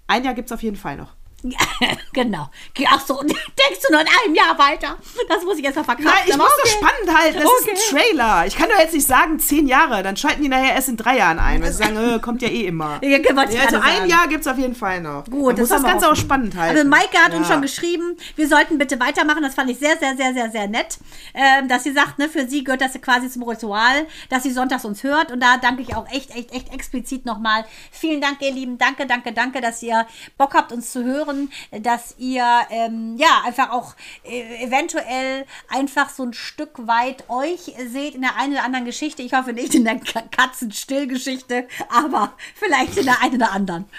Ein 0.07 0.24
Jahr 0.24 0.34
gibt 0.34 0.47
es 0.47 0.53
auf 0.53 0.63
jeden 0.63 0.78
Fall 0.78 0.95
noch. 0.95 1.16
genau. 2.14 2.50
Ach 2.90 3.06
so, 3.06 3.22
denkst 3.22 3.82
du 3.88 3.94
nur 3.94 4.02
in 4.02 4.08
einem 4.08 4.36
Jahr 4.36 4.58
weiter? 4.58 4.98
Das 5.30 5.44
muss 5.44 5.58
ich 5.60 5.64
erst 5.64 5.78
mal 5.78 5.84
verkraften. 5.84 6.12
Nein, 6.12 6.24
ich 6.28 6.36
muss 6.38 6.48
okay. 6.48 6.62
das 6.64 6.72
spannend 6.72 7.18
halten. 7.18 7.40
Das 7.40 7.46
Okay. 7.48 7.72
ist 7.74 7.94
ein 7.94 7.98
Trailer. 7.98 8.46
Ich 8.48 8.56
kann 8.56 8.70
doch 8.70 8.80
jetzt 8.80 8.94
nicht 8.94 9.06
sagen, 9.08 9.40
zehn 9.40 9.68
Jahre. 9.68 10.02
Dann 10.02 10.18
schalten 10.18 10.42
die 10.42 10.50
nachher 10.50 10.74
erst 10.74 10.90
in 10.90 10.98
drei 10.98 11.18
Jahren 11.18 11.38
ein, 11.40 11.62
weil 11.62 11.72
sie 11.72 11.78
sagen, 11.84 11.96
äh, 11.98 12.20
kommt 12.20 12.42
ja 12.42 12.48
eh 12.50 12.66
immer. 12.66 13.00
Ja, 13.08 13.18
Ja, 13.20 13.64
also 13.66 13.78
ein 13.78 13.82
sagen. 13.82 14.10
Jahr 14.10 14.28
gibt 14.28 14.42
es 14.42 14.48
auf 14.48 14.58
jeden 14.58 14.76
Fall 14.76 15.02
noch. 15.02 15.26
Gut, 15.26 15.54
Man 15.54 15.60
muss 15.60 15.70
das 15.70 15.84
Ganze 15.84 16.10
auch 16.12 16.16
spannend 16.16 16.56
halten. 16.56 16.76
Also 16.78 16.90
Maike 16.90 17.18
hat 17.18 17.34
uns 17.34 17.48
schon 17.48 17.62
geschrieben, 17.62 18.18
wir 18.36 18.48
sollten 18.48 18.78
bitte 18.78 19.00
weitermachen. 19.00 19.44
Das 19.44 19.54
fand 19.56 19.70
ich 19.70 19.78
sehr, 19.80 19.98
sehr, 19.98 20.16
sehr, 20.18 20.34
sehr, 20.34 20.50
sehr 20.52 20.68
nett. 20.68 20.98
Ähm, 21.34 21.68
dass 21.68 21.84
sie 21.84 21.92
sagt, 21.94 22.18
ne, 22.20 22.30
für 22.30 22.48
sie 22.48 22.64
gehört 22.64 22.82
das 22.82 23.00
quasi 23.02 23.30
zum 23.30 23.44
Ritual, 23.44 24.08
dass 24.30 24.44
sie 24.44 24.52
sonntags 24.52 24.86
uns 24.86 25.04
hört. 25.04 25.32
Und 25.32 25.40
da 25.42 25.58
danke 25.58 25.82
ich 25.84 25.96
auch 25.96 26.08
echt, 26.10 26.32
echt, 26.36 26.52
echt 26.52 26.74
explizit 26.74 27.26
nochmal. 27.26 27.64
Vielen 27.92 28.22
Dank, 28.22 28.42
ihr 28.42 28.52
Lieben. 28.52 28.78
Danke, 28.78 29.06
danke, 29.06 29.32
danke, 29.34 29.62
dass 29.62 29.82
ihr 29.84 30.06
Bock 30.38 30.54
habt, 30.56 30.72
uns 30.72 30.92
zu 30.92 31.04
hören. 31.04 31.27
Dass 31.72 32.16
ihr, 32.18 32.46
ähm, 32.70 33.16
ja, 33.18 33.42
einfach 33.46 33.72
auch 33.72 33.96
äh, 34.24 34.64
eventuell 34.64 35.46
einfach 35.70 36.10
so 36.10 36.24
ein 36.24 36.34
Stück 36.34 36.88
weit 36.88 37.30
euch 37.30 37.74
seht 37.92 38.16
in 38.16 38.22
der 38.22 38.36
einen 38.38 38.54
oder 38.54 38.64
anderen 38.64 38.86
Geschichte. 38.86 39.22
Ich 39.22 39.34
hoffe 39.34 39.54
nicht 39.54 39.76
in 39.76 39.84
der 39.86 40.00
Ka- 40.00 40.24
Katzenstillgeschichte, 40.32 41.68
aber 41.90 42.34
vielleicht 42.56 42.98
in 42.98 43.06
der 43.06 43.22
einen 43.22 43.36
oder 43.36 43.52
anderen. 43.52 43.86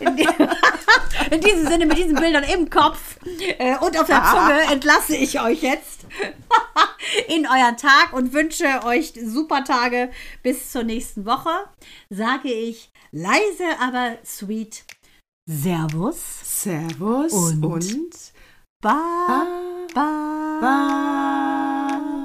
In, 0.00 0.16
die, 0.16 0.26
in 1.30 1.40
diesem 1.40 1.66
Sinne, 1.68 1.86
mit 1.86 1.96
diesen 1.96 2.16
Bildern 2.16 2.42
im 2.44 2.68
Kopf 2.70 3.16
äh, 3.58 3.76
und 3.78 3.98
auf 3.98 4.06
der 4.06 4.24
Zunge 4.24 4.60
entlasse 4.72 5.16
ich 5.16 5.40
euch 5.40 5.62
jetzt 5.62 6.06
in 7.28 7.46
euren 7.46 7.76
Tag 7.76 8.12
und 8.12 8.32
wünsche 8.32 8.84
euch 8.84 9.12
super 9.24 9.62
Tage 9.64 10.10
bis 10.42 10.72
zur 10.72 10.82
nächsten 10.82 11.24
Woche. 11.24 11.50
Sage 12.10 12.52
ich 12.52 12.90
leise, 13.12 13.64
aber 13.80 14.16
sweet 14.24 14.84
Servus. 15.46 16.16
Servus 16.42 17.32
Und- 17.32 17.64
und 17.64 18.32
Ba, 18.80 19.46
ba, 19.94 20.60
Bye. 20.60 22.23